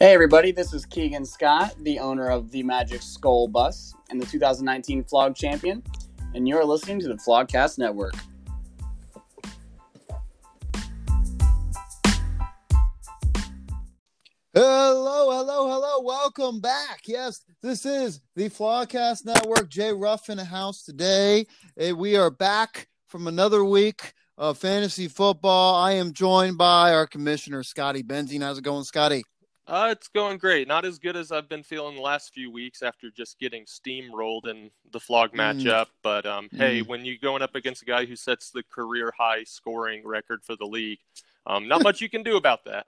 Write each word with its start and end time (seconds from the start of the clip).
Hey, 0.00 0.14
everybody, 0.14 0.52
this 0.52 0.72
is 0.72 0.86
Keegan 0.86 1.24
Scott, 1.24 1.74
the 1.80 1.98
owner 1.98 2.30
of 2.30 2.52
the 2.52 2.62
Magic 2.62 3.02
Skull 3.02 3.48
Bus 3.48 3.96
and 4.10 4.22
the 4.22 4.26
2019 4.26 5.02
Flog 5.02 5.34
Champion, 5.34 5.82
and 6.36 6.46
you're 6.46 6.64
listening 6.64 7.00
to 7.00 7.08
the 7.08 7.14
Flogcast 7.14 7.78
Network. 7.78 8.14
Hello, 14.54 15.32
hello, 15.32 15.68
hello. 15.68 16.00
Welcome 16.04 16.60
back. 16.60 17.00
Yes, 17.08 17.40
this 17.60 17.84
is 17.84 18.20
the 18.36 18.48
Flogcast 18.50 19.24
Network. 19.24 19.68
Jay 19.68 19.92
Ruff 19.92 20.30
in 20.30 20.36
the 20.36 20.44
house 20.44 20.84
today. 20.84 21.44
We 21.76 22.14
are 22.14 22.30
back 22.30 22.86
from 23.08 23.26
another 23.26 23.64
week 23.64 24.12
of 24.36 24.58
fantasy 24.58 25.08
football. 25.08 25.74
I 25.74 25.94
am 25.94 26.12
joined 26.12 26.56
by 26.56 26.94
our 26.94 27.08
commissioner, 27.08 27.64
Scotty 27.64 28.04
Benzine. 28.04 28.42
How's 28.42 28.58
it 28.58 28.64
going, 28.64 28.84
Scotty? 28.84 29.24
Uh, 29.68 29.90
it's 29.92 30.08
going 30.08 30.38
great. 30.38 30.66
Not 30.66 30.86
as 30.86 30.98
good 30.98 31.14
as 31.14 31.30
I've 31.30 31.48
been 31.48 31.62
feeling 31.62 31.94
the 31.94 32.00
last 32.00 32.32
few 32.32 32.50
weeks 32.50 32.82
after 32.82 33.10
just 33.10 33.38
getting 33.38 33.66
steamrolled 33.66 34.46
in 34.48 34.70
the 34.92 34.98
flog 34.98 35.32
mm. 35.32 35.40
matchup. 35.40 35.84
Mm. 35.84 35.90
But 36.02 36.24
um, 36.24 36.48
mm. 36.48 36.56
hey, 36.56 36.80
when 36.80 37.04
you're 37.04 37.16
going 37.20 37.42
up 37.42 37.54
against 37.54 37.82
a 37.82 37.84
guy 37.84 38.06
who 38.06 38.16
sets 38.16 38.50
the 38.50 38.62
career 38.62 39.12
high 39.16 39.44
scoring 39.44 40.06
record 40.06 40.42
for 40.42 40.56
the 40.56 40.64
league, 40.64 41.00
um, 41.46 41.68
not 41.68 41.82
much 41.82 42.00
you 42.00 42.08
can 42.08 42.22
do 42.22 42.36
about 42.36 42.64
that. 42.64 42.86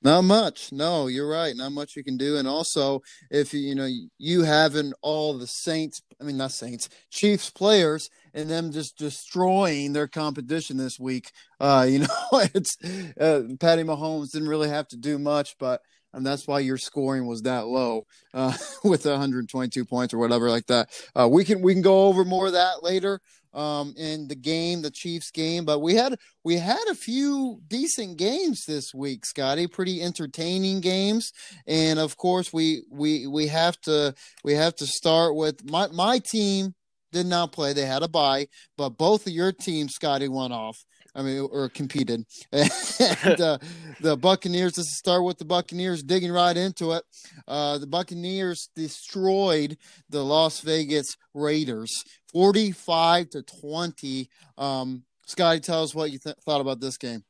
Not 0.00 0.22
much. 0.22 0.70
No, 0.70 1.08
you're 1.08 1.28
right. 1.28 1.56
Not 1.56 1.72
much 1.72 1.96
you 1.96 2.04
can 2.04 2.16
do. 2.16 2.36
And 2.36 2.46
also, 2.46 3.02
if 3.30 3.52
you 3.52 3.74
know 3.74 3.88
you 4.18 4.42
having 4.42 4.92
all 5.02 5.36
the 5.36 5.46
Saints, 5.46 6.02
I 6.20 6.24
mean 6.24 6.36
not 6.36 6.52
Saints, 6.52 6.88
Chiefs 7.10 7.50
players, 7.50 8.08
and 8.32 8.48
them 8.48 8.70
just 8.70 8.96
destroying 8.96 9.92
their 9.92 10.06
competition 10.06 10.76
this 10.76 11.00
week, 11.00 11.32
uh, 11.58 11.86
you 11.90 12.00
know, 12.00 12.06
it's 12.32 12.76
uh, 13.20 13.42
Patty 13.58 13.82
Mahomes 13.82 14.30
didn't 14.30 14.48
really 14.48 14.68
have 14.68 14.86
to 14.88 14.96
do 14.96 15.18
much, 15.18 15.56
but 15.58 15.80
and 16.12 16.26
that's 16.26 16.46
why 16.46 16.60
your 16.60 16.78
scoring 16.78 17.26
was 17.26 17.42
that 17.42 17.66
low 17.66 18.06
uh, 18.34 18.56
with 18.84 19.04
122 19.04 19.84
points 19.84 20.14
or 20.14 20.18
whatever 20.18 20.50
like 20.50 20.66
that. 20.66 20.90
Uh, 21.14 21.28
we 21.30 21.44
can 21.44 21.62
we 21.62 21.72
can 21.72 21.82
go 21.82 22.06
over 22.06 22.24
more 22.24 22.46
of 22.46 22.52
that 22.52 22.82
later 22.82 23.20
um, 23.54 23.94
in 23.96 24.28
the 24.28 24.34
game, 24.34 24.82
the 24.82 24.90
Chiefs 24.90 25.30
game. 25.30 25.64
But 25.64 25.80
we 25.80 25.94
had 25.94 26.16
we 26.44 26.56
had 26.56 26.84
a 26.90 26.94
few 26.94 27.60
decent 27.66 28.16
games 28.16 28.64
this 28.66 28.94
week, 28.94 29.26
Scotty. 29.26 29.66
Pretty 29.66 30.02
entertaining 30.02 30.80
games, 30.80 31.32
and 31.66 31.98
of 31.98 32.16
course 32.16 32.52
we 32.52 32.82
we 32.90 33.26
we 33.26 33.48
have 33.48 33.80
to 33.82 34.14
we 34.44 34.54
have 34.54 34.74
to 34.76 34.86
start 34.86 35.34
with 35.34 35.68
my 35.68 35.88
my 35.88 36.18
team 36.18 36.74
did 37.12 37.26
not 37.26 37.52
play. 37.52 37.72
They 37.72 37.86
had 37.86 38.02
a 38.02 38.08
bye, 38.08 38.48
but 38.76 38.90
both 38.90 39.26
of 39.26 39.32
your 39.32 39.52
teams, 39.52 39.94
Scotty, 39.94 40.28
went 40.28 40.52
off. 40.52 40.84
I 41.18 41.22
mean, 41.22 41.48
or 41.50 41.68
competed. 41.68 42.24
and 42.52 43.40
uh, 43.40 43.58
the 44.00 44.16
Buccaneers, 44.16 44.78
let's 44.78 44.96
start 44.96 45.24
with 45.24 45.36
the 45.36 45.44
Buccaneers 45.44 46.04
digging 46.04 46.30
right 46.30 46.56
into 46.56 46.92
it. 46.92 47.02
Uh, 47.48 47.78
the 47.78 47.88
Buccaneers 47.88 48.70
destroyed 48.76 49.76
the 50.08 50.24
Las 50.24 50.60
Vegas 50.60 51.16
Raiders 51.34 52.04
45 52.32 53.30
to 53.30 53.42
20. 53.42 54.30
Um, 54.56 55.02
Scotty, 55.26 55.58
tell 55.58 55.82
us 55.82 55.92
what 55.92 56.12
you 56.12 56.20
th- 56.20 56.36
thought 56.44 56.60
about 56.60 56.78
this 56.78 56.96
game. 56.96 57.24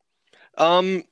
Um, 0.58 1.04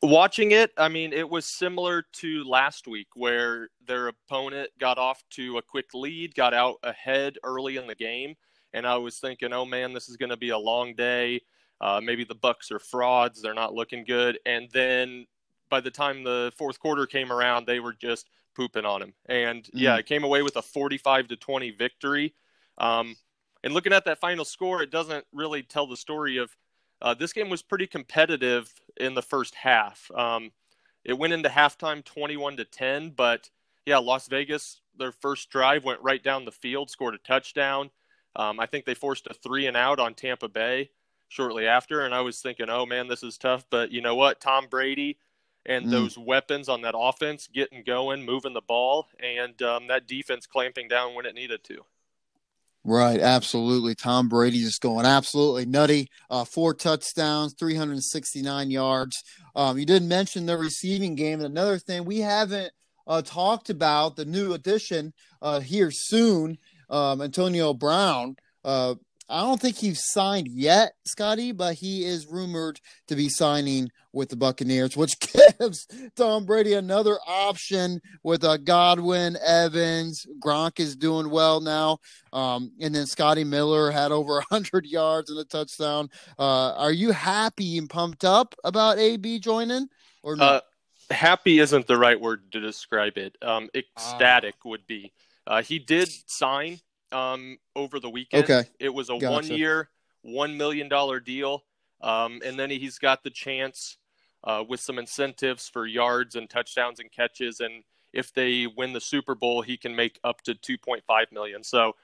watching 0.00 0.52
it, 0.52 0.70
I 0.78 0.88
mean, 0.88 1.12
it 1.12 1.28
was 1.28 1.58
similar 1.58 2.06
to 2.20 2.44
last 2.44 2.88
week 2.88 3.08
where 3.14 3.68
their 3.86 4.08
opponent 4.08 4.70
got 4.80 4.96
off 4.96 5.22
to 5.32 5.58
a 5.58 5.62
quick 5.62 5.92
lead, 5.92 6.34
got 6.34 6.54
out 6.54 6.76
ahead 6.82 7.34
early 7.44 7.76
in 7.76 7.86
the 7.86 7.94
game. 7.94 8.36
And 8.72 8.86
I 8.86 8.96
was 8.96 9.18
thinking, 9.20 9.52
oh 9.52 9.66
man, 9.66 9.92
this 9.92 10.08
is 10.08 10.16
going 10.16 10.30
to 10.30 10.38
be 10.38 10.48
a 10.48 10.58
long 10.58 10.94
day 10.94 11.42
uh, 11.82 12.00
maybe 12.02 12.24
the 12.24 12.34
Bucks 12.34 12.70
are 12.70 12.78
frauds; 12.78 13.42
they're 13.42 13.52
not 13.52 13.74
looking 13.74 14.04
good. 14.04 14.38
And 14.46 14.70
then 14.72 15.26
by 15.68 15.80
the 15.80 15.90
time 15.90 16.22
the 16.22 16.52
fourth 16.56 16.78
quarter 16.78 17.06
came 17.06 17.32
around, 17.32 17.66
they 17.66 17.80
were 17.80 17.94
just 17.94 18.28
pooping 18.54 18.84
on 18.84 19.02
him. 19.02 19.14
And 19.26 19.64
mm. 19.64 19.70
yeah, 19.72 19.96
it 19.96 20.06
came 20.06 20.24
away 20.24 20.42
with 20.42 20.56
a 20.56 20.62
45 20.62 21.28
to 21.28 21.36
20 21.36 21.70
victory. 21.72 22.34
Um, 22.78 23.16
and 23.64 23.72
looking 23.72 23.92
at 23.92 24.04
that 24.04 24.20
final 24.20 24.44
score, 24.44 24.82
it 24.82 24.90
doesn't 24.90 25.24
really 25.32 25.62
tell 25.62 25.86
the 25.86 25.96
story 25.96 26.36
of 26.36 26.54
uh, 27.00 27.14
this 27.14 27.32
game 27.32 27.50
was 27.50 27.62
pretty 27.62 27.86
competitive 27.86 28.72
in 28.98 29.14
the 29.14 29.22
first 29.22 29.54
half. 29.54 30.10
Um, 30.14 30.52
it 31.04 31.18
went 31.18 31.32
into 31.32 31.48
halftime 31.48 32.04
21 32.04 32.58
to 32.58 32.64
10, 32.64 33.10
but 33.10 33.50
yeah, 33.86 33.98
Las 33.98 34.28
Vegas, 34.28 34.80
their 34.96 35.10
first 35.10 35.50
drive 35.50 35.84
went 35.84 36.00
right 36.00 36.22
down 36.22 36.44
the 36.44 36.52
field, 36.52 36.90
scored 36.90 37.14
a 37.14 37.18
touchdown. 37.18 37.90
Um, 38.36 38.60
I 38.60 38.66
think 38.66 38.84
they 38.84 38.94
forced 38.94 39.26
a 39.26 39.34
three 39.34 39.66
and 39.66 39.76
out 39.76 39.98
on 39.98 40.14
Tampa 40.14 40.48
Bay 40.48 40.90
shortly 41.32 41.66
after, 41.66 42.02
and 42.02 42.14
I 42.14 42.20
was 42.20 42.40
thinking, 42.40 42.66
oh 42.68 42.84
man, 42.86 43.08
this 43.08 43.22
is 43.22 43.38
tough. 43.38 43.64
But 43.70 43.90
you 43.90 44.00
know 44.00 44.14
what, 44.14 44.40
Tom 44.40 44.66
Brady 44.68 45.18
and 45.64 45.86
mm. 45.86 45.90
those 45.90 46.18
weapons 46.18 46.68
on 46.68 46.82
that 46.82 46.94
offense 46.96 47.48
getting 47.52 47.82
going, 47.84 48.24
moving 48.24 48.52
the 48.52 48.60
ball, 48.60 49.08
and 49.18 49.60
um, 49.62 49.86
that 49.88 50.06
defense 50.06 50.46
clamping 50.46 50.88
down 50.88 51.14
when 51.14 51.26
it 51.26 51.34
needed 51.34 51.64
to. 51.64 51.78
Right, 52.84 53.20
absolutely. 53.20 53.94
Tom 53.94 54.28
Brady 54.28 54.60
just 54.60 54.80
going 54.80 55.06
absolutely 55.06 55.66
nutty. 55.66 56.08
Uh, 56.28 56.44
four 56.44 56.74
touchdowns, 56.74 57.54
369 57.54 58.70
yards. 58.72 59.22
Um, 59.54 59.78
you 59.78 59.86
didn't 59.86 60.08
mention 60.08 60.46
the 60.46 60.58
receiving 60.58 61.14
game. 61.14 61.38
And 61.38 61.46
another 61.46 61.78
thing 61.78 62.04
we 62.04 62.18
haven't 62.18 62.72
uh, 63.06 63.22
talked 63.22 63.70
about 63.70 64.16
the 64.16 64.24
new 64.24 64.52
addition 64.52 65.12
uh, 65.40 65.60
here 65.60 65.92
soon, 65.92 66.58
um, 66.90 67.22
Antonio 67.22 67.72
Brown. 67.72 68.36
I 69.28 69.40
don't 69.42 69.60
think 69.60 69.76
he's 69.76 70.02
signed 70.04 70.48
yet, 70.48 70.92
Scotty, 71.06 71.52
but 71.52 71.74
he 71.74 72.04
is 72.04 72.26
rumored 72.26 72.80
to 73.08 73.16
be 73.16 73.28
signing 73.28 73.90
with 74.12 74.28
the 74.28 74.36
Buccaneers, 74.36 74.96
which 74.96 75.14
gives 75.58 75.86
Tom 76.16 76.44
Brady 76.44 76.74
another 76.74 77.18
option 77.26 78.00
with 78.22 78.44
uh, 78.44 78.58
Godwin, 78.58 79.36
Evans, 79.44 80.26
Gronk 80.38 80.80
is 80.80 80.96
doing 80.96 81.30
well 81.30 81.60
now, 81.60 81.98
um, 82.32 82.72
and 82.80 82.94
then 82.94 83.06
Scotty 83.06 83.44
Miller 83.44 83.90
had 83.90 84.12
over 84.12 84.34
100 84.48 84.86
yards 84.86 85.30
and 85.30 85.38
a 85.38 85.44
touchdown. 85.44 86.10
Uh, 86.38 86.74
are 86.74 86.92
you 86.92 87.10
happy 87.10 87.78
and 87.78 87.88
pumped 87.88 88.24
up 88.24 88.54
about 88.64 88.98
AB 88.98 89.38
joining 89.38 89.88
or 90.22 90.36
not? 90.36 90.64
Uh, 91.10 91.14
happy 91.14 91.58
isn't 91.58 91.86
the 91.86 91.96
right 91.96 92.20
word 92.20 92.52
to 92.52 92.60
describe 92.60 93.16
it. 93.16 93.36
Um, 93.40 93.70
ecstatic 93.74 94.56
ah. 94.64 94.68
would 94.68 94.86
be. 94.86 95.12
Uh, 95.46 95.62
he 95.62 95.78
did 95.78 96.08
sign 96.26 96.80
um, 97.12 97.58
over 97.76 98.00
the 98.00 98.10
weekend. 98.10 98.44
Okay. 98.44 98.68
It 98.78 98.92
was 98.92 99.08
a 99.08 99.18
gotcha. 99.18 99.30
one 99.30 99.46
year, 99.46 99.90
$1 100.26 100.56
million 100.56 100.88
deal. 101.24 101.64
Um, 102.00 102.40
and 102.44 102.58
then 102.58 102.70
he's 102.70 102.98
got 102.98 103.22
the 103.22 103.30
chance 103.30 103.98
uh, 104.44 104.64
with 104.68 104.80
some 104.80 104.98
incentives 104.98 105.68
for 105.68 105.86
yards 105.86 106.34
and 106.34 106.50
touchdowns 106.50 107.00
and 107.00 107.10
catches. 107.12 107.60
And 107.60 107.84
if 108.12 108.32
they 108.32 108.66
win 108.66 108.92
the 108.92 109.00
Super 109.00 109.34
Bowl, 109.34 109.62
he 109.62 109.76
can 109.76 109.94
make 109.94 110.18
up 110.24 110.42
to 110.42 110.54
2.5 110.54 111.00
million. 111.32 111.62
So 111.62 111.94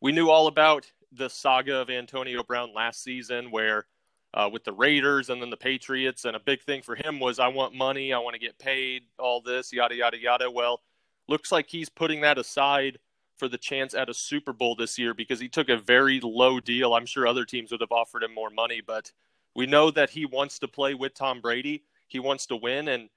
we 0.00 0.12
knew 0.12 0.30
all 0.30 0.46
about 0.46 0.90
the 1.12 1.28
saga 1.28 1.76
of 1.76 1.90
Antonio 1.90 2.42
Brown 2.42 2.72
last 2.74 3.02
season 3.02 3.50
where 3.50 3.86
uh, 4.34 4.48
with 4.50 4.64
the 4.64 4.72
Raiders 4.72 5.28
and 5.28 5.42
then 5.42 5.50
the 5.50 5.56
Patriots. 5.56 6.24
And 6.24 6.36
a 6.36 6.40
big 6.40 6.62
thing 6.62 6.82
for 6.82 6.94
him 6.94 7.20
was, 7.20 7.38
I 7.38 7.48
want 7.48 7.74
money, 7.74 8.12
I 8.12 8.18
want 8.18 8.34
to 8.34 8.40
get 8.40 8.58
paid, 8.58 9.02
all 9.18 9.40
this, 9.40 9.72
yada, 9.72 9.94
yada, 9.94 10.18
yada. 10.18 10.50
Well, 10.50 10.80
looks 11.28 11.52
like 11.52 11.68
he's 11.68 11.88
putting 11.88 12.22
that 12.22 12.38
aside 12.38 12.98
for 13.36 13.48
the 13.48 13.58
chance 13.58 13.94
at 13.94 14.08
a 14.08 14.14
Super 14.14 14.52
Bowl 14.52 14.74
this 14.74 14.98
year 14.98 15.14
because 15.14 15.40
he 15.40 15.48
took 15.48 15.68
a 15.68 15.76
very 15.76 16.20
low 16.20 16.60
deal. 16.60 16.94
I'm 16.94 17.06
sure 17.06 17.26
other 17.26 17.44
teams 17.44 17.70
would 17.70 17.80
have 17.80 17.92
offered 17.92 18.22
him 18.22 18.34
more 18.34 18.50
money, 18.50 18.80
but 18.84 19.12
we 19.54 19.66
know 19.66 19.90
that 19.90 20.10
he 20.10 20.26
wants 20.26 20.58
to 20.60 20.68
play 20.68 20.94
with 20.94 21.14
Tom 21.14 21.40
Brady. 21.40 21.84
He 22.08 22.18
wants 22.18 22.46
to 22.46 22.56
win. 22.56 22.88
And 22.88 23.08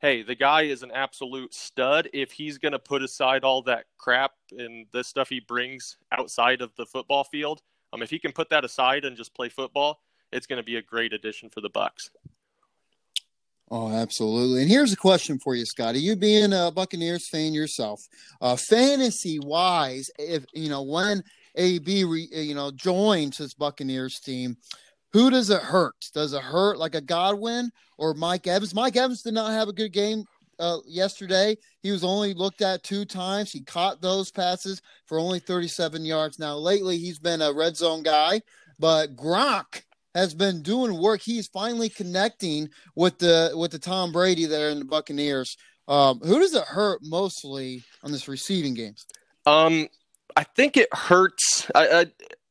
hey, 0.00 0.22
the 0.22 0.34
guy 0.34 0.62
is 0.62 0.82
an 0.82 0.90
absolute 0.92 1.54
stud. 1.54 2.08
If 2.12 2.32
he's 2.32 2.58
going 2.58 2.72
to 2.72 2.78
put 2.78 3.02
aside 3.02 3.44
all 3.44 3.62
that 3.62 3.86
crap 3.98 4.32
and 4.56 4.86
the 4.92 5.04
stuff 5.04 5.28
he 5.28 5.40
brings 5.40 5.96
outside 6.10 6.60
of 6.60 6.74
the 6.76 6.86
football 6.86 7.24
field, 7.24 7.62
um, 7.92 8.02
if 8.02 8.10
he 8.10 8.18
can 8.18 8.32
put 8.32 8.50
that 8.50 8.64
aside 8.64 9.04
and 9.04 9.16
just 9.16 9.34
play 9.34 9.48
football, 9.48 10.00
it's 10.32 10.46
going 10.46 10.58
to 10.58 10.62
be 10.64 10.76
a 10.76 10.82
great 10.82 11.12
addition 11.12 11.50
for 11.50 11.60
the 11.60 11.68
Bucks. 11.68 12.10
Oh, 13.74 13.90
absolutely. 13.90 14.60
And 14.60 14.70
here's 14.70 14.92
a 14.92 14.98
question 14.98 15.38
for 15.38 15.54
you, 15.54 15.64
Scotty. 15.64 15.98
You 15.98 16.14
being 16.14 16.52
a 16.52 16.70
Buccaneers 16.70 17.26
fan 17.26 17.54
yourself, 17.54 18.06
uh, 18.42 18.54
fantasy 18.54 19.38
wise, 19.38 20.10
if 20.18 20.44
you 20.52 20.68
know 20.68 20.82
when 20.82 21.24
AB 21.54 22.04
re, 22.04 22.28
you 22.30 22.54
know 22.54 22.70
joins 22.70 23.38
this 23.38 23.54
Buccaneers 23.54 24.20
team, 24.20 24.58
who 25.14 25.30
does 25.30 25.48
it 25.48 25.62
hurt? 25.62 25.94
Does 26.12 26.34
it 26.34 26.42
hurt 26.42 26.76
like 26.76 26.94
a 26.94 27.00
Godwin 27.00 27.70
or 27.96 28.12
Mike 28.12 28.46
Evans? 28.46 28.74
Mike 28.74 28.98
Evans 28.98 29.22
did 29.22 29.32
not 29.32 29.52
have 29.52 29.68
a 29.68 29.72
good 29.72 29.94
game 29.94 30.26
uh, 30.58 30.76
yesterday. 30.86 31.56
He 31.80 31.90
was 31.92 32.04
only 32.04 32.34
looked 32.34 32.60
at 32.60 32.82
two 32.82 33.06
times. 33.06 33.52
He 33.52 33.62
caught 33.62 34.02
those 34.02 34.30
passes 34.30 34.82
for 35.06 35.18
only 35.18 35.38
37 35.38 36.04
yards. 36.04 36.38
Now, 36.38 36.56
lately, 36.56 36.98
he's 36.98 37.18
been 37.18 37.40
a 37.40 37.54
red 37.54 37.78
zone 37.78 38.02
guy, 38.02 38.42
but 38.78 39.16
Gronk 39.16 39.84
has 40.14 40.34
been 40.34 40.62
doing 40.62 41.00
work. 41.00 41.20
He's 41.22 41.48
finally 41.48 41.88
connecting 41.88 42.68
with 42.94 43.18
the 43.18 43.52
with 43.54 43.70
the 43.70 43.78
Tom 43.78 44.12
Brady 44.12 44.46
that 44.46 44.60
are 44.60 44.70
in 44.70 44.78
the 44.78 44.84
Buccaneers. 44.84 45.56
Um, 45.88 46.20
who 46.20 46.38
does 46.38 46.54
it 46.54 46.64
hurt 46.64 47.00
mostly 47.02 47.82
on 48.02 48.12
this 48.12 48.28
receiving 48.28 48.74
games? 48.74 49.06
Um, 49.46 49.88
I 50.36 50.44
think 50.44 50.76
it 50.76 50.88
hurts. 50.92 51.70
I, 51.74 51.88
I, 51.88 52.06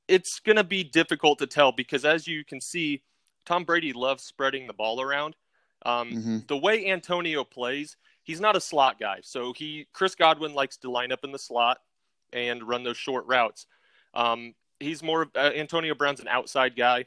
it's 0.08 0.40
going 0.40 0.58
to 0.58 0.64
be 0.64 0.84
difficult 0.84 1.40
to 1.40 1.48
tell 1.48 1.72
because, 1.72 2.04
as 2.04 2.28
you 2.28 2.44
can 2.44 2.60
see, 2.60 3.04
Tom 3.46 3.64
Brady 3.64 3.94
loves 3.94 4.24
spreading 4.24 4.68
the 4.68 4.74
ball 4.74 5.02
around. 5.02 5.36
Um, 5.86 6.12
mm-hmm. 6.12 6.38
The 6.48 6.58
way 6.58 6.88
Antonio 6.88 7.44
plays, 7.44 7.96
he's 8.24 8.42
not 8.42 8.56
a 8.56 8.62
slot 8.62 9.00
guy. 9.00 9.20
So 9.24 9.54
he 9.54 9.88
Chris 9.94 10.16
Godwin 10.16 10.54
likes 10.54 10.78
to 10.78 10.92
line 10.92 11.12
up 11.12 11.24
in 11.24 11.32
the 11.32 11.40
slot 11.40 11.80
and 12.34 12.64
run 12.64 12.84
those 12.84 12.98
short 12.98 13.26
routes. 13.26 13.66
Um, 14.14 14.54
he's 14.80 15.02
more 15.02 15.28
uh, 15.36 15.52
Antonio 15.56 15.96
Brown's 15.96 16.20
an 16.20 16.28
outside 16.28 16.76
guy. 16.76 17.06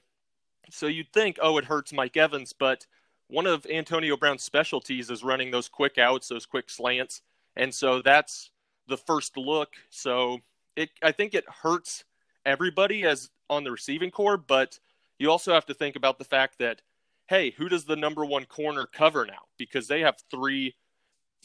So 0.70 0.87
you'd 0.87 1.12
think, 1.12 1.38
oh, 1.43 1.58
it 1.58 1.64
hurts 1.64 1.93
Mike 1.93 2.16
Evans, 2.16 2.52
but 2.52 2.87
one 3.28 3.46
of 3.46 3.66
Antonio 3.66 4.16
Brown's 4.16 4.43
specialties 4.43 5.11
is 5.11 5.25
running 5.25 5.50
those 5.50 5.69
quick 5.69 5.99
outs, 5.99 6.28
those 6.28 6.46
quick 6.46 6.70
slants, 6.70 7.22
and 7.56 7.72
so 7.75 8.02
that's 8.02 8.50
the 8.88 8.96
first 8.96 9.37
look. 9.37 9.75
So 9.90 10.40
it, 10.76 10.90
I 11.02 11.12
think 11.12 11.34
it 11.34 11.44
hurts 11.49 12.05
everybody 12.44 13.05
as 13.05 13.31
on 13.49 13.64
the 13.64 13.70
receiving 13.70 14.11
corps, 14.11 14.37
but 14.37 14.78
you 15.19 15.31
also 15.31 15.52
have 15.52 15.66
to 15.66 15.75
think 15.75 15.96
about 15.96 16.19
the 16.19 16.25
fact 16.25 16.58
that, 16.58 16.82
hey, 17.26 17.50
who 17.50 17.69
does 17.69 17.84
the 17.84 17.96
number 17.96 18.25
one 18.25 18.44
corner 18.44 18.87
cover 18.87 19.25
now? 19.25 19.46
Because 19.58 19.88
they 19.88 20.00
have 20.00 20.16
three 20.31 20.75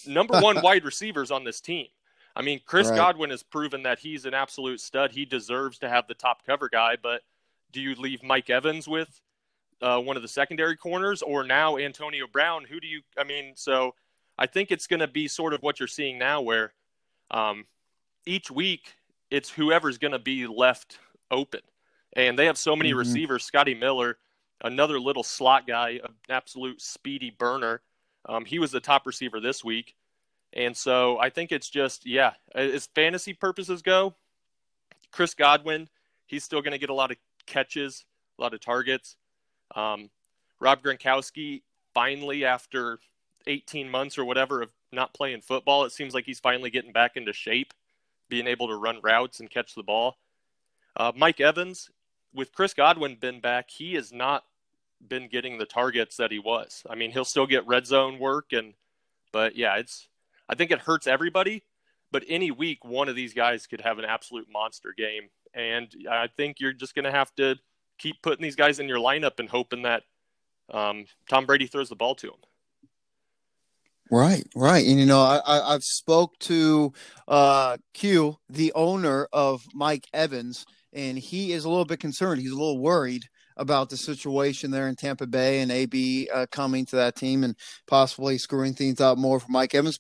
number 0.08 0.40
one 0.40 0.62
wide 0.64 0.86
receivers 0.86 1.32
on 1.32 1.44
this 1.44 1.62
team. 1.62 1.88
I 2.36 2.42
mean, 2.42 2.62
Chris 2.66 2.88
right. 2.90 2.96
Godwin 2.96 3.32
has 3.32 3.44
proven 3.44 3.84
that 3.84 4.00
he's 4.00 4.26
an 4.26 4.34
absolute 4.34 4.80
stud. 4.80 5.12
He 5.12 5.26
deserves 5.26 5.80
to 5.80 5.90
have 5.90 6.08
the 6.08 6.14
top 6.14 6.46
cover 6.46 6.70
guy, 6.70 6.96
but 7.02 7.22
do 7.72 7.82
you 7.82 7.96
leave 7.96 8.24
Mike 8.24 8.50
Evans 8.50 8.88
with 8.88 9.22
uh, 9.82 10.00
one 10.00 10.16
of 10.16 10.22
the 10.22 10.28
secondary 10.28 10.76
corners 10.76 11.22
or 11.22 11.44
now 11.44 11.78
Antonio 11.78 12.26
Brown? 12.32 12.66
Who 12.66 12.80
do 12.80 12.88
you, 12.88 13.02
I 13.18 13.24
mean, 13.24 13.54
so 13.56 13.96
I 14.38 14.46
think 14.48 14.72
it's 14.72 14.88
going 14.88 15.02
to 15.02 15.08
be 15.08 15.28
sort 15.28 15.54
of 15.54 15.62
what 15.62 15.80
you're 15.80 15.88
seeing 15.88 16.18
now 16.18 16.42
where 16.42 16.74
um, 17.32 17.66
each 18.26 18.50
week 18.50 18.96
it's 19.30 19.50
whoever's 19.50 19.98
going 19.98 20.14
to 20.14 20.20
be 20.20 20.48
left 20.48 20.98
open. 21.30 21.62
And 22.14 22.38
they 22.38 22.46
have 22.46 22.58
so 22.58 22.76
many 22.76 22.90
mm-hmm. 22.90 23.00
receivers. 23.00 23.44
Scotty 23.44 23.76
Miller, 23.76 24.18
another 24.62 25.00
little 25.00 25.24
slot 25.24 25.68
guy, 25.68 26.00
an 26.04 26.14
absolute 26.30 26.82
speedy 26.82 27.30
burner. 27.30 27.82
Um, 28.26 28.46
he 28.46 28.60
was 28.60 28.72
the 28.72 28.80
top 28.80 29.06
receiver 29.06 29.40
this 29.40 29.64
week. 29.64 29.96
And 30.54 30.76
so 30.76 31.20
I 31.20 31.30
think 31.30 31.52
it's 31.52 31.70
just, 31.70 32.06
yeah, 32.08 32.34
as 32.56 32.88
fantasy 32.96 33.34
purposes 33.34 33.84
go, 33.84 34.16
Chris 35.12 35.34
Godwin, 35.36 35.88
he's 36.26 36.44
still 36.44 36.62
going 36.62 36.72
to 36.72 36.80
get 36.80 36.90
a 36.90 36.94
lot 36.94 37.12
of 37.12 37.18
catches, 37.50 38.06
a 38.38 38.42
lot 38.42 38.54
of 38.54 38.62
targets. 38.62 39.18
Um, 39.76 40.10
Rob 40.60 40.82
Gronkowski, 40.82 41.64
finally, 41.94 42.46
after 42.46 43.00
18 43.48 43.90
months 43.90 44.18
or 44.18 44.26
whatever 44.26 44.62
of 44.62 44.72
not 44.92 45.14
playing 45.14 45.42
football, 45.42 45.84
it 45.84 45.92
seems 45.92 46.14
like 46.14 46.26
he's 46.26 46.40
finally 46.40 46.70
getting 46.70 46.94
back 46.94 47.18
into 47.18 47.34
shape, 47.34 47.74
being 48.30 48.48
able 48.48 48.68
to 48.68 48.76
run 48.76 49.00
routes 49.04 49.40
and 49.40 49.50
catch 49.50 49.76
the 49.76 49.84
ball. 49.84 50.18
Uh, 50.96 51.12
Mike 51.16 51.40
Evans, 51.40 51.90
with 52.34 52.54
Chris 52.54 52.74
Godwin 52.74 53.16
been 53.16 53.40
back, 53.40 53.70
he 53.70 53.96
has 53.96 54.12
not 54.12 54.44
been 55.06 55.28
getting 55.28 55.58
the 55.58 55.66
targets 55.66 56.18
that 56.18 56.32
he 56.32 56.40
was. 56.40 56.84
I 56.90 56.96
mean, 56.96 57.12
he'll 57.12 57.26
still 57.26 57.48
get 57.48 57.68
red 57.68 57.86
zone 57.88 58.20
work, 58.20 58.52
and 58.52 58.74
but 59.32 59.56
yeah, 59.56 59.78
it's. 59.78 60.08
I 60.52 60.56
think 60.56 60.72
it 60.72 60.80
hurts 60.80 61.06
everybody, 61.06 61.64
but 62.12 62.24
any 62.28 62.50
week 62.50 62.84
one 62.84 63.08
of 63.08 63.16
these 63.16 63.34
guys 63.36 63.68
could 63.68 63.82
have 63.82 64.00
an 64.00 64.06
absolute 64.06 64.48
monster 64.52 64.96
game, 64.98 65.30
and 65.54 65.94
I 66.10 66.28
think 66.28 66.60
you're 66.60 66.74
just 66.74 66.96
going 66.96 67.06
to 67.06 67.12
have 67.12 67.34
to 67.36 67.56
keep 67.98 68.22
putting 68.22 68.44
these 68.44 68.56
guys 68.56 68.80
in 68.80 68.88
your 68.88 69.00
lineup 69.00 69.40
and 69.40 69.50
hoping 69.50 69.84
that 69.84 70.04
um, 70.72 71.06
Tom 71.30 71.46
Brady 71.46 71.68
throws 71.68 71.90
the 71.90 71.96
ball 71.96 72.16
to 72.16 72.28
them. 72.28 72.40
Right, 74.12 74.44
right, 74.56 74.86
and 74.88 75.00
you 75.00 75.06
know, 75.06 75.22
I, 75.22 75.74
have 75.74 75.84
spoke 75.84 76.38
to 76.40 76.92
uh, 77.28 77.78
Q, 77.94 78.38
the 78.50 78.74
owner 78.74 79.28
of 79.32 79.64
Mike 79.76 80.08
Evans, 80.14 80.66
and 80.94 81.18
he 81.18 81.52
is 81.52 81.64
a 81.64 81.70
little 81.70 81.86
bit 81.86 82.00
concerned. 82.00 82.42
He's 82.42 82.52
a 82.52 82.58
little 82.58 82.80
worried 82.80 83.26
about 83.56 83.90
the 83.90 83.98
situation 83.98 84.72
there 84.72 84.88
in 84.88 84.96
Tampa 84.96 85.28
Bay 85.28 85.60
and 85.60 85.72
AB 85.72 86.28
uh, 86.34 86.48
coming 86.52 86.86
to 86.88 86.96
that 86.96 87.18
team 87.18 87.44
and 87.44 87.56
possibly 87.86 88.40
screwing 88.40 88.74
things 88.74 89.00
up 89.00 89.18
more 89.18 89.40
for 89.40 89.52
Mike 89.52 89.76
Evans. 89.76 90.00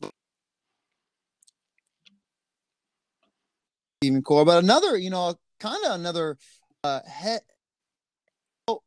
Even 4.01 4.21
core, 4.21 4.45
but 4.45 4.63
another, 4.63 4.97
you 4.97 5.09
know, 5.09 5.35
kind 5.59 5.83
of 5.85 5.99
another 5.99 6.37
uh, 6.85 7.01
head 7.05 7.41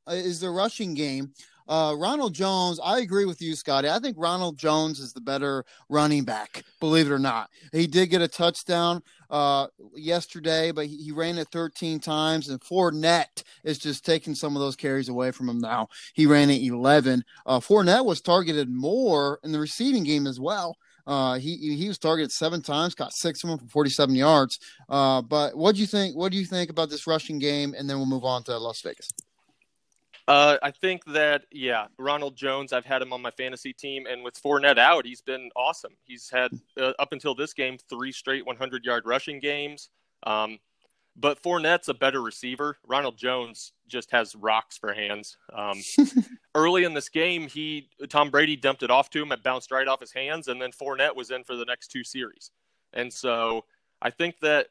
is 0.08 0.40
the 0.40 0.48
rushing 0.48 0.94
game. 0.94 1.34
Uh, 1.68 1.94
Ronald 1.98 2.34
Jones, 2.34 2.80
I 2.82 3.00
agree 3.00 3.26
with 3.26 3.42
you, 3.42 3.54
Scotty. 3.54 3.90
I 3.90 3.98
think 3.98 4.16
Ronald 4.18 4.56
Jones 4.56 4.98
is 5.00 5.12
the 5.12 5.20
better 5.20 5.66
running 5.90 6.24
back, 6.24 6.64
believe 6.80 7.06
it 7.08 7.12
or 7.12 7.18
not. 7.18 7.50
He 7.72 7.86
did 7.86 8.08
get 8.08 8.22
a 8.22 8.28
touchdown 8.28 9.02
uh, 9.28 9.66
yesterday, 9.94 10.72
but 10.72 10.86
he, 10.86 10.96
he, 10.96 11.12
ran 11.12 11.36
it 11.36 11.48
13 11.52 12.00
times, 12.00 12.48
and 12.48 12.58
Fournette 12.60 13.42
is 13.64 13.78
just 13.78 14.06
taking 14.06 14.34
some 14.34 14.56
of 14.56 14.60
those 14.60 14.76
carries 14.76 15.10
away 15.10 15.30
from 15.30 15.46
him 15.46 15.58
now. 15.58 15.88
He 16.14 16.24
ran 16.24 16.48
it 16.48 16.62
11. 16.62 17.22
Uh, 17.44 17.60
Fournette 17.60 18.06
was 18.06 18.22
targeted 18.22 18.70
more 18.70 19.40
in 19.44 19.52
the 19.52 19.60
receiving 19.60 20.04
game 20.04 20.26
as 20.26 20.40
well. 20.40 20.76
Uh, 21.06 21.38
he 21.38 21.56
he 21.76 21.88
was 21.88 21.98
targeted 21.98 22.30
seven 22.30 22.62
times, 22.62 22.94
got 22.94 23.12
six 23.12 23.42
of 23.44 23.50
them 23.50 23.58
for 23.58 23.66
47 23.66 24.14
yards. 24.14 24.58
Uh, 24.88 25.22
but 25.22 25.56
what 25.56 25.74
do 25.74 25.80
you 25.80 25.86
think? 25.86 26.16
What 26.16 26.32
do 26.32 26.38
you 26.38 26.44
think 26.44 26.70
about 26.70 26.90
this 26.90 27.06
rushing 27.06 27.38
game? 27.38 27.74
And 27.76 27.88
then 27.88 27.96
we'll 27.96 28.06
move 28.06 28.24
on 28.24 28.42
to 28.44 28.56
Las 28.58 28.80
Vegas. 28.82 29.08
Uh, 30.28 30.56
I 30.62 30.70
think 30.70 31.04
that 31.06 31.44
yeah, 31.50 31.86
Ronald 31.98 32.36
Jones. 32.36 32.72
I've 32.72 32.84
had 32.84 33.02
him 33.02 33.12
on 33.12 33.20
my 33.20 33.32
fantasy 33.32 33.72
team, 33.72 34.06
and 34.06 34.22
with 34.22 34.40
Fournette 34.40 34.78
out, 34.78 35.04
he's 35.04 35.20
been 35.20 35.50
awesome. 35.56 35.92
He's 36.04 36.30
had 36.30 36.52
uh, 36.80 36.92
up 36.98 37.12
until 37.12 37.34
this 37.34 37.52
game 37.52 37.76
three 37.88 38.12
straight 38.12 38.46
100 38.46 38.84
yard 38.84 39.02
rushing 39.04 39.40
games. 39.40 39.90
Um, 40.24 40.58
but 41.16 41.42
Fournette's 41.42 41.88
a 41.88 41.94
better 41.94 42.22
receiver. 42.22 42.78
Ronald 42.86 43.16
Jones 43.16 43.72
just 43.86 44.10
has 44.12 44.34
rocks 44.34 44.78
for 44.78 44.94
hands. 44.94 45.36
Um, 45.52 45.80
early 46.54 46.84
in 46.84 46.94
this 46.94 47.08
game, 47.08 47.48
he 47.48 47.88
Tom 48.08 48.30
Brady 48.30 48.56
dumped 48.56 48.82
it 48.82 48.90
off 48.90 49.10
to 49.10 49.22
him. 49.22 49.32
It 49.32 49.42
bounced 49.42 49.70
right 49.70 49.88
off 49.88 50.00
his 50.00 50.12
hands, 50.12 50.48
and 50.48 50.60
then 50.60 50.70
Fournette 50.72 51.14
was 51.14 51.30
in 51.30 51.44
for 51.44 51.56
the 51.56 51.64
next 51.64 51.88
two 51.88 52.04
series. 52.04 52.50
And 52.92 53.12
so 53.12 53.64
I 54.00 54.10
think 54.10 54.40
that 54.40 54.68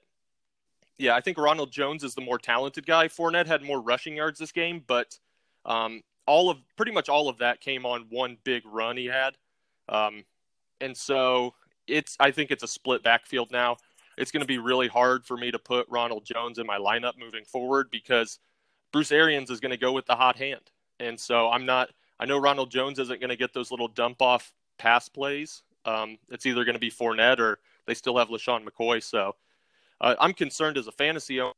yeah, 0.98 1.16
I 1.16 1.22
think 1.22 1.38
Ronald 1.38 1.72
Jones 1.72 2.04
is 2.04 2.14
the 2.14 2.22
more 2.22 2.38
talented 2.38 2.86
guy. 2.86 3.08
Fournette 3.08 3.48
had 3.48 3.64
more 3.64 3.82
rushing 3.82 4.16
yards 4.16 4.40
this 4.40 4.52
game, 4.52 4.84
but 4.86 5.18
um, 5.66 6.02
all 6.28 6.50
of 6.50 6.58
pretty 6.76 6.92
much 6.92 7.10
all 7.10 7.30
of 7.30 7.40
that 7.40 7.60
came 7.62 7.86
on 7.86 8.08
one 8.10 8.38
big 8.44 8.64
run 8.66 8.98
he 8.98 9.06
had, 9.06 9.36
um, 9.90 10.24
and 10.80 10.96
so 10.96 11.54
it's 11.88 12.16
I 12.20 12.32
think 12.32 12.52
it's 12.52 12.64
a 12.64 12.68
split 12.68 13.04
backfield 13.04 13.52
now. 13.52 13.78
It's 14.18 14.32
going 14.32 14.42
to 14.42 14.48
be 14.48 14.58
really 14.58 14.88
hard 14.88 15.26
for 15.26 15.38
me 15.38 15.52
to 15.52 15.60
put 15.60 15.88
Ronald 15.90 16.26
Jones 16.26 16.60
in 16.60 16.68
my 16.68 16.78
lineup 16.78 17.18
moving 17.18 17.46
forward 17.46 17.90
because 17.92 18.40
Bruce 18.92 19.12
Arians 19.12 19.50
is 19.50 19.60
going 19.60 19.72
to 19.72 19.78
go 19.78 19.92
with 19.92 20.06
the 20.06 20.16
hot 20.16 20.38
hand, 20.38 20.72
and 21.00 21.20
so 21.20 21.50
I'm 21.50 21.66
not. 21.66 21.90
I 22.20 22.26
know 22.26 22.38
Ronald 22.38 22.70
Jones 22.70 23.00
isn't 23.00 23.20
going 23.20 23.30
to 23.30 23.36
get 23.36 23.54
those 23.54 23.72
little 23.72 23.88
dump 23.88 24.22
off 24.22 24.54
pass 24.78 25.10
plays. 25.10 25.64
Um, 25.86 26.18
it's 26.30 26.46
either 26.46 26.64
going 26.64 26.76
to 26.76 26.80
be 26.80 26.92
Fournette 26.92 27.40
or 27.40 27.58
they 27.88 27.96
still 27.96 28.18
have 28.18 28.28
LeSean 28.28 28.64
McCoy. 28.64 29.02
So 29.02 29.36
uh, 30.00 30.16
I'm 30.20 30.34
concerned 30.34 30.78
as 30.78 30.86
a 30.86 30.92
fantasy 30.92 31.42
owner 31.42 31.54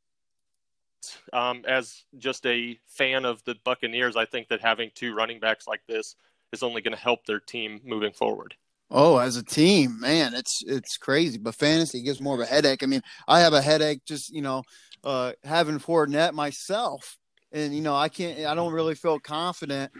um, 1.32 1.64
as 1.66 2.04
just 2.18 2.46
a 2.46 2.78
fan 2.86 3.24
of 3.24 3.42
the 3.44 3.56
Buccaneers, 3.64 4.16
I 4.16 4.24
think 4.24 4.48
that 4.48 4.60
having 4.60 4.90
two 4.94 5.14
running 5.14 5.40
backs 5.40 5.66
like 5.66 5.82
this 5.86 6.16
is 6.52 6.62
only 6.62 6.82
going 6.82 6.96
to 6.96 7.02
help 7.02 7.26
their 7.26 7.40
team 7.40 7.80
moving 7.84 8.12
forward. 8.12 8.54
Oh, 8.90 9.16
as 9.18 9.36
a 9.36 9.42
team, 9.42 9.98
man, 9.98 10.34
it's 10.34 10.62
it's 10.66 10.96
crazy. 10.96 11.38
But 11.38 11.54
fantasy 11.54 12.02
gives 12.02 12.20
more 12.20 12.34
of 12.34 12.40
a 12.40 12.46
headache. 12.46 12.82
I 12.82 12.86
mean, 12.86 13.02
I 13.26 13.40
have 13.40 13.52
a 13.52 13.62
headache 13.62 14.04
just 14.06 14.32
you 14.32 14.42
know 14.42 14.62
uh, 15.02 15.32
having 15.42 15.78
Fournette 15.78 16.32
myself, 16.34 17.16
and 17.50 17.74
you 17.74 17.82
know 17.82 17.94
I 17.94 18.08
can't. 18.08 18.40
I 18.46 18.54
don't 18.54 18.72
really 18.72 18.94
feel 18.94 19.18
confident 19.18 19.90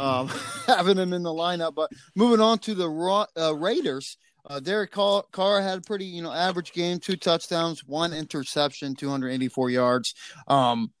um, 0.00 0.28
having 0.66 0.98
him 0.98 1.12
in 1.12 1.22
the 1.22 1.30
lineup. 1.30 1.74
But 1.74 1.90
moving 2.16 2.40
on 2.40 2.58
to 2.60 2.74
the 2.74 2.88
Ra- 2.88 3.26
uh, 3.38 3.54
Raiders, 3.54 4.18
uh, 4.46 4.60
Derek 4.60 4.90
Carr, 4.90 5.60
had 5.62 5.78
a 5.78 5.82
pretty, 5.82 6.04
you 6.04 6.22
know, 6.22 6.32
average 6.32 6.72
game, 6.72 6.98
two 6.98 7.16
touchdowns, 7.16 7.84
one 7.84 8.12
interception, 8.12 8.94
284 8.94 9.70
yards. 9.70 10.14
Um, 10.48 10.92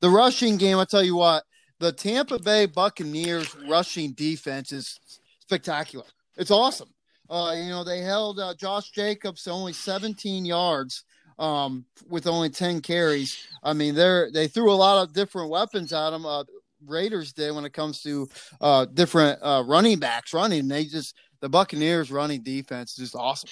the 0.00 0.10
rushing 0.10 0.56
game, 0.56 0.78
I 0.78 0.84
tell 0.84 1.02
you 1.02 1.16
what, 1.16 1.44
the 1.78 1.92
Tampa 1.92 2.38
Bay 2.38 2.66
Buccaneers 2.66 3.54
rushing 3.68 4.12
defense 4.12 4.72
is 4.72 4.98
spectacular. 5.40 6.06
It's 6.38 6.50
awesome. 6.50 6.88
Uh, 7.28 7.54
you 7.56 7.68
know, 7.68 7.84
they 7.84 8.00
held 8.00 8.38
uh, 8.38 8.54
Josh 8.54 8.90
Jacobs 8.90 9.42
to 9.42 9.50
only 9.50 9.74
17 9.74 10.46
yards 10.46 11.04
um, 11.38 11.84
with 12.08 12.26
only 12.26 12.48
10 12.48 12.80
carries. 12.80 13.46
I 13.62 13.74
mean, 13.74 13.94
they're 13.94 14.30
they 14.30 14.48
threw 14.48 14.72
a 14.72 14.74
lot 14.74 15.02
of 15.02 15.12
different 15.12 15.50
weapons 15.50 15.92
at 15.92 16.12
him. 16.12 16.24
Uh, 16.24 16.44
Raiders 16.86 17.32
did 17.32 17.54
when 17.54 17.64
it 17.64 17.72
comes 17.72 18.02
to 18.02 18.28
uh, 18.60 18.86
different 18.86 19.40
uh, 19.42 19.64
running 19.66 19.98
backs 19.98 20.32
running. 20.32 20.68
They 20.68 20.84
just 20.84 21.14
the 21.40 21.48
Buccaneers 21.48 22.10
running 22.10 22.42
defense 22.42 22.92
is 22.92 22.96
just 22.96 23.14
awesome. 23.14 23.50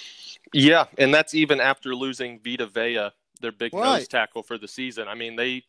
Yeah, 0.53 0.85
and 0.97 1.13
that's 1.13 1.33
even 1.33 1.59
after 1.59 1.93
losing 1.93 2.39
Vita 2.43 2.67
Vea, 2.67 3.09
their 3.41 3.51
big 3.51 3.73
right. 3.73 3.99
nose 3.99 4.07
tackle 4.07 4.43
for 4.43 4.57
the 4.57 4.67
season. 4.67 5.07
I 5.07 5.15
mean, 5.15 5.35
they 5.35 5.63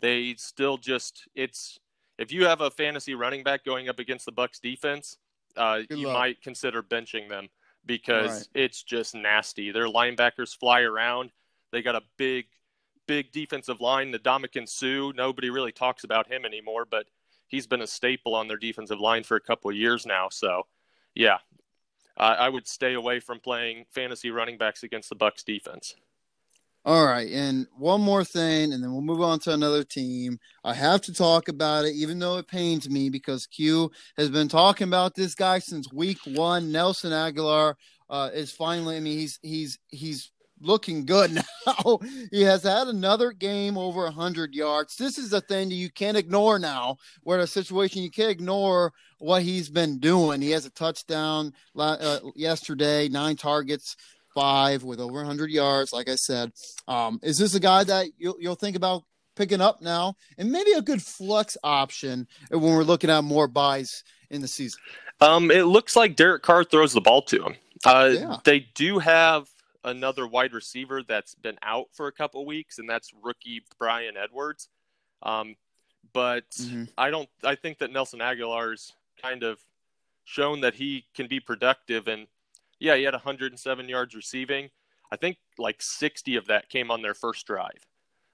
they 0.00 0.34
still 0.36 0.76
just 0.76 1.28
it's 1.34 1.78
if 2.18 2.30
you 2.30 2.46
have 2.46 2.60
a 2.60 2.70
fantasy 2.70 3.14
running 3.14 3.42
back 3.42 3.64
going 3.64 3.88
up 3.88 3.98
against 3.98 4.26
the 4.26 4.32
Bucks 4.32 4.58
defense, 4.58 5.16
uh, 5.56 5.80
you 5.90 6.08
luck. 6.08 6.18
might 6.18 6.42
consider 6.42 6.82
benching 6.82 7.28
them 7.28 7.48
because 7.86 8.30
right. 8.54 8.64
it's 8.64 8.82
just 8.82 9.14
nasty. 9.14 9.70
Their 9.70 9.86
linebackers 9.86 10.56
fly 10.56 10.80
around. 10.82 11.30
They 11.72 11.82
got 11.82 11.94
a 11.94 12.02
big, 12.16 12.46
big 13.06 13.32
defensive 13.32 13.80
line. 13.80 14.10
The 14.10 14.18
Ndamukong 14.18 14.68
Suh, 14.68 15.12
nobody 15.16 15.50
really 15.50 15.72
talks 15.72 16.04
about 16.04 16.30
him 16.30 16.44
anymore, 16.44 16.84
but 16.88 17.06
he's 17.48 17.66
been 17.66 17.82
a 17.82 17.86
staple 17.86 18.34
on 18.34 18.48
their 18.48 18.56
defensive 18.56 19.00
line 19.00 19.24
for 19.24 19.36
a 19.36 19.40
couple 19.40 19.70
of 19.70 19.76
years 19.76 20.06
now. 20.06 20.28
So 20.30 20.66
yeah. 21.14 21.38
uh, 22.16 22.36
I 22.38 22.48
would 22.48 22.68
stay 22.68 22.94
away 22.94 23.20
from 23.20 23.40
playing 23.40 23.86
fantasy 23.90 24.30
running 24.30 24.58
backs 24.58 24.82
against 24.82 25.08
the 25.08 25.16
Bucks 25.16 25.42
defense. 25.42 25.96
All 26.84 27.06
right, 27.06 27.30
and 27.30 27.68
one 27.78 28.00
more 28.00 28.24
thing, 28.24 28.72
and 28.72 28.82
then 28.82 28.90
we'll 28.90 29.02
move 29.02 29.20
on 29.20 29.38
to 29.40 29.52
another 29.52 29.84
team. 29.84 30.40
I 30.64 30.74
have 30.74 31.00
to 31.02 31.14
talk 31.14 31.46
about 31.46 31.84
it, 31.84 31.94
even 31.94 32.18
though 32.18 32.38
it 32.38 32.48
pains 32.48 32.90
me 32.90 33.08
because 33.08 33.46
Q 33.46 33.92
has 34.16 34.30
been 34.30 34.48
talking 34.48 34.88
about 34.88 35.14
this 35.14 35.36
guy 35.36 35.60
since 35.60 35.92
week 35.92 36.18
one. 36.24 36.72
Nelson 36.72 37.12
Agholor 37.12 37.74
uh, 38.10 38.30
is 38.34 38.50
finally. 38.50 38.96
I 38.96 39.00
mean, 39.00 39.16
he's 39.16 39.38
he's 39.42 39.78
he's 39.90 40.32
looking 40.60 41.04
good 41.06 41.30
now. 41.66 42.00
he 42.32 42.42
has 42.42 42.64
had 42.64 42.88
another 42.88 43.30
game 43.30 43.78
over 43.78 44.02
100 44.02 44.52
yards. 44.52 44.96
This 44.96 45.18
is 45.18 45.30
the 45.30 45.40
thing 45.40 45.68
that 45.68 45.76
you 45.76 45.88
can't 45.88 46.16
ignore 46.16 46.58
now. 46.58 46.96
Where 47.22 47.38
a 47.38 47.46
situation 47.46 48.02
you 48.02 48.10
can't 48.10 48.30
ignore 48.30 48.92
what 49.18 49.42
he's 49.42 49.68
been 49.68 50.00
doing. 50.00 50.40
He 50.42 50.50
has 50.50 50.66
a 50.66 50.70
touchdown 50.70 51.52
uh, 51.78 52.18
yesterday, 52.34 53.08
nine 53.08 53.36
targets, 53.36 53.96
five 54.34 54.84
with 54.84 55.00
over 55.00 55.14
100 55.14 55.50
yards. 55.50 55.92
Like 55.92 56.08
I 56.08 56.16
said, 56.16 56.52
um, 56.88 57.20
is 57.22 57.38
this 57.38 57.54
a 57.54 57.60
guy 57.60 57.84
that 57.84 58.08
you'll, 58.18 58.36
you'll 58.38 58.54
think 58.54 58.76
about 58.76 59.04
picking 59.36 59.60
up 59.60 59.80
now, 59.80 60.14
and 60.38 60.52
maybe 60.52 60.72
a 60.72 60.82
good 60.82 61.02
flex 61.02 61.56
option 61.64 62.26
when 62.50 62.62
we're 62.62 62.82
looking 62.82 63.10
at 63.10 63.22
more 63.24 63.48
buys 63.48 64.04
in 64.30 64.40
the 64.40 64.48
season? 64.48 64.80
Um, 65.20 65.50
it 65.50 65.64
looks 65.64 65.96
like 65.96 66.16
Derek 66.16 66.42
Carr 66.42 66.64
throws 66.64 66.92
the 66.92 67.00
ball 67.00 67.22
to 67.22 67.44
him. 67.44 67.54
Uh, 67.84 68.10
yeah. 68.12 68.36
They 68.44 68.60
do 68.74 68.98
have 68.98 69.48
another 69.84 70.26
wide 70.26 70.52
receiver 70.52 71.02
that's 71.02 71.34
been 71.34 71.58
out 71.62 71.88
for 71.92 72.06
a 72.06 72.12
couple 72.12 72.44
weeks, 72.44 72.78
and 72.78 72.88
that's 72.88 73.12
rookie 73.22 73.62
Bryan 73.78 74.16
Edwards. 74.16 74.68
Um, 75.22 75.56
but 76.12 76.48
mm-hmm. 76.50 76.84
I 76.98 77.10
don't. 77.10 77.28
I 77.44 77.54
think 77.54 77.78
that 77.78 77.92
Nelson 77.92 78.20
Agholor's 78.20 78.92
kind 79.20 79.42
of 79.42 79.60
shown 80.24 80.60
that 80.60 80.74
he 80.74 81.04
can 81.14 81.26
be 81.26 81.40
productive 81.40 82.08
and 82.08 82.26
yeah, 82.82 82.96
he 82.96 83.04
had 83.04 83.14
107 83.14 83.88
yards 83.88 84.14
receiving. 84.14 84.68
I 85.12 85.16
think 85.16 85.36
like 85.56 85.80
60 85.80 86.34
of 86.34 86.46
that 86.48 86.68
came 86.68 86.90
on 86.90 87.00
their 87.00 87.14
first 87.14 87.46
drive. 87.46 87.86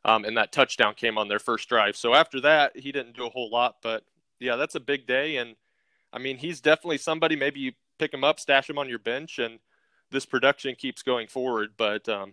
Um, 0.06 0.24
and 0.24 0.36
that 0.38 0.52
touchdown 0.52 0.94
came 0.94 1.18
on 1.18 1.28
their 1.28 1.38
first 1.38 1.68
drive. 1.68 1.96
So 1.96 2.14
after 2.14 2.40
that, 2.40 2.74
he 2.74 2.90
didn't 2.90 3.14
do 3.14 3.26
a 3.26 3.30
whole 3.30 3.50
lot. 3.50 3.76
But 3.82 4.04
yeah, 4.40 4.56
that's 4.56 4.74
a 4.74 4.80
big 4.80 5.06
day. 5.06 5.36
And 5.36 5.54
I 6.14 6.18
mean, 6.18 6.38
he's 6.38 6.62
definitely 6.62 6.96
somebody, 6.96 7.36
maybe 7.36 7.60
you 7.60 7.72
pick 7.98 8.14
him 8.14 8.24
up, 8.24 8.40
stash 8.40 8.70
him 8.70 8.78
on 8.78 8.88
your 8.88 8.98
bench, 8.98 9.38
and 9.38 9.58
this 10.10 10.24
production 10.24 10.74
keeps 10.76 11.02
going 11.02 11.26
forward. 11.26 11.72
But 11.76 12.08
um, 12.08 12.32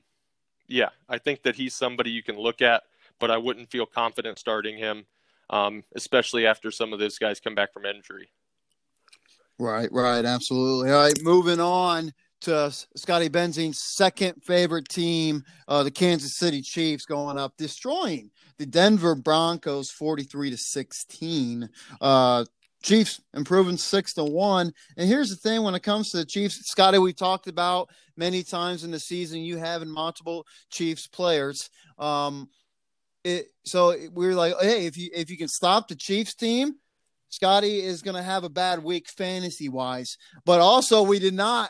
yeah, 0.67 0.89
I 1.09 1.17
think 1.17 1.43
that 1.43 1.57
he's 1.57 1.73
somebody 1.75 2.11
you 2.11 2.23
can 2.23 2.37
look 2.37 2.61
at, 2.61 2.83
but 3.19 3.29
I 3.29 3.37
wouldn't 3.37 3.71
feel 3.71 3.85
confident 3.85 4.39
starting 4.39 4.77
him, 4.77 5.05
um, 5.49 5.83
especially 5.95 6.45
after 6.45 6.71
some 6.71 6.93
of 6.93 6.99
those 6.99 7.17
guys 7.17 7.41
come 7.41 7.55
back 7.55 7.73
from 7.73 7.85
injury. 7.85 8.29
Right, 9.57 9.89
right, 9.91 10.25
absolutely. 10.25 10.91
All 10.91 11.03
right, 11.03 11.17
moving 11.21 11.61
on 11.61 12.11
to 12.41 12.71
Scotty 12.95 13.29
Benzine's 13.29 13.81
second 13.81 14.43
favorite 14.43 14.89
team, 14.89 15.43
uh, 15.67 15.81
the 15.83 15.91
Kansas 15.91 16.37
City 16.37 16.61
Chiefs, 16.61 17.05
going 17.05 17.37
up, 17.37 17.53
destroying 17.57 18.29
the 18.57 18.65
Denver 18.65 19.15
Broncos, 19.15 19.89
forty-three 19.89 20.49
to 20.49 20.57
sixteen. 20.57 21.69
Uh, 22.01 22.43
Chiefs 22.83 23.19
improving 23.33 23.77
six 23.77 24.13
to 24.13 24.23
one. 24.23 24.71
And 24.97 25.07
here's 25.07 25.29
the 25.29 25.37
thing: 25.37 25.63
when 25.63 25.73
it 25.73 25.83
comes 25.83 26.11
to 26.11 26.17
the 26.17 26.25
Chiefs, 26.25 26.59
Scotty, 26.69 26.99
we 26.99 27.13
talked 27.13 27.47
about 27.47 27.89
many 28.17 28.43
times 28.43 28.83
in 28.83 28.91
the 28.91 28.99
season, 28.99 29.39
you 29.39 29.57
having 29.57 29.89
multiple 29.89 30.45
Chiefs 30.69 31.07
players. 31.07 31.69
Um, 31.97 32.49
it, 33.23 33.47
so 33.63 33.95
we 34.13 34.27
are 34.27 34.35
like, 34.35 34.53
hey, 34.61 34.85
if 34.85 34.97
you 34.97 35.09
if 35.13 35.31
you 35.31 35.37
can 35.37 35.47
stop 35.47 35.87
the 35.87 35.95
Chiefs 35.95 36.35
team, 36.35 36.75
Scotty 37.35 37.81
is 37.81 38.01
going 38.01 38.15
to 38.15 38.23
have 38.23 38.45
a 38.45 38.49
bad 38.49 38.81
week 38.81 39.09
fantasy 39.09 39.67
wise. 39.67 40.17
But 40.45 40.61
also, 40.61 41.03
we 41.03 41.19
did 41.19 41.33
not 41.33 41.69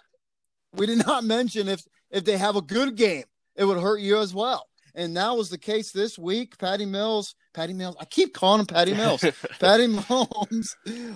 we 0.74 0.86
did 0.86 1.06
not 1.06 1.24
mention 1.36 1.68
if 1.68 1.82
if 2.12 2.24
they 2.24 2.38
have 2.38 2.56
a 2.56 2.62
good 2.62 2.96
game, 2.96 3.26
it 3.56 3.66
would 3.66 3.80
hurt 3.80 4.00
you 4.00 4.20
as 4.20 4.34
well. 4.34 4.68
And 4.98 5.18
that 5.18 5.36
was 5.36 5.50
the 5.50 5.58
case 5.58 5.92
this 5.92 6.18
week. 6.18 6.58
Patty 6.58 6.86
Mills, 6.86 7.36
Patty 7.54 7.74
Mills. 7.74 7.98
I 8.00 8.06
keep 8.06 8.34
calling 8.34 8.62
him 8.62 8.66
Patty 8.66 8.94
Mills. 8.94 9.22
Patty 9.60 9.88
Mahomes. 9.88 10.68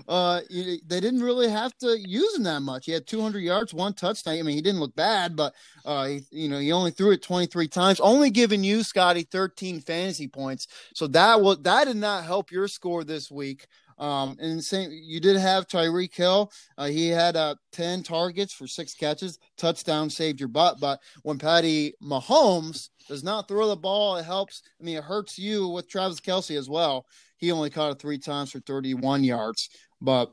Uh, 0.06 0.42
they 0.50 1.00
didn't 1.00 1.24
really 1.24 1.50
have 1.50 1.72
to 1.78 1.98
use 1.98 2.36
him 2.36 2.44
that 2.44 2.62
much. 2.62 2.88
He 2.88 2.92
had 2.92 3.08
200 3.08 3.40
yards, 3.40 3.74
one 3.74 3.94
touchdown. 3.94 4.38
I 4.38 4.42
mean, 4.42 4.56
he 4.56 4.62
didn't 4.62 4.82
look 4.82 4.96
bad, 4.96 5.38
but 5.38 5.56
uh, 5.86 6.08
he, 6.08 6.26
you 6.32 6.50
know, 6.50 6.60
he 6.60 6.74
only 6.74 6.92
threw 6.92 7.12
it 7.12 7.22
23 7.22 7.70
times, 7.70 8.02
only 8.02 8.30
giving 8.30 8.66
you 8.66 8.84
Scotty 8.84 9.24
13 9.24 9.80
fantasy 9.80 10.28
points. 10.28 10.68
So 10.94 11.08
that 11.08 11.40
will 11.40 11.56
that 11.56 11.86
did 11.86 11.96
not 11.96 12.26
help 12.26 12.52
your 12.52 12.68
score 12.68 13.06
this 13.06 13.32
week. 13.32 13.66
Um, 14.00 14.38
and 14.40 14.64
same, 14.64 14.92
you 14.92 15.20
did 15.20 15.36
have 15.36 15.68
Tyreek 15.68 16.16
Hill. 16.16 16.52
Uh, 16.78 16.88
he 16.88 17.10
had 17.10 17.36
uh, 17.36 17.56
10 17.74 18.04
targets 18.04 18.54
for 18.54 18.66
six 18.66 18.94
catches, 18.94 19.38
touchdown 19.58 20.10
saved 20.10 20.40
your 20.40 20.50
butt. 20.50 20.80
But 20.80 21.02
when 21.24 21.38
Patty 21.38 21.94
Mahomes 22.02 22.90
does 23.08 23.24
not 23.24 23.48
throw 23.48 23.68
the 23.68 23.76
ball, 23.76 24.16
it 24.16 24.24
helps. 24.24 24.62
I 24.80 24.84
mean, 24.84 24.98
it 24.98 25.04
hurts 25.04 25.38
you 25.38 25.68
with 25.68 25.90
Travis 25.90 26.22
Kelce 26.22 26.58
as 26.58 26.70
well. 26.70 27.06
He 27.38 27.52
only 27.52 27.70
caught 27.70 27.92
it 27.92 28.00
three 28.00 28.20
times 28.20 28.52
for 28.52 28.60
31 28.62 29.24
yards. 29.24 29.70
But 30.02 30.32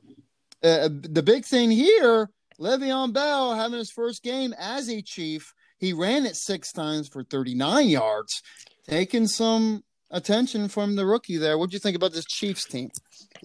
uh, 0.62 0.88
the 0.90 1.22
big 1.22 1.44
thing 1.44 1.70
here, 1.70 2.30
Le'Veon 2.60 3.12
Bell 3.12 3.54
having 3.54 3.78
his 3.78 3.90
first 3.90 4.22
game 4.22 4.54
as 4.58 4.88
a 4.88 5.02
Chief, 5.02 5.52
he 5.78 5.92
ran 5.92 6.24
it 6.24 6.36
six 6.36 6.72
times 6.72 7.08
for 7.08 7.22
39 7.22 7.88
yards, 7.88 8.42
taking 8.88 9.26
some 9.26 9.82
attention 10.10 10.68
from 10.68 10.96
the 10.96 11.06
rookie 11.06 11.36
there. 11.36 11.58
What 11.58 11.70
do 11.70 11.74
you 11.74 11.80
think 11.80 11.96
about 11.96 12.12
this 12.12 12.24
Chiefs 12.24 12.64
team? 12.64 12.90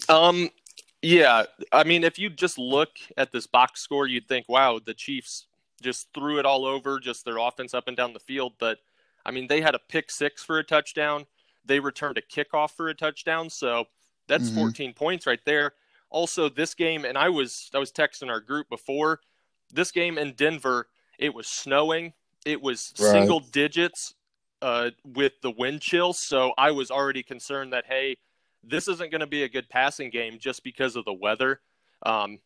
Um, 0.08 0.50
yeah, 1.02 1.44
I 1.72 1.84
mean, 1.84 2.04
if 2.04 2.18
you 2.18 2.30
just 2.30 2.58
look 2.58 2.90
at 3.16 3.32
this 3.32 3.46
box 3.46 3.80
score, 3.80 4.06
you'd 4.06 4.28
think, 4.28 4.48
wow, 4.48 4.80
the 4.84 4.94
Chiefs 4.94 5.46
just 5.82 6.08
threw 6.14 6.38
it 6.38 6.46
all 6.46 6.64
over, 6.64 7.00
just 7.00 7.24
their 7.24 7.38
offense 7.38 7.74
up 7.74 7.88
and 7.88 7.96
down 7.96 8.12
the 8.12 8.20
field. 8.20 8.52
But 8.58 8.78
I 9.26 9.32
mean, 9.32 9.48
they 9.48 9.60
had 9.60 9.74
a 9.74 9.80
pick 9.88 10.10
six 10.10 10.42
for 10.44 10.58
a 10.58 10.64
touchdown. 10.64 11.26
They 11.64 11.80
returned 11.80 12.18
a 12.18 12.22
kickoff 12.22 12.70
for 12.70 12.88
a 12.88 12.94
touchdown. 12.94 13.50
So 13.50 13.86
that's 14.28 14.48
mm-hmm. 14.48 14.60
14 14.60 14.92
points 14.94 15.26
right 15.26 15.44
there. 15.44 15.72
Also, 16.10 16.48
this 16.48 16.74
game, 16.74 17.04
and 17.04 17.16
I 17.16 17.28
was 17.28 17.70
I 17.74 17.78
was 17.78 17.90
texting 17.90 18.28
our 18.28 18.40
group 18.40 18.68
before 18.68 19.20
this 19.72 19.90
game 19.90 20.18
in 20.18 20.34
Denver. 20.34 20.88
It 21.18 21.34
was 21.34 21.48
snowing. 21.48 22.12
It 22.44 22.60
was 22.60 22.92
right. 23.00 23.10
single 23.10 23.40
digits 23.40 24.14
uh, 24.62 24.90
with 25.04 25.32
the 25.42 25.50
wind 25.50 25.82
chill. 25.82 26.12
So 26.12 26.52
I 26.56 26.70
was 26.70 26.90
already 26.90 27.22
concerned 27.22 27.72
that 27.72 27.84
hey, 27.86 28.16
this 28.64 28.88
isn't 28.88 29.10
going 29.10 29.20
to 29.20 29.26
be 29.26 29.42
a 29.42 29.48
good 29.48 29.68
passing 29.68 30.10
game 30.10 30.38
just 30.38 30.64
because 30.64 30.96
of 30.96 31.04
the 31.04 31.12
weather. 31.12 31.60
Um, 32.04 32.38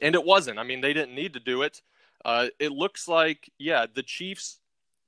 and 0.00 0.14
it 0.14 0.24
wasn't. 0.24 0.58
I 0.58 0.62
mean, 0.62 0.80
they 0.80 0.92
didn't 0.92 1.14
need 1.14 1.34
to 1.34 1.40
do 1.40 1.62
it. 1.62 1.82
Uh, 2.24 2.46
it 2.58 2.72
looks 2.72 3.08
like, 3.08 3.50
yeah, 3.58 3.86
the 3.92 4.02
Chiefs, 4.02 4.60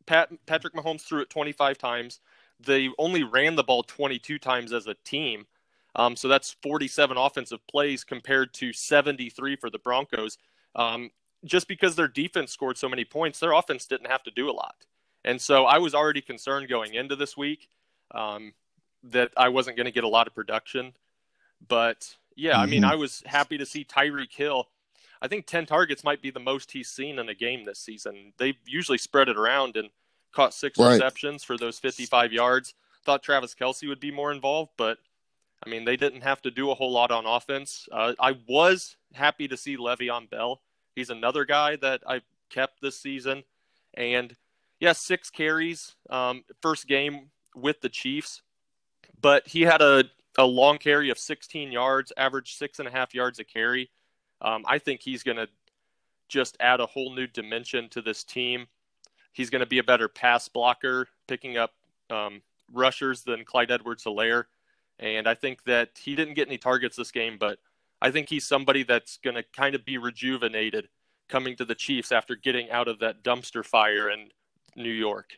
Pat, 0.07 0.31
Patrick 0.47 0.75
Mahomes 0.75 1.03
threw 1.03 1.21
it 1.21 1.31
25 1.31 1.79
times. 1.79 2.21
They 2.59 2.91
only 2.99 3.23
ran 3.23 3.55
the 3.55 3.63
ball 3.63 3.83
22 3.83 4.39
times 4.39 4.73
as 4.73 4.87
a 4.87 4.97
team. 5.05 5.47
Um, 5.95 6.17
so 6.17 6.27
that's 6.27 6.57
47 6.63 7.17
offensive 7.17 7.65
plays 7.67 8.03
compared 8.03 8.55
to 8.55 8.73
73 8.73 9.57
for 9.57 9.71
the 9.71 9.79
Broncos. 9.79 10.39
Um, 10.75 11.11
just 11.45 11.69
because 11.69 11.97
their 11.97 12.09
defense 12.09 12.51
scored 12.51 12.79
so 12.79 12.89
many 12.89 13.05
points, 13.05 13.39
their 13.39 13.53
offense 13.53 13.87
didn't 13.87 14.11
have 14.11 14.23
to 14.23 14.31
do 14.31 14.49
a 14.49 14.53
lot. 14.53 14.75
And 15.25 15.41
so 15.41 15.65
I 15.65 15.79
was 15.79 15.95
already 15.95 16.21
concerned 16.21 16.69
going 16.69 16.95
into 16.95 17.17
this 17.17 17.37
week. 17.37 17.69
Um, 18.13 18.53
that 19.05 19.33
I 19.37 19.49
wasn't 19.49 19.77
going 19.77 19.87
to 19.87 19.93
get 19.93 20.05
a 20.05 20.09
lot 20.09 20.27
of 20.27 20.35
production. 20.35 20.93
But 21.67 22.17
yeah, 22.37 22.53
mm-hmm. 22.53 22.61
I 22.61 22.67
mean, 22.67 22.83
mm-hmm. 22.83 22.93
I 22.93 22.97
was 22.97 23.23
happy 23.27 23.59
to 23.59 23.67
see 23.67 23.85
Tyreek 23.85 24.33
Hill. 24.33 24.69
I 25.21 25.29
think 25.29 25.47
10 25.47 25.67
targets 25.67 26.03
might 26.03 26.21
be 26.21 26.31
the 26.31 26.41
most 26.41 26.73
he's 26.73 26.89
seen 26.89 27.19
in 27.19 27.29
a 27.29 27.35
game 27.35 27.65
this 27.65 27.79
season. 27.79 28.33
They 28.39 28.55
usually 28.67 28.99
spread 28.99 29.29
it 29.29 29.37
around 29.37 29.77
and 29.77 29.91
caught 30.33 30.55
six 30.55 30.79
right. 30.79 30.93
receptions 30.93 31.45
for 31.45 31.57
those 31.57 31.79
55 31.79 32.33
yards. 32.33 32.75
Thought 33.05 33.23
Travis 33.23 33.55
Kelce 33.55 33.89
would 33.89 34.01
be 34.01 34.11
more 34.11 34.33
involved, 34.33 34.73
but 34.77 34.99
I 35.65 35.71
mean, 35.71 35.85
they 35.85 35.97
didn't 35.97 36.23
have 36.23 36.43
to 36.43 36.51
do 36.51 36.71
a 36.71 36.75
whole 36.75 36.91
lot 36.91 37.13
on 37.13 37.25
offense. 37.25 37.89
Uh, 37.93 38.15
I 38.19 38.37
was 38.49 38.97
happy 39.15 39.47
to 39.47 39.57
see 39.57 39.77
Le'Veon 39.77 40.29
Bell. 40.29 40.61
He's 40.97 41.11
another 41.11 41.45
guy 41.45 41.77
that 41.77 42.03
I've 42.07 42.25
kept 42.51 42.81
this 42.81 42.99
season. 42.99 43.45
And 43.95 44.35
yeah, 44.83 44.93
six 44.93 45.31
carries, 45.31 45.95
um, 46.11 46.45
first 46.61 46.87
game 46.87 47.31
with 47.55 47.81
the 47.81 47.89
Chiefs 47.89 48.43
but 49.23 49.47
he 49.47 49.63
had 49.63 49.81
a, 49.81 50.05
a 50.37 50.45
long 50.45 50.77
carry 50.77 51.09
of 51.09 51.19
16 51.19 51.73
yards, 51.73 52.13
averaged 52.17 52.59
six 52.59 52.81
and 52.81 52.89
a 52.89 52.91
half 52.91 53.15
yards 53.15 53.39
a 53.39 53.45
carry. 53.45 53.91
Um, 54.43 54.65
I 54.67 54.79
think 54.79 55.01
he's 55.01 55.23
going 55.23 55.37
to 55.37 55.49
just 56.29 56.57
add 56.61 56.81
a 56.81 56.87
whole 56.87 57.15
new 57.15 57.29
dimension 57.29 57.89
to 57.91 58.03
this 58.03 58.25
team. 58.25 58.67
He's 59.33 59.49
going 59.49 59.61
to 59.61 59.67
be 59.67 59.79
a 59.79 59.85
better 59.85 60.09
pass 60.09 60.49
blocker, 60.49 61.07
picking 61.29 61.57
up 61.57 61.73
um, 62.11 62.43
rushers 62.71 63.23
than 63.23 63.45
Clyde 63.45 63.71
Edwards 63.71 64.05
Helaire. 64.05 64.45
And 64.99 65.27
I 65.27 65.35
think 65.35 65.65
that 65.65 65.91
he 65.99 66.17
didn't 66.17 66.35
get 66.35 66.49
any 66.49 66.59
targets 66.59 66.97
this 66.97 67.13
game, 67.13 67.37
but 67.39 67.59
I 68.01 68.11
think 68.11 68.29
he's 68.29 68.47
somebody 68.47 68.83
that's 68.83 69.19
going 69.19 69.37
to 69.37 69.45
kind 69.55 69.75
of 69.75 69.85
be 69.85 69.97
rejuvenated 69.97 70.89
coming 71.29 71.57
to 71.57 71.65
the 71.65 71.75
Chiefs 71.75 72.13
after 72.13 72.35
getting 72.35 72.71
out 72.71 72.89
of 72.89 72.99
that 72.99 73.23
dumpster 73.23 73.65
fire 73.65 74.11
in 74.11 74.29
New 74.77 74.93
York. 74.93 75.31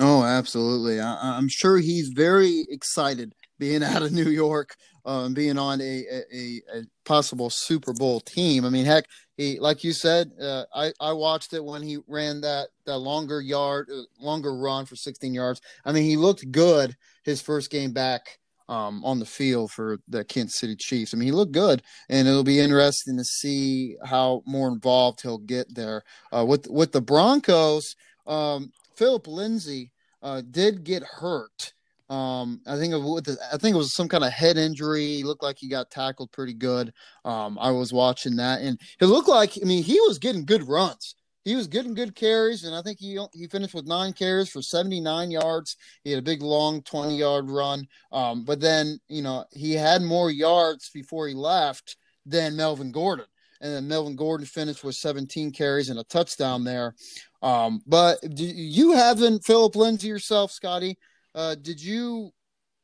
Oh, 0.00 0.22
absolutely. 0.22 1.00
I, 1.00 1.36
am 1.36 1.48
sure 1.48 1.78
he's 1.78 2.08
very 2.08 2.66
excited 2.70 3.34
being 3.58 3.82
out 3.82 4.02
of 4.02 4.12
New 4.12 4.30
York, 4.30 4.76
um, 5.04 5.34
being 5.34 5.58
on 5.58 5.80
a, 5.80 6.04
a, 6.32 6.60
a 6.74 6.82
possible 7.04 7.50
Super 7.50 7.92
Bowl 7.92 8.20
team. 8.20 8.64
I 8.64 8.70
mean, 8.70 8.84
heck, 8.84 9.06
he 9.36 9.58
like 9.58 9.84
you 9.84 9.92
said, 9.92 10.32
uh, 10.40 10.64
I 10.74 10.92
I 11.00 11.12
watched 11.12 11.52
it 11.52 11.64
when 11.64 11.82
he 11.82 11.98
ran 12.06 12.40
that 12.42 12.68
that 12.86 12.98
longer 12.98 13.40
yard, 13.40 13.88
uh, 13.92 14.02
longer 14.20 14.54
run 14.54 14.84
for 14.84 14.96
16 14.96 15.32
yards. 15.34 15.60
I 15.84 15.92
mean, 15.92 16.04
he 16.04 16.16
looked 16.16 16.50
good 16.50 16.96
his 17.24 17.40
first 17.40 17.70
game 17.70 17.92
back 17.92 18.38
um, 18.68 19.04
on 19.04 19.18
the 19.18 19.26
field 19.26 19.70
for 19.70 19.98
the 20.08 20.24
Kansas 20.24 20.58
City 20.58 20.76
Chiefs. 20.76 21.14
I 21.14 21.16
mean, 21.16 21.26
he 21.26 21.32
looked 21.32 21.52
good, 21.52 21.82
and 22.08 22.28
it'll 22.28 22.44
be 22.44 22.60
interesting 22.60 23.16
to 23.16 23.24
see 23.24 23.96
how 24.04 24.42
more 24.46 24.68
involved 24.68 25.22
he'll 25.22 25.38
get 25.38 25.74
there. 25.74 26.02
Uh, 26.32 26.44
with 26.44 26.68
with 26.68 26.92
the 26.92 27.00
Broncos, 27.00 27.96
um, 28.26 28.72
Phillip 28.98 29.26
Lindsay 29.26 29.92
uh, 30.22 30.42
did 30.50 30.84
get 30.84 31.02
hurt. 31.02 31.72
Um, 32.10 32.60
I 32.66 32.76
think 32.76 32.94
it 32.94 33.38
I 33.52 33.56
think 33.56 33.74
it 33.74 33.78
was 33.78 33.94
some 33.94 34.08
kind 34.08 34.24
of 34.24 34.32
head 34.32 34.56
injury. 34.56 35.06
He 35.06 35.24
looked 35.24 35.42
like 35.42 35.58
he 35.58 35.68
got 35.68 35.90
tackled 35.90 36.32
pretty 36.32 36.54
good. 36.54 36.92
Um, 37.24 37.58
I 37.60 37.70
was 37.70 37.92
watching 37.92 38.36
that, 38.36 38.62
and 38.62 38.80
it 39.00 39.06
looked 39.06 39.28
like 39.28 39.58
I 39.62 39.64
mean 39.64 39.82
he 39.82 40.00
was 40.00 40.18
getting 40.18 40.44
good 40.44 40.66
runs 40.66 41.14
he 41.48 41.56
was 41.56 41.66
getting 41.66 41.94
good 41.94 42.14
carries, 42.14 42.64
and 42.64 42.74
I 42.74 42.82
think 42.82 42.98
he 42.98 43.18
he 43.32 43.46
finished 43.46 43.72
with 43.72 43.86
nine 43.86 44.12
carries 44.12 44.50
for 44.50 44.60
79 44.60 45.30
yards. 45.30 45.76
He 46.04 46.10
had 46.10 46.18
a 46.18 46.22
big 46.22 46.42
long 46.42 46.82
20 46.82 47.16
yard 47.16 47.50
run, 47.50 47.88
um, 48.12 48.44
but 48.44 48.60
then 48.60 49.00
you 49.08 49.22
know 49.22 49.46
he 49.52 49.72
had 49.72 50.02
more 50.02 50.30
yards 50.30 50.90
before 50.90 51.26
he 51.26 51.34
left 51.34 51.96
than 52.26 52.54
Melvin 52.54 52.92
Gordon, 52.92 53.24
and 53.60 53.72
then 53.72 53.88
Melvin 53.88 54.16
Gordon 54.16 54.46
finished 54.46 54.84
with 54.84 54.94
17 54.94 55.50
carries 55.52 55.90
and 55.90 55.98
a 55.98 56.04
touchdown 56.04 56.64
there. 56.64 56.94
Um, 57.42 57.82
but 57.86 58.18
you 58.38 58.92
haven't 58.92 59.44
Phillip 59.44 59.76
Lindsay 59.76 60.08
yourself, 60.08 60.50
Scotty. 60.50 60.98
Uh, 61.34 61.54
did 61.54 61.82
you 61.82 62.32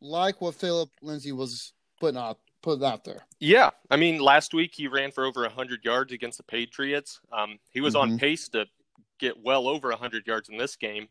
like 0.01 0.41
what 0.41 0.55
Phillip 0.55 0.91
Lindsay 1.03 1.33
was 1.33 1.73
putting 1.99 2.21
out 2.21 2.39
put 2.65 2.83
out 2.83 3.05
there. 3.05 3.27
Yeah, 3.41 3.71
I 3.91 3.97
mean, 3.97 4.19
last 4.19 4.55
week 4.55 4.73
he 4.75 4.89
ran 4.89 5.11
for 5.11 5.27
over 5.27 5.43
100 5.43 5.85
yards 5.85 6.13
against 6.15 6.39
the 6.39 6.45
Patriots. 6.45 7.21
Um, 7.31 7.59
he 7.71 7.83
was 7.83 7.95
mm-hmm. 7.95 8.13
on 8.13 8.19
pace 8.19 8.49
to 8.49 8.65
get 9.21 9.39
well 9.43 9.69
over 9.69 9.91
100 9.91 10.27
yards 10.27 10.49
in 10.49 10.57
this 10.57 10.75
game, 10.75 11.09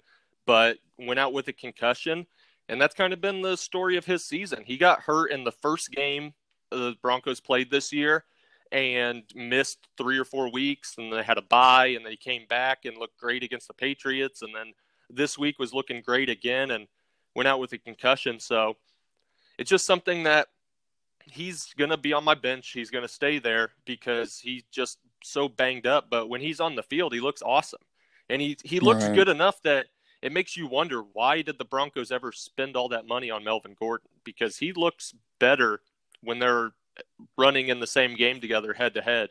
but 0.47 0.77
went 0.97 1.19
out 1.19 1.31
with 1.31 1.47
a 1.49 1.53
concussion, 1.53 2.25
and 2.69 2.81
that's 2.81 2.95
kind 2.95 3.13
of 3.13 3.21
been 3.21 3.43
the 3.43 3.55
story 3.55 3.97
of 3.97 4.05
his 4.05 4.25
season. 4.25 4.63
He 4.65 4.77
got 4.77 5.01
hurt 5.01 5.27
in 5.31 5.43
the 5.43 5.51
first 5.51 5.91
game 5.91 6.33
the 6.71 6.95
Broncos 7.03 7.39
played 7.39 7.69
this 7.69 7.93
year 7.93 8.25
and 8.73 9.23
missed 9.35 9.87
three 9.97 10.17
or 10.17 10.25
four 10.25 10.51
weeks, 10.51 10.95
and 10.97 11.13
they 11.13 11.23
had 11.23 11.37
a 11.37 11.43
bye, 11.43 11.87
and 11.87 12.05
they 12.05 12.15
came 12.15 12.45
back 12.49 12.85
and 12.85 12.97
looked 12.97 13.17
great 13.17 13.43
against 13.43 13.67
the 13.67 13.73
Patriots, 13.73 14.41
and 14.41 14.53
then 14.53 14.73
this 15.09 15.37
week 15.37 15.59
was 15.59 15.73
looking 15.73 16.01
great 16.01 16.29
again, 16.29 16.71
and 16.71 16.87
went 17.35 17.47
out 17.47 17.59
with 17.59 17.71
a 17.73 17.77
concussion. 17.77 18.39
So 18.39 18.75
it's 19.57 19.69
just 19.69 19.85
something 19.85 20.23
that 20.23 20.47
he's 21.25 21.73
going 21.77 21.91
to 21.91 21.97
be 21.97 22.13
on 22.13 22.23
my 22.23 22.35
bench. 22.35 22.71
He's 22.71 22.89
going 22.89 23.03
to 23.03 23.13
stay 23.13 23.39
there 23.39 23.69
because 23.85 24.39
he's 24.39 24.63
just 24.71 24.97
so 25.23 25.47
banged 25.47 25.87
up. 25.87 26.09
But 26.09 26.29
when 26.29 26.41
he's 26.41 26.59
on 26.59 26.75
the 26.75 26.83
field, 26.83 27.13
he 27.13 27.19
looks 27.19 27.41
awesome. 27.41 27.81
And 28.29 28.41
he, 28.41 28.57
he 28.63 28.79
looks 28.79 29.05
right. 29.05 29.15
good 29.15 29.29
enough 29.29 29.61
that 29.63 29.87
it 30.21 30.31
makes 30.31 30.55
you 30.55 30.67
wonder 30.67 31.01
why 31.13 31.41
did 31.41 31.57
the 31.57 31.65
Broncos 31.65 32.11
ever 32.11 32.31
spend 32.31 32.75
all 32.75 32.89
that 32.89 33.07
money 33.07 33.29
on 33.29 33.43
Melvin 33.43 33.75
Gordon? 33.79 34.09
Because 34.23 34.57
he 34.57 34.73
looks 34.73 35.13
better 35.39 35.81
when 36.21 36.39
they're 36.39 36.71
running 37.37 37.69
in 37.69 37.79
the 37.79 37.87
same 37.87 38.15
game 38.15 38.39
together 38.39 38.73
head 38.73 38.93
to 38.93 39.01
head. 39.01 39.29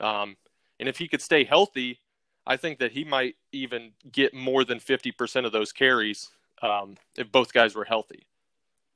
Um, 0.00 0.36
and 0.78 0.88
if 0.88 0.98
he 0.98 1.08
could 1.08 1.22
stay 1.22 1.44
healthy, 1.44 2.00
I 2.46 2.56
think 2.56 2.78
that 2.78 2.92
he 2.92 3.04
might 3.04 3.36
even 3.52 3.92
get 4.10 4.34
more 4.34 4.64
than 4.64 4.78
50% 4.78 5.46
of 5.46 5.52
those 5.52 5.72
carries 5.72 6.28
um, 6.62 6.96
if 7.16 7.30
both 7.32 7.52
guys 7.52 7.74
were 7.74 7.84
healthy. 7.84 8.26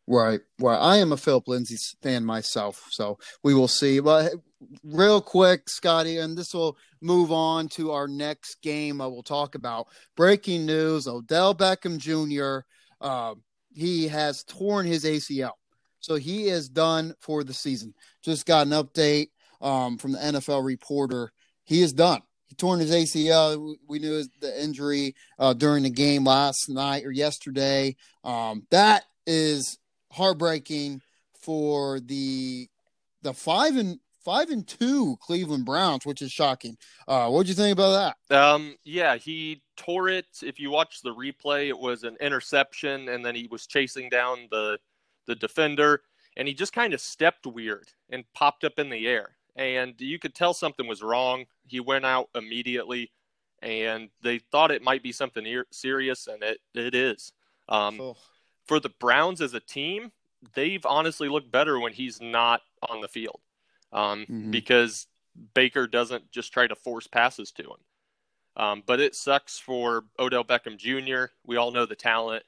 Right, 0.07 0.41
right. 0.59 0.77
I 0.77 0.97
am 0.97 1.13
a 1.13 1.17
Phillip 1.17 1.47
Lindsay 1.47 1.77
fan 2.03 2.25
myself, 2.25 2.85
so 2.91 3.19
we 3.45 3.55
will 3.55 3.69
see. 3.69 4.01
But 4.01 4.33
real 4.83 5.21
quick, 5.21 5.69
Scotty, 5.69 6.19
and 6.19 6.37
this 6.37 6.53
will 6.53 6.77
move 7.01 7.31
on 7.31 7.69
to 7.71 7.93
our 7.93 8.09
next 8.09 8.57
game. 8.61 9.01
I 9.01 9.07
will 9.07 9.23
talk 9.23 9.55
about 9.55 9.87
breaking 10.17 10.67
news: 10.67 11.07
Odell 11.07 11.55
Beckham 11.55 11.97
Jr. 11.97 12.67
Uh, 13.01 13.37
he 13.73 14.09
has 14.09 14.43
torn 14.43 14.85
his 14.85 15.05
ACL, 15.05 15.53
so 16.01 16.17
he 16.17 16.49
is 16.49 16.69
done 16.69 17.15
for 17.21 17.45
the 17.45 17.55
season. 17.55 17.95
Just 18.23 18.47
got 18.47 18.67
an 18.67 18.73
update 18.73 19.29
um, 19.61 19.99
from 19.99 20.13
the 20.13 20.19
NFL 20.19 20.65
reporter. 20.65 21.33
He 21.65 21.83
is 21.83 21.93
done. 21.93 22.23
He 22.47 22.55
torn 22.57 22.81
his 22.81 22.91
ACL. 22.91 23.77
We 23.87 23.99
knew 23.99 24.25
the 24.41 24.63
injury 24.63 25.15
uh, 25.39 25.53
during 25.53 25.85
the 25.85 25.91
game 25.91 26.25
last 26.25 26.69
night 26.69 27.05
or 27.05 27.13
yesterday. 27.13 27.97
Um, 28.25 28.67
that 28.71 29.05
is 29.27 29.79
heartbreaking 30.11 31.03
for 31.41 32.01
the 32.01 32.69
the 33.23 33.33
five 33.33 33.77
and 33.77 34.01
five 34.25 34.51
and 34.51 34.67
two 34.67 35.17
Cleveland 35.21 35.65
Browns, 35.65 36.05
which 36.05 36.23
is 36.23 36.33
shocking. 36.33 36.77
Uh, 37.07 37.29
what'd 37.29 37.49
you 37.49 37.55
think 37.55 37.73
about 37.73 38.17
that? 38.29 38.37
Um, 38.37 38.77
yeah, 38.85 39.17
he 39.17 39.63
tore 39.77 40.09
it. 40.09 40.27
If 40.43 40.59
you 40.59 40.71
watch 40.71 41.03
the 41.03 41.15
replay, 41.15 41.69
it 41.69 41.79
was 41.79 42.05
an 42.05 42.17
interception, 42.21 43.09
and 43.09 43.25
then 43.25 43.35
he 43.35 43.49
was 43.51 43.67
chasing 43.67 44.09
down 44.09 44.49
the 44.51 44.79
the 45.31 45.37
defender, 45.37 46.03
and 46.37 46.49
he 46.49 46.55
just 46.55 46.73
kind 46.73 46.93
of 46.93 47.01
stepped 47.01 47.47
weird 47.47 47.89
and 48.11 48.25
popped 48.35 48.65
up 48.65 48.79
in 48.79 48.91
the 48.91 49.07
air, 49.07 49.37
and 49.55 49.95
you 49.99 50.19
could 50.19 50.35
tell 50.35 50.53
something 50.53 50.89
was 50.89 51.03
wrong. 51.03 51.45
He 51.69 51.79
went 51.79 52.05
out 52.05 52.29
immediately, 52.35 53.13
and 53.63 54.11
they 54.23 54.41
thought 54.41 54.73
it 54.73 54.83
might 54.83 55.05
be 55.05 55.13
something 55.13 55.63
serious, 55.71 56.27
and 56.27 56.43
it 56.43 56.59
it 56.75 56.95
is. 56.95 57.33
Um, 57.69 58.15
for 58.67 58.81
the 58.81 58.89
Browns 58.89 59.41
as 59.41 59.55
a 59.55 59.61
team, 59.61 60.11
they've 60.55 60.85
honestly 60.85 61.29
looked 61.29 61.53
better 61.53 61.79
when 61.79 61.93
he's 61.93 62.21
not 62.21 62.63
on 62.89 63.01
the 63.01 63.09
field 63.09 63.41
um, 63.93 64.23
mm-hmm. 64.23 64.51
because 64.51 65.07
Baker 65.55 65.87
doesn't 65.87 66.33
just 66.33 66.53
try 66.53 66.67
to 66.67 66.75
force 66.75 67.07
passes 67.07 67.53
to 67.53 67.63
him. 67.63 67.81
Um, 68.57 68.83
but 68.85 68.99
it 68.99 69.15
sucks 69.15 69.59
for 69.59 70.05
Odell 70.19 70.45
Beckham 70.45 70.77
Jr. 70.77 71.33
We 71.47 71.57
all 71.57 71.71
know 71.71 71.87
the 71.87 71.95
talent, 71.95 72.43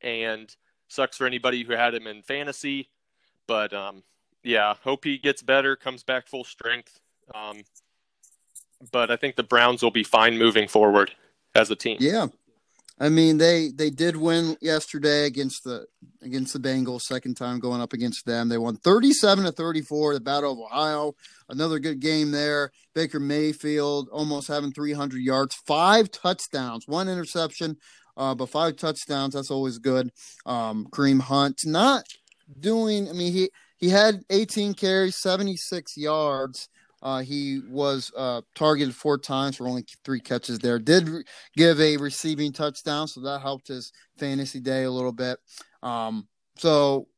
and 0.00 0.54
sucks 0.92 1.16
for 1.16 1.26
anybody 1.26 1.64
who 1.64 1.72
had 1.72 1.94
him 1.94 2.06
in 2.06 2.22
fantasy. 2.22 2.88
But 3.46 3.72
um, 3.72 4.02
yeah, 4.42 4.74
hope 4.82 5.04
he 5.04 5.18
gets 5.18 5.42
better, 5.42 5.76
comes 5.76 6.02
back 6.02 6.28
full 6.28 6.44
strength. 6.44 7.00
Um, 7.34 7.62
but 8.90 9.10
I 9.10 9.16
think 9.16 9.36
the 9.36 9.42
Browns 9.42 9.82
will 9.82 9.90
be 9.90 10.04
fine 10.04 10.38
moving 10.38 10.68
forward 10.68 11.12
as 11.54 11.70
a 11.70 11.76
team. 11.76 11.96
Yeah, 12.00 12.26
I 13.02 13.08
mean, 13.08 13.38
they 13.38 13.70
they 13.74 13.90
did 13.90 14.16
win 14.16 14.56
yesterday 14.60 15.26
against 15.26 15.64
the 15.64 15.86
against 16.20 16.52
the 16.52 16.60
Bengals, 16.60 17.02
second 17.02 17.36
time 17.36 17.58
going 17.58 17.80
up 17.80 17.92
against 17.92 18.26
them. 18.26 18.48
They 18.48 18.58
won 18.58 18.76
37 18.76 19.44
to 19.44 19.52
34, 19.52 20.14
the 20.14 20.20
Battle 20.20 20.52
of 20.52 20.58
Ohio. 20.58 21.14
Another 21.48 21.78
good 21.78 22.00
game 22.00 22.30
there. 22.30 22.70
Baker 22.94 23.18
Mayfield 23.18 24.08
almost 24.10 24.48
having 24.48 24.72
300 24.72 25.20
yards, 25.20 25.54
five 25.66 26.10
touchdowns, 26.10 26.86
one 26.86 27.08
interception, 27.08 27.76
uh, 28.16 28.34
but 28.34 28.48
five 28.48 28.76
touchdowns. 28.76 29.34
That's 29.34 29.50
always 29.50 29.78
good. 29.78 30.10
Um, 30.46 30.86
Kareem 30.90 31.20
Hunt 31.20 31.60
not 31.64 32.04
doing. 32.58 33.08
I 33.08 33.12
mean, 33.12 33.32
he 33.32 33.50
he 33.78 33.88
had 33.88 34.22
18 34.30 34.74
carries, 34.74 35.20
76 35.20 35.96
yards. 35.96 36.68
Uh, 37.02 37.20
he 37.20 37.60
was 37.68 38.12
uh, 38.16 38.42
targeted 38.54 38.94
four 38.94 39.18
times 39.18 39.56
for 39.56 39.66
only 39.66 39.84
three 40.04 40.20
catches 40.20 40.60
there. 40.60 40.78
Did 40.78 41.08
re- 41.08 41.24
give 41.56 41.80
a 41.80 41.96
receiving 41.96 42.52
touchdown, 42.52 43.08
so 43.08 43.20
that 43.22 43.40
helped 43.40 43.66
his 43.66 43.92
fantasy 44.18 44.60
day 44.60 44.84
a 44.84 44.90
little 44.90 45.12
bit. 45.12 45.38
Um, 45.82 46.28
so 46.56 47.08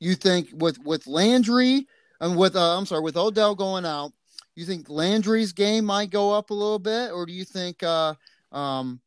you 0.00 0.16
think 0.16 0.48
with 0.54 0.78
with 0.84 1.06
Landry 1.06 1.86
and 2.20 2.36
with 2.36 2.56
uh, 2.56 2.76
I'm 2.76 2.86
sorry 2.86 3.02
with 3.02 3.16
Odell 3.16 3.54
going 3.54 3.84
out, 3.84 4.12
you 4.56 4.64
think 4.64 4.90
Landry's 4.90 5.52
game 5.52 5.84
might 5.84 6.10
go 6.10 6.32
up 6.32 6.50
a 6.50 6.54
little 6.54 6.80
bit, 6.80 7.12
or 7.12 7.24
do 7.24 7.32
you 7.32 7.44
think 7.44 7.84
uh, 7.84 8.14
um, 8.50 9.00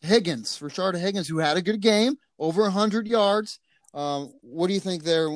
Higgins, 0.00 0.58
Rashard 0.60 0.98
Higgins, 0.98 1.28
who 1.28 1.38
had 1.38 1.56
a 1.56 1.62
good 1.62 1.80
game, 1.80 2.16
over 2.38 2.62
100 2.62 3.06
yards? 3.06 3.58
Um, 3.94 4.32
what 4.42 4.68
do 4.68 4.74
you 4.74 4.80
think 4.80 5.02
there 5.02 5.28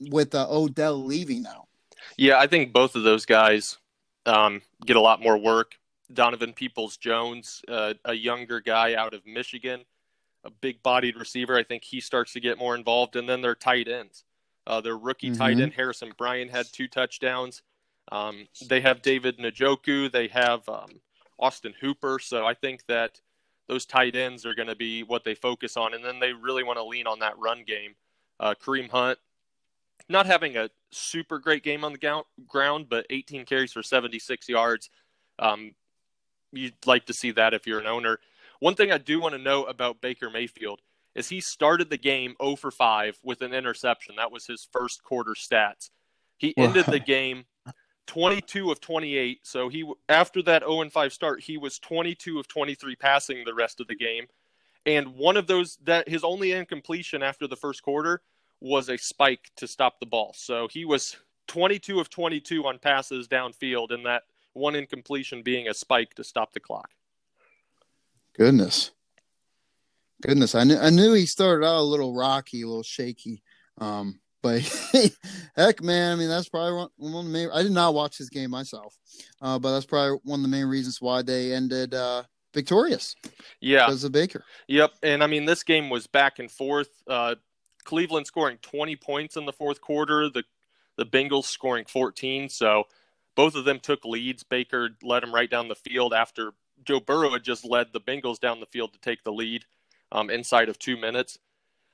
with 0.00 0.34
uh, 0.34 0.46
Odell 0.48 1.04
leaving 1.04 1.42
now? 1.42 1.66
Yeah, 2.16 2.38
I 2.38 2.46
think 2.46 2.72
both 2.72 2.94
of 2.94 3.02
those 3.02 3.26
guys 3.26 3.78
um, 4.26 4.62
get 4.86 4.96
a 4.96 5.00
lot 5.00 5.20
more 5.20 5.36
work. 5.36 5.74
Donovan 6.12 6.52
Peoples 6.52 6.96
Jones, 6.96 7.62
uh, 7.68 7.94
a 8.04 8.14
younger 8.14 8.60
guy 8.60 8.94
out 8.94 9.12
of 9.12 9.26
Michigan, 9.26 9.84
a 10.44 10.50
big 10.50 10.82
bodied 10.82 11.16
receiver. 11.16 11.56
I 11.56 11.64
think 11.64 11.84
he 11.84 12.00
starts 12.00 12.32
to 12.32 12.40
get 12.40 12.58
more 12.58 12.74
involved. 12.74 13.16
And 13.16 13.28
then 13.28 13.42
their 13.42 13.54
tight 13.54 13.88
ends. 13.88 14.24
Uh, 14.66 14.80
their 14.80 14.96
rookie 14.96 15.30
mm-hmm. 15.30 15.38
tight 15.38 15.60
end, 15.60 15.72
Harrison 15.72 16.12
Bryant, 16.16 16.50
had 16.50 16.66
two 16.70 16.88
touchdowns. 16.88 17.62
Um, 18.12 18.48
they 18.68 18.80
have 18.80 19.02
David 19.02 19.38
Njoku. 19.38 20.10
They 20.10 20.28
have 20.28 20.66
um, 20.68 21.00
Austin 21.38 21.74
Hooper. 21.80 22.18
So 22.18 22.46
I 22.46 22.54
think 22.54 22.84
that 22.86 23.20
those 23.68 23.86
tight 23.86 24.16
ends 24.16 24.46
are 24.46 24.54
going 24.54 24.68
to 24.68 24.76
be 24.76 25.02
what 25.02 25.24
they 25.24 25.34
focus 25.34 25.76
on. 25.76 25.94
And 25.94 26.04
then 26.04 26.18
they 26.18 26.32
really 26.32 26.64
want 26.64 26.78
to 26.78 26.84
lean 26.84 27.06
on 27.06 27.18
that 27.20 27.38
run 27.38 27.64
game. 27.66 27.94
Uh, 28.40 28.54
Kareem 28.60 28.90
Hunt, 28.90 29.18
not 30.08 30.26
having 30.26 30.56
a 30.56 30.70
super 30.90 31.38
great 31.38 31.62
game 31.62 31.84
on 31.84 31.92
the 31.92 32.24
ground, 32.46 32.86
but 32.88 33.06
18 33.10 33.44
carries 33.44 33.72
for 33.72 33.82
76 33.82 34.48
yards. 34.48 34.90
Um, 35.38 35.72
you'd 36.52 36.74
like 36.86 37.06
to 37.06 37.12
see 37.12 37.30
that 37.32 37.54
if 37.54 37.66
you're 37.66 37.80
an 37.80 37.86
owner. 37.86 38.18
One 38.60 38.74
thing 38.74 38.90
I 38.90 38.98
do 38.98 39.20
want 39.20 39.34
to 39.34 39.40
know 39.40 39.64
about 39.64 40.00
Baker 40.00 40.30
Mayfield 40.30 40.80
is 41.14 41.28
he 41.28 41.40
started 41.40 41.90
the 41.90 41.98
game 41.98 42.34
0 42.42 42.56
for 42.56 42.70
5 42.70 43.18
with 43.22 43.42
an 43.42 43.52
interception. 43.52 44.16
That 44.16 44.32
was 44.32 44.46
his 44.46 44.68
first 44.72 45.02
quarter 45.02 45.32
stats. 45.32 45.90
He 46.38 46.56
ended 46.56 46.86
the 46.86 47.00
game 47.00 47.44
22 48.08 48.72
of 48.72 48.80
28. 48.80 49.40
So 49.44 49.68
he 49.68 49.90
after 50.08 50.42
that 50.42 50.62
0 50.62 50.80
and 50.80 50.92
5 50.92 51.12
start, 51.12 51.42
he 51.42 51.56
was 51.56 51.78
22 51.78 52.40
of 52.40 52.48
23 52.48 52.96
passing 52.96 53.44
the 53.44 53.54
rest 53.54 53.80
of 53.80 53.86
the 53.86 53.94
game. 53.94 54.26
And 54.84 55.14
one 55.14 55.36
of 55.36 55.46
those 55.46 55.78
that 55.84 56.08
his 56.08 56.24
only 56.24 56.52
incompletion 56.52 57.22
after 57.22 57.46
the 57.46 57.56
first 57.56 57.82
quarter 57.82 58.22
was 58.60 58.88
a 58.88 58.96
spike 58.96 59.50
to 59.56 59.68
stop 59.68 60.00
the 60.00 60.06
ball. 60.06 60.32
So 60.34 60.66
he 60.68 60.84
was 60.84 61.16
22 61.46 62.00
of 62.00 62.10
22 62.10 62.66
on 62.66 62.78
passes 62.78 63.28
downfield 63.28 63.92
and 63.92 64.04
that 64.06 64.22
one 64.54 64.74
incompletion 64.74 65.42
being 65.42 65.68
a 65.68 65.74
spike 65.74 66.14
to 66.14 66.24
stop 66.24 66.52
the 66.52 66.60
clock. 66.60 66.90
Goodness. 68.36 68.90
Goodness. 70.22 70.54
I 70.54 70.64
knew 70.64 70.78
I 70.78 70.90
knew 70.90 71.12
he 71.12 71.26
started 71.26 71.64
out 71.64 71.80
a 71.80 71.82
little 71.82 72.14
rocky, 72.14 72.62
a 72.62 72.66
little 72.66 72.82
shaky. 72.82 73.42
Um, 73.76 74.18
but 74.42 74.62
heck, 75.56 75.82
man, 75.82 76.12
I 76.12 76.16
mean 76.16 76.28
that's 76.28 76.48
probably 76.48 76.74
one, 76.74 76.88
one, 76.96 77.26
of 77.26 77.32
the 77.32 77.32
main. 77.32 77.48
I 77.52 77.62
did 77.62 77.72
not 77.72 77.94
watch 77.94 78.18
this 78.18 78.28
game 78.28 78.50
myself, 78.50 78.96
uh, 79.40 79.58
but 79.58 79.72
that's 79.72 79.86
probably 79.86 80.18
one 80.24 80.40
of 80.40 80.42
the 80.42 80.48
main 80.48 80.66
reasons 80.66 81.00
why 81.00 81.22
they 81.22 81.52
ended 81.52 81.94
uh, 81.94 82.24
victorious. 82.54 83.14
Yeah, 83.60 83.86
because 83.86 84.04
of 84.04 84.12
Baker. 84.12 84.44
Yep, 84.68 84.92
and 85.02 85.22
I 85.22 85.26
mean 85.26 85.44
this 85.44 85.62
game 85.62 85.90
was 85.90 86.06
back 86.06 86.38
and 86.38 86.50
forth. 86.50 86.90
Uh, 87.06 87.36
Cleveland 87.84 88.26
scoring 88.26 88.58
20 88.60 88.96
points 88.96 89.36
in 89.36 89.46
the 89.46 89.52
fourth 89.52 89.80
quarter. 89.80 90.28
The 90.28 90.44
the 90.98 91.06
Bengals 91.06 91.44
scoring 91.44 91.86
14. 91.86 92.50
So 92.50 92.84
both 93.34 93.54
of 93.54 93.64
them 93.64 93.80
took 93.80 94.04
leads. 94.04 94.42
Baker 94.42 94.90
led 95.02 95.22
them 95.22 95.32
right 95.32 95.48
down 95.48 95.68
the 95.68 95.76
field 95.76 96.12
after 96.12 96.52
Joe 96.84 97.00
Burrow 97.00 97.30
had 97.30 97.44
just 97.44 97.64
led 97.64 97.92
the 97.92 98.00
Bengals 98.00 98.38
down 98.38 98.60
the 98.60 98.66
field 98.66 98.92
to 98.92 99.00
take 99.00 99.24
the 99.24 99.32
lead 99.32 99.64
um, 100.12 100.28
inside 100.28 100.68
of 100.68 100.78
two 100.78 100.96
minutes. 100.96 101.38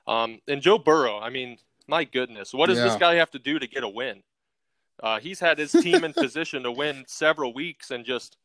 Um, 0.06 0.40
and 0.48 0.60
Joe 0.60 0.78
Burrow, 0.78 1.18
I 1.18 1.30
mean, 1.30 1.58
my 1.86 2.04
goodness, 2.04 2.54
what 2.54 2.68
does 2.68 2.78
yeah. 2.78 2.84
this 2.84 2.96
guy 2.96 3.16
have 3.16 3.30
to 3.32 3.38
do 3.38 3.58
to 3.58 3.66
get 3.66 3.84
a 3.84 3.88
win? 3.88 4.22
Uh, 5.02 5.18
he's 5.18 5.40
had 5.40 5.58
his 5.58 5.72
team 5.72 6.04
in 6.04 6.12
position 6.14 6.62
to 6.62 6.72
win 6.72 7.04
several 7.06 7.52
weeks, 7.52 7.90
and 7.90 8.04
just 8.04 8.36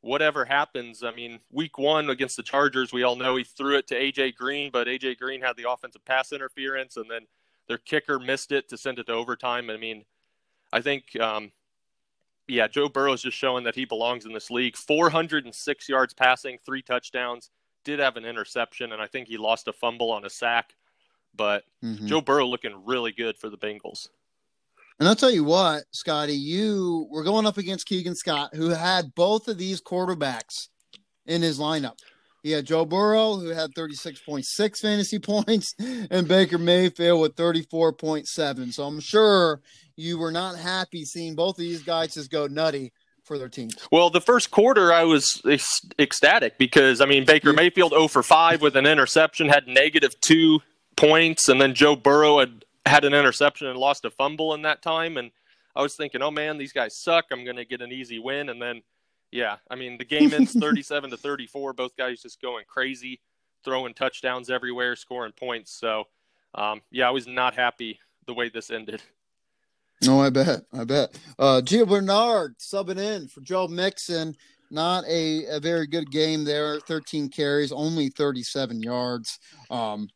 whatever 0.00 0.44
happens. 0.44 1.02
I 1.02 1.12
mean, 1.12 1.40
week 1.50 1.78
one 1.78 2.10
against 2.10 2.36
the 2.36 2.42
Chargers, 2.42 2.92
we 2.92 3.02
all 3.02 3.16
know 3.16 3.36
he 3.36 3.44
threw 3.44 3.76
it 3.76 3.86
to 3.88 3.94
AJ 3.94 4.34
Green, 4.34 4.70
but 4.70 4.88
AJ 4.88 5.18
Green 5.18 5.40
had 5.40 5.56
the 5.56 5.70
offensive 5.70 6.04
pass 6.04 6.32
interference, 6.32 6.96
and 6.96 7.10
then 7.10 7.22
their 7.68 7.78
kicker 7.78 8.18
missed 8.18 8.52
it 8.52 8.68
to 8.68 8.76
send 8.76 8.98
it 8.98 9.06
to 9.06 9.12
overtime. 9.12 9.70
I 9.70 9.76
mean, 9.76 10.04
I 10.72 10.80
think, 10.80 11.18
um, 11.20 11.52
yeah, 12.48 12.66
Joe 12.66 12.88
Burrow 12.88 13.12
is 13.12 13.22
just 13.22 13.36
showing 13.36 13.64
that 13.64 13.76
he 13.76 13.84
belongs 13.84 14.26
in 14.26 14.32
this 14.32 14.50
league. 14.50 14.76
406 14.76 15.88
yards 15.88 16.12
passing, 16.12 16.58
three 16.64 16.82
touchdowns. 16.82 17.50
Did 17.84 17.98
have 17.98 18.16
an 18.16 18.24
interception, 18.24 18.92
and 18.92 19.00
I 19.00 19.06
think 19.06 19.28
he 19.28 19.36
lost 19.36 19.68
a 19.68 19.72
fumble 19.72 20.10
on 20.10 20.24
a 20.24 20.30
sack. 20.30 20.74
But 21.34 21.64
mm-hmm. 21.82 22.06
Joe 22.06 22.20
Burrow 22.20 22.46
looking 22.46 22.84
really 22.84 23.12
good 23.12 23.36
for 23.38 23.48
the 23.48 23.58
Bengals. 23.58 24.08
And 24.98 25.08
I'll 25.08 25.16
tell 25.16 25.30
you 25.30 25.44
what, 25.44 25.84
Scotty, 25.90 26.34
you 26.34 27.08
were 27.10 27.24
going 27.24 27.46
up 27.46 27.58
against 27.58 27.86
Keegan 27.86 28.14
Scott, 28.14 28.54
who 28.54 28.68
had 28.68 29.14
both 29.14 29.48
of 29.48 29.58
these 29.58 29.80
quarterbacks 29.80 30.68
in 31.26 31.42
his 31.42 31.58
lineup. 31.58 31.98
He 32.42 32.50
had 32.50 32.66
Joe 32.66 32.84
Burrow, 32.84 33.36
who 33.36 33.48
had 33.48 33.74
36.6 33.74 34.80
fantasy 34.80 35.18
points, 35.20 35.74
and 36.10 36.26
Baker 36.26 36.58
Mayfield 36.58 37.20
with 37.20 37.36
34.7. 37.36 38.72
So 38.72 38.84
I'm 38.84 39.00
sure 39.00 39.60
you 39.96 40.18
were 40.18 40.32
not 40.32 40.56
happy 40.56 41.04
seeing 41.04 41.34
both 41.34 41.56
of 41.58 41.64
these 41.64 41.82
guys 41.82 42.14
just 42.14 42.30
go 42.30 42.46
nutty 42.46 42.92
for 43.24 43.38
their 43.38 43.48
teams. 43.48 43.76
Well, 43.92 44.10
the 44.10 44.20
first 44.20 44.50
quarter, 44.50 44.92
I 44.92 45.04
was 45.04 45.40
ecstatic 45.98 46.58
because, 46.58 47.00
I 47.00 47.06
mean, 47.06 47.24
Baker 47.24 47.52
Mayfield 47.52 47.92
0 47.92 48.08
for 48.08 48.22
5 48.22 48.60
with 48.60 48.76
an 48.76 48.86
interception, 48.86 49.48
had 49.48 49.68
negative 49.68 50.20
two 50.20 50.60
points, 51.02 51.48
and 51.48 51.60
then 51.60 51.74
Joe 51.74 51.96
Burrow 51.96 52.38
had 52.38 52.64
had 52.86 53.04
an 53.04 53.14
interception 53.14 53.66
and 53.66 53.78
lost 53.78 54.04
a 54.04 54.10
fumble 54.10 54.54
in 54.54 54.62
that 54.62 54.82
time. 54.82 55.16
And 55.16 55.30
I 55.74 55.82
was 55.82 55.96
thinking, 55.96 56.22
oh 56.22 56.30
man, 56.30 56.58
these 56.58 56.72
guys 56.72 57.02
suck. 57.02 57.26
I'm 57.30 57.44
going 57.44 57.56
to 57.56 57.64
get 57.64 57.80
an 57.80 57.92
easy 57.92 58.18
win. 58.18 58.48
And 58.48 58.60
then, 58.60 58.82
yeah, 59.30 59.56
I 59.70 59.76
mean, 59.76 59.98
the 59.98 60.04
game 60.04 60.32
ends 60.32 60.52
37 60.58 61.10
to 61.10 61.16
34. 61.16 61.72
Both 61.72 61.96
guys 61.96 62.22
just 62.22 62.40
going 62.40 62.64
crazy, 62.68 63.20
throwing 63.64 63.94
touchdowns 63.94 64.50
everywhere, 64.50 64.96
scoring 64.96 65.32
points. 65.32 65.78
So, 65.78 66.04
um, 66.54 66.82
yeah, 66.90 67.08
I 67.08 67.10
was 67.10 67.26
not 67.26 67.54
happy 67.54 67.98
the 68.26 68.34
way 68.34 68.48
this 68.48 68.70
ended. 68.70 69.02
No, 70.04 70.20
I 70.20 70.30
bet. 70.30 70.62
I 70.72 70.84
bet. 70.84 71.18
Uh, 71.38 71.60
Gio 71.64 71.88
Bernard 71.88 72.58
subbing 72.58 72.98
in 72.98 73.28
for 73.28 73.40
Joe 73.40 73.68
Mixon. 73.68 74.36
Not 74.70 75.04
a, 75.06 75.44
a 75.46 75.60
very 75.60 75.86
good 75.86 76.10
game 76.10 76.44
there. 76.44 76.80
13 76.80 77.28
carries, 77.28 77.72
only 77.72 78.08
37 78.08 78.82
yards. 78.82 79.38
Um, 79.70 80.08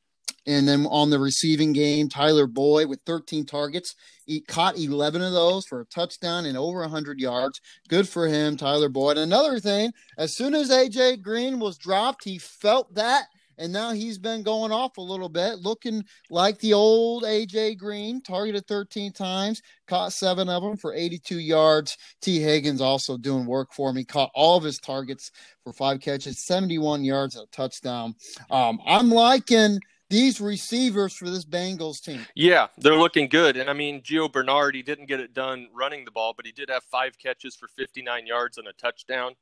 and 0.46 0.66
then 0.66 0.86
on 0.86 1.10
the 1.10 1.18
receiving 1.18 1.72
game, 1.72 2.08
Tyler 2.08 2.46
Boyd 2.46 2.88
with 2.88 3.00
13 3.04 3.44
targets. 3.44 3.94
He 4.26 4.40
caught 4.40 4.78
11 4.78 5.22
of 5.22 5.32
those 5.32 5.66
for 5.66 5.80
a 5.80 5.86
touchdown 5.86 6.46
and 6.46 6.56
over 6.56 6.80
100 6.80 7.18
yards. 7.18 7.60
Good 7.88 8.08
for 8.08 8.28
him, 8.28 8.56
Tyler 8.56 8.88
Boyd. 8.88 9.18
Another 9.18 9.58
thing, 9.58 9.92
as 10.18 10.36
soon 10.36 10.54
as 10.54 10.70
AJ 10.70 11.22
Green 11.22 11.58
was 11.58 11.78
dropped, 11.78 12.24
he 12.24 12.38
felt 12.38 12.94
that. 12.94 13.26
And 13.58 13.72
now 13.72 13.92
he's 13.92 14.18
been 14.18 14.42
going 14.42 14.70
off 14.70 14.98
a 14.98 15.00
little 15.02 15.30
bit, 15.30 15.60
looking 15.60 16.04
like 16.28 16.58
the 16.58 16.74
old 16.74 17.24
AJ 17.24 17.78
Green, 17.78 18.20
targeted 18.20 18.66
13 18.66 19.12
times, 19.12 19.62
caught 19.88 20.12
seven 20.12 20.50
of 20.50 20.62
them 20.62 20.76
for 20.76 20.92
82 20.92 21.38
yards. 21.38 21.96
Tee 22.20 22.38
Higgins 22.38 22.82
also 22.82 23.16
doing 23.16 23.46
work 23.46 23.72
for 23.72 23.88
him. 23.88 23.96
He 23.96 24.04
caught 24.04 24.30
all 24.34 24.58
of 24.58 24.64
his 24.64 24.78
targets 24.78 25.30
for 25.64 25.72
five 25.72 26.00
catches, 26.00 26.44
71 26.44 27.02
yards, 27.02 27.34
and 27.34 27.44
a 27.44 27.50
touchdown. 27.50 28.14
Um, 28.50 28.78
I'm 28.86 29.10
liking– 29.10 29.80
these 30.08 30.40
receivers 30.40 31.14
for 31.14 31.28
this 31.28 31.44
Bengals 31.44 32.00
team. 32.00 32.24
Yeah, 32.34 32.68
they're 32.78 32.96
looking 32.96 33.28
good. 33.28 33.56
And 33.56 33.68
I 33.68 33.72
mean, 33.72 34.02
Gio 34.02 34.30
Bernard, 34.30 34.74
he 34.74 34.82
didn't 34.82 35.06
get 35.06 35.20
it 35.20 35.34
done 35.34 35.68
running 35.74 36.04
the 36.04 36.10
ball, 36.10 36.32
but 36.34 36.46
he 36.46 36.52
did 36.52 36.68
have 36.70 36.84
five 36.84 37.18
catches 37.18 37.56
for 37.56 37.68
59 37.68 38.26
yards 38.26 38.58
and 38.58 38.68
a 38.68 38.72
touchdown. 38.72 39.34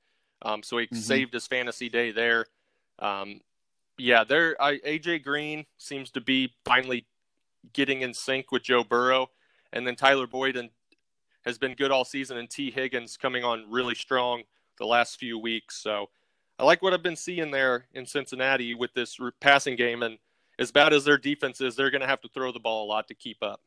Um, 0.43 0.63
so 0.63 0.79
he 0.79 0.87
mm-hmm. 0.87 0.97
saved 0.97 1.35
his 1.35 1.47
fantasy 1.47 1.89
day 1.89 2.13
there. 2.13 2.47
Um, 2.99 3.41
yeah, 3.99 4.25
there. 4.25 4.57
AJ 4.61 5.23
Green 5.23 5.67
seems 5.79 6.11
to 6.13 6.21
be 6.21 6.53
finally 6.65 7.07
getting 7.73 8.03
in 8.03 8.13
sync 8.13 8.53
with 8.53 8.63
Joe 8.63 8.85
Burrow, 8.85 9.31
and 9.73 9.87
then 9.87 9.97
Tyler 9.97 10.27
Boyd 10.27 10.57
and 10.57 10.71
has 11.45 11.59
been 11.59 11.75
good 11.75 11.91
all 11.91 12.05
season, 12.05 12.37
and 12.39 12.49
Tee 12.49 12.71
Higgins 12.71 13.17
coming 13.17 13.45
on 13.45 13.71
really 13.71 13.95
strong 13.95 14.43
the 14.79 14.87
last 14.87 15.19
few 15.19 15.39
weeks. 15.39 15.81
So 15.81 16.09
I 16.59 16.65
like 16.65 16.83
what 16.83 16.95
I've 16.95 17.03
been 17.03 17.17
seeing 17.17 17.51
there 17.51 17.87
in 17.93 18.07
Cincinnati 18.07 18.75
with 18.75 18.95
this 18.95 19.19
passing 19.41 19.77
game, 19.77 20.03
and 20.03 20.19
as 20.59 20.71
bad 20.71 20.93
as 20.93 21.05
their 21.05 21.19
defense 21.19 21.61
is, 21.61 21.77
they're 21.77 21.91
going 21.91 22.01
to 22.01 22.07
have 22.07 22.21
to 22.23 22.29
throw 22.29 22.53
the 22.53 22.61
ball 22.61 22.85
a 22.85 22.89
lot 22.89 23.09
to 23.09 23.15
keep 23.15 23.43
up. 23.43 23.61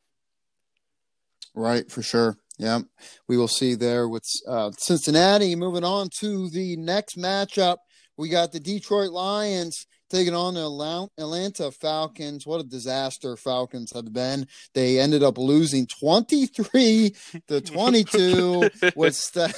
Right, 1.54 1.90
for 1.92 2.02
sure. 2.02 2.38
Yeah, 2.58 2.80
we 3.28 3.38
will 3.38 3.48
see 3.48 3.76
there 3.76 4.08
with 4.08 4.24
uh, 4.48 4.72
Cincinnati. 4.78 5.56
Moving 5.56 5.84
on 5.84 6.10
to 6.20 6.50
the 6.50 6.76
next 6.76 7.18
matchup, 7.18 7.78
we 8.18 8.30
got 8.30 8.52
the 8.52 8.60
Detroit 8.60 9.12
Lions 9.12 9.86
taking 10.10 10.34
on 10.34 10.54
the 10.54 11.10
Atlanta 11.18 11.72
Falcons. 11.72 12.46
What 12.46 12.62
a 12.62 12.64
disaster 12.64 13.36
Falcons 13.36 13.92
have 13.94 14.12
been. 14.14 14.48
They 14.74 15.00
ended 15.00 15.24
up 15.24 15.38
losing 15.38 15.88
23 15.88 17.16
to 17.48 17.62
22 17.62 18.70
with 18.96 19.16
St- 19.16 19.56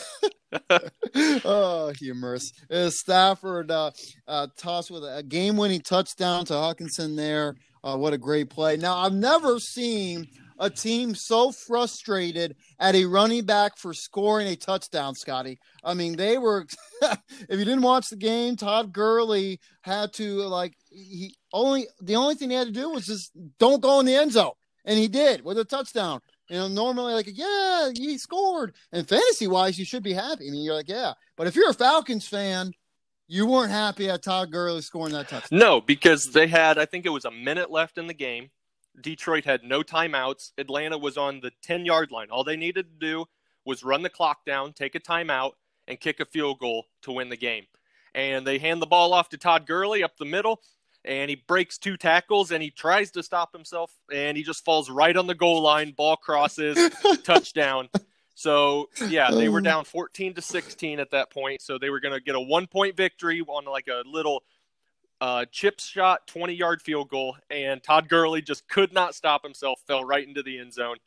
oh, 1.46 1.94
humorous. 1.98 2.52
Uh, 2.70 2.90
Stafford 2.90 3.72
uh, 3.72 3.92
uh, 4.28 4.48
tossed 4.58 4.92
with 4.92 5.04
a 5.04 5.24
game 5.24 5.58
winning 5.58 5.82
touchdown 5.82 6.46
to 6.46 6.54
Hockenson 6.54 7.16
there. 7.16 7.56
Uh, 7.84 7.96
what 7.96 8.14
a 8.14 8.18
great 8.18 8.50
play. 8.50 8.78
Now, 8.78 8.98
I've 8.98 9.14
never 9.14 9.60
seen 9.60 10.28
a 10.60 10.70
team 10.70 11.16
so 11.16 11.52
frustrated 11.52 12.56
at 12.80 12.96
a 12.96 13.06
running 13.06 13.46
back 13.46 13.78
for 13.78 13.94
scoring 13.94 14.48
a 14.48 14.56
touchdown, 14.56 15.16
Scotty. 15.16 15.60
I 15.84 15.94
mean, 15.94 16.16
they 16.16 16.38
were. 16.38 16.68
if 17.02 17.58
you 17.58 17.66
didn't 17.66 17.82
watch 17.82 18.10
the 18.10 18.18
game, 18.18 18.56
Todd 18.56 18.92
Gurley 18.92 19.60
had 19.82 20.14
to 20.14 20.42
like 20.44 20.74
he 20.92 21.36
only 21.54 21.88
the 22.02 22.16
only 22.16 22.36
thing 22.36 22.50
he 22.50 22.56
had 22.56 22.68
to 22.68 22.74
do 22.74 22.90
was 22.90 23.06
just 23.06 23.32
don't 23.58 23.82
go 23.82 24.00
in 24.00 24.06
the 24.06 24.16
end 24.16 24.34
zone, 24.34 24.52
and 24.86 25.00
he 25.00 25.08
did 25.08 25.44
with 25.44 25.58
a 25.58 25.66
touchdown. 25.66 26.20
You 26.50 26.58
know, 26.58 26.68
normally 26.68 27.14
like, 27.14 27.30
yeah, 27.32 27.90
he 27.96 28.18
scored. 28.18 28.74
And 28.92 29.08
fantasy 29.08 29.48
wise, 29.48 29.78
you 29.78 29.86
should 29.86 30.02
be 30.02 30.14
happy. 30.14 30.48
I 30.48 30.52
mean, 30.52 30.64
you're 30.64 30.74
like, 30.74 30.90
yeah. 30.90 31.14
But 31.38 31.46
if 31.46 31.56
you're 31.56 31.70
a 31.70 31.76
Falcons 31.76 32.28
fan, 32.28 32.72
you 33.28 33.46
weren't 33.46 33.72
happy 33.72 34.10
at 34.10 34.24
Todd 34.24 34.52
Gurley 34.52 34.82
scoring 34.82 35.14
that 35.14 35.30
touchdown. 35.30 35.60
No, 35.60 35.80
because 35.80 36.32
they 36.32 36.48
had, 36.48 36.80
I 36.80 36.86
think 36.86 37.06
it 37.06 37.10
was 37.10 37.26
a 37.26 37.32
minute 37.32 37.70
left 37.70 38.00
in 38.00 38.08
the 38.08 38.16
game. 38.16 38.50
Detroit 39.00 39.46
had 39.46 39.64
no 39.64 39.82
timeouts. 39.82 40.52
Atlanta 40.58 40.98
was 40.98 41.18
on 41.18 41.40
the 41.42 41.52
10 41.64 41.86
yard 41.86 42.12
line. 42.12 42.30
All 42.30 42.44
they 42.44 42.58
needed 42.58 42.88
to 42.88 43.08
do 43.08 43.26
was 43.66 43.84
run 43.84 44.02
the 44.02 44.10
clock 44.10 44.46
down, 44.46 44.74
take 44.74 44.96
a 44.96 45.00
timeout, 45.00 45.52
and 45.88 46.00
kick 46.00 46.20
a 46.20 46.26
field 46.26 46.60
goal 46.60 46.86
to 47.04 47.12
win 47.12 47.30
the 47.30 47.38
game. 47.38 47.66
And 48.16 48.46
they 48.46 48.58
hand 48.58 48.82
the 48.82 48.88
ball 48.88 49.14
off 49.14 49.30
to 49.30 49.38
Todd 49.38 49.68
Gurley 49.68 50.04
up 50.04 50.18
the 50.18 50.26
middle 50.26 50.62
and 51.06 51.30
he 51.30 51.36
breaks 51.36 51.78
two 51.78 51.98
tackles 51.98 52.52
and 52.52 52.62
he 52.62 52.72
tries 52.72 53.12
to 53.12 53.24
stop 53.24 53.54
himself 53.54 53.92
and 54.14 54.36
he 54.36 54.44
just 54.44 54.66
falls 54.66 54.90
right 54.90 55.16
on 55.16 55.28
the 55.28 55.36
goal 55.36 55.62
line. 55.62 55.92
Ball 55.92 56.18
crosses, 56.18 56.78
touchdown. 57.24 57.90
So 58.36 58.90
yeah, 59.08 59.32
they 59.32 59.50
were 59.50 59.60
um. 59.60 59.64
down 59.64 59.86
14 59.86 60.36
to 60.36 60.42
16 60.42 61.00
at 61.00 61.12
that 61.12 61.32
point. 61.32 61.62
So 61.62 61.78
they 61.78 61.90
were 61.90 62.00
going 62.00 62.14
to 62.14 62.22
get 62.22 62.36
a 62.36 62.42
one 62.42 62.68
point 62.68 62.98
victory 62.98 63.42
on 63.42 63.66
like 63.66 63.88
a 63.88 64.04
little 64.08 64.44
uh, 65.22 65.46
chip 65.52 65.80
shot, 65.80 66.28
20 66.28 66.54
yard 66.54 66.82
field 66.82 67.10
goal, 67.10 67.38
and 67.50 67.84
Todd 67.84 68.08
Gurley 68.08 68.42
just 68.42 68.68
could 68.68 68.94
not 68.94 69.16
stop 69.16 69.44
himself, 69.44 69.82
fell 69.86 70.04
right 70.04 70.28
into 70.28 70.44
the 70.44 70.60
end 70.60 70.74
zone. 70.74 70.98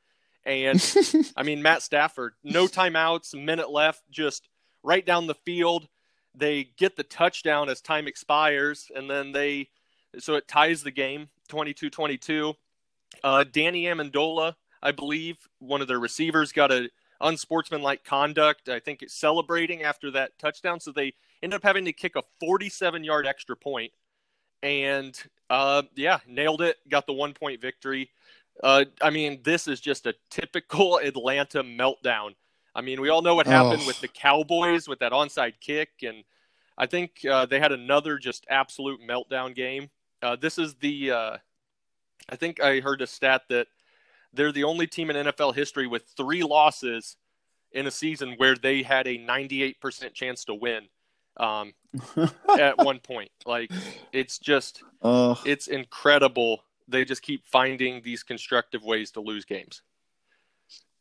And 0.45 0.83
I 1.37 1.43
mean, 1.43 1.63
Matt 1.63 1.83
Stafford, 1.83 2.35
no 2.43 2.67
timeouts, 2.67 3.35
minute 3.35 3.71
left, 3.71 4.03
just 4.11 4.49
right 4.83 5.05
down 5.05 5.27
the 5.27 5.35
field. 5.35 5.89
They 6.35 6.65
get 6.77 6.97
the 6.97 7.05
touchdown 7.05 7.69
as 7.69 7.81
time 7.81 8.07
expires, 8.07 8.91
and 8.95 9.09
then 9.09 9.33
they, 9.33 9.69
so 10.19 10.35
it 10.35 10.49
ties 10.49 10.83
the 10.83 10.91
game 10.91 11.29
22 11.49 11.91
22. 11.91 12.55
Uh, 13.23 13.45
Danny 13.51 13.85
Amendola, 13.85 14.55
I 14.83 14.93
believe, 14.93 15.37
one 15.59 15.83
of 15.83 15.89
their 15.89 16.01
receivers, 16.01 16.53
got 16.53 16.73
a 16.73 16.91
unsportsmanlike 17.21 18.05
conduct. 18.05 18.69
I 18.69 18.81
think 18.81 19.03
it's 19.03 19.15
celebrating 19.15 19.83
after 19.83 20.11
that 20.13 20.39
touchdown. 20.39 20.81
So 20.81 20.93
they 20.93 21.15
ended 21.43 21.57
up 21.57 21.63
having 21.63 21.85
to 21.85 21.93
kick 21.93 22.17
a 22.17 22.23
47 22.41 23.05
yard 23.05 23.27
extra 23.27 23.57
point 23.57 23.93
and 24.63 25.21
uh, 25.51 25.83
yeah, 25.95 26.19
nailed 26.27 26.63
it. 26.63 26.77
Got 26.89 27.07
the 27.07 27.13
one 27.13 27.35
point 27.35 27.61
victory. 27.61 28.11
Uh, 28.63 28.85
I 29.01 29.11
mean, 29.11 29.41
this 29.43 29.69
is 29.69 29.81
just 29.81 30.07
a 30.07 30.15
typical 30.31 30.97
Atlanta 31.03 31.63
meltdown. 31.63 32.35
I 32.75 32.81
mean, 32.81 33.01
we 33.01 33.11
all 33.11 33.23
know 33.23 33.35
what 33.35 33.47
happened 33.47 33.83
oh. 33.85 33.87
with 33.87 34.01
the 34.01 34.09
Cowboys 34.09 34.89
with 34.89 35.01
that 35.01 35.13
onside 35.13 35.55
kick, 35.61 35.91
and 36.03 36.25
I 36.79 36.87
think 36.87 37.25
uh, 37.31 37.45
they 37.45 37.61
had 37.61 37.73
another 37.73 38.19
just 38.19 38.47
absolute 38.49 39.01
meltdown 39.07 39.55
game. 39.55 39.91
Uh, 40.23 40.37
this 40.37 40.57
is 40.57 40.75
the, 40.75 41.11
uh, 41.11 41.37
I 42.31 42.37
think 42.37 42.63
I 42.63 42.81
heard 42.81 43.03
a 43.03 43.07
stat 43.07 43.43
that 43.51 43.67
they're 44.33 44.53
the 44.53 44.65
only 44.65 44.87
team 44.87 45.11
in 45.11 45.27
NFL 45.27 45.55
history 45.55 45.87
with 45.87 46.05
three 46.17 46.43
losses 46.43 47.17
in 47.73 47.87
a 47.87 47.91
season 47.91 48.35
where 48.39 48.55
they 48.55 48.83
had 48.83 49.07
a 49.07 49.19
98% 49.19 50.15
chance 50.15 50.45
to 50.47 50.55
win 50.55 50.89
um, 51.39 51.73
at 52.59 52.79
one 52.79 52.99
point. 52.99 53.31
Like 53.47 53.71
it's 54.13 54.39
just 54.39 54.83
uh, 55.03 55.35
it's 55.45 55.67
incredible. 55.69 56.65
They 56.89 57.05
just 57.05 57.23
keep 57.23 57.47
finding 57.47 58.03
these 58.03 58.23
constructive 58.23 58.83
ways 58.83 59.11
to 59.13 59.21
lose 59.21 59.45
games. 59.45 59.83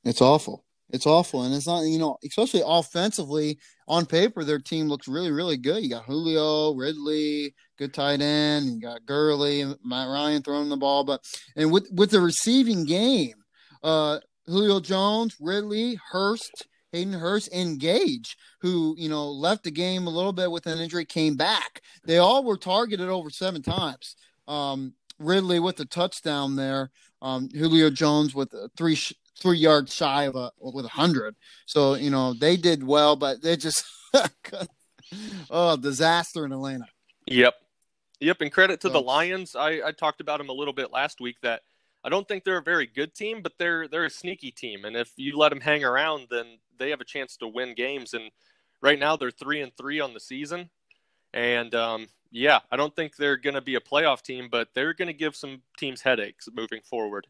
It's 0.03 0.21
awful. 0.21 0.63
It's 0.93 1.05
awful, 1.07 1.43
and 1.43 1.55
it's 1.55 1.67
not 1.67 1.81
you 1.81 1.97
know, 1.97 2.17
especially 2.25 2.63
offensively 2.65 3.57
on 3.87 4.05
paper, 4.05 4.43
their 4.43 4.59
team 4.59 4.87
looks 4.87 5.07
really, 5.07 5.31
really 5.31 5.55
good. 5.55 5.83
You 5.83 5.89
got 5.89 6.05
Julio, 6.05 6.73
Ridley, 6.73 7.55
good 7.77 7.93
tight 7.93 8.21
end. 8.21 8.65
You 8.65 8.81
got 8.81 9.05
Gurley 9.05 9.61
and 9.61 9.77
Matt 9.85 10.09
Ryan 10.09 10.41
throwing 10.41 10.69
the 10.69 10.77
ball, 10.77 11.05
but 11.05 11.23
and 11.55 11.71
with 11.71 11.87
with 11.93 12.11
the 12.11 12.19
receiving 12.19 12.83
game, 12.83 13.35
uh, 13.83 14.19
Julio 14.47 14.81
Jones, 14.81 15.37
Ridley, 15.39 15.97
Hurst, 16.11 16.67
Hayden 16.91 17.13
Hurst 17.13 17.49
and 17.53 17.79
Gage, 17.79 18.37
who, 18.59 18.95
you 18.97 19.09
know, 19.09 19.29
left 19.29 19.63
the 19.63 19.71
game 19.71 20.07
a 20.07 20.11
little 20.11 20.33
bit 20.33 20.51
with 20.51 20.65
an 20.67 20.79
injury, 20.79 21.05
came 21.05 21.35
back. 21.35 21.81
They 22.05 22.17
all 22.17 22.43
were 22.43 22.57
targeted 22.57 23.09
over 23.09 23.29
seven 23.29 23.61
times. 23.61 24.15
Um, 24.47 24.93
Ridley 25.19 25.59
with 25.59 25.79
a 25.79 25.85
touchdown 25.85 26.55
there. 26.55 26.91
Um, 27.21 27.49
Julio 27.49 27.89
Jones 27.89 28.33
with 28.33 28.53
a 28.53 28.69
three 28.75 28.97
three 29.39 29.57
yards 29.57 29.93
shy 29.93 30.23
of 30.23 30.35
a 30.35 30.51
with 30.59 30.85
a 30.85 30.89
hundred. 30.89 31.35
So 31.65 31.95
you 31.95 32.09
know 32.09 32.33
they 32.33 32.57
did 32.57 32.83
well, 32.83 33.15
but 33.15 33.41
they 33.41 33.55
just 33.55 33.85
oh 35.49 35.77
disaster 35.77 36.45
in 36.45 36.51
Atlanta. 36.51 36.87
Yep, 37.27 37.53
yep. 38.19 38.41
And 38.41 38.51
credit 38.51 38.81
to 38.81 38.87
so, 38.87 38.93
the 38.93 39.01
Lions. 39.01 39.55
I, 39.55 39.81
I 39.87 39.91
talked 39.91 40.21
about 40.21 40.39
them 40.39 40.49
a 40.49 40.53
little 40.53 40.73
bit 40.73 40.91
last 40.91 41.21
week. 41.21 41.37
That 41.43 41.61
I 42.03 42.09
don't 42.09 42.27
think 42.27 42.43
they're 42.43 42.57
a 42.57 42.63
very 42.63 42.87
good 42.87 43.13
team, 43.13 43.41
but 43.41 43.53
they're 43.57 43.87
they're 43.87 44.05
a 44.05 44.09
sneaky 44.09 44.51
team. 44.51 44.85
And 44.85 44.95
if 44.95 45.11
you 45.15 45.37
let 45.37 45.49
them 45.49 45.61
hang 45.61 45.83
around, 45.83 46.27
then 46.31 46.57
they 46.81 46.89
have 46.89 47.01
a 47.01 47.05
chance 47.05 47.37
to 47.37 47.47
win 47.47 47.75
games. 47.75 48.13
And 48.13 48.31
right 48.81 48.99
now 48.99 49.15
they're 49.15 49.31
three 49.31 49.61
and 49.61 49.71
three 49.77 49.99
on 49.99 50.13
the 50.13 50.19
season. 50.19 50.69
And 51.33 51.73
um, 51.75 52.07
yeah, 52.31 52.59
I 52.71 52.75
don't 52.75 52.95
think 52.95 53.15
they're 53.15 53.37
going 53.37 53.53
to 53.53 53.61
be 53.61 53.75
a 53.75 53.79
playoff 53.79 54.21
team, 54.21 54.49
but 54.51 54.69
they're 54.73 54.93
going 54.93 55.07
to 55.07 55.13
give 55.13 55.35
some 55.35 55.61
teams 55.77 56.01
headaches 56.01 56.49
moving 56.53 56.81
forward. 56.81 57.27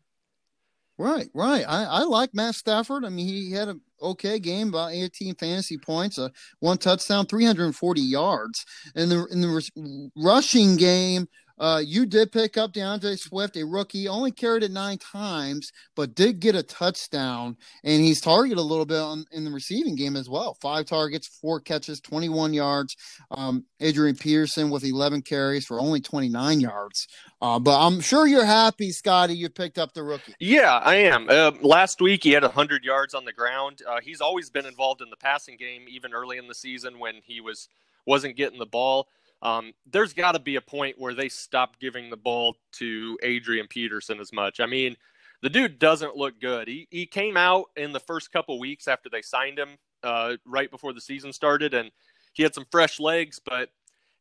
Right, 0.98 1.30
right. 1.34 1.66
I, 1.68 1.86
I 1.86 2.04
like 2.04 2.34
Matt 2.34 2.54
Stafford. 2.54 3.06
I 3.06 3.10
mean, 3.10 3.26
he 3.26 3.52
had 3.52 3.70
an 3.70 3.82
okay 4.02 4.38
game, 4.38 4.70
about 4.70 4.92
18 4.92 5.36
fantasy 5.36 5.78
points, 5.78 6.20
uh, 6.20 6.30
one 6.60 6.78
touchdown, 6.78 7.26
340 7.26 8.02
yards. 8.02 8.66
In 8.96 9.10
the 9.10 9.26
in 9.32 9.42
the 9.42 10.12
rushing 10.16 10.76
game, 10.76 11.28
uh, 11.62 11.78
you 11.78 12.08
did 12.08 12.32
pick 12.32 12.58
up 12.58 12.74
D'Andre 12.74 13.16
Swift, 13.16 13.56
a 13.56 13.64
rookie, 13.64 14.08
only 14.08 14.32
carried 14.32 14.64
it 14.64 14.72
nine 14.72 14.98
times, 14.98 15.72
but 15.96 16.16
did 16.16 16.40
get 16.40 16.56
a 16.56 16.64
touchdown, 16.64 17.56
and 17.84 18.02
he's 18.02 18.20
targeted 18.20 18.58
a 18.58 18.64
little 18.64 18.86
bit 18.86 18.98
on, 18.98 19.26
in 19.32 19.44
the 19.44 19.52
receiving 19.52 19.96
game 19.96 20.16
as 20.16 20.28
well. 20.28 20.58
Five 20.60 20.88
targets, 20.88 21.28
four 21.28 21.60
catches, 21.60 22.02
21 22.02 22.56
yards. 22.56 22.96
Um, 23.30 23.66
Adrian 23.80 24.16
Peterson 24.16 24.72
with 24.72 24.84
11 24.84 25.22
carries 25.22 25.64
for 25.68 25.80
only 25.80 26.02
29 26.02 26.60
yards. 26.60 27.08
Uh, 27.44 27.60
but 27.60 27.80
I'm 27.80 28.02
sure 28.02 28.26
you're 28.26 28.44
happy, 28.44 28.92
Scotty. 28.92 29.36
You 29.36 29.50
picked 29.50 29.78
up 29.78 29.94
the 29.94 30.02
rookie. 30.02 30.34
Yeah, 30.40 30.80
I 30.80 30.96
am. 30.96 31.30
Uh, 31.30 31.52
last 31.62 32.02
week 32.02 32.24
he 32.24 32.32
had 32.32 32.42
100 32.42 32.84
yards 32.84 33.14
on 33.14 33.24
the 33.24 33.34
ground. 33.34 33.84
Uh, 33.88 34.00
he's 34.02 34.20
always 34.20 34.50
been 34.50 34.66
involved 34.66 35.04
in 35.04 35.12
the 35.12 35.16
passing 35.16 35.58
game, 35.58 35.86
even 35.88 36.12
early 36.12 36.40
in 36.40 36.48
the 36.48 36.56
season 36.56 36.98
when 36.98 37.18
he 37.24 37.40
was 37.40 37.70
wasn't 38.08 38.36
getting 38.36 38.58
the 38.58 38.66
ball. 38.66 39.08
Um, 39.42 39.74
there's 39.92 40.14
got 40.14 40.34
to 40.34 40.40
be 40.40 40.56
a 40.56 40.62
point 40.62 41.00
where 41.00 41.14
they 41.14 41.30
stop 41.30 41.80
giving 41.80 42.10
the 42.10 42.18
ball 42.18 42.58
to 42.74 43.18
Adrian 43.24 43.68
Peterson 43.68 44.20
as 44.20 44.32
much. 44.32 44.60
I 44.60 44.68
mean, 44.68 44.96
the 45.42 45.50
dude 45.50 45.80
doesn't 45.80 46.16
look 46.16 46.40
good. 46.40 46.68
He 46.68 46.88
he 46.92 47.06
came 47.06 47.38
out 47.38 47.66
in 47.76 47.92
the 47.92 48.00
first 48.00 48.32
couple 48.32 48.60
weeks 48.60 48.88
after 48.88 49.10
they 49.10 49.22
signed 49.22 49.58
him, 49.58 49.78
uh, 50.04 50.38
right 50.46 50.70
before 50.70 50.94
the 50.94 51.02
season 51.02 51.34
started, 51.34 51.74
and 51.74 51.92
he 52.34 52.44
had 52.44 52.54
some 52.54 52.68
fresh 52.72 53.00
legs. 53.00 53.40
But 53.44 53.70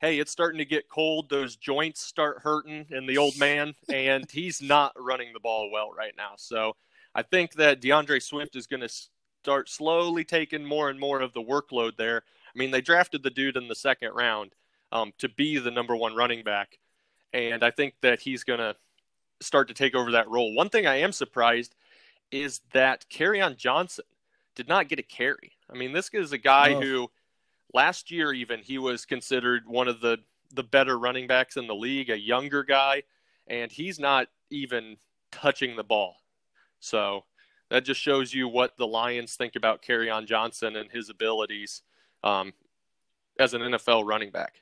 hey, 0.00 0.18
it's 0.18 0.32
starting 0.32 0.58
to 0.58 0.64
get 0.64 0.88
cold. 0.88 1.28
Those 1.28 1.56
joints 1.56 2.00
start 2.00 2.38
hurting 2.42 2.86
in 2.90 3.06
the 3.06 3.18
old 3.18 3.38
man, 3.38 3.74
and 3.92 4.30
he's 4.32 4.62
not 4.62 4.92
running 4.96 5.32
the 5.34 5.40
ball 5.40 5.70
well 5.70 5.92
right 5.92 6.14
now. 6.16 6.32
So 6.36 6.76
I 7.14 7.22
think 7.22 7.54
that 7.54 7.82
D'Andre 7.82 8.20
Swift 8.20 8.56
is 8.56 8.66
going 8.66 8.80
to 8.80 8.94
start 9.42 9.68
slowly 9.68 10.24
taking 10.24 10.64
more 10.64 10.88
and 10.88 10.98
more 10.98 11.20
of 11.20 11.34
the 11.34 11.42
workload 11.42 11.96
there. 11.96 12.22
I 12.54 12.58
mean, 12.58 12.70
they 12.70 12.80
drafted 12.80 13.22
the 13.22 13.30
dude 13.30 13.56
in 13.56 13.68
the 13.68 13.74
second 13.74 14.12
round 14.14 14.52
um, 14.92 15.12
to 15.18 15.28
be 15.28 15.58
the 15.58 15.70
number 15.70 15.96
one 15.96 16.14
running 16.14 16.42
back. 16.42 16.78
And 17.32 17.62
I 17.62 17.70
think 17.70 17.94
that 18.02 18.20
he's 18.20 18.44
going 18.44 18.58
to 18.58 18.74
start 19.40 19.68
to 19.68 19.74
take 19.74 19.94
over 19.94 20.12
that 20.12 20.28
role. 20.28 20.54
One 20.54 20.68
thing 20.68 20.86
I 20.86 20.96
am 20.96 21.12
surprised 21.12 21.74
is 22.30 22.60
that 22.72 23.06
on 23.20 23.56
Johnson 23.56 24.04
did 24.54 24.68
not 24.68 24.88
get 24.88 24.98
a 24.98 25.02
carry. 25.02 25.52
I 25.72 25.76
mean, 25.76 25.92
this 25.92 26.10
is 26.12 26.32
a 26.32 26.38
guy 26.38 26.74
oh. 26.74 26.80
who 26.80 27.10
last 27.72 28.10
year 28.10 28.32
even 28.32 28.60
he 28.60 28.78
was 28.78 29.04
considered 29.04 29.62
one 29.66 29.88
of 29.88 30.00
the 30.00 30.18
the 30.52 30.62
better 30.64 30.98
running 30.98 31.28
backs 31.28 31.56
in 31.56 31.68
the 31.68 31.74
league, 31.74 32.10
a 32.10 32.18
younger 32.18 32.64
guy, 32.64 33.04
and 33.46 33.70
he's 33.70 34.00
not 34.00 34.26
even 34.50 34.96
touching 35.30 35.76
the 35.76 35.84
ball. 35.84 36.16
So 36.80 37.24
that 37.70 37.84
just 37.84 38.00
shows 38.00 38.34
you 38.34 38.48
what 38.48 38.76
the 38.76 38.86
Lions 38.86 39.36
think 39.36 39.54
about 39.54 39.80
on 39.88 40.26
Johnson 40.26 40.74
and 40.74 40.90
his 40.90 41.08
abilities 41.08 41.82
um, 42.24 42.52
as 43.38 43.54
an 43.54 43.62
NFL 43.62 44.04
running 44.04 44.30
back. 44.30 44.54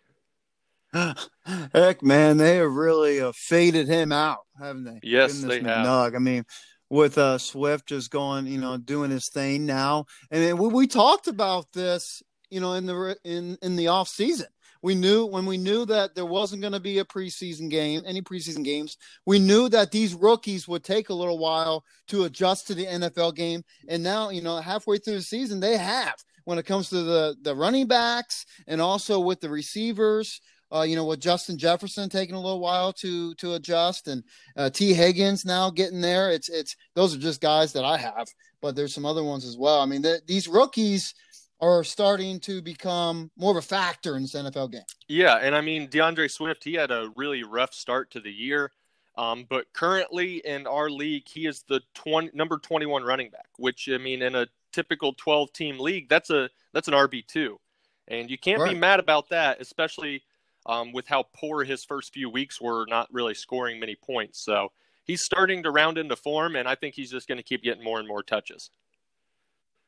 Heck, 0.95 2.03
man, 2.03 2.37
they 2.37 2.57
have 2.57 2.73
really 2.73 3.21
uh, 3.21 3.33
faded 3.35 3.89
him 3.89 4.13
out, 4.13 4.41
haven't 4.59 4.85
they? 4.85 5.01
Yes, 5.03 5.41
Goodness 5.41 5.63
they 5.63 5.69
have. 5.69 6.15
I 6.15 6.19
mean, 6.19 6.45
with 6.91 7.19
uh, 7.19 7.39
Swift 7.39 7.87
just 7.87 8.11
going, 8.11 8.47
you 8.47 8.59
know, 8.59 8.79
doing 8.79 9.11
his 9.11 9.29
thing 9.29 9.67
now, 9.67 10.07
and 10.31 10.59
we, 10.59 10.69
we 10.69 10.87
talked 10.87 11.29
about 11.29 11.67
this, 11.73 12.23
you 12.51 12.61
know, 12.61 12.73
in 12.73 12.87
the 12.87 13.17
in 13.25 13.59
in 13.63 13.77
the 13.77 13.89
off 13.89 14.09
season. 14.09 14.47
We 14.81 14.95
knew 14.95 15.27
when 15.27 15.45
we 15.45 15.59
knew 15.59 15.85
that 15.87 16.15
there 16.15 16.25
wasn't 16.25 16.63
going 16.63 16.73
to 16.73 16.81
be 16.81 17.01
a 17.01 17.05
preseason 17.05 17.69
game, 17.69 18.03
any 18.07 18.23
preseason 18.23 18.65
games. 18.65 18.97
We 19.27 19.41
knew 19.41 19.69
that 19.71 19.91
these 19.91 20.15
rookies 20.15 20.69
would 20.69 20.85
take 20.85 21.09
a 21.09 21.15
little 21.15 21.39
while 21.39 21.85
to 22.09 22.25
adjust 22.25 22.69
to 22.69 22.75
the 22.75 22.87
NFL 22.87 23.35
game, 23.35 23.63
and 23.89 24.03
now, 24.03 24.31
you 24.31 24.41
know, 24.41 24.57
halfway 24.59 24.99
through 24.99 25.17
the 25.17 25.23
season, 25.23 25.61
they 25.61 25.77
have 25.77 26.15
when 26.45 26.59
it 26.59 26.65
comes 26.67 26.89
to 26.89 27.03
the 27.03 27.37
the 27.43 27.55
running 27.55 27.87
backs 27.87 28.47
and 28.67 28.81
also 28.81 29.21
with 29.21 29.41
the 29.41 29.51
receivers. 29.51 30.41
Uh, 30.71 30.83
you 30.83 30.97
know, 30.97 31.05
with 31.05 31.21
Justin 31.21 31.57
Jefferson 31.57 32.11
taking 32.11 32.35
a 32.35 32.41
little 32.41 32.61
while 32.61 32.93
to 32.95 33.35
to 33.37 33.55
adjust, 33.55 34.09
and 34.09 34.23
uh, 34.57 34.69
Tee 34.69 34.93
Higgins 34.93 35.45
now 35.45 35.71
getting 35.71 36.01
there. 36.01 36.31
It's 36.31 36.49
it's 36.49 36.77
those 36.95 37.15
are 37.15 37.19
just 37.19 37.41
guys 37.41 37.73
that 37.73 37.85
I 37.85 37.97
have, 37.97 38.29
but 38.61 38.77
there's 38.77 38.95
some 38.95 39.07
other 39.07 39.25
ones 39.25 39.47
as 39.47 39.57
well. 39.57 39.81
I 39.81 39.87
mean, 39.87 40.03
the, 40.03 40.21
these 40.27 40.47
rookies 40.47 41.15
are 41.61 41.83
starting 41.83 42.39
to 42.41 42.63
become 42.63 43.31
more 43.37 43.51
of 43.51 43.57
a 43.57 43.63
factor 43.63 44.17
in 44.17 44.23
this 44.23 44.35
NFL 44.35 44.73
game. 44.73 44.83
Yeah, 45.09 45.37
and 45.37 45.55
I 45.55 45.61
mean 45.61 45.89
D'Andre 45.89 46.29
Swift, 46.29 46.65
he 46.65 46.75
had 46.75 46.91
a 46.91 47.11
really 47.17 47.43
rough 47.43 47.75
start 47.75 48.11
to 48.13 48.21
the 48.21 48.33
year. 48.33 48.71
Um, 49.17 49.47
but 49.51 49.67
currently 49.73 50.37
in 50.45 50.69
our 50.69 50.89
league, 50.89 51.25
he 51.27 51.47
is 51.47 51.65
the 51.69 51.81
20, 51.95 52.31
number 52.35 52.57
21 52.57 53.03
running 53.03 53.31
back, 53.31 53.49
which 53.57 53.89
I 53.93 53.99
mean, 53.99 54.23
in 54.23 54.37
a 54.37 54.47
typical 54.73 55.13
12 55.15 55.53
team 55.53 55.81
league, 55.81 56.09
that's 56.09 56.31
a 56.31 56.49
that's 56.73 56.87
an 56.87 56.95
RB 56.95 57.27
two, 57.27 57.59
and 58.07 58.31
you 58.31 58.39
can't 58.39 58.61
right. 58.61 58.75
be 58.75 58.79
mad 58.79 59.01
about 59.01 59.31
that, 59.31 59.61
especially 59.61 60.23
um, 60.69 60.93
with 60.93 61.09
how 61.09 61.25
poor 61.35 61.65
his 61.65 61.85
first 61.85 62.13
few 62.13 62.31
weeks 62.31 62.61
were, 62.61 62.87
not 62.87 63.09
really 63.11 63.35
scoring 63.35 63.81
many 63.81 63.97
points. 63.97 64.45
So 64.45 64.71
he's 65.05 65.23
starting 65.23 65.65
to 65.65 65.71
round 65.71 65.99
into 65.99 66.15
form, 66.15 66.55
and 66.55 66.69
I 66.69 66.77
think 66.77 66.95
he's 66.95 67.11
just 67.11 67.27
going 67.27 67.39
to 67.39 67.43
keep 67.43 67.63
getting 67.63 67.83
more 67.83 67.99
and 67.99 68.07
more 68.07 68.23
touches. 68.23 68.71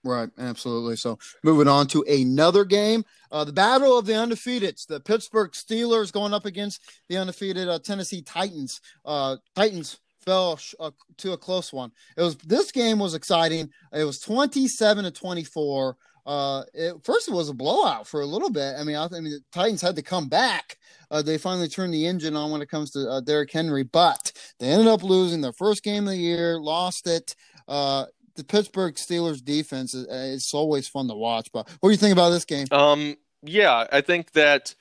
Right, 0.03 0.31
absolutely. 0.39 0.97
So 0.97 1.19
moving 1.43 1.69
on 1.69 1.87
to 1.89 2.03
another 2.09 2.65
game, 2.65 3.05
uh, 3.31 3.45
the 3.45 3.53
battle 3.53 3.99
of 3.99 4.07
the 4.07 4.15
undefeateds. 4.15 4.87
The 4.87 4.99
Pittsburgh 4.99 5.53
Steelers 5.53 6.11
going 6.11 6.33
up 6.33 6.47
against 6.47 6.81
the 7.11 7.19
undefeated 7.19 7.69
uh, 7.69 7.79
Tennessee 7.81 8.23
Titans. 8.23 8.81
Uh, 9.05 9.37
Titans 9.55 10.01
fell 10.25 10.57
sh- 10.57 10.75
uh, 10.81 10.93
to 11.19 11.33
a 11.33 11.37
close 11.37 11.71
one. 11.71 11.93
It 12.17 12.23
was 12.23 12.37
this 12.37 12.73
game 12.73 12.99
was 12.99 13.15
exciting. 13.15 13.71
It 13.93 14.05
was 14.05 14.21
twenty 14.21 14.69
seven 14.69 15.05
to 15.05 15.11
twenty 15.11 15.45
four. 15.45 15.99
Uh, 16.27 16.63
it, 16.75 16.95
first 17.03 17.29
it 17.29 17.35
was 17.35 17.49
a 17.49 17.55
blowout 17.55 18.07
for 18.07 18.21
a 18.21 18.27
little 18.27 18.51
bit. 18.51 18.75
I 18.79 18.85
mean, 18.85 18.97
I, 18.97 19.05
I 19.05 19.21
mean, 19.21 19.33
the 19.33 19.41
Titans 19.53 19.83
had 19.83 19.97
to 19.97 20.03
come 20.03 20.29
back. 20.29 20.79
Uh, 21.11 21.23
they 21.23 21.39
finally 21.39 21.69
turned 21.69 21.93
the 21.93 22.07
engine 22.07 22.37
on 22.37 22.51
when 22.51 22.63
it 22.63 22.69
comes 22.69 22.91
to 22.93 23.09
uh, 23.09 23.21
Derrick 23.21 23.51
Henry, 23.53 23.83
but 23.83 24.33
they 24.59 24.69
ended 24.69 24.87
up 24.87 25.03
losing 25.03 25.41
their 25.41 25.53
first 25.53 25.83
game 25.83 26.05
of 26.05 26.11
the 26.11 26.17
year, 26.17 26.59
lost 26.59 27.07
it. 27.07 27.35
Uh, 27.67 28.07
the 28.37 28.45
Pittsburgh 28.45 28.95
Steelers 28.95 29.45
defense 29.45 29.95
is 29.95 30.07
it's 30.09 30.55
always 30.55 30.89
fun 30.89 31.09
to 31.09 31.15
watch. 31.15 31.51
But 31.53 31.69
what 31.81 31.89
do 31.89 31.93
you 31.93 31.99
think 31.99 32.13
about 32.13 32.31
this 32.31 32.45
game? 32.45 32.67
Um, 32.71 33.17
yeah, 33.43 33.87
I 33.91 34.01
think 34.01 34.33
that 34.33 34.75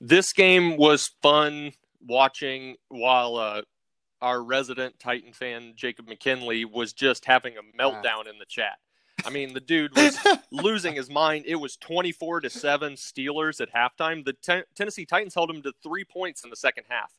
this 0.00 0.32
game 0.32 0.76
was 0.76 1.10
fun 1.22 1.72
watching 2.06 2.76
while 2.88 3.36
uh, 3.36 3.62
our 4.20 4.42
resident 4.42 4.98
Titan 4.98 5.32
fan 5.32 5.74
Jacob 5.76 6.08
McKinley 6.08 6.64
was 6.64 6.92
just 6.92 7.24
having 7.24 7.54
a 7.56 7.80
meltdown 7.80 8.28
in 8.28 8.38
the 8.38 8.46
chat. 8.48 8.78
I 9.28 9.30
mean, 9.30 9.52
the 9.52 9.60
dude 9.60 9.94
was 9.94 10.18
losing 10.50 10.94
his 10.94 11.10
mind. 11.10 11.44
It 11.46 11.56
was 11.56 11.76
24 11.76 12.40
to 12.40 12.50
7 12.50 12.94
Steelers 12.94 13.60
at 13.60 13.70
halftime. 13.74 14.24
The 14.24 14.32
ten- 14.32 14.64
Tennessee 14.74 15.04
Titans 15.04 15.34
held 15.34 15.50
him 15.50 15.60
to 15.62 15.72
3 15.82 16.04
points 16.04 16.44
in 16.44 16.50
the 16.50 16.56
second 16.56 16.84
half. 16.88 17.12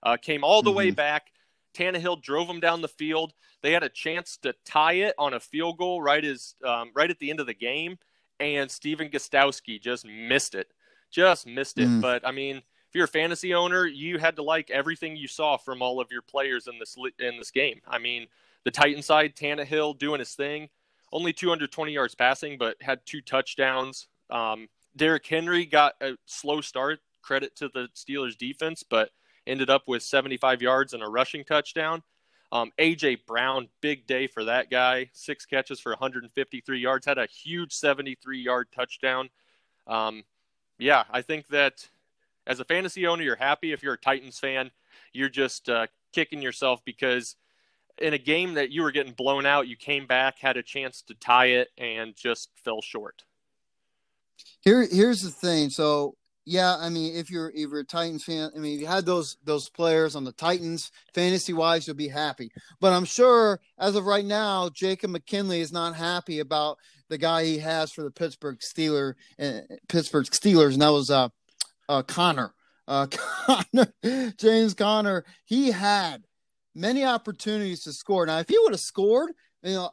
Uh, 0.00 0.16
came 0.16 0.44
all 0.44 0.62
the 0.62 0.70
mm-hmm. 0.70 0.76
way 0.76 0.90
back. 0.92 1.32
Tannehill 1.74 2.22
drove 2.22 2.46
them 2.46 2.60
down 2.60 2.82
the 2.82 2.88
field. 2.88 3.32
They 3.62 3.72
had 3.72 3.82
a 3.82 3.88
chance 3.88 4.36
to 4.42 4.54
tie 4.64 4.92
it 4.92 5.16
on 5.18 5.34
a 5.34 5.40
field 5.40 5.76
goal 5.76 6.00
right 6.00 6.24
as 6.24 6.54
um, 6.64 6.92
right 6.94 7.10
at 7.10 7.18
the 7.18 7.30
end 7.30 7.40
of 7.40 7.46
the 7.46 7.54
game, 7.54 7.98
and 8.38 8.70
Stephen 8.70 9.08
Gostkowski 9.08 9.82
just 9.82 10.06
missed 10.06 10.54
it. 10.54 10.68
Just 11.10 11.48
missed 11.48 11.78
it. 11.78 11.88
Mm. 11.88 12.00
But 12.00 12.26
I 12.26 12.30
mean, 12.30 12.58
if 12.58 12.94
you're 12.94 13.04
a 13.04 13.08
fantasy 13.08 13.54
owner, 13.54 13.86
you 13.86 14.18
had 14.18 14.36
to 14.36 14.42
like 14.42 14.70
everything 14.70 15.16
you 15.16 15.26
saw 15.28 15.56
from 15.56 15.82
all 15.82 16.00
of 16.00 16.12
your 16.12 16.22
players 16.22 16.68
in 16.68 16.78
this 16.78 16.96
in 17.18 17.38
this 17.38 17.50
game. 17.50 17.80
I 17.88 17.98
mean, 17.98 18.28
the 18.64 18.70
Titan 18.70 19.02
side, 19.02 19.34
Tannehill 19.36 19.98
doing 19.98 20.20
his 20.20 20.34
thing, 20.34 20.70
only 21.12 21.32
220 21.32 21.92
yards 21.92 22.14
passing, 22.14 22.58
but 22.58 22.76
had 22.80 23.00
two 23.06 23.20
touchdowns. 23.20 24.08
Um, 24.30 24.68
Derrick 24.96 25.26
Henry 25.26 25.66
got 25.66 25.94
a 26.00 26.16
slow 26.26 26.60
start. 26.60 27.00
Credit 27.22 27.54
to 27.56 27.68
the 27.68 27.88
Steelers 27.94 28.36
defense, 28.36 28.82
but 28.82 29.10
ended 29.46 29.70
up 29.70 29.82
with 29.86 30.02
75 30.02 30.62
yards 30.62 30.92
and 30.92 31.02
a 31.02 31.08
rushing 31.08 31.44
touchdown. 31.44 32.02
Um, 32.52 32.72
AJ 32.78 33.26
Brown, 33.26 33.68
big 33.80 34.06
day 34.06 34.26
for 34.26 34.44
that 34.44 34.70
guy. 34.70 35.10
Six 35.12 35.44
catches 35.44 35.80
for 35.80 35.90
153 35.90 36.78
yards. 36.78 37.06
Had 37.06 37.18
a 37.18 37.26
huge 37.26 37.72
73 37.72 38.38
yard 38.38 38.68
touchdown. 38.74 39.28
Um, 39.86 40.24
yeah, 40.78 41.04
I 41.10 41.22
think 41.22 41.48
that 41.48 41.88
as 42.46 42.60
a 42.60 42.64
fantasy 42.64 43.06
owner, 43.06 43.22
you're 43.22 43.36
happy. 43.36 43.72
If 43.72 43.82
you're 43.82 43.94
a 43.94 43.98
Titans 43.98 44.38
fan, 44.38 44.70
you're 45.12 45.28
just 45.28 45.68
uh, 45.68 45.88
kicking 46.12 46.40
yourself 46.40 46.84
because 46.84 47.36
in 47.98 48.14
a 48.14 48.18
game 48.18 48.54
that 48.54 48.70
you 48.70 48.82
were 48.82 48.92
getting 48.92 49.12
blown 49.12 49.46
out, 49.46 49.68
you 49.68 49.76
came 49.76 50.06
back, 50.06 50.38
had 50.38 50.56
a 50.56 50.62
chance 50.62 51.02
to 51.02 51.14
tie 51.14 51.46
it, 51.46 51.68
and 51.78 52.14
just 52.14 52.50
fell 52.64 52.82
short. 52.82 53.24
Here, 54.60 54.86
here's 54.90 55.22
the 55.22 55.30
thing. 55.30 55.70
So 55.70 56.16
yeah, 56.48 56.76
I 56.78 56.90
mean, 56.90 57.16
if 57.16 57.28
you're 57.28 57.50
if 57.50 57.70
you're 57.70 57.80
a 57.80 57.84
Titans 57.84 58.22
fan, 58.22 58.52
I 58.54 58.58
mean, 58.60 58.76
if 58.76 58.80
you 58.80 58.86
had 58.86 59.04
those 59.04 59.36
those 59.44 59.68
players 59.68 60.14
on 60.14 60.22
the 60.22 60.32
Titans, 60.32 60.92
fantasy 61.12 61.52
wise, 61.52 61.86
you'll 61.86 61.96
be 61.96 62.08
happy. 62.08 62.52
But 62.80 62.92
I'm 62.92 63.04
sure 63.04 63.60
as 63.78 63.96
of 63.96 64.06
right 64.06 64.24
now, 64.24 64.68
Jacob 64.68 65.10
McKinley 65.10 65.60
is 65.60 65.72
not 65.72 65.96
happy 65.96 66.38
about 66.38 66.78
the 67.08 67.18
guy 67.18 67.44
he 67.44 67.58
has 67.58 67.90
for 67.90 68.02
the 68.02 68.12
Pittsburgh 68.12 68.60
Steeler, 68.60 69.14
uh, 69.40 69.60
Pittsburgh 69.88 70.26
Steelers, 70.26 70.74
and 70.74 70.82
that 70.82 70.92
was 70.92 71.10
uh, 71.10 71.30
uh 71.88 72.02
Conner, 72.02 72.54
uh, 72.86 73.06
Conner, 73.10 73.92
James 74.38 74.74
Conner. 74.74 75.24
He 75.46 75.72
had 75.72 76.22
many 76.76 77.04
opportunities 77.04 77.82
to 77.84 77.92
score. 77.92 78.26
Now, 78.26 78.38
if 78.38 78.48
he 78.48 78.58
would 78.58 78.72
have 78.72 78.80
scored, 78.80 79.32
you 79.62 79.74
know, 79.74 79.90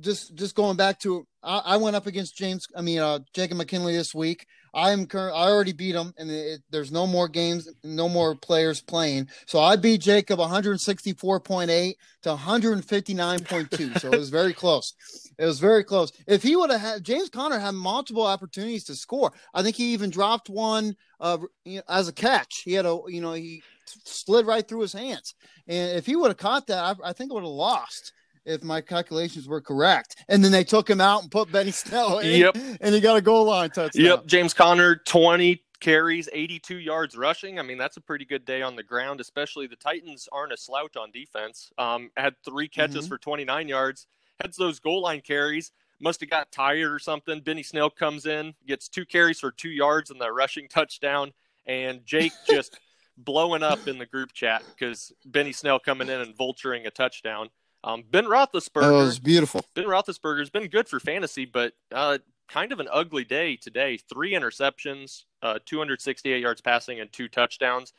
just 0.00 0.34
just 0.34 0.54
going 0.54 0.76
back 0.76 0.98
to 1.00 1.26
I, 1.42 1.58
I 1.58 1.76
went 1.76 1.96
up 1.96 2.06
against 2.06 2.36
James. 2.36 2.66
I 2.76 2.82
mean, 2.82 2.98
uh, 2.98 3.20
Jacob 3.34 3.58
McKinley 3.58 3.96
this 3.96 4.14
week. 4.14 4.46
I'm 4.72 5.06
current. 5.06 5.34
I 5.36 5.48
already 5.48 5.72
beat 5.72 5.96
him, 5.96 6.14
and 6.16 6.30
it, 6.30 6.62
there's 6.70 6.92
no 6.92 7.06
more 7.06 7.28
games, 7.28 7.68
no 7.82 8.08
more 8.08 8.36
players 8.36 8.80
playing. 8.80 9.28
So 9.46 9.58
I 9.58 9.74
beat 9.76 10.00
Jacob 10.00 10.38
164.8 10.38 11.94
to 12.22 12.28
159.2. 12.28 14.00
so 14.00 14.12
it 14.12 14.18
was 14.18 14.30
very 14.30 14.52
close. 14.52 14.94
It 15.38 15.44
was 15.44 15.58
very 15.58 15.82
close. 15.82 16.12
If 16.26 16.42
he 16.42 16.54
would 16.54 16.70
have 16.70 16.80
had 16.80 17.04
James 17.04 17.30
Conner 17.30 17.58
had 17.58 17.74
multiple 17.74 18.24
opportunities 18.24 18.84
to 18.84 18.94
score, 18.94 19.32
I 19.52 19.62
think 19.62 19.74
he 19.74 19.92
even 19.92 20.10
dropped 20.10 20.48
one 20.48 20.94
uh, 21.18 21.38
you 21.64 21.78
know, 21.78 21.82
as 21.88 22.08
a 22.08 22.12
catch. 22.12 22.62
He 22.64 22.74
had 22.74 22.86
a 22.86 23.00
you 23.08 23.20
know 23.20 23.32
he 23.32 23.62
slid 24.04 24.46
right 24.46 24.66
through 24.66 24.80
his 24.80 24.92
hands, 24.92 25.34
and 25.66 25.96
if 25.96 26.06
he 26.06 26.16
would 26.16 26.28
have 26.28 26.36
caught 26.36 26.66
that, 26.68 26.78
I, 26.78 27.10
I 27.10 27.12
think 27.12 27.30
it 27.30 27.34
would 27.34 27.44
have 27.44 27.50
lost 27.50 28.12
if 28.44 28.62
my 28.62 28.80
calculations 28.80 29.46
were 29.46 29.60
correct. 29.60 30.16
And 30.28 30.42
then 30.44 30.52
they 30.52 30.64
took 30.64 30.88
him 30.88 31.00
out 31.00 31.22
and 31.22 31.30
put 31.30 31.52
Benny 31.52 31.70
Snell 31.70 32.18
in. 32.18 32.40
Yep. 32.40 32.56
And 32.80 32.94
he 32.94 33.00
got 33.00 33.16
a 33.16 33.22
goal 33.22 33.44
line 33.44 33.70
touchdown. 33.70 34.04
Yep. 34.04 34.26
James 34.26 34.54
Conner, 34.54 34.96
20 34.96 35.62
carries, 35.80 36.28
82 36.32 36.76
yards 36.78 37.16
rushing. 37.16 37.58
I 37.58 37.62
mean, 37.62 37.78
that's 37.78 37.96
a 37.96 38.00
pretty 38.00 38.24
good 38.24 38.44
day 38.44 38.62
on 38.62 38.76
the 38.76 38.82
ground, 38.82 39.20
especially 39.20 39.66
the 39.66 39.76
Titans 39.76 40.28
aren't 40.30 40.52
a 40.52 40.56
slouch 40.56 40.96
on 40.96 41.10
defense. 41.10 41.72
Um, 41.78 42.10
had 42.16 42.34
three 42.44 42.68
catches 42.68 43.04
mm-hmm. 43.04 43.08
for 43.08 43.18
29 43.18 43.68
yards, 43.68 44.06
heads 44.40 44.56
those 44.56 44.78
goal 44.78 45.02
line 45.02 45.22
carries. 45.22 45.72
Must 46.02 46.20
have 46.20 46.30
got 46.30 46.50
tired 46.50 46.92
or 46.92 46.98
something. 46.98 47.40
Benny 47.40 47.62
Snell 47.62 47.90
comes 47.90 48.24
in, 48.24 48.54
gets 48.66 48.88
two 48.88 49.04
carries 49.04 49.38
for 49.38 49.50
two 49.50 49.68
yards 49.68 50.10
and 50.10 50.18
the 50.18 50.32
rushing 50.32 50.66
touchdown. 50.66 51.32
And 51.66 52.06
Jake 52.06 52.32
just 52.48 52.78
blowing 53.24 53.62
up 53.62 53.86
in 53.88 53.98
the 53.98 54.06
group 54.06 54.32
chat 54.32 54.62
because 54.68 55.12
Benny 55.24 55.52
Snell 55.52 55.78
coming 55.78 56.08
in 56.08 56.20
and 56.20 56.36
vulturing 56.36 56.86
a 56.86 56.90
touchdown. 56.90 57.50
Um, 57.82 58.04
ben 58.10 58.24
Roethlisberger. 58.24 58.82
Oh, 58.82 59.04
was 59.04 59.18
beautiful. 59.18 59.64
Ben 59.74 59.86
Roethlisberger's 59.86 60.50
been 60.50 60.68
good 60.68 60.88
for 60.88 61.00
fantasy, 61.00 61.46
but 61.46 61.72
uh, 61.92 62.18
kind 62.48 62.72
of 62.72 62.80
an 62.80 62.88
ugly 62.92 63.24
day 63.24 63.56
today. 63.56 63.96
Three 63.96 64.32
interceptions, 64.32 65.24
uh, 65.42 65.58
268 65.64 66.40
yards 66.40 66.60
passing, 66.60 67.00
and 67.00 67.10
two 67.10 67.28
touchdowns. 67.28 67.92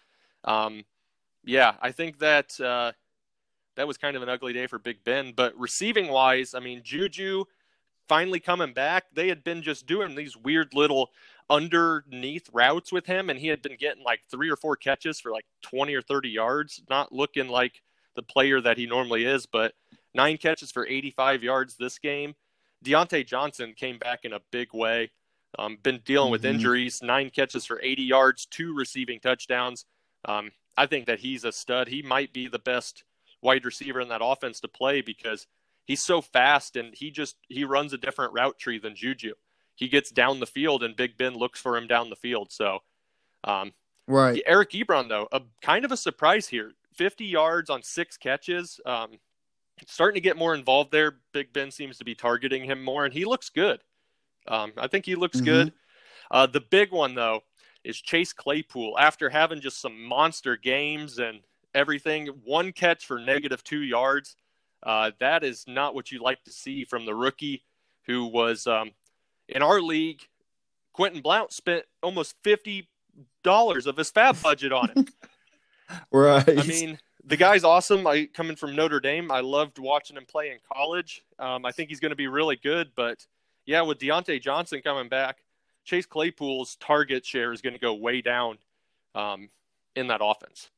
Um, 0.43 0.83
yeah, 1.43 1.73
I 1.81 1.91
think 1.91 2.19
that 2.19 2.59
uh, 2.59 2.91
that 3.75 3.87
was 3.87 3.97
kind 3.97 4.15
of 4.15 4.21
an 4.21 4.29
ugly 4.29 4.53
day 4.53 4.67
for 4.67 4.77
Big 4.77 5.03
Ben. 5.03 5.33
But 5.35 5.57
receiving 5.57 6.09
wise, 6.09 6.53
I 6.53 6.59
mean, 6.59 6.81
Juju 6.83 7.45
finally 8.07 8.39
coming 8.39 8.73
back. 8.73 9.05
They 9.13 9.29
had 9.29 9.43
been 9.43 9.61
just 9.61 9.85
doing 9.85 10.15
these 10.15 10.35
weird 10.35 10.73
little 10.73 11.11
underneath 11.51 12.49
routes 12.53 12.91
with 12.91 13.05
him, 13.05 13.29
and 13.29 13.37
he 13.37 13.49
had 13.49 13.61
been 13.61 13.75
getting 13.77 14.03
like 14.03 14.21
three 14.31 14.49
or 14.49 14.55
four 14.55 14.77
catches 14.77 15.19
for 15.19 15.31
like 15.31 15.45
20 15.63 15.93
or 15.93 16.01
30 16.01 16.29
yards, 16.29 16.81
not 16.89 17.11
looking 17.11 17.49
like 17.49 17.81
the 18.15 18.23
player 18.23 18.61
that 18.61 18.77
he 18.77 18.85
normally 18.85 19.25
is, 19.25 19.45
but 19.45 19.73
nine 20.15 20.37
catches 20.37 20.71
for 20.71 20.87
85 20.87 21.43
yards 21.43 21.75
this 21.75 21.99
game. 21.99 22.35
Diontae 22.83 23.27
Johnson 23.27 23.73
came 23.75 23.99
back 23.99 24.21
in 24.23 24.33
a 24.33 24.39
big 24.51 24.69
way. 24.73 25.11
Um, 25.59 25.77
been 25.83 25.99
dealing 26.05 26.27
mm-hmm. 26.27 26.31
with 26.31 26.45
injuries, 26.45 27.01
nine 27.03 27.29
catches 27.29 27.65
for 27.65 27.81
80 27.83 28.03
yards, 28.03 28.45
two 28.45 28.73
receiving 28.73 29.19
touchdowns. 29.19 29.85
Um, 30.23 30.51
I 30.77 30.85
think 30.85 31.05
that 31.07 31.19
he's 31.19 31.43
a 31.43 31.51
stud. 31.51 31.89
He 31.89 32.01
might 32.01 32.31
be 32.31 32.47
the 32.47 32.59
best 32.59 33.03
wide 33.41 33.65
receiver 33.65 33.99
in 33.99 34.07
that 34.07 34.21
offense 34.23 34.61
to 34.61 34.69
play 34.69 35.01
because 35.01 35.47
he's 35.83 36.03
so 36.03 36.21
fast 36.21 36.77
and 36.77 36.93
he 36.95 37.11
just 37.11 37.35
he 37.49 37.65
runs 37.65 37.91
a 37.91 37.97
different 37.97 38.33
route 38.33 38.57
tree 38.57 38.79
than 38.79 38.95
Juju. 38.95 39.33
He 39.81 39.87
gets 39.87 40.11
down 40.11 40.39
the 40.39 40.45
field 40.45 40.83
and 40.83 40.95
Big 40.95 41.17
Ben 41.17 41.33
looks 41.33 41.59
for 41.59 41.75
him 41.75 41.87
down 41.87 42.11
the 42.11 42.15
field. 42.15 42.51
So, 42.51 42.83
um, 43.43 43.73
right. 44.07 44.39
Eric 44.45 44.69
Ebron 44.73 45.09
though, 45.09 45.27
a 45.31 45.41
kind 45.63 45.83
of 45.83 45.91
a 45.91 45.97
surprise 45.97 46.47
here. 46.47 46.73
50 46.93 47.25
yards 47.25 47.71
on 47.71 47.81
six 47.81 48.15
catches. 48.15 48.79
Um, 48.85 49.17
starting 49.87 50.13
to 50.13 50.21
get 50.21 50.37
more 50.37 50.53
involved 50.53 50.91
there. 50.91 51.15
Big 51.33 51.51
Ben 51.51 51.71
seems 51.71 51.97
to 51.97 52.05
be 52.05 52.13
targeting 52.13 52.63
him 52.63 52.83
more, 52.83 53.05
and 53.05 53.13
he 53.13 53.25
looks 53.25 53.49
good. 53.49 53.81
Um, 54.47 54.71
I 54.77 54.85
think 54.85 55.03
he 55.03 55.15
looks 55.15 55.37
mm-hmm. 55.37 55.45
good. 55.45 55.73
Uh, 56.29 56.45
the 56.45 56.61
big 56.61 56.91
one, 56.91 57.15
though, 57.15 57.41
is 57.83 57.99
Chase 57.99 58.33
Claypool. 58.33 58.99
After 58.99 59.31
having 59.31 59.61
just 59.61 59.81
some 59.81 59.99
monster 59.99 60.57
games 60.57 61.17
and 61.17 61.39
everything, 61.73 62.27
one 62.43 62.71
catch 62.71 63.07
for 63.07 63.17
negative 63.17 63.63
two 63.63 63.81
yards. 63.81 64.35
Uh, 64.83 65.09
that 65.19 65.43
is 65.43 65.65
not 65.67 65.95
what 65.95 66.11
you 66.11 66.21
like 66.21 66.43
to 66.43 66.51
see 66.51 66.85
from 66.85 67.07
the 67.07 67.15
rookie 67.15 67.63
who 68.05 68.27
was 68.27 68.67
um, 68.67 68.91
in 69.51 69.61
our 69.61 69.81
league. 69.81 70.21
Quentin 70.93 71.21
Blount 71.21 71.53
spent 71.53 71.85
almost 72.01 72.35
fifty 72.43 72.89
dollars 73.43 73.87
of 73.87 73.97
his 73.97 74.11
FAAB 74.11 74.41
budget 74.41 74.71
on 74.71 74.89
it. 74.95 75.09
Right. 76.09 76.57
I 76.57 76.63
mean, 76.63 76.97
the 77.25 77.35
guy's 77.35 77.65
awesome. 77.65 78.07
I 78.07 78.25
coming 78.33 78.55
from 78.55 78.77
Notre 78.77 79.01
Dame. 79.01 79.29
I 79.29 79.41
loved 79.41 79.77
watching 79.77 80.15
him 80.15 80.25
play 80.25 80.51
in 80.51 80.57
college. 80.71 81.21
Um, 81.37 81.65
I 81.65 81.73
think 81.73 81.89
he's 81.89 81.99
going 81.99 82.11
to 82.11 82.15
be 82.15 82.27
really 82.27 82.55
good. 82.55 82.91
But 82.95 83.25
yeah, 83.65 83.81
with 83.81 83.99
Diontae 83.99 84.41
Johnson 84.41 84.81
coming 84.81 85.09
back, 85.09 85.39
Chase 85.83 86.05
Claypool's 86.05 86.75
target 86.77 87.25
share 87.25 87.51
is 87.51 87.61
going 87.61 87.73
to 87.73 87.79
go 87.79 87.93
way 87.93 88.21
down 88.21 88.57
um, 89.15 89.49
in 89.95 90.07
that 90.07 90.21
offense. 90.23 90.69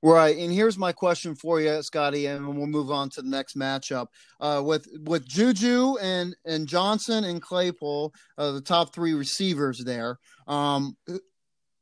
Right, 0.00 0.36
and 0.36 0.52
here's 0.52 0.78
my 0.78 0.92
question 0.92 1.34
for 1.34 1.60
you, 1.60 1.82
Scotty, 1.82 2.26
and 2.26 2.46
we'll 2.46 2.68
move 2.68 2.92
on 2.92 3.10
to 3.10 3.22
the 3.22 3.28
next 3.28 3.56
matchup. 3.56 4.06
Uh, 4.40 4.62
with 4.64 4.86
with 5.04 5.26
Juju 5.26 5.96
and 6.00 6.36
and 6.44 6.68
Johnson 6.68 7.24
and 7.24 7.42
Claypool, 7.42 8.14
uh, 8.36 8.52
the 8.52 8.60
top 8.60 8.94
three 8.94 9.14
receivers 9.14 9.82
there. 9.84 10.18
Um, 10.46 10.96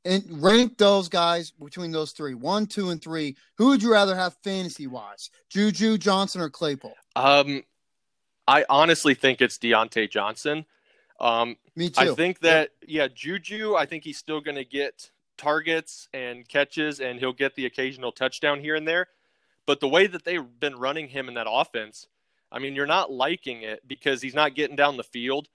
and 0.06 0.24
rank 0.42 0.78
those 0.78 1.08
guys 1.08 1.50
between 1.50 1.90
those 1.90 2.12
three, 2.12 2.34
one, 2.34 2.66
two, 2.66 2.90
and 2.90 3.02
three. 3.02 3.36
Who 3.58 3.68
would 3.68 3.82
you 3.82 3.92
rather 3.92 4.16
have 4.16 4.36
fantasy 4.42 4.86
wise, 4.86 5.30
Juju, 5.50 5.98
Johnson, 5.98 6.40
or 6.40 6.48
Claypool? 6.48 6.94
Um, 7.16 7.64
I 8.46 8.64
honestly 8.70 9.14
think 9.14 9.42
it's 9.42 9.58
Diontae 9.58 10.10
Johnson. 10.10 10.64
Um, 11.18 11.56
Me 11.74 11.90
too. 11.90 12.12
I 12.12 12.14
think 12.14 12.40
that 12.40 12.70
yeah, 12.86 13.08
Juju. 13.12 13.74
I 13.74 13.84
think 13.84 14.04
he's 14.04 14.18
still 14.18 14.40
going 14.40 14.56
to 14.56 14.64
get 14.64 15.10
targets 15.36 16.08
and 16.12 16.48
catches, 16.48 17.00
and 17.00 17.18
he'll 17.18 17.32
get 17.32 17.54
the 17.54 17.66
occasional 17.66 18.12
touchdown 18.12 18.60
here 18.60 18.74
and 18.74 18.86
there. 18.86 19.08
But 19.66 19.80
the 19.80 19.88
way 19.88 20.06
that 20.06 20.24
they've 20.24 20.60
been 20.60 20.76
running 20.76 21.08
him 21.08 21.28
in 21.28 21.34
that 21.34 21.48
offense, 21.50 22.06
I 22.52 22.58
mean, 22.58 22.74
you're 22.74 22.86
not 22.86 23.10
liking 23.10 23.62
it 23.62 23.86
because 23.86 24.22
he's 24.22 24.34
not 24.34 24.54
getting 24.54 24.76
down 24.76 24.96
the 24.96 25.04
field. 25.04 25.48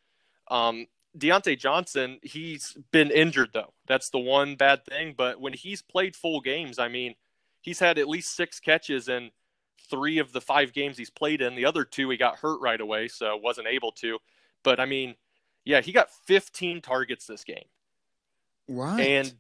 Um, 0.50 0.88
Diontae 1.18 1.58
Johnson, 1.58 2.20
he's 2.22 2.78
been 2.92 3.12
injured 3.12 3.50
though. 3.54 3.74
That's 3.88 4.10
the 4.10 4.20
one 4.20 4.56
bad 4.56 4.86
thing. 4.86 5.14
But 5.18 5.40
when 5.40 5.54
he's 5.54 5.82
played 5.82 6.16
full 6.16 6.42
games, 6.42 6.80
I 6.80 6.88
mean, 6.88 7.16
he's 7.62 7.80
had 7.80 7.98
at 7.98 8.08
least 8.08 8.36
six 8.36 8.60
catches 8.60 9.08
in 9.08 9.32
three 9.90 10.20
of 10.20 10.32
the 10.32 10.42
five 10.42 10.74
games 10.74 10.98
he's 10.98 11.10
played 11.10 11.42
in. 11.42 11.56
The 11.56 11.66
other 11.66 11.84
two 11.84 12.10
he 12.10 12.18
got 12.18 12.38
hurt 12.38 12.62
right 12.62 12.80
away, 12.80 13.08
so 13.08 13.36
wasn't 13.38 13.68
able 13.68 13.92
to. 13.94 14.20
But 14.64 14.80
I 14.80 14.86
mean, 14.86 15.16
yeah, 15.66 15.82
he 15.82 15.92
got 15.92 16.10
15 16.26 16.82
targets 16.82 17.28
this 17.28 17.44
game. 17.44 17.66
Right. 18.68 19.00
And 19.00 19.34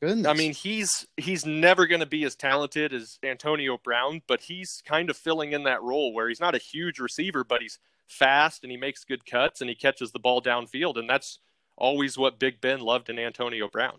Goodness. 0.00 0.26
I 0.26 0.32
mean, 0.34 0.52
he's 0.52 1.06
he's 1.16 1.44
never 1.44 1.86
going 1.86 2.00
to 2.00 2.06
be 2.06 2.24
as 2.24 2.36
talented 2.36 2.92
as 2.92 3.18
Antonio 3.24 3.78
Brown, 3.82 4.22
but 4.28 4.42
he's 4.42 4.80
kind 4.86 5.10
of 5.10 5.16
filling 5.16 5.52
in 5.52 5.64
that 5.64 5.82
role 5.82 6.12
where 6.12 6.28
he's 6.28 6.40
not 6.40 6.54
a 6.54 6.58
huge 6.58 7.00
receiver, 7.00 7.42
but 7.42 7.60
he's 7.60 7.80
fast 8.06 8.62
and 8.62 8.70
he 8.70 8.76
makes 8.76 9.04
good 9.04 9.26
cuts 9.26 9.60
and 9.60 9.68
he 9.68 9.74
catches 9.74 10.12
the 10.12 10.20
ball 10.20 10.40
downfield, 10.40 10.98
and 10.98 11.10
that's 11.10 11.40
always 11.76 12.16
what 12.16 12.38
Big 12.38 12.60
Ben 12.60 12.80
loved 12.80 13.10
in 13.10 13.18
Antonio 13.18 13.68
Brown. 13.68 13.98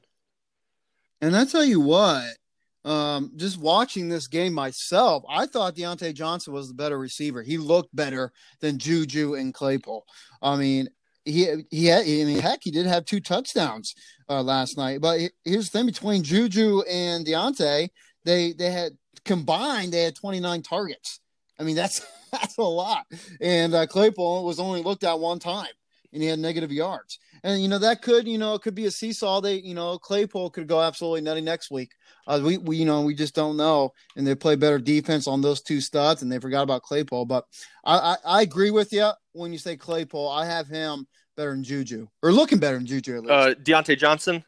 And 1.22 1.36
I 1.36 1.43
tell 1.43 1.66
you 1.66 1.82
what, 1.82 2.38
um, 2.86 3.34
just 3.36 3.58
watching 3.58 4.08
this 4.08 4.28
game 4.28 4.54
myself, 4.54 5.24
I 5.30 5.47
thought 5.47 5.76
Diontae 5.76 6.14
Johnson 6.14 6.54
was 6.54 6.70
the 6.70 6.74
better 6.74 6.97
receiver. 6.97 7.43
He 7.43 7.58
looked 7.58 7.93
better 7.93 8.32
than 8.62 8.78
Juju 8.78 9.36
and 9.36 9.54
Claypool. 9.54 10.06
I 10.41 10.56
mean, 10.56 10.89
he 11.32 11.66
he 11.70 11.86
had, 11.86 12.02
I 12.02 12.26
mean, 12.26 12.40
heck, 12.40 12.60
he 12.64 12.72
did 12.72 12.86
have 12.86 13.06
two 13.06 13.20
touchdowns 13.20 13.96
uh, 14.30 14.42
last 14.42 14.78
night. 14.78 15.02
But 15.02 15.20
here's 15.44 15.70
the 15.70 15.78
thing: 15.78 15.86
between 15.86 16.24
Juju 16.24 16.82
and 16.82 17.26
Diontae, 17.26 17.90
they 18.26 18.54
they 18.54 18.72
had 18.72 18.94
combined 19.26 19.94
they 19.94 20.04
had 20.04 20.16
29 20.16 20.62
targets. 20.62 21.20
I 21.60 21.64
mean, 21.64 21.76
that's 21.76 22.06
that's 22.32 22.58
a 22.58 22.64
lot. 22.64 23.06
And 23.42 23.74
uh, 23.74 23.86
Claypool 23.88 24.46
was 24.46 24.60
only 24.60 24.82
looked 24.82 25.04
at 25.04 25.20
one 25.20 25.40
time, 25.40 25.68
and 26.14 26.22
he 26.22 26.28
had 26.28 26.40
negative 26.40 26.72
yards. 26.72 27.20
And 27.44 27.62
you 27.62 27.70
know 27.70 27.80
that 27.80 28.02
could 28.02 28.28
you 28.28 28.38
know 28.38 28.56
it 28.56 28.62
could 28.62 28.76
be 28.76 28.86
a 28.86 28.92
seesaw. 28.92 29.42
They 29.42 29.56
you 29.56 29.74
know 29.74 29.98
Claypool 29.98 30.50
could 30.52 30.68
go 30.68 30.82
absolutely 30.82 31.22
nutty 31.22 31.42
next 31.42 31.72
week. 31.72 31.92
Uh, 32.28 32.40
we, 32.44 32.58
we 32.58 32.78
you 32.78 32.86
know 32.86 33.02
we 33.02 33.16
just 33.16 33.36
don't 33.36 33.58
know, 33.58 33.94
and 34.16 34.28
they 34.28 34.36
play 34.36 34.56
better 34.56 34.80
defense 34.80 35.28
on 35.28 35.42
those 35.42 35.62
two 35.62 35.82
studs, 35.82 36.22
and 36.22 36.32
they 36.32 36.40
forgot 36.40 36.64
about 36.64 36.84
Claypool. 36.84 37.26
But 37.26 37.46
I, 37.86 37.98
I, 37.98 38.18
I 38.26 38.42
agree 38.42 38.72
with 38.72 38.92
you 38.92 39.10
when 39.34 39.54
you 39.54 39.60
say 39.60 39.78
Claypool. 39.78 40.28
I 40.28 40.46
have 40.46 40.68
him 40.68 41.08
better 41.40 41.52
than 41.52 41.64
Juju, 41.64 42.08
or 42.22 42.34
looking 42.34 42.60
better 42.60 42.76
than 42.76 42.86
Juju 42.86 43.16
at 43.16 43.22
least. 43.22 43.32
Uh, 43.32 43.54
Diontae 43.64 43.98
Johnson. 43.98 44.44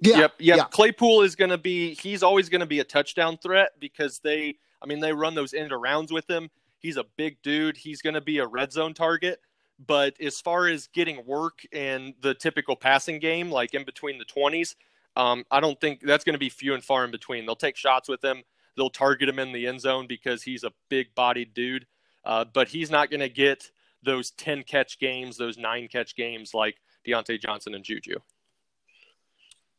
Yeah, 0.00 0.18
yep, 0.18 0.34
yep. 0.38 0.56
yeah. 0.58 0.64
Claypool 0.64 1.22
is 1.22 1.36
going 1.36 1.50
to 1.50 1.58
be. 1.58 1.94
He's 1.94 2.24
always 2.24 2.48
going 2.48 2.60
to 2.60 2.66
be 2.66 2.80
a 2.80 2.84
touchdown 2.84 3.38
threat 3.38 3.70
because 3.78 4.18
they. 4.18 4.56
I 4.82 4.86
mean, 4.86 5.00
they 5.00 5.12
run 5.12 5.34
those 5.34 5.54
end 5.54 5.70
arounds 5.70 6.10
with 6.10 6.28
him. 6.28 6.50
He's 6.80 6.96
a 6.96 7.04
big 7.16 7.40
dude. 7.42 7.76
He's 7.76 8.02
going 8.02 8.14
to 8.14 8.20
be 8.20 8.38
a 8.38 8.46
red 8.46 8.72
zone 8.72 8.92
target. 8.92 9.40
But 9.86 10.20
as 10.20 10.40
far 10.40 10.66
as 10.66 10.88
getting 10.88 11.24
work 11.24 11.60
in 11.72 12.14
the 12.20 12.34
typical 12.34 12.76
passing 12.76 13.20
game, 13.20 13.50
like 13.50 13.72
in 13.72 13.84
between 13.84 14.18
the 14.18 14.24
twenties, 14.24 14.74
um, 15.14 15.44
I 15.50 15.60
don't 15.60 15.80
think 15.80 16.00
that's 16.00 16.24
going 16.24 16.34
to 16.34 16.40
be 16.40 16.48
few 16.48 16.74
and 16.74 16.82
far 16.82 17.04
in 17.04 17.12
between. 17.12 17.46
They'll 17.46 17.54
take 17.54 17.76
shots 17.76 18.08
with 18.08 18.22
him. 18.24 18.42
They'll 18.76 18.90
target 18.90 19.28
him 19.28 19.38
in 19.38 19.52
the 19.52 19.68
end 19.68 19.80
zone 19.80 20.06
because 20.08 20.42
he's 20.42 20.64
a 20.64 20.72
big 20.88 21.14
bodied 21.14 21.54
dude. 21.54 21.86
Uh, 22.24 22.44
but 22.52 22.66
he's 22.68 22.90
not 22.90 23.10
going 23.10 23.20
to 23.20 23.28
get 23.28 23.70
those 24.02 24.30
10 24.32 24.62
catch 24.64 24.98
games, 24.98 25.36
those 25.36 25.58
nine 25.58 25.88
catch 25.88 26.16
games 26.16 26.50
like 26.54 26.76
Diontae 27.06 27.40
Johnson 27.40 27.74
and 27.74 27.84
Juju. 27.84 28.16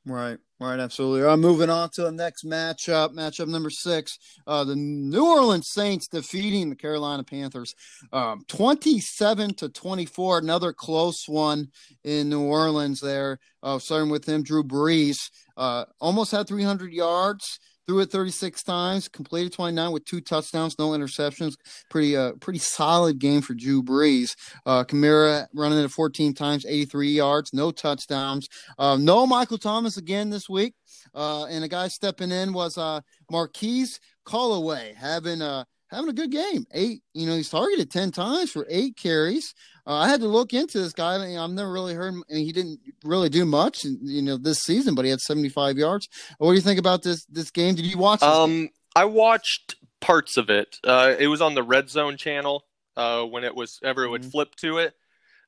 Right, 0.08 0.38
right, 0.62 0.80
absolutely. 0.80 1.24
All 1.24 1.32
right, 1.32 1.40
moving 1.40 1.70
on 1.70 1.90
to 1.96 2.04
the 2.04 2.14
next 2.14 2.46
matchup, 2.46 3.14
matchup 3.14 3.50
number 3.50 3.70
six. 3.70 4.18
Uh, 4.48 4.64
the 4.64 4.76
New 4.76 5.26
Orleans 5.26 5.68
Saints 5.70 6.08
defeating 6.08 6.70
the 6.70 6.78
Carolina 6.78 7.26
Panthers, 7.26 7.76
um, 8.14 8.46
twenty-seven 8.48 9.56
to 9.56 9.68
twenty-four. 9.68 10.38
Another 10.38 10.72
close 10.72 11.24
one 11.28 11.68
in 12.06 12.30
New 12.30 12.44
Orleans. 12.44 13.02
There, 13.02 13.38
uh, 13.62 13.80
starting 13.80 14.10
with 14.10 14.26
him, 14.26 14.44
Drew 14.44 14.64
Brees, 14.64 15.18
uh, 15.58 15.84
almost 16.00 16.32
had 16.32 16.48
three 16.48 16.64
hundred 16.64 16.94
yards 16.94 17.60
threw 17.88 18.00
it 18.00 18.12
36 18.12 18.64
times, 18.64 19.08
completed 19.08 19.54
29 19.54 19.92
with 19.92 20.06
two 20.06 20.22
touchdowns, 20.22 20.78
no 20.78 20.90
interceptions. 20.90 21.56
Pretty 21.90 22.16
uh 22.16 22.34
pretty 22.34 22.60
solid 22.60 23.20
game 23.20 23.42
for 23.42 23.54
Drew 23.54 23.82
Brees. 23.82 24.36
Uh 24.66 24.84
Kamara 24.84 25.48
running 25.54 25.80
it 25.80 25.92
14 25.92 26.34
times, 26.34 26.66
83 26.66 27.10
yards, 27.10 27.54
no 27.54 27.72
touchdowns. 27.72 28.48
Uh, 28.78 28.98
no 28.98 29.26
Michael 29.26 29.58
Thomas 29.58 29.98
again 29.98 30.30
this 30.30 30.50
week. 30.50 30.74
Uh, 31.16 31.46
and 31.46 31.64
a 31.64 31.68
guy 31.68 31.88
stepping 31.88 32.32
in 32.32 32.54
was 32.54 32.78
uh 32.78 33.02
Marquise 33.32 34.00
Callaway 34.26 34.94
having 34.98 35.42
a 35.42 35.66
having 35.90 36.10
a 36.10 36.14
good 36.14 36.32
game. 36.32 36.66
Eight, 36.74 37.02
you 37.14 37.28
know, 37.28 37.36
he's 37.36 37.50
targeted 37.50 37.90
10 37.90 38.12
times 38.12 38.52
for 38.52 38.68
eight 38.70 38.98
carries. 38.98 39.54
Uh, 39.88 39.94
I 39.96 40.10
had 40.10 40.20
to 40.20 40.28
look 40.28 40.54
into 40.54 40.80
this 40.80 40.92
guy. 40.92 41.16
I 41.16 41.18
mean, 41.26 41.38
I've 41.38 41.50
never 41.50 41.72
really 41.72 41.94
heard 41.94 42.10
him. 42.10 42.24
Mean, 42.30 42.46
he 42.46 42.52
didn't 42.52 42.82
really 43.06 43.30
do 43.30 43.46
much, 43.46 43.86
you 43.86 44.22
know, 44.22 44.36
this 44.36 44.60
season, 44.60 44.96
but 44.96 45.06
he 45.06 45.12
had 45.12 45.22
75 45.22 45.78
yards. 45.78 46.10
What 46.40 46.52
do 46.52 46.56
you 46.56 46.62
think 46.62 46.80
about 46.80 47.04
this 47.04 47.24
this 47.26 47.52
game? 47.52 47.74
Did 47.76 47.86
you 47.86 47.98
watch? 47.98 48.22
Um, 48.22 48.70
I 48.96 49.06
watched 49.06 49.76
parts 50.02 50.36
of 50.36 50.50
it. 50.50 50.78
Uh, 50.84 51.16
it 51.18 51.28
was 51.28 51.42
on 51.42 51.56
the 51.56 51.64
Red 51.64 51.90
Zone 51.90 52.18
channel 52.18 52.66
uh, 52.98 53.24
when 53.24 53.46
it 53.46 53.56
was 53.56 53.80
ever 53.82 54.04
it 54.04 54.10
would 54.10 54.24
Mhm. 54.24 54.32
flip 54.32 54.56
to 54.56 54.80
it. 54.80 54.94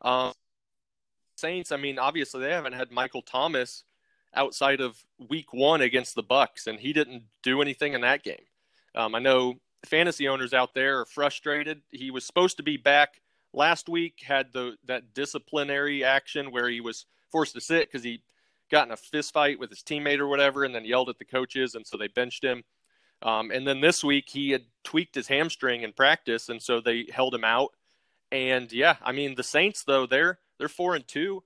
Um, 0.01 0.33
Saints. 1.35 1.71
I 1.71 1.77
mean, 1.77 1.99
obviously 1.99 2.41
they 2.41 2.51
haven't 2.51 2.73
had 2.73 2.91
Michael 2.91 3.21
Thomas 3.21 3.83
outside 4.33 4.79
of 4.79 5.03
Week 5.17 5.51
One 5.53 5.81
against 5.81 6.15
the 6.15 6.23
Bucks, 6.23 6.67
and 6.67 6.79
he 6.79 6.93
didn't 6.93 7.23
do 7.43 7.61
anything 7.61 7.93
in 7.93 8.01
that 8.01 8.23
game. 8.23 8.45
Um, 8.95 9.15
I 9.15 9.19
know 9.19 9.59
fantasy 9.85 10.27
owners 10.27 10.53
out 10.53 10.73
there 10.73 10.99
are 11.01 11.05
frustrated. 11.05 11.81
He 11.91 12.11
was 12.11 12.25
supposed 12.25 12.57
to 12.57 12.63
be 12.63 12.77
back 12.77 13.21
last 13.53 13.89
week 13.89 14.21
had 14.25 14.53
the 14.53 14.77
that 14.85 15.13
disciplinary 15.13 16.03
action 16.03 16.51
where 16.51 16.69
he 16.69 16.81
was 16.81 17.05
forced 17.31 17.53
to 17.53 17.61
sit 17.61 17.87
because 17.87 18.03
he 18.03 18.21
got 18.71 18.87
in 18.87 18.91
a 18.93 18.97
fist 18.97 19.33
fight 19.33 19.59
with 19.59 19.69
his 19.69 19.79
teammate 19.81 20.19
or 20.19 20.27
whatever, 20.27 20.63
and 20.63 20.73
then 20.75 20.85
yelled 20.85 21.09
at 21.09 21.17
the 21.17 21.25
coaches, 21.25 21.75
and 21.75 21.85
so 21.85 21.97
they 21.97 22.07
benched 22.07 22.43
him. 22.43 22.63
Um, 23.21 23.51
and 23.51 23.67
then 23.67 23.81
this 23.81 24.03
week 24.03 24.25
he 24.29 24.51
had 24.51 24.63
tweaked 24.83 25.15
his 25.15 25.27
hamstring 25.27 25.81
in 25.83 25.91
practice, 25.91 26.49
and 26.49 26.61
so 26.61 26.79
they 26.79 27.07
held 27.11 27.33
him 27.35 27.43
out. 27.43 27.73
And 28.31 28.71
yeah, 28.71 28.95
I 29.01 29.11
mean 29.11 29.35
the 29.35 29.43
Saints 29.43 29.83
though 29.83 30.05
they're 30.05 30.39
they're 30.57 30.69
four 30.69 30.95
and 30.95 31.07
two, 31.07 31.43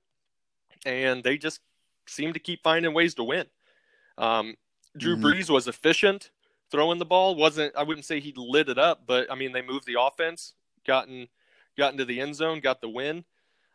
and 0.85 1.23
they 1.23 1.37
just 1.37 1.61
seem 2.07 2.33
to 2.33 2.39
keep 2.39 2.61
finding 2.61 2.93
ways 2.93 3.15
to 3.15 3.23
win. 3.23 3.47
Um, 4.17 4.55
Drew 4.97 5.15
Mhm. 5.15 5.21
Brees 5.23 5.49
was 5.49 5.67
efficient 5.67 6.29
throwing 6.69 6.99
the 6.99 7.05
ball. 7.05 7.35
wasn't 7.35 7.75
I 7.75 7.83
wouldn't 7.83 8.05
say 8.05 8.19
he 8.19 8.33
lit 8.35 8.69
it 8.69 8.77
up, 8.77 9.07
but 9.07 9.31
I 9.31 9.35
mean 9.35 9.51
they 9.53 9.61
moved 9.61 9.85
the 9.85 9.99
offense, 9.99 10.53
gotten 10.85 11.29
got 11.77 11.91
into 11.91 12.05
the 12.05 12.21
end 12.21 12.35
zone, 12.35 12.59
got 12.59 12.81
the 12.81 12.89
win. 12.89 13.25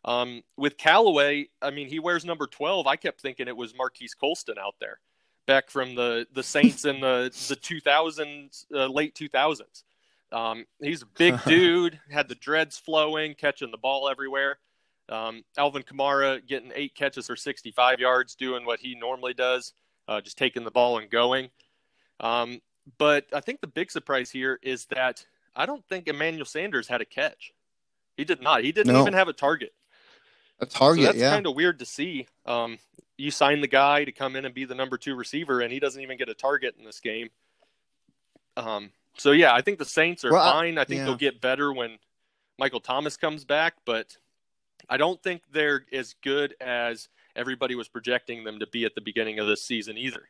Um, 0.05 0.43
with 0.57 0.77
Callaway, 0.77 1.49
I 1.61 1.71
mean, 1.71 1.89
he 1.89 1.99
wears 1.99 2.25
number 2.25 2.47
12. 2.47 2.87
I 2.87 2.97
kept 2.97 3.21
thinking 3.21 3.49
it 3.49 3.57
was 3.57 3.75
Marquise 3.77 4.15
Colston 4.15 4.57
out 4.59 4.77
there 4.81 5.01
back 5.47 5.71
from 5.71 5.95
the, 5.95 6.27
the 6.33 6.43
Saints 6.43 6.85
in 6.85 7.01
the, 7.01 7.31
the 7.49 7.57
2000s, 7.57 8.67
uh, 8.73 8.87
late 8.87 9.15
2000s. 9.15 9.83
Um, 10.31 10.67
he's 10.81 11.03
a 11.03 11.07
big 11.07 11.43
dude, 11.47 11.99
had 12.11 12.29
the 12.29 12.35
dreads 12.35 12.79
flowing, 12.79 13.35
catching 13.35 13.71
the 13.71 13.79
ball 13.79 14.09
everywhere. 14.09 14.59
Um, 15.09 15.43
Alvin 15.57 15.83
Kamara 15.83 16.47
getting 16.47 16.71
eight 16.75 16.95
catches 16.95 17.27
for 17.27 17.35
65 17.35 17.99
yards, 17.99 18.35
doing 18.35 18.67
what 18.67 18.79
he 18.81 18.95
normally 18.95 19.33
does, 19.33 19.73
uh, 20.07 20.21
just 20.21 20.37
taking 20.37 20.65
the 20.65 20.71
ball 20.71 20.99
and 20.99 21.11
going. 21.11 21.49
Um, 22.21 22.61
but 22.99 23.27
I 23.33 23.41
think 23.41 23.61
the 23.61 23.67
big 23.67 23.91
surprise 23.91 24.31
here 24.31 24.59
is 24.63 24.85
that 24.87 25.25
I 25.57 25.67
don't 25.67 25.85
think 25.89 26.09
Emmanuel 26.09 26.45
Sanders 26.45 26.89
had 26.89 27.01
a 27.01 27.07
catch. 27.07 27.53
He 28.19 28.25
did 28.25 28.43
not. 28.43 28.65
He 28.65 28.73
didn't 28.73 28.93
No. 28.93 29.01
even 29.01 29.15
have 29.15 29.29
a 29.29 29.33
target. 29.33 29.73
a 30.61 30.67
target, 30.67 31.05
so 31.05 31.07
that's 31.13 31.19
yeah. 31.19 31.31
kind 31.31 31.47
of 31.47 31.55
weird 31.55 31.79
to 31.79 31.87
see. 31.87 32.27
Um, 32.45 32.79
you 33.17 33.31
sign 33.31 33.61
the 33.61 33.69
guy 33.69 34.05
to 34.05 34.11
come 34.11 34.35
in 34.35 34.45
and 34.45 34.53
be 34.53 34.65
the 34.65 34.75
number 34.75 34.99
two 34.99 35.15
receiver, 35.15 35.61
and 35.61 35.73
he 35.73 35.79
doesn't 35.79 36.03
even 36.03 36.19
get 36.19 36.29
a 36.29 36.35
target 36.35 36.75
in 36.77 36.85
this 36.85 36.99
game. 36.99 37.31
Um, 38.57 38.91
so 39.17 39.31
yeah, 39.31 39.55
I 39.55 39.61
think 39.63 39.79
the 39.79 39.85
Saints 39.85 40.25
are 40.25 40.33
Well, 40.33 40.53
fine. 40.53 40.77
I 40.77 40.85
think 40.85 40.99
yeah. 40.99 41.05
they'll 41.05 41.15
get 41.15 41.41
better 41.41 41.73
when 41.73 41.99
Michael 42.59 42.81
Thomas 42.81 43.17
comes 43.17 43.45
back, 43.45 43.75
but 43.85 44.17
I 44.89 44.97
don't 44.97 45.23
think 45.23 45.43
they're 45.53 45.85
as 45.93 46.15
good 46.25 46.57
as 46.61 47.09
everybody 47.37 47.77
was 47.77 47.87
projecting 47.89 48.43
them 48.43 48.59
to 48.59 48.67
be 48.67 48.85
at 48.85 48.97
the 48.97 49.01
beginning 49.01 49.39
of 49.39 49.47
this 49.47 49.63
season 49.63 49.97
either. 49.97 50.29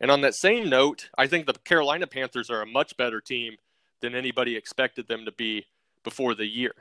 And 0.00 0.10
on 0.10 0.22
that 0.22 0.34
same 0.34 0.68
note, 0.68 1.08
I 1.16 1.28
think 1.28 1.46
the 1.46 1.52
Carolina 1.52 2.08
Panthers 2.08 2.50
are 2.50 2.62
a 2.62 2.66
much 2.66 2.96
better 2.96 3.20
team 3.20 3.58
than 4.00 4.16
anybody 4.16 4.56
expected 4.56 5.06
them 5.06 5.24
to 5.24 5.30
be 5.30 5.66
before 6.02 6.34
the 6.34 6.46
year. 6.46 6.72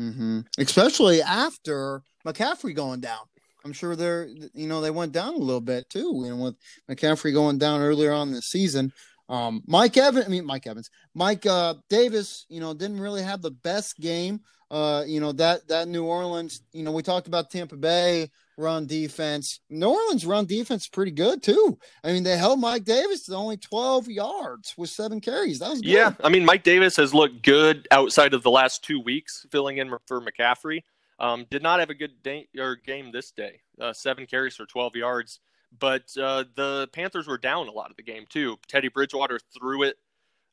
Mm-hmm. 0.00 0.40
Especially 0.58 1.20
after 1.20 2.02
McCaffrey 2.26 2.74
going 2.74 3.00
down. 3.00 3.20
I'm 3.64 3.74
sure 3.74 3.94
they're, 3.94 4.26
you 4.54 4.66
know, 4.66 4.80
they 4.80 4.90
went 4.90 5.12
down 5.12 5.34
a 5.34 5.38
little 5.38 5.60
bit 5.60 5.90
too. 5.90 6.24
And 6.26 6.40
with 6.40 6.54
McCaffrey 6.90 7.34
going 7.34 7.58
down 7.58 7.82
earlier 7.82 8.12
on 8.12 8.32
the 8.32 8.40
season, 8.40 8.92
um, 9.28 9.62
Mike 9.66 9.96
Evans, 9.96 10.24
I 10.24 10.28
mean, 10.28 10.46
Mike 10.46 10.66
Evans, 10.66 10.90
Mike 11.14 11.44
uh, 11.44 11.74
Davis, 11.90 12.46
you 12.48 12.60
know, 12.60 12.72
didn't 12.72 13.00
really 13.00 13.22
have 13.22 13.42
the 13.42 13.50
best 13.50 13.98
game. 13.98 14.40
Uh, 14.70 15.04
you 15.06 15.20
know, 15.20 15.32
that, 15.32 15.68
that 15.68 15.88
New 15.88 16.04
Orleans, 16.04 16.62
you 16.72 16.82
know, 16.82 16.92
we 16.92 17.02
talked 17.02 17.26
about 17.26 17.50
Tampa 17.50 17.76
Bay 17.76 18.30
run 18.60 18.86
defense. 18.86 19.60
New 19.68 19.88
Orleans 19.88 20.26
run 20.26 20.46
defense 20.46 20.86
pretty 20.86 21.10
good 21.10 21.42
too. 21.42 21.78
I 22.04 22.12
mean, 22.12 22.22
they 22.22 22.36
held 22.36 22.60
Mike 22.60 22.84
Davis 22.84 23.26
to 23.26 23.34
only 23.34 23.56
12 23.56 24.08
yards 24.08 24.74
with 24.76 24.90
seven 24.90 25.20
carries. 25.20 25.58
That 25.58 25.70
was 25.70 25.80
good. 25.80 25.90
Yeah, 25.90 26.12
I 26.22 26.28
mean, 26.28 26.44
Mike 26.44 26.62
Davis 26.62 26.96
has 26.96 27.14
looked 27.14 27.42
good 27.42 27.88
outside 27.90 28.34
of 28.34 28.42
the 28.42 28.50
last 28.50 28.84
two 28.84 29.00
weeks, 29.00 29.46
filling 29.50 29.78
in 29.78 29.90
for 30.06 30.20
McCaffrey. 30.20 30.82
Um, 31.18 31.46
did 31.50 31.62
not 31.62 31.80
have 31.80 31.90
a 31.90 31.94
good 31.94 32.22
day 32.22 32.48
or 32.58 32.76
game 32.76 33.12
this 33.12 33.30
day. 33.30 33.60
Uh, 33.80 33.92
seven 33.92 34.26
carries 34.26 34.56
for 34.56 34.66
12 34.66 34.96
yards, 34.96 35.40
but 35.78 36.04
uh, 36.20 36.44
the 36.54 36.88
Panthers 36.92 37.26
were 37.26 37.38
down 37.38 37.68
a 37.68 37.72
lot 37.72 37.90
of 37.90 37.96
the 37.96 38.02
game 38.02 38.24
too. 38.28 38.58
Teddy 38.68 38.88
Bridgewater 38.88 39.38
threw 39.52 39.82
it 39.82 39.96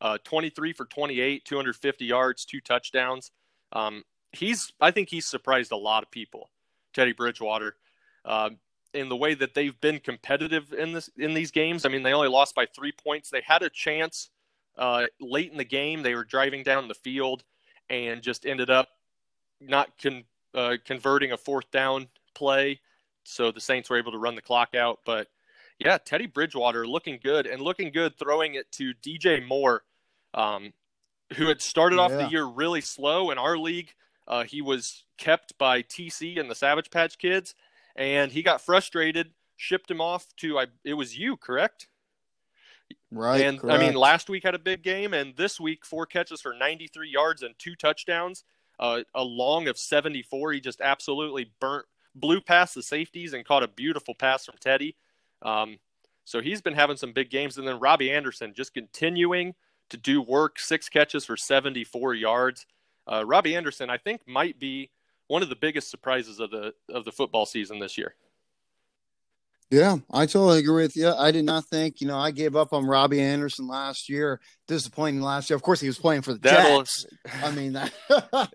uh, 0.01 0.17
23 0.23 0.73
for 0.73 0.85
28, 0.85 1.45
250 1.45 2.05
yards, 2.05 2.45
two 2.45 2.59
touchdowns. 2.59 3.31
Um, 3.71 4.03
he's, 4.31 4.73
I 4.79 4.91
think 4.91 5.09
he's 5.09 5.25
surprised 5.25 5.71
a 5.71 5.77
lot 5.77 6.03
of 6.03 6.11
people. 6.11 6.49
Teddy 6.93 7.13
Bridgewater 7.13 7.75
uh, 8.27 8.49
in 8.93 9.09
the 9.09 9.15
way 9.15 9.33
that 9.33 9.53
they've 9.53 9.79
been 9.79 9.99
competitive 9.99 10.73
in 10.73 10.91
this 10.91 11.09
in 11.17 11.33
these 11.33 11.51
games. 11.51 11.85
I 11.85 11.89
mean, 11.89 12.03
they 12.03 12.13
only 12.13 12.27
lost 12.27 12.53
by 12.53 12.65
three 12.65 12.91
points. 12.91 13.29
They 13.29 13.41
had 13.41 13.63
a 13.63 13.69
chance 13.69 14.29
uh, 14.77 15.05
late 15.19 15.51
in 15.51 15.57
the 15.57 15.63
game. 15.63 16.03
They 16.03 16.13
were 16.13 16.23
driving 16.23 16.63
down 16.63 16.87
the 16.87 16.93
field 16.93 17.43
and 17.89 18.21
just 18.21 18.45
ended 18.45 18.69
up 18.69 18.89
not 19.61 19.89
con- 20.01 20.25
uh, 20.53 20.75
converting 20.85 21.31
a 21.31 21.37
fourth 21.37 21.71
down 21.71 22.07
play. 22.35 22.81
So 23.23 23.51
the 23.51 23.61
Saints 23.61 23.89
were 23.89 23.97
able 23.97 24.11
to 24.11 24.17
run 24.17 24.35
the 24.35 24.41
clock 24.41 24.75
out. 24.75 24.99
But 25.05 25.27
yeah, 25.79 25.97
Teddy 25.97 26.27
Bridgewater 26.27 26.87
looking 26.87 27.19
good 27.23 27.47
and 27.47 27.61
looking 27.61 27.91
good 27.91 28.17
throwing 28.17 28.55
it 28.55 28.71
to 28.73 28.93
DJ 28.95 29.45
Moore, 29.45 29.83
um, 30.33 30.73
who 31.35 31.47
had 31.47 31.61
started 31.61 31.99
off 31.99 32.11
the 32.11 32.29
year 32.29 32.45
really 32.45 32.81
slow 32.81 33.31
in 33.31 33.37
our 33.37 33.57
league. 33.57 33.93
Uh, 34.27 34.43
he 34.43 34.61
was 34.61 35.05
kept 35.17 35.57
by 35.57 35.81
TC 35.81 36.39
and 36.39 36.49
the 36.49 36.55
Savage 36.55 36.89
Patch 36.89 37.17
Kids 37.17 37.53
and 37.97 38.31
he 38.31 38.43
got 38.43 38.61
frustrated, 38.61 39.31
shipped 39.55 39.89
him 39.89 39.99
off 39.99 40.27
to 40.37 40.59
I. 40.59 40.67
It 40.83 40.93
was 40.93 41.17
you, 41.17 41.35
correct? 41.35 41.87
Right. 43.11 43.41
And 43.41 43.59
correct. 43.59 43.79
I 43.81 43.85
mean, 43.85 43.95
last 43.95 44.29
week 44.29 44.43
had 44.43 44.55
a 44.55 44.59
big 44.59 44.83
game, 44.83 45.13
and 45.13 45.35
this 45.35 45.59
week 45.59 45.85
four 45.85 46.05
catches 46.05 46.41
for 46.41 46.53
93 46.53 47.09
yards 47.09 47.41
and 47.41 47.55
two 47.57 47.75
touchdowns. 47.75 48.43
Uh, 48.79 49.01
a 49.15 49.23
long 49.23 49.67
of 49.67 49.77
74. 49.77 50.53
He 50.53 50.61
just 50.61 50.81
absolutely 50.81 51.51
burnt, 51.59 51.87
blew 52.13 52.39
past 52.39 52.75
the 52.75 52.83
safeties 52.83 53.33
and 53.33 53.43
caught 53.43 53.63
a 53.63 53.67
beautiful 53.67 54.13
pass 54.13 54.45
from 54.45 54.55
Teddy. 54.59 54.95
Um, 55.41 55.79
so 56.25 56.41
he's 56.41 56.61
been 56.61 56.75
having 56.75 56.97
some 56.97 57.11
big 57.11 57.29
games, 57.29 57.57
and 57.57 57.67
then 57.67 57.79
Robbie 57.79 58.11
Anderson 58.11 58.53
just 58.53 58.73
continuing 58.73 59.55
to 59.89 59.97
do 59.97 60.21
work. 60.21 60.59
Six 60.59 60.89
catches 60.89 61.25
for 61.25 61.37
74 61.37 62.13
yards. 62.13 62.65
Uh, 63.07 63.23
Robbie 63.25 63.55
Anderson, 63.55 63.89
I 63.89 63.97
think, 63.97 64.27
might 64.27 64.59
be 64.59 64.91
one 65.27 65.43
of 65.43 65.49
the 65.49 65.55
biggest 65.55 65.89
surprises 65.89 66.39
of 66.39 66.51
the 66.51 66.73
of 66.89 67.05
the 67.05 67.11
football 67.11 67.45
season 67.45 67.79
this 67.79 67.97
year. 67.97 68.15
Yeah, 69.69 69.97
I 70.09 70.25
totally 70.27 70.59
agree 70.59 70.83
with 70.83 70.95
you. 70.95 71.11
I 71.11 71.31
did 71.31 71.43
not 71.43 71.65
think, 71.65 71.99
you 71.99 72.07
know, 72.07 72.17
I 72.17 72.31
gave 72.31 72.55
up 72.55 72.71
on 72.71 72.85
Robbie 72.85 73.19
Anderson 73.19 73.67
last 73.67 74.07
year. 74.07 74.39
Disappointing 74.69 75.19
last 75.19 75.49
year. 75.49 75.57
Of 75.57 75.61
course, 75.61 75.81
he 75.81 75.87
was 75.87 75.99
playing 75.99 76.21
for 76.21 76.31
the 76.31 76.39
That'll... 76.39 76.79
Jets. 76.79 77.05
I 77.43 77.51
mean, 77.51 77.73
that 77.73 77.91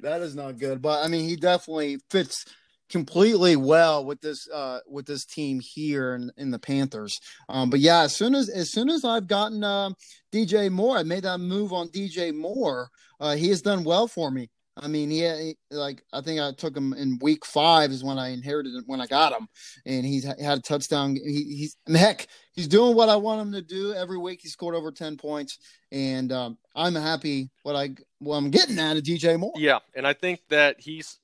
that 0.00 0.22
is 0.22 0.34
not 0.34 0.58
good. 0.58 0.80
But 0.80 1.04
I 1.04 1.08
mean, 1.08 1.28
he 1.28 1.36
definitely 1.36 1.98
fits 2.10 2.46
completely 2.88 3.56
well 3.56 4.04
with 4.04 4.20
this 4.20 4.48
uh 4.48 4.78
with 4.88 5.06
this 5.06 5.24
team 5.24 5.60
here 5.60 6.14
in, 6.14 6.30
in 6.38 6.50
the 6.50 6.58
Panthers. 6.58 7.18
Um, 7.50 7.68
but 7.68 7.80
yeah, 7.80 8.02
as 8.02 8.16
soon 8.16 8.34
as 8.34 8.48
as 8.48 8.72
soon 8.72 8.88
as 8.88 9.04
I've 9.04 9.26
gotten 9.26 9.62
uh, 9.62 9.90
DJ 10.32 10.70
Moore, 10.70 10.96
I 10.96 11.02
made 11.02 11.24
that 11.24 11.38
move 11.38 11.74
on 11.74 11.88
DJ 11.88 12.34
Moore. 12.34 12.88
Uh, 13.20 13.36
he 13.36 13.48
has 13.50 13.60
done 13.60 13.84
well 13.84 14.08
for 14.08 14.30
me. 14.30 14.48
I 14.78 14.88
mean, 14.88 15.10
he, 15.10 15.56
like 15.70 16.02
I 16.12 16.20
think 16.20 16.40
I 16.40 16.52
took 16.52 16.76
him 16.76 16.92
in 16.92 17.18
week 17.22 17.46
five 17.46 17.90
is 17.90 18.04
when 18.04 18.18
I 18.18 18.28
inherited 18.28 18.74
it 18.74 18.84
when 18.86 19.00
I 19.00 19.06
got 19.06 19.32
him, 19.32 19.48
and 19.86 20.04
he's 20.04 20.24
had 20.24 20.58
a 20.58 20.60
touchdown. 20.60 21.16
He, 21.16 21.44
he's 21.56 21.76
mean, 21.86 21.96
heck, 21.96 22.26
he's 22.52 22.68
doing 22.68 22.94
what 22.94 23.08
I 23.08 23.16
want 23.16 23.40
him 23.40 23.52
to 23.52 23.62
do 23.62 23.94
every 23.94 24.18
week. 24.18 24.40
He 24.42 24.48
scored 24.48 24.74
over 24.74 24.92
ten 24.92 25.16
points, 25.16 25.58
and 25.90 26.30
um, 26.30 26.58
I'm 26.74 26.94
happy 26.94 27.48
what 27.62 27.74
I 27.74 27.94
what 28.18 28.36
I'm 28.36 28.50
getting 28.50 28.78
out 28.78 28.98
of 28.98 29.02
DJ 29.02 29.38
Moore. 29.38 29.54
Yeah, 29.56 29.78
and 29.94 30.06
I 30.06 30.12
think 30.12 30.40
that 30.50 30.78
he's 30.78 31.20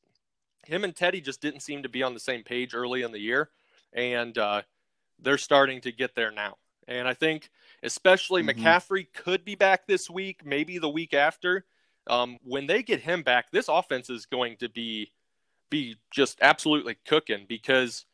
him 0.66 0.84
and 0.84 0.96
Teddy 0.96 1.20
just 1.20 1.42
didn't 1.42 1.60
seem 1.60 1.82
to 1.82 1.88
be 1.90 2.02
on 2.02 2.14
the 2.14 2.20
same 2.20 2.42
page 2.44 2.74
early 2.74 3.02
in 3.02 3.12
the 3.12 3.20
year, 3.20 3.50
and 3.92 4.36
uh, 4.38 4.62
they're 5.20 5.36
starting 5.36 5.82
to 5.82 5.92
get 5.92 6.14
there 6.14 6.30
now. 6.30 6.56
And 6.88 7.06
I 7.06 7.12
think 7.12 7.50
especially 7.82 8.42
mm-hmm. 8.42 8.64
McCaffrey 8.64 9.08
could 9.12 9.44
be 9.44 9.56
back 9.56 9.86
this 9.86 10.08
week, 10.08 10.46
maybe 10.46 10.78
the 10.78 10.88
week 10.88 11.12
after 11.12 11.66
um, 12.08 12.38
when 12.42 12.66
they 12.66 12.82
get 12.82 13.00
him 13.00 13.22
back, 13.22 13.50
this 13.50 13.68
offense 13.68 14.10
is 14.10 14.26
going 14.26 14.56
to 14.58 14.68
be 14.68 15.12
be 15.70 15.96
just 16.10 16.38
absolutely 16.42 16.98
cooking 17.06 17.46
because 17.48 18.04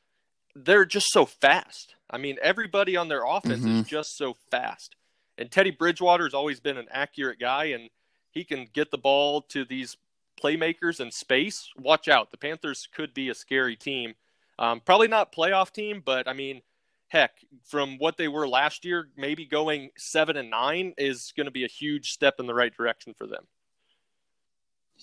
they're 0.54 0.84
just 0.84 1.10
so 1.10 1.26
fast. 1.26 1.96
I 2.08 2.16
mean, 2.16 2.36
everybody 2.40 2.96
on 2.96 3.08
their 3.08 3.24
offense 3.26 3.64
mm-hmm. 3.64 3.80
is 3.80 3.86
just 3.86 4.16
so 4.16 4.34
fast. 4.50 4.94
And 5.36 5.50
Teddy 5.50 5.72
Bridgewater 5.72 6.24
has 6.24 6.34
always 6.34 6.60
been 6.60 6.76
an 6.76 6.86
accurate 6.90 7.38
guy, 7.40 7.66
and 7.66 7.90
he 8.30 8.44
can 8.44 8.68
get 8.72 8.90
the 8.90 8.98
ball 8.98 9.42
to 9.42 9.64
these 9.64 9.96
playmakers 10.42 11.00
in 11.00 11.10
space. 11.10 11.68
Watch 11.76 12.08
out. 12.08 12.30
The 12.30 12.36
Panthers 12.36 12.88
could 12.94 13.12
be 13.12 13.28
a 13.28 13.34
scary 13.34 13.76
team. 13.76 14.14
Um, 14.58 14.80
probably 14.80 15.08
not 15.08 15.32
playoff 15.32 15.72
team, 15.72 16.02
but 16.04 16.28
I 16.28 16.32
mean, 16.32 16.62
heck, 17.08 17.32
from 17.64 17.98
what 17.98 18.16
they 18.16 18.28
were 18.28 18.48
last 18.48 18.84
year, 18.84 19.08
maybe 19.16 19.44
going 19.44 19.90
seven 19.96 20.36
and 20.36 20.50
nine 20.50 20.94
is 20.98 21.32
going 21.36 21.46
to 21.46 21.52
be 21.52 21.64
a 21.64 21.68
huge 21.68 22.10
step 22.10 22.34
in 22.38 22.46
the 22.46 22.54
right 22.54 22.74
direction 22.74 23.14
for 23.14 23.26
them. 23.26 23.46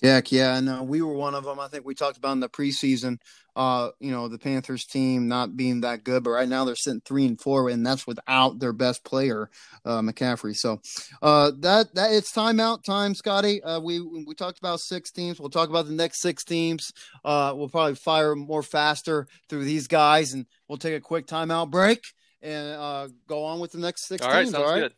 Heck 0.04 0.32
yeah, 0.32 0.58
and 0.58 0.70
uh, 0.70 0.84
we 0.84 1.02
were 1.02 1.14
one 1.14 1.36
of 1.36 1.46
them. 1.46 1.60
I 1.60 1.68
think 1.68 1.86
we 1.86 1.96
talked 1.96 2.18
about 2.18 2.34
in 2.34 2.42
the 2.42 2.50
preseason. 2.50 3.18
Uh, 3.56 3.92
you 4.02 4.12
know, 4.12 4.28
the 4.28 4.38
Panthers 4.38 4.86
team 4.86 5.30
not 5.30 5.56
being 5.56 5.82
that 5.82 6.04
good, 6.04 6.24
but 6.24 6.32
right 6.32 6.50
now 6.50 6.66
they're 6.66 6.76
sitting 6.76 7.02
three 7.06 7.26
and 7.26 7.40
four, 7.40 7.70
and 7.70 7.86
that's 7.86 8.06
without 8.06 8.60
their 8.60 8.74
best 8.74 9.06
player, 9.06 9.50
uh, 9.86 10.02
McCaffrey. 10.02 10.54
So 10.54 10.82
uh, 11.22 11.52
that 11.60 11.96
that 11.96 12.12
it's 12.12 12.34
timeout 12.34 12.84
time, 12.84 13.16
Scotty. 13.16 13.64
Uh, 13.64 13.80
we 13.80 14.02
we 14.02 14.36
talked 14.36 14.60
about 14.60 14.82
six 14.82 15.12
teams. 15.12 15.40
We'll 15.40 15.50
talk 15.50 15.70
about 15.70 15.88
the 15.88 15.94
next 15.94 16.20
six 16.22 16.44
teams. 16.44 16.92
Uh, 17.24 17.54
we'll 17.56 17.70
probably 17.70 17.96
fire 17.96 18.36
more 18.36 18.64
faster 18.64 19.28
through 19.48 19.64
these 19.64 19.88
guys, 19.88 20.34
and 20.34 20.46
we'll 20.68 20.78
take 20.78 20.96
a 20.96 21.02
quick 21.02 21.26
timeout 21.26 21.72
break 21.72 22.04
and 22.42 22.74
uh, 22.74 23.08
go 23.28 23.46
on 23.46 23.62
with 23.62 23.72
the 23.72 23.80
next 23.80 24.08
six 24.08 24.26
all 24.26 24.34
teams. 24.34 24.52
Right, 24.52 24.62
all 24.62 24.72
right, 24.72 24.80
good. 24.82 24.94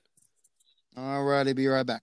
All 0.97 1.23
righty, 1.23 1.53
be 1.53 1.67
right 1.67 1.85
back. 1.85 2.01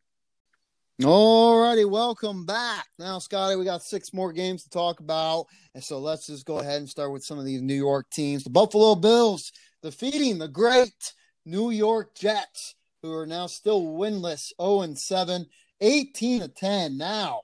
All 1.02 1.60
righty, 1.60 1.84
welcome 1.84 2.46
back. 2.46 2.86
Now, 3.00 3.18
Scotty, 3.18 3.56
we 3.56 3.64
got 3.64 3.82
six 3.82 4.12
more 4.12 4.32
games 4.32 4.62
to 4.62 4.70
talk 4.70 5.00
about. 5.00 5.46
And 5.74 5.82
so 5.82 5.98
let's 5.98 6.28
just 6.28 6.46
go 6.46 6.60
ahead 6.60 6.78
and 6.78 6.88
start 6.88 7.10
with 7.10 7.24
some 7.24 7.36
of 7.36 7.44
these 7.44 7.62
New 7.62 7.74
York 7.74 8.08
teams. 8.10 8.44
The 8.44 8.50
Buffalo 8.50 8.94
Bills 8.94 9.50
defeating 9.82 10.38
the 10.38 10.46
great 10.46 11.12
New 11.44 11.72
York 11.72 12.14
Jets, 12.14 12.76
who 13.02 13.12
are 13.12 13.26
now 13.26 13.48
still 13.48 13.82
winless, 13.82 14.52
0 14.62 14.82
and 14.82 14.96
7, 14.96 15.46
18 15.80 16.42
to 16.42 16.48
10. 16.48 16.96
Now, 16.96 17.40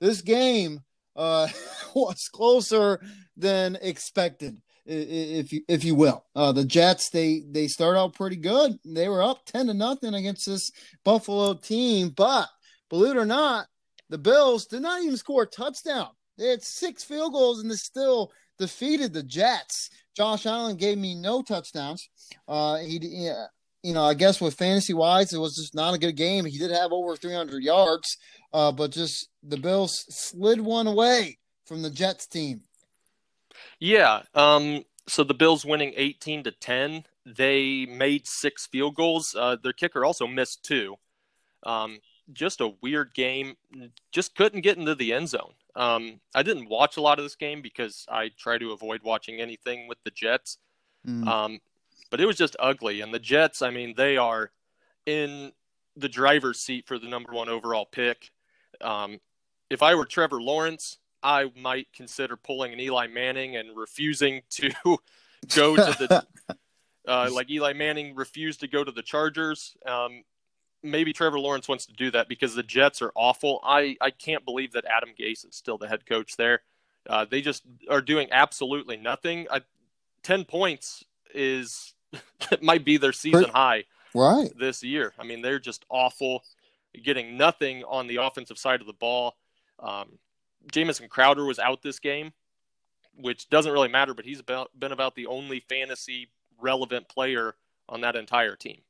this 0.00 0.22
game 0.22 0.80
uh, 1.14 1.48
was 1.94 2.30
closer 2.32 2.98
than 3.36 3.76
expected. 3.82 4.62
If 4.86 5.52
you 5.52 5.62
if 5.68 5.84
you 5.84 5.96
will, 5.96 6.24
uh, 6.36 6.52
the 6.52 6.64
Jets 6.64 7.10
they 7.10 7.42
they 7.50 7.66
start 7.66 7.96
out 7.96 8.14
pretty 8.14 8.36
good. 8.36 8.78
They 8.84 9.08
were 9.08 9.20
up 9.20 9.44
ten 9.44 9.66
to 9.66 9.74
nothing 9.74 10.14
against 10.14 10.46
this 10.46 10.70
Buffalo 11.02 11.54
team, 11.54 12.10
but 12.10 12.48
believe 12.88 13.16
it 13.16 13.18
or 13.18 13.26
not, 13.26 13.66
the 14.08 14.18
Bills 14.18 14.66
did 14.66 14.82
not 14.82 15.02
even 15.02 15.16
score 15.16 15.42
a 15.42 15.46
touchdown. 15.46 16.08
They 16.38 16.48
had 16.48 16.62
six 16.62 17.02
field 17.02 17.32
goals 17.32 17.60
and 17.60 17.70
they 17.70 17.76
still 17.76 18.32
defeated 18.58 19.12
the 19.12 19.22
Jets. 19.22 19.90
Josh 20.16 20.46
Allen 20.46 20.76
gave 20.76 20.98
me 20.98 21.14
no 21.14 21.42
touchdowns. 21.42 22.08
Uh, 22.46 22.76
he, 22.78 23.30
you 23.82 23.94
know, 23.94 24.04
I 24.04 24.14
guess 24.14 24.40
with 24.40 24.54
fantasy 24.54 24.94
wise, 24.94 25.32
it 25.32 25.38
was 25.38 25.56
just 25.56 25.74
not 25.74 25.94
a 25.94 25.98
good 25.98 26.16
game. 26.16 26.44
He 26.44 26.58
did 26.58 26.70
have 26.70 26.92
over 26.92 27.16
300 27.16 27.62
yards, 27.62 28.16
uh, 28.52 28.72
but 28.72 28.90
just 28.90 29.28
the 29.42 29.56
Bills 29.56 30.04
slid 30.08 30.60
one 30.60 30.86
away 30.86 31.38
from 31.66 31.82
the 31.82 31.90
Jets 31.90 32.26
team. 32.26 32.62
Yeah. 33.78 34.22
Um, 34.34 34.84
so 35.08 35.24
the 35.24 35.34
Bills 35.34 35.64
winning 35.64 35.92
18 35.96 36.44
to 36.44 36.50
10. 36.50 37.04
They 37.24 37.86
made 37.86 38.26
six 38.26 38.66
field 38.66 38.94
goals. 38.94 39.34
Uh, 39.36 39.56
their 39.62 39.72
kicker 39.72 40.04
also 40.04 40.26
missed 40.26 40.64
two. 40.64 40.96
Um, 41.64 41.98
just 42.32 42.60
a 42.60 42.74
weird 42.80 43.14
game. 43.14 43.56
Just 44.12 44.34
couldn't 44.34 44.62
get 44.62 44.78
into 44.78 44.94
the 44.94 45.12
end 45.12 45.28
zone. 45.28 45.52
Um, 45.74 46.20
I 46.34 46.42
didn't 46.42 46.68
watch 46.68 46.96
a 46.96 47.00
lot 47.00 47.18
of 47.18 47.24
this 47.24 47.36
game 47.36 47.62
because 47.62 48.06
I 48.10 48.30
try 48.36 48.58
to 48.58 48.72
avoid 48.72 49.02
watching 49.02 49.40
anything 49.40 49.88
with 49.88 49.98
the 50.04 50.10
Jets. 50.10 50.58
Mm. 51.06 51.26
Um, 51.26 51.60
but 52.10 52.20
it 52.20 52.26
was 52.26 52.36
just 52.36 52.56
ugly. 52.58 53.00
And 53.00 53.12
the 53.12 53.18
Jets, 53.18 53.62
I 53.62 53.70
mean, 53.70 53.94
they 53.96 54.16
are 54.16 54.50
in 55.04 55.52
the 55.96 56.08
driver's 56.08 56.60
seat 56.60 56.86
for 56.86 56.98
the 56.98 57.08
number 57.08 57.32
one 57.32 57.48
overall 57.48 57.86
pick. 57.86 58.30
Um, 58.80 59.20
if 59.70 59.82
I 59.82 59.94
were 59.94 60.04
Trevor 60.04 60.40
Lawrence, 60.40 60.98
I 61.22 61.50
might 61.56 61.92
consider 61.92 62.36
pulling 62.36 62.72
an 62.72 62.80
Eli 62.80 63.06
Manning 63.06 63.56
and 63.56 63.76
refusing 63.76 64.42
to 64.50 64.70
go 65.54 65.76
to 65.76 65.82
the 65.98 66.26
uh, 67.08 67.28
like 67.32 67.50
Eli 67.50 67.72
Manning 67.72 68.14
refused 68.14 68.60
to 68.60 68.68
go 68.68 68.84
to 68.84 68.92
the 68.92 69.02
Chargers. 69.02 69.76
Um, 69.86 70.22
maybe 70.90 71.12
Trevor 71.12 71.38
Lawrence 71.38 71.68
wants 71.68 71.86
to 71.86 71.92
do 71.92 72.10
that 72.12 72.28
because 72.28 72.54
the 72.54 72.62
Jets 72.62 73.02
are 73.02 73.12
awful. 73.14 73.60
I, 73.62 73.96
I 74.00 74.10
can't 74.10 74.44
believe 74.44 74.72
that 74.72 74.84
Adam 74.84 75.10
Gase 75.18 75.48
is 75.48 75.54
still 75.54 75.78
the 75.78 75.88
head 75.88 76.06
coach 76.06 76.36
there. 76.36 76.62
Uh, 77.08 77.24
they 77.28 77.40
just 77.40 77.62
are 77.88 78.00
doing 78.00 78.28
absolutely 78.32 78.96
nothing. 78.96 79.46
I, 79.50 79.62
Ten 80.22 80.44
points 80.44 81.04
is 81.32 81.94
might 82.60 82.84
be 82.84 82.96
their 82.96 83.12
season 83.12 83.50
high 83.50 83.84
right 84.14 84.50
this 84.58 84.82
year. 84.82 85.12
I 85.18 85.24
mean, 85.24 85.42
they're 85.42 85.60
just 85.60 85.84
awful, 85.88 86.42
getting 87.04 87.36
nothing 87.36 87.84
on 87.84 88.08
the 88.08 88.16
offensive 88.16 88.58
side 88.58 88.80
of 88.80 88.86
the 88.86 88.92
ball. 88.92 89.36
Um, 89.78 90.18
Jamison 90.72 91.08
Crowder 91.08 91.44
was 91.44 91.58
out 91.58 91.82
this 91.82 92.00
game, 92.00 92.32
which 93.14 93.48
doesn't 93.50 93.72
really 93.72 93.88
matter, 93.88 94.14
but 94.14 94.24
he's 94.24 94.40
about, 94.40 94.70
been 94.78 94.92
about 94.92 95.14
the 95.14 95.26
only 95.26 95.60
fantasy 95.60 96.28
relevant 96.60 97.08
player 97.08 97.54
on 97.88 98.00
that 98.00 98.16
entire 98.16 98.56
team. 98.56 98.80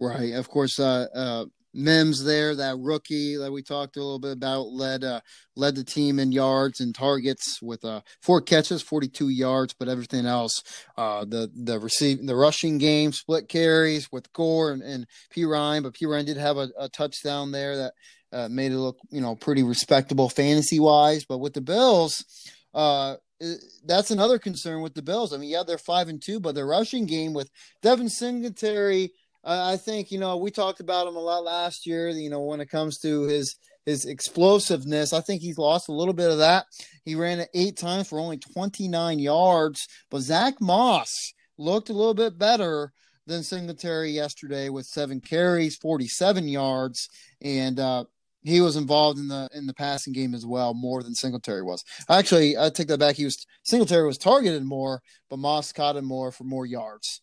Right. 0.00 0.34
Of 0.34 0.48
course, 0.48 0.78
uh, 0.78 1.06
uh, 1.14 1.44
Mims 1.74 2.24
there, 2.24 2.54
that 2.56 2.78
rookie 2.78 3.36
that 3.36 3.52
we 3.52 3.62
talked 3.62 3.96
a 3.96 4.00
little 4.00 4.18
bit 4.18 4.32
about, 4.32 4.68
led 4.68 5.04
uh, 5.04 5.20
led 5.54 5.74
the 5.74 5.84
team 5.84 6.18
in 6.18 6.32
yards 6.32 6.80
and 6.80 6.94
targets 6.94 7.60
with 7.60 7.84
uh, 7.84 8.00
four 8.22 8.40
catches, 8.40 8.80
forty 8.80 9.08
two 9.08 9.28
yards, 9.28 9.74
but 9.78 9.88
everything 9.88 10.24
else, 10.24 10.62
uh, 10.96 11.24
the 11.24 11.50
the 11.54 11.78
receive 11.78 12.26
the 12.26 12.34
rushing 12.34 12.78
game, 12.78 13.12
split 13.12 13.48
carries 13.48 14.10
with 14.10 14.32
Gore 14.32 14.72
and, 14.72 14.82
and 14.82 15.06
Perine, 15.34 15.82
but 15.82 15.92
Perine 15.92 16.24
did 16.26 16.38
have 16.38 16.56
a, 16.56 16.70
a 16.78 16.88
touchdown 16.88 17.52
there 17.52 17.76
that 17.76 17.92
uh, 18.32 18.48
made 18.48 18.72
it 18.72 18.78
look 18.78 18.96
you 19.10 19.20
know 19.20 19.36
pretty 19.36 19.62
respectable 19.62 20.30
fantasy 20.30 20.80
wise. 20.80 21.26
But 21.26 21.38
with 21.38 21.52
the 21.52 21.60
Bills, 21.60 22.24
uh, 22.72 23.16
that's 23.84 24.10
another 24.10 24.38
concern 24.38 24.80
with 24.80 24.94
the 24.94 25.02
Bills. 25.02 25.34
I 25.34 25.36
mean, 25.36 25.50
yeah, 25.50 25.64
they're 25.66 25.78
five 25.78 26.08
and 26.08 26.20
two, 26.20 26.40
but 26.40 26.54
their 26.54 26.66
rushing 26.66 27.04
game 27.06 27.34
with 27.34 27.50
Devin 27.82 28.08
Singletary 28.08 29.12
I 29.44 29.76
think 29.76 30.10
you 30.10 30.18
know 30.18 30.36
we 30.36 30.50
talked 30.50 30.80
about 30.80 31.06
him 31.06 31.16
a 31.16 31.20
lot 31.20 31.44
last 31.44 31.86
year. 31.86 32.08
You 32.08 32.30
know 32.30 32.42
when 32.42 32.60
it 32.60 32.70
comes 32.70 32.98
to 33.00 33.22
his 33.22 33.56
his 33.86 34.04
explosiveness, 34.04 35.12
I 35.12 35.20
think 35.20 35.40
he's 35.40 35.58
lost 35.58 35.88
a 35.88 35.92
little 35.92 36.12
bit 36.12 36.30
of 36.30 36.38
that. 36.38 36.66
He 37.04 37.14
ran 37.14 37.40
it 37.40 37.48
eight 37.54 37.78
times 37.78 38.08
for 38.08 38.18
only 38.18 38.36
29 38.36 39.18
yards, 39.18 39.88
but 40.10 40.20
Zach 40.20 40.60
Moss 40.60 41.32
looked 41.56 41.88
a 41.88 41.94
little 41.94 42.12
bit 42.12 42.38
better 42.38 42.92
than 43.26 43.42
Singletary 43.42 44.10
yesterday 44.10 44.68
with 44.68 44.84
seven 44.84 45.20
carries, 45.20 45.76
47 45.76 46.48
yards, 46.48 47.08
and 47.40 47.80
uh, 47.80 48.04
he 48.42 48.60
was 48.60 48.76
involved 48.76 49.18
in 49.18 49.28
the 49.28 49.48
in 49.54 49.66
the 49.66 49.74
passing 49.74 50.12
game 50.12 50.34
as 50.34 50.44
well 50.44 50.74
more 50.74 51.02
than 51.02 51.14
Singletary 51.14 51.62
was. 51.62 51.84
Actually, 52.08 52.56
I 52.58 52.70
take 52.70 52.88
that 52.88 53.00
back. 53.00 53.16
He 53.16 53.24
was 53.24 53.46
Singletary 53.64 54.06
was 54.06 54.18
targeted 54.18 54.64
more, 54.64 55.00
but 55.30 55.38
Moss 55.38 55.72
caught 55.72 55.96
him 55.96 56.04
more 56.04 56.32
for 56.32 56.44
more 56.44 56.66
yards. 56.66 57.22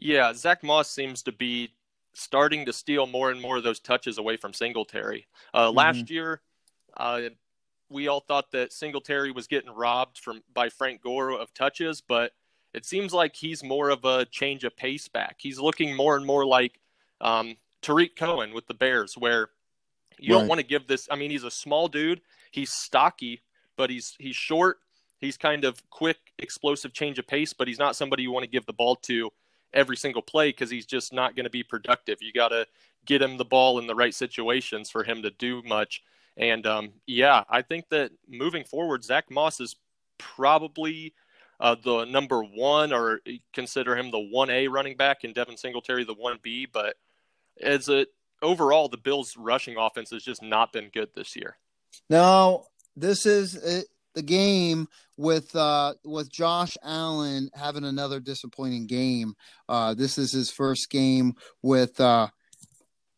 Yeah, 0.00 0.32
Zach 0.32 0.62
Moss 0.62 0.90
seems 0.90 1.22
to 1.24 1.32
be 1.32 1.74
starting 2.14 2.64
to 2.66 2.72
steal 2.72 3.06
more 3.06 3.30
and 3.30 3.40
more 3.40 3.58
of 3.58 3.62
those 3.62 3.78
touches 3.78 4.18
away 4.18 4.36
from 4.36 4.52
Singletary. 4.52 5.26
Uh, 5.52 5.68
mm-hmm. 5.68 5.76
Last 5.76 6.10
year, 6.10 6.40
uh, 6.96 7.20
we 7.90 8.08
all 8.08 8.20
thought 8.20 8.50
that 8.52 8.72
Singletary 8.72 9.30
was 9.30 9.46
getting 9.46 9.70
robbed 9.70 10.18
from 10.18 10.42
by 10.54 10.70
Frank 10.70 11.02
Gore 11.02 11.32
of 11.32 11.52
touches, 11.52 12.00
but 12.00 12.32
it 12.72 12.86
seems 12.86 13.12
like 13.12 13.36
he's 13.36 13.62
more 13.62 13.90
of 13.90 14.04
a 14.04 14.24
change 14.24 14.64
of 14.64 14.76
pace 14.76 15.06
back. 15.06 15.36
He's 15.38 15.58
looking 15.58 15.94
more 15.94 16.16
and 16.16 16.24
more 16.24 16.46
like 16.46 16.80
um, 17.20 17.56
Tarik 17.82 18.16
Cohen 18.16 18.54
with 18.54 18.66
the 18.66 18.74
Bears, 18.74 19.14
where 19.18 19.50
you 20.18 20.34
right. 20.34 20.40
don't 20.40 20.48
want 20.48 20.60
to 20.60 20.66
give 20.66 20.86
this. 20.86 21.08
I 21.10 21.16
mean, 21.16 21.30
he's 21.30 21.44
a 21.44 21.50
small 21.50 21.88
dude. 21.88 22.22
He's 22.52 22.72
stocky, 22.72 23.42
but 23.76 23.90
he's 23.90 24.14
he's 24.18 24.36
short. 24.36 24.78
He's 25.18 25.36
kind 25.36 25.64
of 25.64 25.82
quick, 25.90 26.16
explosive 26.38 26.94
change 26.94 27.18
of 27.18 27.26
pace, 27.26 27.52
but 27.52 27.68
he's 27.68 27.78
not 27.78 27.94
somebody 27.94 28.22
you 28.22 28.32
want 28.32 28.44
to 28.44 28.50
give 28.50 28.64
the 28.64 28.72
ball 28.72 28.96
to 28.96 29.30
every 29.72 29.96
single 29.96 30.22
play 30.22 30.50
because 30.50 30.70
he's 30.70 30.86
just 30.86 31.12
not 31.12 31.36
going 31.36 31.44
to 31.44 31.50
be 31.50 31.62
productive. 31.62 32.18
You 32.20 32.32
got 32.32 32.48
to 32.48 32.66
get 33.04 33.22
him 33.22 33.36
the 33.36 33.44
ball 33.44 33.78
in 33.78 33.86
the 33.86 33.94
right 33.94 34.14
situations 34.14 34.90
for 34.90 35.04
him 35.04 35.22
to 35.22 35.30
do 35.30 35.62
much. 35.62 36.02
And 36.36 36.66
um, 36.66 36.92
yeah, 37.06 37.44
I 37.48 37.62
think 37.62 37.88
that 37.90 38.12
moving 38.28 38.64
forward, 38.64 39.04
Zach 39.04 39.30
Moss 39.30 39.60
is 39.60 39.76
probably 40.18 41.14
uh, 41.58 41.76
the 41.82 42.04
number 42.04 42.42
one, 42.42 42.92
or 42.92 43.20
consider 43.52 43.96
him 43.96 44.10
the 44.10 44.18
one 44.18 44.48
A 44.50 44.68
running 44.68 44.96
back, 44.96 45.24
and 45.24 45.34
Devin 45.34 45.56
Singletary 45.56 46.04
the 46.04 46.14
one 46.14 46.38
B. 46.42 46.66
But 46.70 46.96
as 47.60 47.88
a 47.88 48.06
overall, 48.42 48.88
the 48.88 48.96
Bills' 48.96 49.36
rushing 49.36 49.76
offense 49.76 50.10
has 50.10 50.22
just 50.22 50.42
not 50.42 50.72
been 50.72 50.88
good 50.88 51.10
this 51.14 51.36
year. 51.36 51.58
No, 52.08 52.66
this 52.96 53.26
is 53.26 53.56
it, 53.56 53.86
the 54.14 54.22
game 54.22 54.88
with 55.16 55.54
uh, 55.54 55.94
with 56.04 56.30
Josh 56.30 56.76
Allen 56.82 57.50
having 57.54 57.84
another 57.84 58.20
disappointing 58.20 58.86
game. 58.86 59.34
Uh, 59.68 59.94
this 59.94 60.18
is 60.18 60.32
his 60.32 60.50
first 60.50 60.90
game 60.90 61.34
with. 61.62 62.00
Uh, 62.00 62.28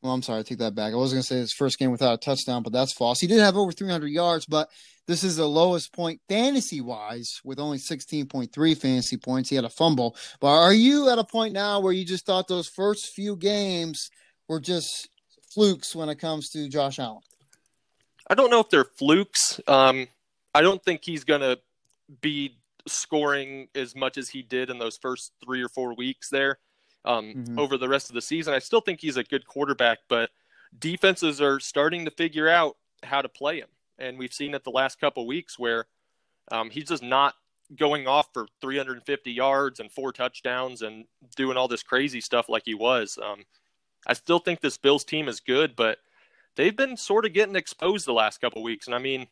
well, 0.02 0.12
I'm 0.12 0.22
sorry, 0.22 0.40
I 0.40 0.42
take 0.42 0.58
that 0.58 0.74
back. 0.74 0.92
I 0.92 0.96
was 0.96 1.12
going 1.12 1.22
to 1.22 1.26
say 1.26 1.36
his 1.36 1.52
first 1.52 1.78
game 1.78 1.92
without 1.92 2.14
a 2.14 2.16
touchdown, 2.16 2.64
but 2.64 2.72
that's 2.72 2.92
false. 2.92 3.20
He 3.20 3.28
did 3.28 3.38
have 3.38 3.56
over 3.56 3.70
300 3.70 4.08
yards, 4.08 4.46
but 4.46 4.68
this 5.06 5.22
is 5.22 5.36
the 5.36 5.48
lowest 5.48 5.92
point 5.92 6.20
fantasy 6.28 6.80
wise 6.80 7.40
with 7.44 7.60
only 7.60 7.78
16.3 7.78 8.76
fantasy 8.76 9.16
points. 9.16 9.48
He 9.48 9.54
had 9.54 9.64
a 9.64 9.70
fumble. 9.70 10.16
But 10.40 10.48
are 10.48 10.72
you 10.72 11.08
at 11.08 11.20
a 11.20 11.24
point 11.24 11.54
now 11.54 11.78
where 11.78 11.92
you 11.92 12.04
just 12.04 12.26
thought 12.26 12.48
those 12.48 12.68
first 12.68 13.14
few 13.14 13.36
games 13.36 14.10
were 14.48 14.60
just 14.60 15.08
flukes 15.54 15.94
when 15.94 16.08
it 16.08 16.18
comes 16.18 16.48
to 16.50 16.68
Josh 16.68 16.98
Allen? 16.98 17.22
I 18.28 18.34
don't 18.34 18.50
know 18.50 18.60
if 18.60 18.70
they're 18.70 18.84
flukes. 18.84 19.60
Um, 19.68 20.08
I 20.54 20.60
don't 20.60 20.82
think 20.82 21.04
he's 21.04 21.24
going 21.24 21.40
to 21.40 21.58
be 22.20 22.58
scoring 22.86 23.68
as 23.74 23.94
much 23.94 24.18
as 24.18 24.28
he 24.28 24.42
did 24.42 24.70
in 24.70 24.78
those 24.78 24.96
first 24.96 25.32
three 25.44 25.62
or 25.62 25.68
four 25.68 25.94
weeks 25.94 26.28
there 26.28 26.58
um, 27.04 27.34
mm-hmm. 27.34 27.58
over 27.58 27.76
the 27.76 27.88
rest 27.88 28.10
of 28.10 28.14
the 28.14 28.22
season. 28.22 28.54
I 28.54 28.58
still 28.58 28.80
think 28.80 29.00
he's 29.00 29.16
a 29.16 29.24
good 29.24 29.46
quarterback, 29.46 29.98
but 30.08 30.30
defenses 30.78 31.40
are 31.40 31.60
starting 31.60 32.04
to 32.04 32.10
figure 32.10 32.48
out 32.48 32.76
how 33.02 33.22
to 33.22 33.28
play 33.28 33.58
him. 33.58 33.68
And 33.98 34.18
we've 34.18 34.32
seen 34.32 34.54
it 34.54 34.64
the 34.64 34.70
last 34.70 35.00
couple 35.00 35.26
weeks 35.26 35.58
where 35.58 35.86
um, 36.50 36.70
he's 36.70 36.88
just 36.88 37.02
not 37.02 37.34
going 37.76 38.06
off 38.06 38.28
for 38.32 38.46
350 38.60 39.32
yards 39.32 39.80
and 39.80 39.90
four 39.90 40.12
touchdowns 40.12 40.82
and 40.82 41.04
doing 41.36 41.56
all 41.56 41.68
this 41.68 41.82
crazy 41.82 42.20
stuff 42.20 42.48
like 42.48 42.64
he 42.66 42.74
was. 42.74 43.18
Um, 43.22 43.44
I 44.06 44.14
still 44.14 44.38
think 44.38 44.60
this 44.60 44.76
Bills 44.76 45.04
team 45.04 45.28
is 45.28 45.40
good, 45.40 45.76
but 45.76 45.98
they've 46.56 46.76
been 46.76 46.96
sort 46.96 47.24
of 47.24 47.32
getting 47.32 47.56
exposed 47.56 48.06
the 48.06 48.12
last 48.12 48.40
couple 48.40 48.62
weeks. 48.62 48.86
And 48.86 48.94
I 48.94 48.98
mean, 48.98 49.28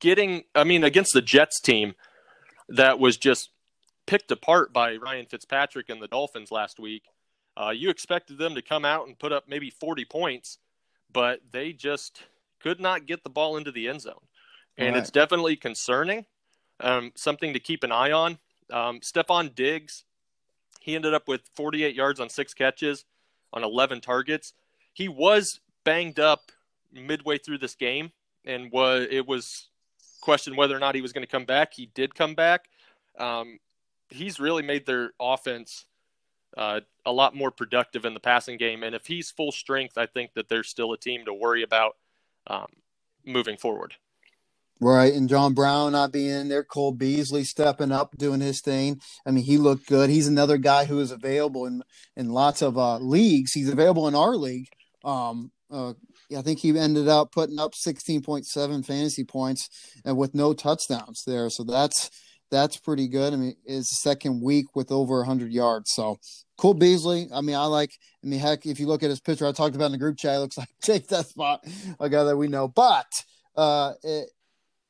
getting, 0.00 0.44
I 0.54 0.64
mean, 0.64 0.84
against 0.84 1.12
the 1.12 1.22
Jets 1.22 1.60
team 1.60 1.94
that 2.68 2.98
was 2.98 3.16
just 3.16 3.50
picked 4.06 4.30
apart 4.30 4.72
by 4.72 4.96
Ryan 4.96 5.26
Fitzpatrick 5.26 5.88
and 5.88 6.02
the 6.02 6.08
Dolphins 6.08 6.50
last 6.50 6.78
week. 6.78 7.04
Uh, 7.56 7.70
you 7.70 7.90
expected 7.90 8.38
them 8.38 8.54
to 8.54 8.62
come 8.62 8.84
out 8.84 9.06
and 9.06 9.18
put 9.18 9.32
up 9.32 9.44
maybe 9.48 9.70
40 9.70 10.04
points, 10.04 10.58
but 11.12 11.40
they 11.50 11.72
just 11.72 12.22
could 12.60 12.80
not 12.80 13.06
get 13.06 13.24
the 13.24 13.30
ball 13.30 13.56
into 13.56 13.72
the 13.72 13.88
end 13.88 14.02
zone. 14.02 14.14
And 14.76 14.94
right. 14.94 15.00
it's 15.00 15.10
definitely 15.10 15.56
concerning, 15.56 16.24
um, 16.80 17.12
something 17.16 17.52
to 17.52 17.58
keep 17.58 17.82
an 17.82 17.92
eye 17.92 18.12
on. 18.12 18.38
Um, 18.70 19.00
Stefon 19.00 19.54
Diggs, 19.54 20.04
he 20.80 20.94
ended 20.94 21.14
up 21.14 21.26
with 21.26 21.42
48 21.56 21.94
yards 21.94 22.20
on 22.20 22.28
six 22.28 22.54
catches 22.54 23.04
on 23.52 23.64
11 23.64 24.00
targets. 24.00 24.52
He 24.92 25.08
was 25.08 25.60
banged 25.84 26.20
up 26.20 26.52
midway 26.92 27.38
through 27.38 27.58
this 27.58 27.74
game, 27.74 28.12
and 28.48 28.72
was 28.72 29.06
it 29.10 29.26
was 29.26 29.68
questioned 30.20 30.56
whether 30.56 30.76
or 30.76 30.80
not 30.80 30.94
he 30.94 31.00
was 31.00 31.12
going 31.12 31.22
to 31.22 31.30
come 31.30 31.44
back. 31.44 31.74
He 31.74 31.86
did 31.94 32.14
come 32.14 32.34
back. 32.34 32.68
Um, 33.18 33.58
he's 34.08 34.40
really 34.40 34.62
made 34.62 34.86
their 34.86 35.12
offense 35.20 35.84
uh, 36.56 36.80
a 37.06 37.12
lot 37.12 37.36
more 37.36 37.50
productive 37.50 38.04
in 38.04 38.14
the 38.14 38.20
passing 38.20 38.56
game, 38.56 38.82
and 38.82 38.94
if 38.94 39.06
he's 39.06 39.30
full 39.30 39.52
strength, 39.52 39.96
I 39.96 40.06
think 40.06 40.34
that 40.34 40.48
there's 40.48 40.68
still 40.68 40.92
a 40.92 40.98
team 40.98 41.24
to 41.26 41.34
worry 41.34 41.62
about 41.62 41.96
um, 42.46 42.66
moving 43.24 43.56
forward. 43.56 43.94
Right, 44.80 45.12
and 45.12 45.28
John 45.28 45.54
Brown 45.54 45.92
not 45.92 46.12
being 46.12 46.30
in 46.30 46.48
there, 46.48 46.62
Cole 46.62 46.92
Beasley 46.92 47.42
stepping 47.42 47.90
up, 47.90 48.16
doing 48.16 48.40
his 48.40 48.60
thing. 48.60 49.00
I 49.26 49.32
mean, 49.32 49.44
he 49.44 49.56
looked 49.56 49.88
good. 49.88 50.08
He's 50.08 50.28
another 50.28 50.56
guy 50.56 50.84
who 50.84 51.00
is 51.00 51.10
available 51.10 51.66
in 51.66 51.82
in 52.16 52.30
lots 52.30 52.62
of 52.62 52.78
uh, 52.78 52.98
leagues. 52.98 53.52
He's 53.52 53.68
available 53.68 54.06
in 54.06 54.14
our 54.14 54.36
league. 54.36 54.68
Um, 55.04 55.50
uh, 55.70 55.94
I 56.36 56.42
think 56.42 56.58
he 56.58 56.78
ended 56.78 57.08
up 57.08 57.32
putting 57.32 57.58
up 57.58 57.72
16.7 57.72 58.86
fantasy 58.86 59.24
points 59.24 59.68
and 60.04 60.16
with 60.16 60.34
no 60.34 60.52
touchdowns 60.52 61.22
there. 61.26 61.48
So 61.50 61.64
that's 61.64 62.10
that's 62.50 62.78
pretty 62.78 63.08
good. 63.08 63.32
I 63.32 63.36
mean, 63.36 63.56
it's 63.64 64.02
second 64.02 64.42
week 64.42 64.74
with 64.74 64.90
over 64.90 65.18
100 65.18 65.52
yards. 65.52 65.92
So 65.92 66.18
Cole 66.56 66.74
Beasley. 66.74 67.28
I 67.32 67.40
mean, 67.40 67.56
I 67.56 67.64
like. 67.64 67.92
I 68.22 68.26
mean, 68.26 68.40
heck, 68.40 68.66
if 68.66 68.80
you 68.80 68.86
look 68.86 69.02
at 69.02 69.10
his 69.10 69.20
picture, 69.20 69.46
I 69.46 69.52
talked 69.52 69.76
about 69.76 69.86
in 69.86 69.92
the 69.92 69.98
group 69.98 70.18
chat. 70.18 70.36
It 70.36 70.40
looks 70.40 70.58
like 70.58 70.68
take 70.82 71.08
that 71.08 71.26
spot, 71.26 71.64
a 72.00 72.08
guy 72.08 72.24
that 72.24 72.36
we 72.36 72.48
know. 72.48 72.68
But 72.68 73.06
uh, 73.56 73.94
it, 74.02 74.30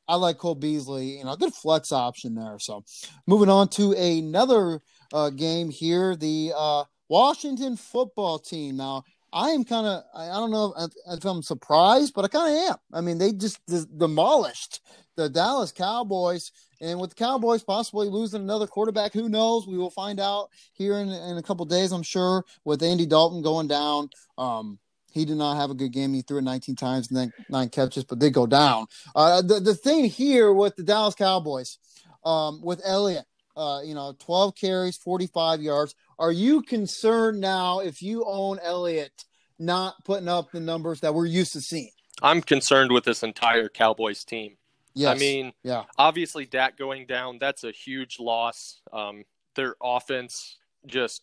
I 0.08 0.16
like 0.16 0.38
Cole 0.38 0.54
Beasley. 0.54 1.18
You 1.18 1.24
know, 1.24 1.36
good 1.36 1.54
flex 1.54 1.92
option 1.92 2.34
there. 2.34 2.56
So 2.58 2.84
moving 3.26 3.50
on 3.50 3.68
to 3.70 3.92
another 3.92 4.80
uh, 5.12 5.30
game 5.30 5.70
here. 5.70 6.16
The 6.16 6.52
uh, 6.56 6.84
Washington 7.08 7.76
football 7.76 8.38
team. 8.38 8.76
Now, 8.78 9.04
I 9.32 9.50
am 9.50 9.64
kind 9.64 9.86
of, 9.86 10.04
I 10.14 10.26
don't 10.28 10.50
know 10.50 10.74
if, 10.78 10.92
if, 11.18 11.24
I'm 11.24 11.42
surprised, 11.42 12.14
but 12.14 12.24
I 12.24 12.28
kind 12.28 12.56
of 12.56 12.70
am. 12.70 12.76
I 12.92 13.00
mean, 13.00 13.18
they 13.18 13.32
just 13.32 13.60
demolished 13.98 14.80
the 15.16 15.28
Dallas 15.28 15.72
Cowboys. 15.72 16.50
And 16.80 17.00
with 17.00 17.10
the 17.10 17.16
Cowboys 17.16 17.62
possibly 17.62 18.08
losing 18.08 18.40
another 18.40 18.66
quarterback, 18.66 19.12
who 19.12 19.28
knows? 19.28 19.66
We 19.66 19.76
will 19.76 19.90
find 19.90 20.20
out 20.20 20.48
here 20.72 20.98
in, 20.98 21.08
in 21.08 21.36
a 21.36 21.42
couple 21.42 21.66
days, 21.66 21.92
I'm 21.92 22.02
sure, 22.02 22.44
with 22.64 22.82
Andy 22.82 23.04
Dalton 23.04 23.42
going 23.42 23.68
down. 23.68 24.10
Um, 24.38 24.78
he 25.10 25.24
did 25.24 25.36
not 25.36 25.56
have 25.56 25.70
a 25.70 25.74
good 25.74 25.92
game. 25.92 26.14
He 26.14 26.22
threw 26.22 26.38
it 26.38 26.42
19 26.42 26.76
times 26.76 27.08
and 27.08 27.16
then 27.16 27.32
nine 27.48 27.68
catches, 27.68 28.04
but 28.04 28.18
did 28.18 28.32
go 28.32 28.46
down. 28.46 28.86
Uh, 29.14 29.42
the, 29.42 29.60
the 29.60 29.74
thing 29.74 30.04
here 30.04 30.52
with 30.52 30.76
the 30.76 30.82
Dallas 30.82 31.14
Cowboys, 31.14 31.78
um, 32.24 32.62
with 32.62 32.80
Elliott, 32.84 33.24
uh, 33.58 33.82
you 33.82 33.94
know, 33.94 34.14
12 34.20 34.54
carries, 34.54 34.96
45 34.96 35.60
yards. 35.60 35.94
Are 36.18 36.32
you 36.32 36.62
concerned 36.62 37.40
now 37.40 37.80
if 37.80 38.00
you 38.00 38.24
own 38.24 38.58
Elliott 38.62 39.24
not 39.58 40.04
putting 40.04 40.28
up 40.28 40.52
the 40.52 40.60
numbers 40.60 41.00
that 41.00 41.14
we're 41.14 41.26
used 41.26 41.52
to 41.54 41.60
seeing? 41.60 41.90
I'm 42.22 42.40
concerned 42.40 42.92
with 42.92 43.04
this 43.04 43.22
entire 43.22 43.68
Cowboys 43.68 44.24
team. 44.24 44.56
Yes. 44.94 45.16
I 45.16 45.18
mean, 45.18 45.52
yeah. 45.62 45.84
Obviously, 45.98 46.46
Dak 46.46 46.76
going 46.76 47.06
down, 47.06 47.38
that's 47.38 47.64
a 47.64 47.70
huge 47.70 48.18
loss. 48.18 48.80
Um, 48.92 49.24
their 49.54 49.76
offense 49.82 50.56
just 50.86 51.22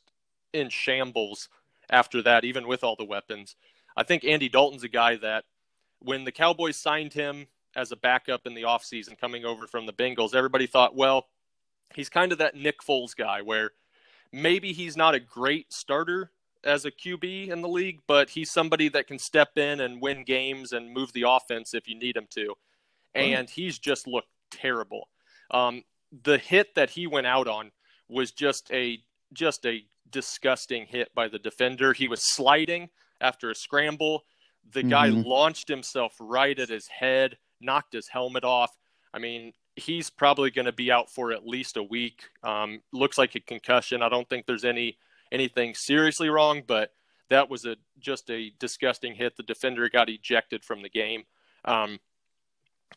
in 0.53 0.69
shambles 0.69 1.49
after 1.89 2.21
that, 2.23 2.43
even 2.43 2.67
with 2.67 2.83
all 2.83 2.95
the 2.95 3.05
weapons. 3.05 3.55
I 3.97 4.03
think 4.03 4.23
Andy 4.23 4.49
Dalton's 4.49 4.83
a 4.83 4.89
guy 4.89 5.17
that 5.17 5.45
when 5.99 6.23
the 6.23 6.31
Cowboys 6.31 6.77
signed 6.77 7.13
him 7.13 7.47
as 7.75 7.91
a 7.91 7.95
backup 7.95 8.45
in 8.45 8.53
the 8.53 8.63
offseason 8.63 9.19
coming 9.19 9.45
over 9.45 9.67
from 9.67 9.85
the 9.85 9.93
Bengals, 9.93 10.35
everybody 10.35 10.67
thought, 10.67 10.95
well, 10.95 11.27
he's 11.95 12.09
kind 12.09 12.31
of 12.31 12.37
that 12.39 12.55
Nick 12.55 12.79
Foles 12.81 13.15
guy 13.15 13.41
where 13.41 13.71
maybe 14.31 14.73
he's 14.73 14.97
not 14.97 15.15
a 15.15 15.19
great 15.19 15.71
starter 15.71 16.31
as 16.63 16.85
a 16.85 16.91
QB 16.91 17.49
in 17.49 17.61
the 17.61 17.67
league, 17.67 17.99
but 18.07 18.31
he's 18.31 18.51
somebody 18.51 18.89
that 18.89 19.07
can 19.07 19.19
step 19.19 19.57
in 19.57 19.79
and 19.79 20.01
win 20.01 20.23
games 20.23 20.71
and 20.71 20.91
move 20.91 21.13
the 21.13 21.25
offense 21.27 21.73
if 21.73 21.87
you 21.87 21.97
need 21.97 22.17
him 22.17 22.27
to 22.31 22.55
and 23.15 23.49
he's 23.49 23.79
just 23.79 24.07
looked 24.07 24.29
terrible. 24.51 25.09
Um, 25.51 25.83
the 26.23 26.37
hit 26.37 26.75
that 26.75 26.91
he 26.91 27.07
went 27.07 27.27
out 27.27 27.47
on 27.47 27.71
was 28.09 28.31
just 28.31 28.71
a 28.71 28.99
just 29.33 29.65
a 29.65 29.83
disgusting 30.11 30.85
hit 30.85 31.13
by 31.15 31.27
the 31.27 31.39
defender. 31.39 31.93
He 31.93 32.07
was 32.07 32.21
sliding 32.33 32.89
after 33.19 33.49
a 33.49 33.55
scramble. 33.55 34.23
The 34.71 34.81
mm-hmm. 34.81 34.89
guy 34.89 35.07
launched 35.07 35.67
himself 35.67 36.15
right 36.19 36.57
at 36.57 36.69
his 36.69 36.87
head, 36.87 37.37
knocked 37.59 37.93
his 37.93 38.07
helmet 38.07 38.43
off. 38.43 38.71
I 39.13 39.19
mean, 39.19 39.53
he's 39.75 40.09
probably 40.09 40.51
going 40.51 40.65
to 40.65 40.71
be 40.71 40.91
out 40.91 41.09
for 41.09 41.31
at 41.31 41.47
least 41.47 41.77
a 41.77 41.83
week. 41.83 42.23
Um, 42.43 42.81
looks 42.91 43.17
like 43.17 43.35
a 43.35 43.39
concussion. 43.39 44.01
I 44.01 44.09
don't 44.09 44.27
think 44.29 44.45
there's 44.45 44.65
any 44.65 44.97
anything 45.31 45.73
seriously 45.73 46.29
wrong, 46.29 46.63
but 46.65 46.93
that 47.29 47.49
was 47.49 47.65
a 47.65 47.75
just 47.99 48.29
a 48.29 48.51
disgusting 48.59 49.15
hit. 49.15 49.35
The 49.35 49.43
defender 49.43 49.89
got 49.89 50.09
ejected 50.09 50.63
from 50.63 50.81
the 50.81 50.89
game. 50.89 51.23
Um, 51.65 51.99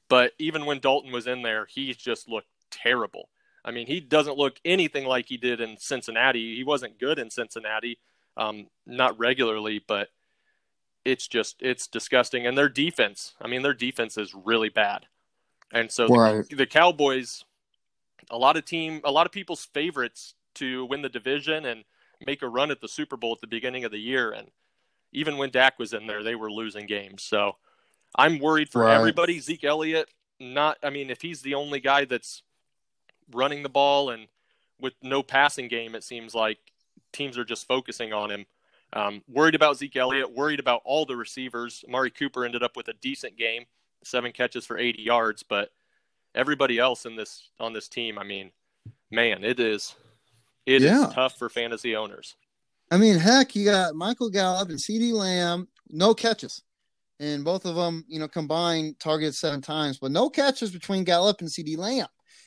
but 0.08 0.32
even 0.38 0.66
when 0.66 0.80
Dalton 0.80 1.12
was 1.12 1.26
in 1.26 1.42
there, 1.42 1.66
he 1.66 1.92
just 1.94 2.28
looked 2.28 2.48
terrible. 2.70 3.28
I 3.64 3.70
mean, 3.70 3.86
he 3.86 4.00
doesn't 4.00 4.38
look 4.38 4.60
anything 4.64 5.04
like 5.04 5.26
he 5.26 5.36
did 5.36 5.60
in 5.60 5.76
Cincinnati. 5.78 6.56
He 6.56 6.64
wasn't 6.64 6.98
good 6.98 7.18
in 7.18 7.30
Cincinnati, 7.30 7.98
um, 8.36 8.68
not 8.86 9.18
regularly, 9.18 9.82
but 9.86 10.08
it's 11.04 11.26
just 11.26 11.56
it's 11.60 11.86
disgusting. 11.86 12.46
And 12.46 12.56
their 12.56 12.68
defense, 12.68 13.34
I 13.42 13.48
mean, 13.48 13.62
their 13.62 13.74
defense 13.74 14.16
is 14.16 14.34
really 14.34 14.68
bad. 14.68 15.06
And 15.72 15.90
so 15.90 16.08
right. 16.08 16.48
the, 16.48 16.56
the 16.56 16.66
Cowboys, 16.66 17.44
a 18.30 18.38
lot 18.38 18.56
of 18.56 18.64
team, 18.64 19.00
a 19.04 19.10
lot 19.10 19.26
of 19.26 19.32
people's 19.32 19.64
favorites 19.66 20.34
to 20.54 20.84
win 20.86 21.02
the 21.02 21.08
division 21.08 21.64
and 21.64 21.84
make 22.26 22.42
a 22.42 22.48
run 22.48 22.70
at 22.70 22.80
the 22.80 22.88
Super 22.88 23.16
Bowl 23.16 23.32
at 23.32 23.40
the 23.40 23.46
beginning 23.46 23.84
of 23.84 23.90
the 23.90 23.98
year. 23.98 24.30
And 24.30 24.48
even 25.12 25.36
when 25.36 25.50
Dak 25.50 25.78
was 25.78 25.92
in 25.92 26.06
there, 26.06 26.22
they 26.22 26.34
were 26.34 26.50
losing 26.50 26.86
games. 26.86 27.22
So 27.22 27.56
I'm 28.14 28.38
worried 28.38 28.68
for 28.68 28.82
right. 28.82 28.96
everybody. 28.96 29.40
Zeke 29.40 29.64
Elliott, 29.64 30.08
not. 30.40 30.78
I 30.82 30.90
mean, 30.90 31.10
if 31.10 31.22
he's 31.22 31.42
the 31.42 31.54
only 31.54 31.80
guy 31.80 32.04
that's 32.04 32.42
running 33.32 33.62
the 33.62 33.68
ball 33.68 34.10
and 34.10 34.26
with 34.80 34.94
no 35.02 35.22
passing 35.22 35.68
game, 35.68 35.94
it 35.94 36.04
seems 36.04 36.34
like 36.34 36.58
teams 37.12 37.36
are 37.38 37.44
just 37.44 37.66
focusing 37.66 38.12
on 38.12 38.30
him. 38.30 38.46
Um, 38.92 39.22
worried 39.28 39.54
about 39.54 39.76
Zeke 39.76 39.96
Elliott. 39.96 40.34
Worried 40.34 40.60
about 40.60 40.82
all 40.84 41.04
the 41.04 41.16
receivers. 41.16 41.84
Amari 41.86 42.10
Cooper 42.10 42.44
ended 42.44 42.62
up 42.62 42.76
with 42.76 42.88
a 42.88 42.94
decent 42.94 43.36
game, 43.36 43.64
seven 44.04 44.32
catches 44.32 44.64
for 44.66 44.78
80 44.78 45.02
yards, 45.02 45.42
but 45.42 45.70
everybody 46.34 46.78
else 46.78 47.06
in 47.06 47.16
this 47.16 47.50
on 47.58 47.72
this 47.72 47.88
team, 47.88 48.18
I 48.18 48.24
mean, 48.24 48.50
man, 49.10 49.44
it 49.44 49.60
is 49.60 49.94
it 50.66 50.82
yeah. 50.82 51.08
is 51.08 51.14
tough 51.14 51.38
for 51.38 51.48
fantasy 51.48 51.96
owners. 51.96 52.36
I 52.90 52.96
mean, 52.96 53.18
heck, 53.18 53.54
you 53.54 53.64
got 53.64 53.94
Michael 53.94 54.30
Gallup 54.30 54.70
and 54.70 54.78
CeeDee 54.78 55.12
Lamb, 55.12 55.68
no 55.90 56.14
catches 56.14 56.62
and 57.20 57.44
both 57.44 57.64
of 57.64 57.74
them, 57.74 58.04
you 58.08 58.18
know, 58.18 58.28
combined 58.28 58.98
targeted 59.00 59.34
seven 59.34 59.60
times, 59.60 59.98
but 59.98 60.10
no 60.10 60.30
catches 60.30 60.70
between 60.70 61.04
Gallup 61.04 61.40
and 61.40 61.50
CeeDee 61.50 61.76
Lamb. 61.76 62.06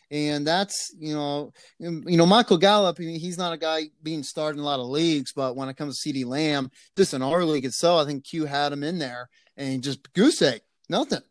And 0.09 0.45
that's, 0.45 0.93
you 0.99 1.13
know, 1.13 1.53
you 1.79 2.17
know, 2.17 2.25
Michael 2.25 2.57
Gallup, 2.57 2.97
I 2.99 3.03
mean, 3.03 3.19
he's 3.19 3.37
not 3.37 3.53
a 3.53 3.57
guy 3.57 3.83
being 4.03 4.23
started 4.23 4.57
in 4.57 4.63
a 4.63 4.65
lot 4.65 4.79
of 4.79 4.87
leagues, 4.87 5.31
but 5.31 5.55
when 5.55 5.69
it 5.69 5.77
comes 5.77 5.99
to 5.99 6.09
CeeDee 6.09 6.25
Lamb, 6.25 6.69
just 6.97 7.13
in 7.13 7.21
our 7.21 7.45
league 7.45 7.65
itself, 7.65 8.01
I 8.01 8.05
think 8.05 8.25
Q 8.25 8.45
had 8.45 8.73
him 8.73 8.83
in 8.83 8.99
there 8.99 9.29
and 9.55 9.83
just 9.83 10.11
goose 10.13 10.41
egg, 10.41 10.61
nothing. 10.89 11.21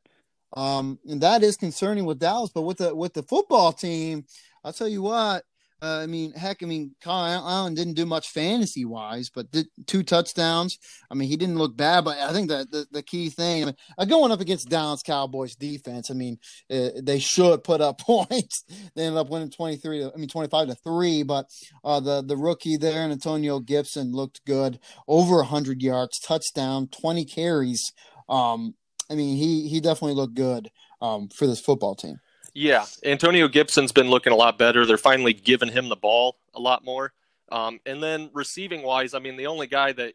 Um, 0.55 0.99
and 1.09 1.21
that 1.21 1.43
is 1.43 1.57
concerning 1.57 2.05
with 2.05 2.19
Dallas, 2.19 2.51
but 2.55 2.63
with 2.63 2.79
the 2.79 2.95
with 2.95 3.15
the 3.15 3.23
football 3.23 3.73
team, 3.73 4.25
I'll 4.65 4.73
tell 4.73 4.89
you 4.89 5.03
what, 5.03 5.45
uh, 5.83 6.01
I 6.03 6.07
mean, 6.07 6.33
heck, 6.33 6.63
I 6.63 6.67
mean, 6.67 6.95
Kyle 7.01 7.49
Allen 7.49 7.75
didn't 7.75 7.95
do 7.95 8.05
much 8.05 8.29
fantasy 8.29 8.85
wise, 8.85 9.31
but 9.31 9.51
did 9.51 9.67
two 9.87 10.03
touchdowns. 10.03 10.79
I 11.11 11.15
mean, 11.15 11.29
he 11.29 11.37
didn't 11.37 11.57
look 11.57 11.75
bad, 11.75 12.05
but 12.05 12.19
I 12.19 12.33
think 12.33 12.51
that 12.51 12.71
the, 12.71 12.87
the 12.91 13.03
key 13.03 13.31
thing, 13.31 13.63
I 13.63 13.67
mean, 13.67 13.77
uh, 13.97 14.05
going 14.05 14.31
up 14.31 14.41
against 14.41 14.69
Dallas 14.69 15.03
Cowboys 15.03 15.57
defense, 15.57 16.11
I 16.11 16.15
mean, 16.15 16.39
uh, 16.71 16.91
they 17.03 17.19
should 17.19 17.65
put 17.65 17.81
up 17.81 17.99
points. 18.01 18.65
they 18.95 19.05
ended 19.05 19.19
up 19.19 19.31
winning 19.31 19.51
23 19.51 20.01
to, 20.01 20.13
I 20.13 20.19
mean, 20.19 20.29
25 20.29 20.69
to 20.69 20.75
three, 20.75 21.23
but 21.23 21.47
uh, 21.83 22.01
the, 22.01 22.23
the 22.23 22.37
rookie 22.37 22.77
there, 22.77 23.01
Antonio 23.01 23.59
Gibson, 23.59 24.13
looked 24.13 24.45
good 24.45 24.79
over 25.09 25.37
100 25.37 25.81
yards, 25.81 26.19
touchdown, 26.19 26.89
20 26.89 27.25
carries. 27.25 27.93
Um, 28.29 28.75
I 29.11 29.15
mean, 29.15 29.37
he, 29.37 29.69
he 29.69 29.81
definitely 29.81 30.15
looked 30.15 30.35
good 30.35 30.71
um, 31.03 31.29
for 31.29 31.47
this 31.47 31.61
football 31.61 31.95
team. 31.95 32.21
Yeah, 32.55 32.87
Antonio 33.05 33.49
Gibson's 33.49 33.93
been 33.93 34.09
looking 34.09 34.33
a 34.33 34.37
lot 34.37 34.59
better. 34.59 34.87
They're 34.87 34.97
finally 34.97 35.33
giving 35.33 35.71
him 35.71 35.89
the 35.89 35.97
ball 35.97 36.39
a 36.55 36.61
lot 36.61 36.85
more. 36.85 37.13
Um, 37.51 37.81
and 37.87 38.03
then 38.03 38.31
receiving 38.33 38.83
wise, 38.83 39.15
I 39.15 39.19
mean, 39.19 39.37
the 39.37 39.47
only 39.47 39.67
guy 39.67 39.93
that 39.93 40.15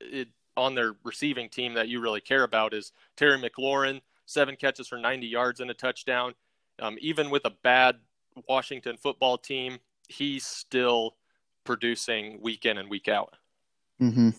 it, 0.00 0.28
on 0.56 0.74
their 0.74 0.94
receiving 1.04 1.48
team 1.48 1.74
that 1.74 1.88
you 1.88 2.00
really 2.00 2.20
care 2.20 2.42
about 2.42 2.74
is 2.74 2.92
Terry 3.16 3.38
McLaurin, 3.38 4.00
seven 4.26 4.56
catches 4.56 4.88
for 4.88 4.98
90 4.98 5.26
yards 5.26 5.60
and 5.60 5.70
a 5.70 5.74
touchdown. 5.74 6.34
Um, 6.80 6.96
even 7.00 7.30
with 7.30 7.44
a 7.44 7.52
bad 7.62 7.96
Washington 8.48 8.96
football 8.96 9.38
team, 9.38 9.78
he's 10.08 10.46
still 10.46 11.16
producing 11.64 12.40
week 12.42 12.64
in 12.64 12.78
and 12.78 12.90
week 12.90 13.08
out. 13.08 13.34
Mm-hmm. 14.00 14.30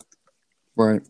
Right. 0.76 1.02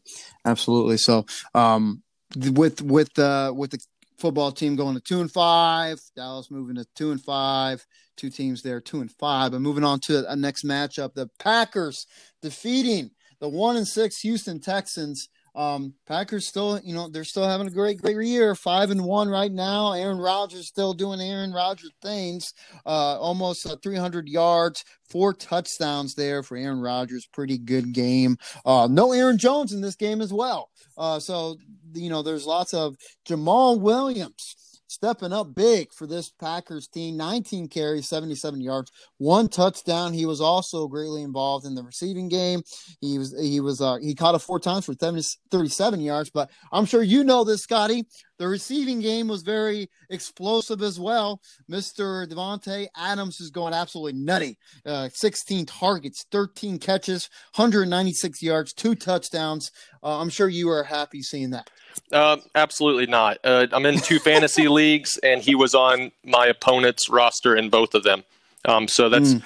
Absolutely. 0.45 0.97
So, 0.97 1.25
um, 1.55 2.03
with 2.35 2.81
with 2.81 3.17
uh, 3.19 3.53
with 3.55 3.71
the 3.71 3.79
football 4.17 4.51
team 4.51 4.75
going 4.75 4.95
to 4.95 5.01
two 5.01 5.21
and 5.21 5.31
five. 5.31 5.99
Dallas 6.15 6.51
moving 6.51 6.75
to 6.75 6.85
two 6.95 7.11
and 7.11 7.21
five. 7.21 7.85
Two 8.15 8.29
teams 8.29 8.61
there, 8.61 8.79
two 8.79 9.01
and 9.01 9.11
five. 9.11 9.51
But 9.51 9.61
moving 9.61 9.83
on 9.83 9.99
to 10.01 10.29
a 10.31 10.35
next 10.35 10.63
matchup, 10.63 11.13
the 11.13 11.29
Packers 11.39 12.05
defeating 12.41 13.11
the 13.39 13.49
one 13.49 13.75
and 13.75 13.87
six 13.87 14.19
Houston 14.21 14.59
Texans. 14.59 15.29
Um, 15.55 15.93
Packers 16.07 16.47
still, 16.47 16.79
you 16.83 16.93
know, 16.93 17.07
they're 17.09 17.23
still 17.23 17.47
having 17.47 17.67
a 17.67 17.71
great, 17.71 18.01
great 18.01 18.27
year. 18.27 18.55
Five 18.55 18.91
and 18.91 19.03
one 19.03 19.29
right 19.29 19.51
now. 19.51 19.93
Aaron 19.93 20.17
Rodgers 20.17 20.67
still 20.67 20.93
doing 20.93 21.21
Aaron 21.21 21.53
Rodgers 21.53 21.91
things. 22.01 22.53
Uh, 22.85 23.19
almost 23.19 23.65
uh, 23.67 23.75
300 23.83 24.27
yards, 24.27 24.83
four 25.09 25.33
touchdowns 25.33 26.15
there 26.15 26.43
for 26.43 26.57
Aaron 26.57 26.81
Rodgers. 26.81 27.27
Pretty 27.31 27.57
good 27.57 27.93
game. 27.93 28.37
Uh, 28.65 28.87
no 28.89 29.11
Aaron 29.13 29.37
Jones 29.37 29.73
in 29.73 29.81
this 29.81 29.95
game 29.95 30.21
as 30.21 30.33
well. 30.33 30.69
Uh, 30.97 31.19
so 31.19 31.57
you 31.93 32.09
know, 32.09 32.23
there's 32.23 32.45
lots 32.45 32.73
of 32.73 32.95
Jamaal 33.27 33.79
Williams 33.79 34.55
stepping 34.93 35.33
up 35.33 35.55
big 35.55 35.91
for 35.91 36.07
this 36.07 36.29
Packers 36.29 36.87
team. 36.87 37.17
19 37.17 37.67
carries, 37.67 38.07
77 38.07 38.61
yards, 38.61 38.91
one 39.17 39.49
touchdown. 39.49 40.13
He 40.13 40.25
was 40.25 40.39
also 40.39 40.87
greatly 40.87 41.23
involved 41.23 41.65
in 41.65 41.75
the 41.75 41.83
receiving 41.83 42.29
game. 42.29 42.61
He 43.01 43.17
was 43.17 43.35
he 43.39 43.59
was 43.59 43.81
uh, 43.81 43.97
he 43.97 44.15
caught 44.15 44.35
it 44.35 44.39
four 44.39 44.59
times 44.59 44.85
for 44.85 44.93
37 44.93 46.01
yards. 46.01 46.29
But 46.29 46.49
I'm 46.71 46.85
sure 46.85 47.03
you 47.03 47.23
know 47.23 47.43
this, 47.43 47.63
Scotty. 47.63 48.05
The 48.39 48.47
receiving 48.47 48.99
game 48.99 49.27
was 49.27 49.43
very 49.43 49.89
explosive 50.09 50.81
as 50.81 50.99
well. 50.99 51.41
Mr. 51.69 52.27
Davante 52.27 52.87
Adams 52.95 53.39
is 53.39 53.49
going 53.49 53.73
absolutely 53.73 54.19
nutty. 54.19 54.57
Uh, 54.85 55.09
16 55.13 55.65
targets, 55.65 56.25
13 56.31 56.79
catches, 56.79 57.29
196 57.55 58.41
yards, 58.41 58.73
two 58.73 58.95
touchdowns. 58.95 59.71
Uh, 60.01 60.19
I'm 60.19 60.29
sure 60.29 60.49
you 60.49 60.69
are 60.69 60.83
happy 60.83 61.21
seeing 61.21 61.51
that. 61.51 61.69
Uh, 62.11 62.37
absolutely 62.55 63.05
not. 63.05 63.37
Uh, 63.43 63.67
I'm 63.71 63.85
in 63.85 63.99
two 63.99 64.19
fantasy 64.19 64.67
leagues, 64.67 65.17
and 65.21 65.41
he 65.41 65.55
was 65.55 65.75
on 65.75 66.11
my 66.25 66.47
opponent's 66.47 67.09
roster 67.09 67.55
in 67.55 67.69
both 67.69 67.93
of 67.93 68.03
them. 68.03 68.23
Um, 68.65 68.87
so 68.87 69.09
that's 69.09 69.35
mm. 69.35 69.43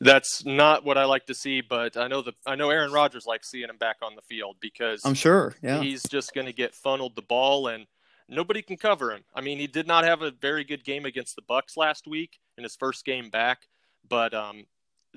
That's 0.00 0.44
not 0.44 0.84
what 0.84 0.96
I 0.96 1.04
like 1.04 1.26
to 1.26 1.34
see, 1.34 1.60
but 1.60 1.96
I 1.96 2.06
know 2.06 2.22
the 2.22 2.32
I 2.46 2.54
know 2.54 2.70
Aaron 2.70 2.92
Rodgers 2.92 3.26
likes 3.26 3.50
seeing 3.50 3.68
him 3.68 3.78
back 3.78 3.96
on 4.00 4.14
the 4.14 4.22
field 4.22 4.56
because 4.60 5.04
I'm 5.04 5.14
sure. 5.14 5.56
Yeah. 5.60 5.80
he's 5.80 6.02
just 6.04 6.34
going 6.34 6.46
to 6.46 6.52
get 6.52 6.74
funneled 6.74 7.16
the 7.16 7.22
ball 7.22 7.66
and 7.66 7.86
nobody 8.28 8.62
can 8.62 8.76
cover 8.76 9.12
him. 9.12 9.24
I 9.34 9.40
mean, 9.40 9.58
he 9.58 9.66
did 9.66 9.86
not 9.86 10.04
have 10.04 10.22
a 10.22 10.30
very 10.30 10.64
good 10.64 10.84
game 10.84 11.04
against 11.04 11.36
the 11.36 11.42
Bucks 11.42 11.76
last 11.76 12.06
week 12.06 12.38
in 12.56 12.64
his 12.64 12.76
first 12.76 13.04
game 13.04 13.30
back, 13.30 13.68
but 14.08 14.34
um, 14.34 14.66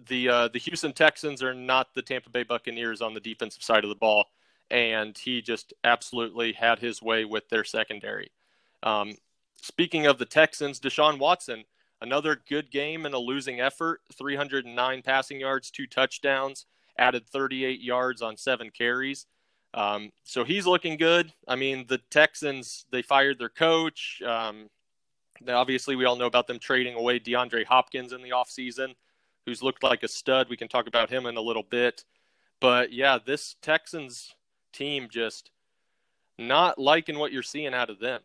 the 0.07 0.29
uh, 0.29 0.47
the 0.47 0.59
Houston 0.59 0.93
Texans 0.93 1.43
are 1.43 1.53
not 1.53 1.93
the 1.93 2.01
Tampa 2.01 2.29
Bay 2.29 2.43
Buccaneers 2.43 3.01
on 3.01 3.13
the 3.13 3.19
defensive 3.19 3.63
side 3.63 3.83
of 3.83 3.89
the 3.89 3.95
ball, 3.95 4.25
and 4.69 5.17
he 5.17 5.41
just 5.41 5.73
absolutely 5.83 6.53
had 6.53 6.79
his 6.79 7.01
way 7.01 7.25
with 7.25 7.49
their 7.49 7.63
secondary. 7.63 8.31
Um, 8.83 9.15
speaking 9.61 10.05
of 10.05 10.17
the 10.17 10.25
Texans, 10.25 10.79
Deshaun 10.79 11.19
Watson, 11.19 11.65
another 12.01 12.41
good 12.49 12.71
game 12.71 13.05
in 13.05 13.13
a 13.13 13.19
losing 13.19 13.59
effort, 13.59 14.01
309 14.17 15.01
passing 15.01 15.39
yards, 15.39 15.69
two 15.69 15.87
touchdowns, 15.87 16.65
added 16.97 17.27
38 17.27 17.81
yards 17.81 18.21
on 18.21 18.37
seven 18.37 18.69
carries. 18.69 19.27
Um, 19.73 20.11
so 20.23 20.43
he's 20.43 20.65
looking 20.65 20.97
good. 20.97 21.31
I 21.47 21.55
mean, 21.55 21.85
the 21.87 21.99
Texans, 22.09 22.85
they 22.91 23.01
fired 23.01 23.39
their 23.39 23.49
coach. 23.49 24.21
Um, 24.25 24.69
obviously, 25.47 25.95
we 25.95 26.05
all 26.05 26.15
know 26.15 26.25
about 26.25 26.47
them 26.47 26.59
trading 26.59 26.95
away 26.95 27.19
DeAndre 27.19 27.65
Hopkins 27.65 28.11
in 28.11 28.21
the 28.21 28.31
offseason, 28.31 28.95
who's 29.45 29.63
looked 29.63 29.83
like 29.83 30.03
a 30.03 30.07
stud. 30.07 30.47
We 30.49 30.57
can 30.57 30.67
talk 30.67 30.87
about 30.87 31.09
him 31.09 31.25
in 31.25 31.37
a 31.37 31.41
little 31.41 31.63
bit. 31.63 32.03
But 32.59 32.91
yeah, 32.93 33.17
this 33.23 33.55
Texans 33.61 34.35
team 34.73 35.07
just 35.09 35.51
not 36.37 36.77
liking 36.77 37.17
what 37.17 37.31
you're 37.31 37.43
seeing 37.43 37.73
out 37.73 37.89
of 37.89 37.99
them. 37.99 38.21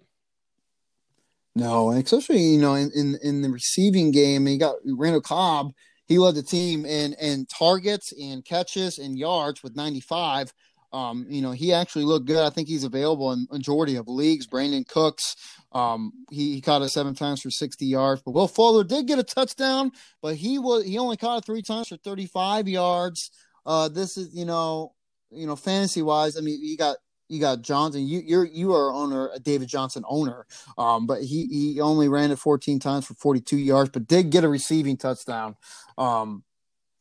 No, 1.55 1.91
and 1.91 2.05
especially 2.05 2.43
you 2.43 2.61
know 2.61 2.75
in, 2.75 2.91
in, 2.95 3.19
in 3.23 3.43
the 3.43 3.49
receiving 3.49 4.11
game, 4.11 4.47
he 4.47 4.59
got 4.59 4.77
Randall 4.85 5.23
Cobb. 5.23 5.73
He 6.07 6.19
led 6.19 6.35
the 6.35 6.43
team 6.43 6.85
in 6.85 7.15
in 7.15 7.47
targets 7.47 8.13
and 8.13 8.45
catches 8.45 8.99
and 8.99 9.19
yards 9.19 9.63
with 9.63 9.75
95. 9.75 10.53
Um, 10.97 11.27
you 11.29 11.43
know, 11.43 11.51
he 11.51 11.75
actually 11.75 12.05
looked 12.05 12.25
good. 12.25 12.43
I 12.43 12.49
think 12.49 12.69
he's 12.69 12.85
available 12.85 13.31
in 13.31 13.47
majority 13.51 13.97
of 13.97 14.09
leagues. 14.09 14.47
Brandin 14.47 14.89
Cooks, 14.89 15.37
um, 15.73 16.11
he, 16.31 16.55
he 16.55 16.63
caught 16.63 16.81
it 16.81 16.89
seven 16.89 17.15
times 17.15 17.43
for 17.43 17.51
60 17.51 17.85
yards. 17.85 18.23
But 18.23 18.31
Will 18.31 18.49
Fuller 18.49 18.83
did 18.83 19.07
get 19.07 19.19
a 19.19 19.23
touchdown, 19.23 19.93
but 20.23 20.37
he 20.37 20.59
was 20.59 20.87
he 20.87 20.97
only 20.97 21.19
caught 21.19 21.39
it 21.39 21.45
three 21.45 21.61
times 21.61 21.89
for 21.89 21.99
35 21.99 22.67
yards. 22.67 23.31
Uh, 23.67 23.89
this 23.89 24.17
is 24.17 24.35
you 24.35 24.47
know, 24.47 24.95
you 25.31 25.47
know, 25.47 25.55
fantasy 25.55 26.01
wise, 26.01 26.39
I 26.39 26.41
mean, 26.41 26.59
you 26.63 26.79
got 26.79 26.97
you 27.29 27.41
got 27.41 27.61
Johnson. 27.61 28.07
You 28.07 28.23
you're 28.25 28.47
you 28.47 28.73
are 28.73 28.91
owner 28.91 29.29
a 29.35 29.39
David 29.39 29.69
Johnson 29.69 30.03
owner. 30.09 30.47
Um, 30.79 31.07
but 31.07 31.23
he 31.23 31.47
he 31.47 31.81
only 31.81 32.09
ran 32.09 32.31
it 32.31 32.39
14 32.39 32.79
times 32.79 33.05
for 33.05 33.13
42 33.15 33.59
yards, 33.59 33.91
but 33.91 34.07
did 34.07 34.31
get 34.31 34.45
a 34.45 34.49
receiving 34.49 34.97
touchdown. 34.97 35.57
Um, 35.99 36.43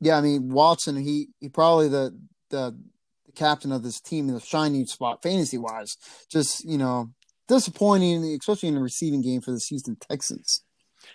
yeah, 0.02 0.18
I 0.18 0.22
mean 0.22 0.50
Watson. 0.50 0.98
He 0.98 1.30
he 1.40 1.48
probably 1.48 1.88
the 1.88 2.20
the, 2.50 2.72
the 2.72 2.78
captain 3.36 3.72
of 3.72 3.84
this 3.84 4.00
team 4.00 4.28
in 4.28 4.36
the 4.36 4.42
shining 4.42 4.86
spot 4.86 5.22
fantasy 5.22 5.58
wise. 5.58 5.98
Just 6.30 6.66
you 6.66 6.78
know 6.78 7.12
disappointing, 7.48 8.24
especially 8.40 8.70
in 8.70 8.76
the 8.76 8.82
receiving 8.82 9.22
game 9.22 9.42
for 9.42 9.52
the 9.52 9.62
Houston 9.70 9.98
Texans. 9.98 10.64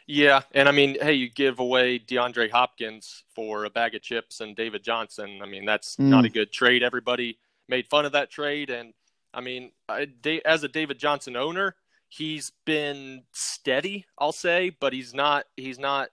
Yeah, 0.07 0.43
and 0.53 0.69
I 0.69 0.73
mean, 0.73 0.97
hey, 1.01 1.15
you 1.15 1.29
give 1.29 1.59
away 1.59 1.99
DeAndre 1.99 2.51
Hopkins 2.51 3.25
for 3.35 3.65
a 3.65 3.71
bag 3.71 3.95
of 3.95 4.03
chips 4.03 4.41
and 4.41 4.55
David 4.55 4.85
Johnson. 4.85 5.41
I 5.43 5.47
mean, 5.47 5.65
that's 5.65 5.97
mm. 5.97 6.05
not 6.05 6.25
a 6.25 6.29
good 6.29 6.53
trade. 6.53 6.83
Everybody 6.83 7.39
made 7.69 7.89
fun 7.89 8.05
of 8.05 8.13
that 8.13 8.31
trade, 8.31 8.71
and 8.71 8.93
I 9.33 9.41
mean, 9.41 9.73
I, 9.89 10.09
as 10.45 10.65
a 10.65 10.69
David 10.69 10.99
Johnson 10.99 11.37
owner, 11.37 11.75
he's 12.09 12.53
been 12.67 13.23
steady, 13.33 14.07
I'll 14.19 14.33
say, 14.33 14.71
but 14.81 14.93
he's 14.93 15.15
not 15.15 15.47
he's 15.57 15.79
not 15.79 16.11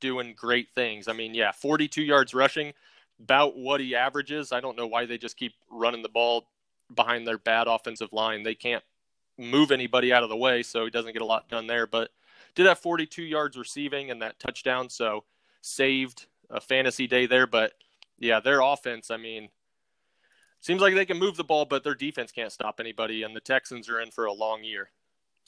doing 0.00 0.34
great 0.36 0.68
things. 0.74 1.08
I 1.08 1.12
mean, 1.12 1.34
yeah, 1.34 1.52
42 1.52 2.02
yards 2.02 2.34
rushing, 2.34 2.72
about 3.20 3.56
what 3.56 3.80
he 3.80 3.94
averages. 3.94 4.52
I 4.52 4.60
don't 4.60 4.76
know 4.76 4.86
why 4.86 5.06
they 5.06 5.18
just 5.18 5.36
keep 5.36 5.54
running 5.70 6.02
the 6.02 6.08
ball 6.08 6.46
behind 6.94 7.26
their 7.26 7.38
bad 7.38 7.66
offensive 7.66 8.12
line. 8.12 8.42
They 8.42 8.54
can't 8.54 8.84
move 9.38 9.70
anybody 9.70 10.12
out 10.12 10.22
of 10.22 10.28
the 10.28 10.36
way, 10.36 10.62
so 10.62 10.84
he 10.84 10.90
doesn't 10.90 11.12
get 11.12 11.22
a 11.22 11.26
lot 11.26 11.48
done 11.48 11.66
there. 11.66 11.86
But 11.86 12.10
did 12.54 12.66
have 12.66 12.78
42 12.78 13.22
yards 13.22 13.56
receiving 13.56 14.10
and 14.10 14.22
that 14.22 14.38
touchdown, 14.38 14.88
so 14.88 15.24
saved 15.62 16.26
a 16.48 16.60
fantasy 16.60 17.06
day 17.06 17.26
there. 17.26 17.46
But 17.46 17.72
yeah, 18.18 18.40
their 18.40 18.60
offense, 18.60 19.10
I 19.10 19.16
mean, 19.16 19.48
seems 20.60 20.80
like 20.80 20.94
they 20.94 21.06
can 21.06 21.18
move 21.18 21.36
the 21.36 21.44
ball, 21.44 21.64
but 21.64 21.84
their 21.84 21.94
defense 21.94 22.32
can't 22.32 22.52
stop 22.52 22.80
anybody, 22.80 23.22
and 23.22 23.34
the 23.34 23.40
Texans 23.40 23.88
are 23.88 24.00
in 24.00 24.10
for 24.10 24.24
a 24.24 24.32
long 24.32 24.64
year. 24.64 24.90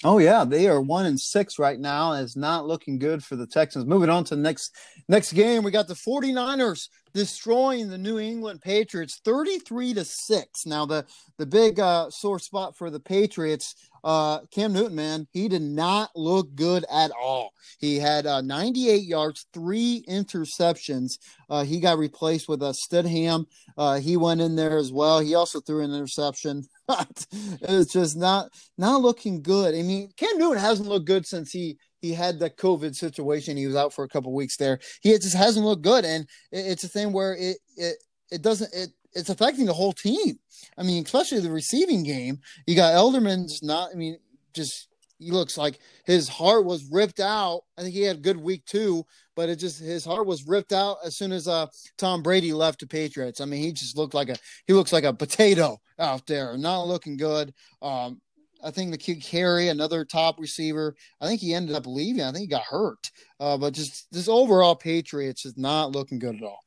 Oh 0.04 0.18
yeah, 0.18 0.44
they 0.44 0.68
are 0.68 0.80
one 0.80 1.06
and 1.06 1.20
six 1.20 1.58
right 1.58 1.78
now. 1.78 2.12
It's 2.14 2.34
not 2.34 2.66
looking 2.66 2.98
good 2.98 3.22
for 3.22 3.36
the 3.36 3.46
Texans. 3.46 3.84
Moving 3.84 4.10
on 4.10 4.24
to 4.24 4.36
the 4.36 4.42
next 4.42 4.74
next 5.08 5.32
game, 5.32 5.62
we 5.62 5.70
got 5.70 5.86
the 5.86 5.94
49ers 5.94 6.88
destroying 7.14 7.88
the 7.88 7.98
New 7.98 8.18
England 8.18 8.60
Patriots 8.60 9.20
33 9.24 9.94
to 9.94 10.04
6. 10.04 10.66
Now 10.66 10.86
the 10.86 11.06
the 11.38 11.46
big 11.46 11.80
uh, 11.80 12.10
sore 12.10 12.38
spot 12.38 12.76
for 12.76 12.90
the 12.90 13.00
Patriots 13.00 13.74
uh, 14.04 14.40
Cam 14.50 14.72
Newton, 14.72 14.96
man, 14.96 15.28
he 15.32 15.48
did 15.48 15.62
not 15.62 16.10
look 16.16 16.54
good 16.54 16.84
at 16.90 17.12
all. 17.12 17.52
He 17.78 17.98
had 17.98 18.26
uh, 18.26 18.40
98 18.40 19.02
yards, 19.02 19.46
three 19.52 20.04
interceptions. 20.08 21.18
Uh, 21.48 21.64
he 21.64 21.78
got 21.78 21.98
replaced 21.98 22.48
with 22.48 22.62
a 22.62 22.66
uh, 22.66 22.72
Stidham. 22.72 23.46
Uh, 23.76 24.00
he 24.00 24.16
went 24.16 24.40
in 24.40 24.56
there 24.56 24.76
as 24.76 24.92
well. 24.92 25.20
He 25.20 25.34
also 25.34 25.60
threw 25.60 25.82
an 25.82 25.94
interception. 25.94 26.64
it's 26.88 27.92
just 27.92 28.16
not 28.16 28.50
not 28.76 29.02
looking 29.02 29.40
good. 29.42 29.74
I 29.74 29.82
mean, 29.82 30.10
Cam 30.16 30.36
Newton 30.38 30.58
hasn't 30.58 30.88
looked 30.88 31.06
good 31.06 31.26
since 31.26 31.52
he 31.52 31.78
he 32.02 32.12
had 32.12 32.38
the 32.38 32.50
COVID 32.50 32.94
situation. 32.94 33.56
He 33.56 33.66
was 33.66 33.76
out 33.76 33.94
for 33.94 34.04
a 34.04 34.08
couple 34.08 34.34
weeks 34.34 34.56
there. 34.56 34.80
He 35.00 35.12
just 35.12 35.36
hasn't 35.36 35.64
looked 35.64 35.82
good, 35.82 36.04
and 36.04 36.24
it, 36.50 36.66
it's 36.66 36.84
a 36.84 36.88
thing 36.88 37.12
where 37.12 37.34
it 37.34 37.58
it 37.76 37.96
it 38.30 38.42
doesn't 38.42 38.74
it 38.74 38.90
it's 39.14 39.30
affecting 39.30 39.66
the 39.66 39.72
whole 39.72 39.92
team. 39.92 40.38
I 40.76 40.82
mean, 40.82 41.04
especially 41.04 41.40
the 41.40 41.50
receiving 41.50 42.02
game. 42.02 42.40
You 42.66 42.74
got 42.74 42.94
Edelman's 42.94 43.62
not. 43.62 43.90
I 43.92 43.94
mean, 43.94 44.18
just 44.52 44.88
he 45.18 45.30
looks 45.30 45.56
like 45.56 45.78
his 46.04 46.28
heart 46.28 46.64
was 46.64 46.90
ripped 46.90 47.20
out. 47.20 47.62
I 47.78 47.82
think 47.82 47.94
he 47.94 48.02
had 48.02 48.16
a 48.16 48.20
good 48.20 48.36
week 48.36 48.64
too, 48.66 49.04
but 49.36 49.48
it 49.48 49.56
just 49.56 49.80
his 49.80 50.04
heart 50.04 50.26
was 50.26 50.46
ripped 50.46 50.72
out 50.72 50.96
as 51.04 51.16
soon 51.16 51.30
as 51.30 51.46
uh 51.46 51.66
Tom 51.98 52.22
Brady 52.22 52.52
left 52.52 52.80
the 52.80 52.86
Patriots. 52.88 53.40
I 53.40 53.44
mean, 53.44 53.62
he 53.62 53.72
just 53.72 53.96
looked 53.96 54.14
like 54.14 54.28
a 54.28 54.36
he 54.66 54.72
looks 54.72 54.92
like 54.92 55.04
a 55.04 55.14
potato 55.14 55.78
out 56.00 56.26
there, 56.26 56.58
not 56.58 56.88
looking 56.88 57.16
good. 57.16 57.54
Um, 57.80 58.20
I 58.62 58.70
think 58.70 58.90
the 58.90 58.98
kid 58.98 59.22
Carey, 59.22 59.68
another 59.68 60.04
top 60.04 60.38
receiver, 60.38 60.94
I 61.20 61.26
think 61.26 61.40
he 61.40 61.54
ended 61.54 61.74
up 61.74 61.86
leaving. 61.86 62.22
I 62.22 62.32
think 62.32 62.42
he 62.42 62.46
got 62.46 62.62
hurt. 62.62 63.10
Uh, 63.40 63.56
but 63.56 63.74
just 63.74 64.10
this 64.12 64.28
overall 64.28 64.76
Patriots 64.76 65.44
is 65.44 65.56
not 65.56 65.92
looking 65.92 66.18
good 66.18 66.36
at 66.36 66.42
all. 66.42 66.64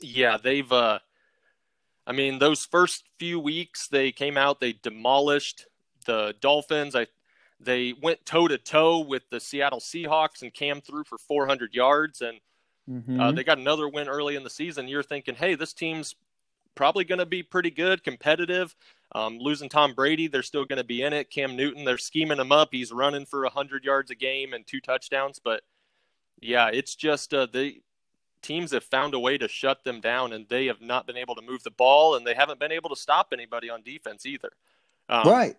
Yeah, 0.00 0.36
they've 0.42 0.70
uh 0.70 0.98
I 2.06 2.12
mean, 2.12 2.38
those 2.38 2.64
first 2.64 3.04
few 3.18 3.38
weeks 3.38 3.88
they 3.88 4.12
came 4.12 4.36
out, 4.36 4.60
they 4.60 4.72
demolished 4.72 5.66
the 6.06 6.34
Dolphins. 6.40 6.96
I 6.96 7.06
they 7.60 7.92
went 7.92 8.24
toe 8.24 8.48
to 8.48 8.58
toe 8.58 9.00
with 9.00 9.28
the 9.30 9.38
Seattle 9.38 9.80
Seahawks 9.80 10.42
and 10.42 10.52
Cam 10.52 10.80
threw 10.80 11.04
for 11.04 11.18
400 11.18 11.74
yards, 11.74 12.22
and 12.22 12.40
mm-hmm. 12.88 13.20
uh, 13.20 13.32
they 13.32 13.44
got 13.44 13.58
another 13.58 13.88
win 13.88 14.08
early 14.08 14.34
in 14.34 14.42
the 14.42 14.50
season. 14.50 14.88
You're 14.88 15.02
thinking, 15.02 15.34
hey, 15.34 15.54
this 15.54 15.74
team's 15.74 16.14
probably 16.74 17.04
going 17.04 17.18
to 17.18 17.26
be 17.26 17.42
pretty 17.42 17.70
good, 17.70 18.02
competitive. 18.02 18.74
Um, 19.12 19.38
losing 19.38 19.68
Tom 19.68 19.94
Brady, 19.94 20.28
they're 20.28 20.42
still 20.42 20.64
going 20.64 20.78
to 20.78 20.84
be 20.84 21.02
in 21.02 21.12
it. 21.12 21.30
Cam 21.30 21.56
Newton, 21.56 21.84
they're 21.84 21.98
scheming 21.98 22.38
him 22.38 22.52
up. 22.52 22.68
He's 22.70 22.92
running 22.92 23.26
for 23.26 23.42
100 23.42 23.84
yards 23.84 24.10
a 24.10 24.14
game 24.14 24.52
and 24.52 24.66
two 24.66 24.80
touchdowns. 24.80 25.40
But 25.42 25.62
yeah, 26.40 26.68
it's 26.68 26.94
just 26.94 27.34
uh, 27.34 27.46
they 27.52 27.80
teams 28.42 28.72
have 28.72 28.84
found 28.84 29.14
a 29.14 29.18
way 29.18 29.36
to 29.38 29.48
shut 29.48 29.84
them 29.84 30.00
down, 30.00 30.32
and 30.32 30.46
they 30.48 30.66
have 30.66 30.80
not 30.80 31.06
been 31.06 31.16
able 31.16 31.34
to 31.34 31.42
move 31.42 31.62
the 31.62 31.70
ball, 31.70 32.16
and 32.16 32.26
they 32.26 32.34
haven't 32.34 32.60
been 32.60 32.72
able 32.72 32.90
to 32.90 32.96
stop 32.96 33.28
anybody 33.32 33.68
on 33.68 33.82
defense 33.82 34.24
either. 34.26 34.50
Um, 35.08 35.28
right. 35.28 35.56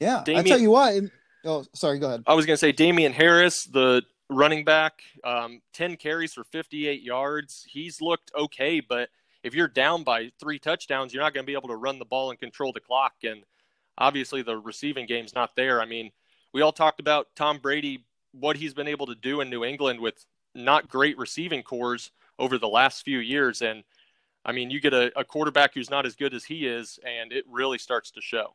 Yeah. 0.00 0.22
Damien, 0.24 0.46
I 0.46 0.48
tell 0.48 0.58
you 0.58 0.70
what. 0.70 0.94
Oh, 1.44 1.64
sorry. 1.74 1.98
Go 1.98 2.08
ahead. 2.08 2.24
I 2.26 2.34
was 2.34 2.46
going 2.46 2.54
to 2.54 2.58
say 2.58 2.72
Damien 2.72 3.12
Harris, 3.12 3.64
the 3.64 4.02
running 4.28 4.64
back, 4.64 5.02
um, 5.24 5.60
10 5.72 5.96
carries 5.96 6.32
for 6.32 6.44
58 6.44 7.02
yards. 7.02 7.66
He's 7.68 8.00
looked 8.00 8.30
okay, 8.36 8.80
but 8.80 9.08
if 9.42 9.54
you're 9.54 9.68
down 9.68 10.02
by 10.02 10.30
three 10.40 10.58
touchdowns, 10.58 11.12
you're 11.12 11.22
not 11.22 11.34
going 11.34 11.44
to 11.44 11.50
be 11.50 11.56
able 11.56 11.68
to 11.68 11.76
run 11.76 11.98
the 11.98 12.04
ball 12.04 12.30
and 12.30 12.38
control 12.38 12.72
the 12.72 12.80
clock. 12.80 13.14
And 13.24 13.44
obviously, 13.96 14.42
the 14.42 14.56
receiving 14.56 15.06
game's 15.06 15.34
not 15.34 15.54
there. 15.56 15.80
I 15.80 15.86
mean, 15.86 16.10
we 16.52 16.62
all 16.62 16.72
talked 16.72 17.00
about 17.00 17.28
Tom 17.36 17.58
Brady, 17.58 18.04
what 18.32 18.56
he's 18.56 18.74
been 18.74 18.88
able 18.88 19.06
to 19.06 19.14
do 19.14 19.40
in 19.40 19.50
New 19.50 19.64
England 19.64 20.00
with 20.00 20.24
not 20.54 20.88
great 20.88 21.16
receiving 21.18 21.62
corps 21.62 22.10
over 22.38 22.58
the 22.58 22.68
last 22.68 23.04
few 23.04 23.18
years. 23.18 23.62
And 23.62 23.84
I 24.44 24.52
mean, 24.52 24.70
you 24.70 24.80
get 24.80 24.94
a, 24.94 25.16
a 25.18 25.24
quarterback 25.24 25.74
who's 25.74 25.90
not 25.90 26.06
as 26.06 26.16
good 26.16 26.34
as 26.34 26.44
he 26.44 26.66
is, 26.66 26.98
and 27.04 27.32
it 27.32 27.44
really 27.48 27.78
starts 27.78 28.10
to 28.12 28.20
show. 28.20 28.54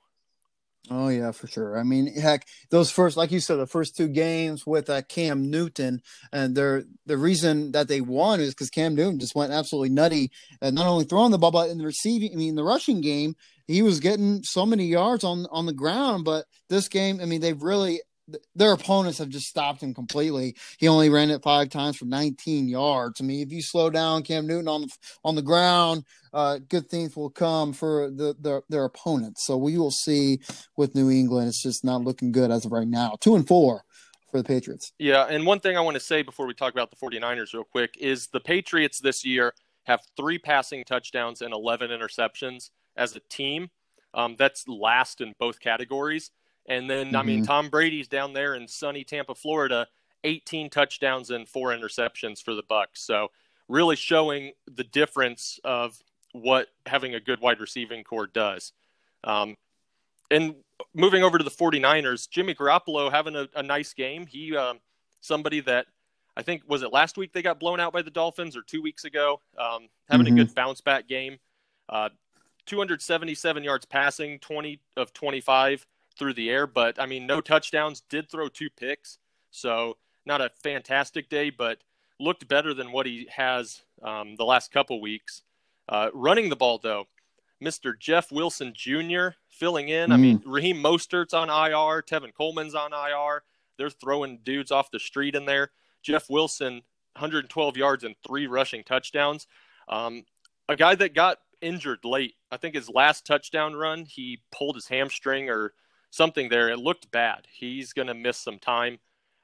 Oh 0.90 1.08
yeah, 1.08 1.32
for 1.32 1.48
sure. 1.48 1.78
I 1.78 1.84
mean, 1.84 2.14
heck, 2.14 2.46
those 2.70 2.92
first, 2.92 3.16
like 3.16 3.32
you 3.32 3.40
said, 3.40 3.56
the 3.56 3.66
first 3.66 3.96
two 3.96 4.10
games 4.10 4.68
with 4.68 4.90
uh, 4.90 5.02
Cam 5.04 5.50
Newton, 5.50 6.02
and 6.34 6.56
they're 6.56 6.84
the 7.06 7.18
reason 7.18 7.72
that 7.72 7.88
they 7.88 8.02
won 8.02 8.42
is 8.42 8.50
because 8.54 8.70
Cam 8.70 8.94
Newton 8.94 9.18
just 9.18 9.34
went 9.34 9.54
absolutely 9.54 9.90
nutty, 9.90 10.30
and 10.62 10.76
not 10.76 10.88
only 10.88 11.06
throwing 11.06 11.32
the 11.32 11.38
ball, 11.38 11.52
but 11.52 11.70
in 11.70 11.78
the 11.78 11.86
receiving. 11.86 12.34
I 12.34 12.36
mean, 12.36 12.56
the 12.56 12.66
rushing 12.66 13.00
game, 13.00 13.36
he 13.66 13.82
was 13.82 14.02
getting 14.02 14.44
so 14.44 14.66
many 14.66 14.86
yards 14.88 15.24
on 15.24 15.48
on 15.52 15.66
the 15.66 15.74
ground. 15.74 16.26
But 16.26 16.48
this 16.68 16.90
game, 16.90 17.22
I 17.22 17.26
mean, 17.26 17.40
they've 17.40 17.62
really 17.62 18.02
their 18.56 18.74
opponents 18.74 19.18
have 19.18 19.30
just 19.30 19.48
stopped 19.48 19.82
him 19.82 19.94
completely. 19.94 20.56
He 20.78 20.88
only 20.88 21.10
ran 21.10 21.30
it 21.30 21.44
five 21.44 21.70
times 21.70 21.98
for 21.98 22.06
19 22.06 22.68
yards. 22.68 23.20
I 23.20 23.24
mean, 23.24 23.46
if 23.46 23.52
you 23.52 23.62
slow 23.62 23.90
down 23.90 24.24
Cam 24.24 24.48
Newton 24.48 24.68
on 24.68 24.82
the 24.84 24.90
on 25.24 25.36
the 25.36 25.42
ground, 25.42 26.06
uh, 26.34 26.60
good 26.70 26.90
things 26.90 27.16
will 27.16 27.30
come 27.30 27.74
for 27.74 28.10
the, 28.10 28.36
the, 28.40 28.62
their 28.70 28.86
opponents. 28.86 29.46
So 29.46 29.58
we 29.58 29.78
will 29.78 29.92
see 29.92 30.40
with 30.78 30.96
New 30.96 31.10
England. 31.10 31.50
It's 31.50 31.62
just 31.62 31.84
not 31.84 32.02
looking 32.02 32.32
good 32.32 32.52
as 32.52 32.66
of 32.66 32.72
right 32.72 32.88
now. 32.88 33.16
Two 33.20 33.36
and 33.36 33.48
four 33.48 33.84
for 34.32 34.38
the 34.38 34.44
Patriots. 34.44 34.94
Yeah, 34.98 35.26
and 35.26 35.46
one 35.46 35.60
thing 35.60 35.78
I 35.78 35.82
want 35.82 35.96
to 35.96 36.00
say 36.00 36.24
before 36.24 36.48
we 36.48 36.54
talk 36.54 36.74
about 36.74 36.90
the 36.90 36.98
49ers 36.98 37.54
real 37.54 37.64
quick 37.64 37.96
is 38.00 38.28
the 38.28 38.40
Patriots 38.40 39.00
this 39.00 39.24
year 39.24 39.54
have 39.84 40.02
three 40.18 40.40
passing 40.40 40.84
touchdowns 40.86 41.42
and 41.42 41.54
11 41.54 41.92
interceptions 41.92 42.70
as 42.96 43.16
a 43.16 43.20
team. 43.30 43.70
Um, 44.14 44.36
that's 44.38 44.68
last 44.68 45.22
in 45.22 45.34
both 45.40 45.60
categories. 45.60 46.32
And 46.68 46.90
then, 46.90 47.08
mm-hmm. 47.08 47.16
I 47.16 47.24
mean, 47.24 47.40
mm-hmm. 47.40 47.46
Tom 47.46 47.70
Brady's 47.70 48.08
down 48.08 48.34
there 48.34 48.56
in 48.56 48.68
sunny 48.68 49.04
Tampa, 49.04 49.36
Florida, 49.36 49.88
18 50.24 50.70
touchdowns 50.70 51.30
and 51.30 51.48
four 51.48 51.70
interceptions 51.70 52.42
for 52.42 52.54
the 52.56 52.64
Bucks. 52.64 53.02
So, 53.02 53.30
really 53.68 53.96
showing 53.96 54.54
the 54.70 54.84
difference 54.84 55.60
of 55.64 56.02
what 56.34 56.68
having 56.86 57.16
a 57.16 57.20
good 57.20 57.40
wide 57.42 57.60
receiving 57.60 58.04
corps 58.04 58.28
does. 58.28 58.74
Um, 59.24 59.56
and 60.32 60.56
moving 60.94 61.24
over 61.24 61.38
to 61.38 61.44
the 61.44 61.52
49ers, 61.52 62.30
Jimmy 62.30 62.56
Garoppolo 62.56 63.12
having 63.12 63.36
a, 63.36 63.48
a 63.56 63.64
nice 63.64 63.94
game. 63.94 64.26
He, 64.26 64.56
um, 64.56 64.80
somebody 65.22 65.60
that 65.62 65.86
I 66.36 66.42
think, 66.42 66.64
was 66.68 66.82
it 66.82 66.92
last 66.92 67.18
week 67.18 67.34
they 67.34 67.42
got 67.42 67.60
blown 67.60 67.80
out 67.80 67.94
by 67.94 68.02
the 68.02 68.10
Dolphins 68.10 68.58
or 68.58 68.64
two 68.64 68.82
weeks 68.82 69.06
ago? 69.06 69.40
Um, 69.58 69.88
having 70.10 70.26
mm-hmm. 70.26 70.40
a 70.40 70.46
good 70.46 70.56
bounce 70.56 70.82
back 70.82 71.08
game. 71.08 71.38
Uh, 71.88 72.10
277 72.66 73.64
yards 73.64 73.86
passing, 73.86 74.40
20 74.40 74.80
of 74.98 75.14
25 75.14 75.86
through 76.18 76.34
the 76.34 76.50
air, 76.50 76.68
but 76.68 77.00
I 77.00 77.06
mean, 77.06 77.26
no 77.26 77.42
touchdowns, 77.42 78.02
did 78.02 78.30
throw 78.30 78.48
two 78.48 78.70
picks. 78.70 79.18
So, 79.52 79.98
not 80.26 80.42
a 80.42 80.52
fantastic 80.62 81.30
day, 81.30 81.50
but 81.50 81.80
looked 82.20 82.48
better 82.48 82.74
than 82.74 82.92
what 82.92 83.06
he 83.06 83.28
has 83.36 83.82
um, 84.02 84.36
the 84.36 84.46
last 84.46 84.72
couple 84.72 85.02
weeks. 85.02 85.44
Uh, 85.90 86.10
running 86.14 86.50
the 86.50 86.56
ball, 86.56 86.80
though, 86.82 87.08
Mr. 87.64 87.98
Jeff 87.98 88.32
Wilson 88.32 88.74
Jr. 88.76 89.30
filling 89.50 89.90
in. 89.90 90.10
Mm. 90.10 90.14
I 90.14 90.18
mean, 90.18 90.44
Raheem 90.46 90.78
Mostert's 90.78 91.34
on 91.34 91.50
IR, 91.50 92.02
Tevin 92.02 92.34
Coleman's 92.34 92.76
on 92.76 92.92
IR. 92.94 93.44
They're 93.78 93.90
throwing 93.90 94.40
dudes 94.44 94.72
off 94.72 94.92
the 94.92 95.00
street 95.00 95.36
in 95.36 95.46
there. 95.46 95.72
Jeff 96.02 96.30
Wilson, 96.30 96.82
112 97.14 97.78
yards 97.78 98.04
and 98.04 98.16
three 98.26 98.48
rushing 98.48 98.84
touchdowns. 98.84 99.48
Um, 99.88 100.26
a 100.70 100.76
guy 100.76 100.96
that 100.96 101.14
got 101.14 101.40
injured 101.62 102.00
late. 102.04 102.36
I 102.52 102.58
think 102.58 102.76
his 102.76 102.90
last 102.90 103.26
touchdown 103.26 103.76
run, 103.76 104.06
he 104.06 104.42
pulled 104.52 104.76
his 104.76 104.88
hamstring 104.88 105.50
or 105.50 105.74
something 106.14 106.48
there. 106.48 106.70
It 106.70 106.78
looked 106.78 107.10
bad. 107.12 107.48
He's 107.52 107.92
going 107.92 108.08
to 108.08 108.14
miss 108.14 108.38
some 108.38 108.60
time. 108.60 109.00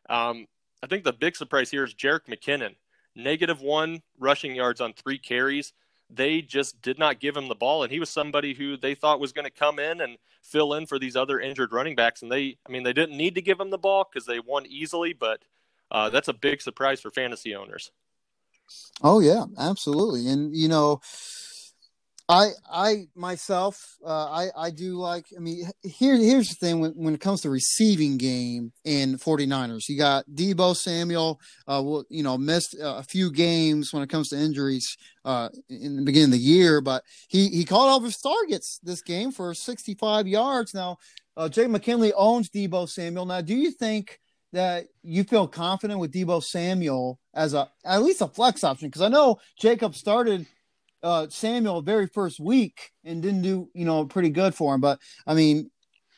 Um, 0.08 0.46
I 0.84 0.88
think 0.88 1.04
the 1.04 1.12
big 1.12 1.36
surprise 1.36 1.72
here 1.72 1.84
is 1.84 1.96
Jerick 1.96 2.28
McKinnon, 2.30 2.76
negative 3.16 3.60
one 3.60 4.04
rushing 4.20 4.56
yards 4.56 4.80
on 4.80 4.94
three 4.94 5.18
carries. 5.18 5.74
They 6.12 6.42
just 6.42 6.80
did 6.82 7.00
not 7.00 7.20
give 7.20 7.36
him 7.36 7.48
the 7.48 7.56
ball, 7.56 7.84
and 7.84 7.92
he 7.92 8.00
was 8.00 8.10
somebody 8.10 8.54
who 8.54 8.78
they 8.78 8.94
thought 8.94 9.20
was 9.20 9.34
going 9.34 9.46
to 9.46 9.52
come 9.52 9.80
in 9.80 10.00
and 10.02 10.18
fill 10.44 10.74
in 10.76 10.86
for 10.86 11.00
these 11.00 11.16
other 11.16 11.40
injured 11.40 11.74
running 11.74 11.96
backs. 11.96 12.22
And 12.22 12.32
they, 12.32 12.58
I 12.68 12.72
mean, 12.72 12.84
they 12.84 12.94
didn't 12.94 13.18
need 13.18 13.36
to 13.36 13.42
give 13.42 13.60
him 13.60 13.72
the 13.72 13.78
ball 13.78 14.08
because 14.12 14.28
they 14.28 14.40
won 14.40 14.66
easily, 14.68 15.14
but 15.14 15.42
uh, 15.92 16.10
that's 16.10 16.28
a 16.28 16.34
big 16.34 16.62
surprise 16.62 17.02
for 17.02 17.10
fantasy 17.10 17.56
owners. 17.56 17.92
Oh 19.02 19.20
yeah, 19.20 19.46
absolutely. 19.58 20.28
And 20.28 20.56
you 20.56 20.68
know, 20.68 21.02
I 22.30 22.52
I 22.72 23.08
myself 23.16 23.98
uh, 24.06 24.30
I 24.30 24.50
I 24.56 24.70
do 24.70 24.98
like 24.98 25.26
I 25.36 25.40
mean 25.40 25.68
here 25.82 26.16
here's 26.16 26.50
the 26.50 26.56
thing 26.56 26.80
when, 26.80 26.92
when 26.92 27.16
it 27.16 27.20
comes 27.20 27.42
to 27.42 27.50
receiving 27.50 28.18
game 28.18 28.72
in 28.86 29.18
49ers 29.18 29.90
you 29.90 29.98
got 29.98 30.26
Deebo 30.32 30.76
Samuel 30.76 31.40
uh 31.68 31.84
you 32.10 32.22
know 32.22 32.38
missed 32.38 32.76
a 32.80 33.02
few 33.02 33.32
games 33.32 33.92
when 33.92 34.04
it 34.04 34.10
comes 34.10 34.30
to 34.30 34.38
injuries 34.38 34.96
uh 35.26 35.50
in 35.70 35.96
the 35.96 36.04
beginning 36.04 36.28
of 36.28 36.34
the 36.34 36.38
year 36.38 36.82
but 36.82 37.04
he 37.30 37.50
he 37.50 37.66
caught 37.66 37.88
all 37.88 38.00
his 38.00 38.18
targets 38.18 38.80
this 38.84 39.02
game 39.02 39.32
for 39.32 39.56
65 39.56 40.28
yards 40.28 40.76
now 40.76 40.98
uh, 41.36 41.50
Jay 41.50 41.66
McKinley 41.66 42.14
owns 42.14 42.50
Deebo 42.52 42.88
Samuel 42.88 43.26
now 43.26 43.42
do 43.42 43.56
you 43.56 43.72
think 43.72 44.20
that 44.52 44.86
you 45.04 45.24
feel 45.24 45.48
confident 45.48 46.00
with 46.00 46.12
Deebo 46.12 46.44
Samuel 46.44 47.20
as 47.34 47.54
a 47.54 47.70
at 47.86 48.02
least 48.04 48.22
a 48.22 48.28
flex 48.28 48.64
option? 48.64 48.88
Because 48.88 49.02
I 49.02 49.08
know 49.08 49.40
Jacob 49.60 49.96
started 49.96 50.48
uh, 51.04 51.28
Samuel 51.30 51.82
very 51.82 52.08
first 52.08 52.40
week 52.40 52.92
and 53.04 53.22
didn't 53.22 53.42
do 53.42 53.70
you 53.74 53.86
know 53.86 54.06
pretty 54.06 54.30
good 54.30 54.56
for 54.56 54.76
him, 54.76 54.82
but 54.82 55.00
I 55.26 55.34
mean 55.34 55.72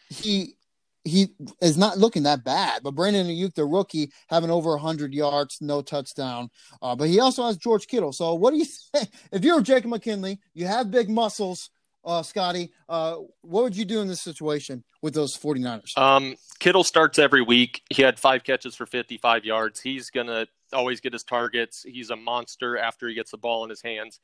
he 0.09 0.55
he 1.03 1.29
is 1.61 1.77
not 1.77 1.97
looking 1.97 2.23
that 2.23 2.43
bad. 2.43 2.81
But 2.83 2.95
Brandon 2.95 3.27
Aiyuk, 3.27 3.55
the 3.55 3.65
rookie, 3.65 4.11
having 4.29 4.51
over 4.51 4.71
100 4.71 5.15
yards, 5.15 5.57
no 5.59 5.81
touchdown. 5.81 6.49
Uh, 6.79 6.95
but 6.95 7.07
he 7.07 7.19
also 7.19 7.43
has 7.45 7.57
George 7.57 7.87
Kittle. 7.87 8.13
So 8.13 8.35
what 8.35 8.51
do 8.51 8.57
you 8.57 8.65
think? 8.93 9.09
If 9.31 9.43
you're 9.43 9.61
Jacob 9.61 9.89
McKinley, 9.89 10.39
you 10.53 10.67
have 10.67 10.91
big 10.91 11.09
muscles 11.09 11.71
uh, 12.03 12.23
Scotty, 12.23 12.71
uh, 12.89 13.17
what 13.41 13.63
would 13.63 13.75
you 13.75 13.85
do 13.85 14.01
in 14.01 14.07
this 14.07 14.21
situation 14.21 14.83
with 15.01 15.13
those 15.13 15.37
49ers? 15.37 15.97
Um, 15.97 16.35
Kittle 16.59 16.83
starts 16.83 17.19
every 17.19 17.41
week. 17.41 17.81
He 17.89 18.01
had 18.01 18.19
five 18.19 18.43
catches 18.43 18.75
for 18.75 18.85
55 18.85 19.45
yards. 19.45 19.79
He's 19.81 20.09
going 20.09 20.27
to 20.27 20.47
always 20.73 20.99
get 20.99 21.13
his 21.13 21.23
targets. 21.23 21.83
He's 21.87 22.09
a 22.09 22.15
monster 22.15 22.77
after 22.77 23.07
he 23.07 23.13
gets 23.13 23.31
the 23.31 23.37
ball 23.37 23.63
in 23.63 23.69
his 23.69 23.81
hands. 23.81 24.19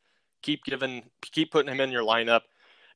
Keep 0.48 0.64
giving, 0.64 1.04
keep 1.34 1.52
putting 1.52 1.70
him 1.70 1.82
in 1.82 1.92
your 1.92 2.04
lineup. 2.04 2.44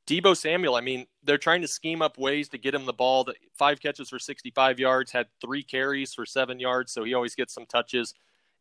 Deebo 0.08 0.38
Samuel, 0.38 0.76
I 0.76 0.82
mean, 0.82 1.06
they're 1.22 1.38
trying 1.38 1.62
to 1.64 1.68
scheme 1.68 2.02
up 2.02 2.18
ways 2.18 2.48
to 2.50 2.58
get 2.58 2.74
him 2.74 2.86
the 2.86 2.94
ball. 2.94 3.26
The 3.26 3.36
five 3.54 3.82
catches 3.82 4.10
for 4.10 4.20
65 4.20 4.80
yards, 4.80 5.12
had 5.12 5.28
three 5.42 5.62
carries 5.62 6.14
for 6.14 6.26
seven 6.26 6.62
yards, 6.62 6.94
so 6.94 7.04
he 7.04 7.14
always 7.14 7.36
gets 7.36 7.54
some 7.54 7.66
touches 7.66 8.14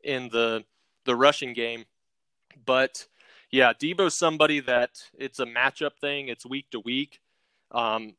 in 0.03 0.29
the 0.31 0.65
the 1.05 1.15
rushing 1.15 1.53
game. 1.53 1.85
But 2.67 3.07
yeah, 3.53 3.73
Deebo's 3.73 4.17
somebody 4.17 4.59
that 4.59 5.01
it's 5.17 5.39
a 5.39 5.47
matchup 5.47 5.93
thing. 6.01 6.27
It's 6.27 6.45
week 6.45 6.69
to 6.73 6.81
week. 6.81 7.21
Um, 7.71 8.17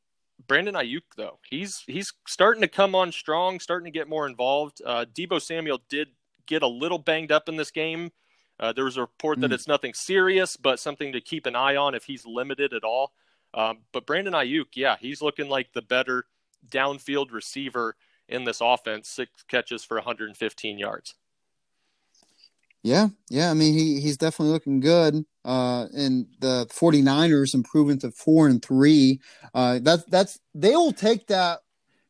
Brandon 0.48 0.76
Aiyuk 0.76 1.02
though, 1.18 1.40
he's 1.50 1.84
he's 1.86 2.14
starting 2.26 2.62
to 2.62 2.70
come 2.70 2.96
on 2.96 3.12
strong, 3.12 3.60
starting 3.60 3.92
to 3.92 4.00
get 4.00 4.08
more 4.08 4.26
involved. 4.26 4.82
Uh, 4.86 5.04
Deebo 5.14 5.42
Samuel 5.42 5.82
did 5.90 6.08
get 6.46 6.64
a 6.64 6.68
little 6.68 6.98
banged 6.98 7.34
up 7.34 7.50
in 7.50 7.58
this 7.58 7.72
game. 7.72 8.14
Uh, 8.62 8.72
there 8.72 8.86
was 8.86 8.96
a 8.96 9.02
report 9.02 9.40
mm. 9.40 9.42
that 9.42 9.52
it's 9.52 9.68
nothing 9.68 9.94
serious, 9.94 10.56
but 10.56 10.80
something 10.80 11.12
to 11.12 11.20
keep 11.20 11.48
an 11.48 11.56
eye 11.56 11.76
on 11.76 11.96
if 11.96 12.06
he's 12.06 12.26
limited 12.26 12.74
at 12.74 12.84
all. 12.84 13.12
Um, 13.54 13.80
but 13.92 14.06
Brandon 14.06 14.34
Aiyuk, 14.34 14.68
yeah, 14.76 14.96
he's 15.02 15.22
looking 15.22 15.50
like 15.50 15.74
the 15.74 15.82
better 15.82 16.26
downfield 16.70 17.32
receiver 17.32 17.96
in 18.30 18.46
this 18.46 18.62
offense. 18.62 19.10
Six 19.10 19.32
catches 19.48 19.84
for 19.84 19.98
115 19.98 20.78
yards. 20.78 21.16
Yeah, 22.84 23.10
yeah. 23.30 23.52
I 23.52 23.54
mean, 23.54 23.74
he 23.74 24.00
he's 24.00 24.18
definitely 24.18 24.54
looking 24.54 24.80
good. 24.80 25.24
Uh, 25.46 25.88
and 25.94 26.28
the 26.40 26.68
49ers 26.72 27.54
improving 27.54 28.00
to 28.00 28.12
four 28.12 28.48
and 28.48 28.64
three. 28.64 29.20
Uh, 29.54 29.80
that's 29.82 30.04
that's 30.06 30.40
they 30.56 30.72
will 30.72 30.94
take 30.94 31.28
that, 31.28 31.60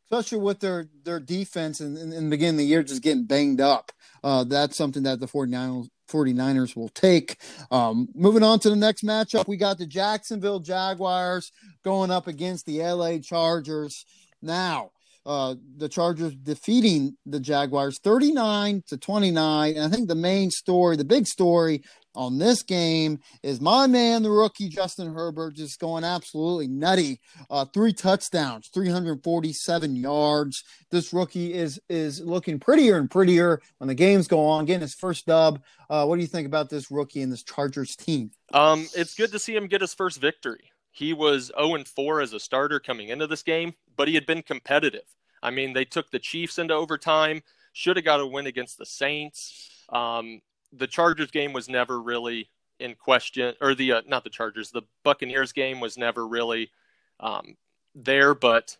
especially 0.05 0.39
with 0.39 0.59
their 0.59 0.87
their 1.03 1.19
defense 1.19 1.81
in, 1.81 1.97
in, 1.97 2.13
in, 2.13 2.25
the 2.25 2.29
beginning 2.29 2.55
of 2.55 2.59
the 2.59 2.65
year 2.65 2.83
just 2.83 3.01
getting 3.01 3.25
banged 3.25 3.59
up. 3.59 3.91
Uh, 4.23 4.45
that's 4.45 4.77
something 4.77 5.03
that 5.03 5.19
the 5.19 5.27
49ers 5.27 5.89
49ers 6.11 6.75
will 6.75 6.89
take. 6.89 7.37
Um, 7.71 8.09
moving 8.13 8.43
on 8.43 8.59
to 8.59 8.69
the 8.69 8.75
next 8.75 9.03
matchup, 9.03 9.47
we 9.47 9.57
got 9.57 9.77
the 9.77 9.87
Jacksonville 9.87 10.59
Jaguars 10.59 11.51
going 11.83 12.11
up 12.11 12.27
against 12.27 12.65
the 12.65 12.81
LA 12.83 13.17
Chargers. 13.19 14.05
Now, 14.41 14.91
uh, 15.25 15.55
the 15.77 15.87
Chargers 15.87 16.35
defeating 16.35 17.15
the 17.25 17.39
Jaguars 17.39 17.99
39 17.99 18.83
to 18.87 18.97
29. 18.97 19.75
And 19.75 19.85
I 19.85 19.87
think 19.87 20.07
the 20.07 20.15
main 20.15 20.49
story, 20.49 20.97
the 20.97 21.03
big 21.03 21.27
story 21.27 21.83
on 22.15 22.37
this 22.37 22.63
game 22.63 23.19
is 23.43 23.61
my 23.61 23.87
man, 23.87 24.23
the 24.23 24.29
rookie 24.29 24.69
Justin 24.69 25.13
Herbert, 25.13 25.53
just 25.53 25.79
going 25.79 26.03
absolutely 26.03 26.67
nutty. 26.67 27.19
Uh, 27.49 27.65
three 27.65 27.93
touchdowns, 27.93 28.67
347 28.67 29.95
yards. 29.95 30.63
This 30.89 31.13
rookie 31.13 31.53
is 31.53 31.79
is 31.89 32.19
looking 32.21 32.59
prettier 32.59 32.97
and 32.97 33.09
prettier 33.09 33.61
when 33.77 33.87
the 33.87 33.95
games 33.95 34.27
go 34.27 34.45
on. 34.45 34.65
Getting 34.65 34.81
his 34.81 34.95
first 34.95 35.25
dub. 35.25 35.61
Uh, 35.89 36.05
what 36.05 36.15
do 36.15 36.21
you 36.21 36.27
think 36.27 36.47
about 36.47 36.69
this 36.69 36.91
rookie 36.91 37.21
and 37.21 37.31
this 37.31 37.43
Chargers 37.43 37.95
team? 37.95 38.31
Um, 38.53 38.87
it's 38.95 39.15
good 39.15 39.31
to 39.31 39.39
see 39.39 39.55
him 39.55 39.67
get 39.67 39.81
his 39.81 39.93
first 39.93 40.19
victory. 40.19 40.71
He 40.91 41.13
was 41.13 41.51
0 41.57 41.83
4 41.85 42.21
as 42.21 42.33
a 42.33 42.39
starter 42.39 42.79
coming 42.79 43.09
into 43.09 43.27
this 43.27 43.43
game, 43.43 43.73
but 43.95 44.07
he 44.07 44.15
had 44.15 44.25
been 44.25 44.41
competitive. 44.41 45.05
I 45.41 45.49
mean, 45.49 45.73
they 45.73 45.85
took 45.85 46.11
the 46.11 46.19
Chiefs 46.19 46.59
into 46.59 46.73
overtime, 46.73 47.41
should 47.73 47.95
have 47.95 48.05
got 48.05 48.19
a 48.19 48.27
win 48.27 48.45
against 48.45 48.77
the 48.77 48.85
Saints. 48.85 49.69
Um, 49.89 50.41
the 50.73 50.87
Chargers 50.87 51.31
game 51.31 51.53
was 51.53 51.69
never 51.69 52.01
really 52.01 52.49
in 52.79 52.95
question, 52.95 53.53
or 53.61 53.75
the 53.75 53.93
uh, 53.93 54.01
not 54.07 54.23
the 54.23 54.29
Chargers, 54.29 54.71
the 54.71 54.81
Buccaneers 55.03 55.51
game 55.51 55.79
was 55.79 55.97
never 55.97 56.27
really 56.27 56.71
um, 57.19 57.55
there. 57.95 58.33
But 58.33 58.77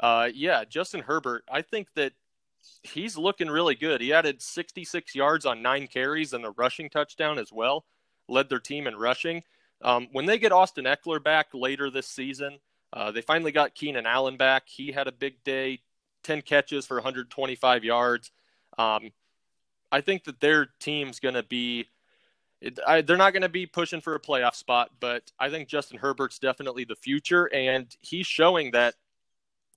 uh, 0.00 0.28
yeah, 0.34 0.64
Justin 0.64 1.02
Herbert, 1.02 1.44
I 1.50 1.62
think 1.62 1.88
that 1.94 2.12
he's 2.82 3.16
looking 3.16 3.48
really 3.48 3.74
good. 3.74 4.00
He 4.00 4.12
added 4.12 4.42
66 4.42 5.14
yards 5.14 5.46
on 5.46 5.62
nine 5.62 5.86
carries 5.86 6.32
and 6.32 6.44
a 6.44 6.50
rushing 6.50 6.90
touchdown 6.90 7.38
as 7.38 7.52
well. 7.52 7.84
Led 8.28 8.48
their 8.48 8.60
team 8.60 8.86
in 8.86 8.96
rushing. 8.96 9.42
Um, 9.82 10.08
when 10.12 10.26
they 10.26 10.38
get 10.38 10.52
Austin 10.52 10.84
Ekeler 10.84 11.22
back 11.22 11.48
later 11.54 11.90
this 11.90 12.06
season, 12.06 12.58
uh, 12.92 13.10
they 13.12 13.22
finally 13.22 13.52
got 13.52 13.74
Keenan 13.74 14.06
Allen 14.06 14.36
back. 14.36 14.64
He 14.66 14.92
had 14.92 15.06
a 15.06 15.12
big 15.12 15.42
day, 15.44 15.80
10 16.24 16.42
catches 16.42 16.86
for 16.86 16.96
125 16.96 17.84
yards. 17.84 18.30
Um, 18.78 19.10
I 19.92 20.00
think 20.00 20.24
that 20.24 20.40
their 20.40 20.68
team's 20.78 21.20
going 21.20 21.34
to 21.34 21.42
be. 21.42 21.86
It, 22.60 22.78
I, 22.86 23.00
they're 23.00 23.16
not 23.16 23.32
going 23.32 23.42
to 23.42 23.48
be 23.48 23.66
pushing 23.66 24.02
for 24.02 24.14
a 24.14 24.20
playoff 24.20 24.54
spot, 24.54 24.90
but 25.00 25.32
I 25.38 25.48
think 25.48 25.68
Justin 25.68 25.98
Herbert's 25.98 26.38
definitely 26.38 26.84
the 26.84 26.96
future, 26.96 27.46
and 27.54 27.86
he's 28.00 28.26
showing 28.26 28.72
that 28.72 28.94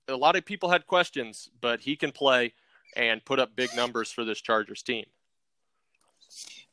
a 0.06 0.16
lot 0.16 0.36
of 0.36 0.44
people 0.44 0.68
had 0.68 0.86
questions, 0.86 1.48
but 1.62 1.80
he 1.80 1.96
can 1.96 2.12
play 2.12 2.52
and 2.94 3.24
put 3.24 3.38
up 3.38 3.56
big 3.56 3.74
numbers 3.74 4.12
for 4.12 4.24
this 4.24 4.40
Chargers 4.40 4.82
team. 4.82 5.06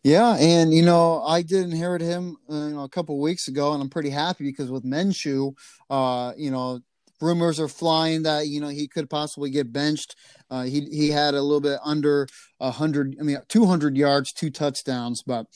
Yeah, 0.04 0.36
and 0.40 0.74
you 0.74 0.82
know, 0.82 1.22
I 1.22 1.44
did 1.44 1.64
inherit 1.64 2.02
him 2.02 2.38
uh, 2.50 2.56
you 2.56 2.74
know, 2.74 2.84
a 2.84 2.90
couple 2.90 3.20
weeks 3.20 3.48
ago, 3.48 3.74
and 3.74 3.82
I'm 3.82 3.90
pretty 3.90 4.10
happy 4.10 4.46
because 4.46 4.72
with 4.72 4.84
Minshew, 4.84 5.54
uh, 5.90 6.34
you 6.36 6.50
know, 6.50 6.82
rumors 7.22 7.60
are 7.60 7.68
flying 7.68 8.24
that 8.24 8.48
you 8.48 8.60
know 8.60 8.68
he 8.68 8.88
could 8.88 9.10
possibly 9.10 9.50
get 9.50 9.72
benched. 9.72 10.16
Uh, 10.50 10.64
he 10.64 10.82
he 10.92 11.10
had 11.10 11.34
a 11.34 11.42
little 11.42 11.62
bit 11.62 11.80
under 11.84 12.28
hundred, 12.62 13.16
I 13.20 13.24
mean, 13.24 13.38
200 13.48 13.98
yards, 13.98 14.34
two 14.34 14.50
touchdowns, 14.50 15.24
but 15.24 15.48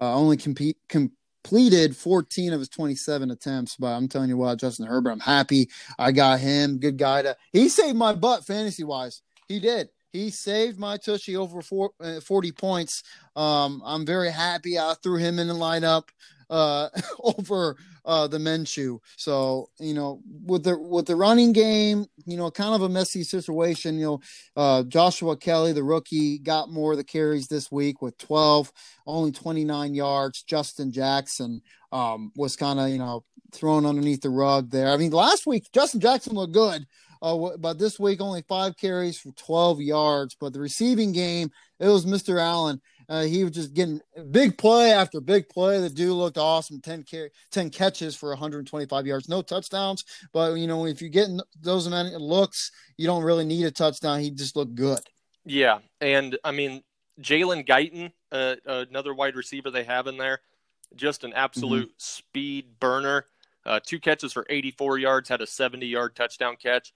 uh, 0.00 0.14
only 0.14 0.36
compete 0.36 0.78
completed 0.88 1.96
14 1.96 2.52
of 2.52 2.60
his 2.60 2.68
27 2.68 3.30
attempts. 3.30 3.76
But 3.76 3.88
I'm 3.88 4.08
telling 4.08 4.28
you 4.28 4.36
what, 4.36 4.58
Justin 4.58 4.86
Herbert, 4.86 5.12
I'm 5.12 5.20
happy 5.20 5.70
I 5.98 6.12
got 6.12 6.40
him. 6.40 6.78
Good 6.78 6.98
guy 6.98 7.22
to 7.22 7.36
he 7.52 7.68
saved 7.68 7.96
my 7.96 8.14
butt 8.14 8.44
fantasy 8.44 8.84
wise. 8.84 9.22
He 9.48 9.60
did. 9.60 9.88
He 10.12 10.30
saved 10.30 10.78
my 10.78 10.96
tushy 10.96 11.36
over 11.36 11.60
four, 11.60 11.90
uh, 12.00 12.20
40 12.20 12.52
points. 12.52 13.02
Um, 13.34 13.82
I'm 13.84 14.06
very 14.06 14.30
happy 14.30 14.78
I 14.78 14.94
threw 15.02 15.18
him 15.18 15.40
in 15.40 15.48
the 15.48 15.54
lineup 15.54 16.04
uh, 16.54 16.88
over 17.38 17.76
uh, 18.04 18.28
the 18.28 18.38
Minshew. 18.38 18.98
So 19.16 19.68
you 19.80 19.94
know, 19.94 20.20
with 20.44 20.64
the 20.64 20.78
with 20.78 21.06
the 21.06 21.16
running 21.16 21.52
game, 21.52 22.06
you 22.26 22.36
know, 22.36 22.50
kind 22.50 22.74
of 22.74 22.82
a 22.82 22.88
messy 22.88 23.24
situation. 23.24 23.98
You 23.98 24.04
know, 24.04 24.20
uh, 24.56 24.82
Joshua 24.84 25.36
Kelly, 25.36 25.72
the 25.72 25.82
rookie, 25.82 26.38
got 26.38 26.70
more 26.70 26.92
of 26.92 26.98
the 26.98 27.04
carries 27.04 27.48
this 27.48 27.72
week 27.72 28.00
with 28.00 28.16
12, 28.18 28.72
only 29.06 29.32
29 29.32 29.94
yards. 29.94 30.42
Justin 30.44 30.92
Jackson 30.92 31.60
um, 31.92 32.30
was 32.36 32.56
kind 32.56 32.78
of 32.78 32.88
you 32.88 32.98
know 32.98 33.24
thrown 33.52 33.84
underneath 33.84 34.20
the 34.20 34.30
rug 34.30 34.70
there. 34.70 34.90
I 34.90 34.96
mean, 34.96 35.10
last 35.10 35.46
week 35.46 35.68
Justin 35.72 36.00
Jackson 36.00 36.34
looked 36.34 36.54
good. 36.54 36.86
Uh, 37.22 37.56
but 37.58 37.78
this 37.78 37.98
week 37.98 38.20
only 38.20 38.42
five 38.46 38.76
carries 38.76 39.18
for 39.18 39.32
12 39.32 39.80
yards. 39.80 40.36
But 40.38 40.52
the 40.52 40.60
receiving 40.60 41.12
game, 41.12 41.50
it 41.80 41.88
was 41.88 42.04
Mr. 42.04 42.38
Allen. 42.38 42.82
Uh, 43.08 43.22
he 43.22 43.44
was 43.44 43.52
just 43.52 43.74
getting 43.74 44.00
big 44.30 44.56
play 44.58 44.92
after 44.92 45.20
big 45.20 45.48
play. 45.48 45.80
The 45.80 45.90
dude 45.90 46.12
looked 46.12 46.38
awesome 46.38 46.80
10, 46.80 47.04
10 47.50 47.70
catches 47.70 48.16
for 48.16 48.30
125 48.30 49.06
yards. 49.06 49.28
No 49.28 49.42
touchdowns, 49.42 50.04
but 50.32 50.54
you 50.54 50.66
know, 50.66 50.86
if 50.86 51.00
you're 51.00 51.10
getting 51.10 51.40
those 51.60 51.88
many 51.88 52.14
looks, 52.16 52.70
you 52.96 53.06
don't 53.06 53.24
really 53.24 53.44
need 53.44 53.64
a 53.64 53.70
touchdown. 53.70 54.20
He 54.20 54.30
just 54.30 54.56
looked 54.56 54.74
good. 54.74 55.00
Yeah. 55.44 55.78
And 56.00 56.38
I 56.44 56.52
mean, 56.52 56.82
Jalen 57.20 57.66
Guyton, 57.66 58.12
uh, 58.32 58.56
another 58.66 59.14
wide 59.14 59.36
receiver 59.36 59.70
they 59.70 59.84
have 59.84 60.06
in 60.06 60.16
there, 60.16 60.40
just 60.96 61.24
an 61.24 61.32
absolute 61.32 61.88
mm-hmm. 61.88 61.98
speed 61.98 62.80
burner. 62.80 63.26
Uh, 63.66 63.80
two 63.84 63.98
catches 63.98 64.32
for 64.32 64.46
84 64.48 64.98
yards, 64.98 65.28
had 65.28 65.40
a 65.40 65.46
70 65.46 65.86
yard 65.86 66.16
touchdown 66.16 66.56
catch. 66.60 66.92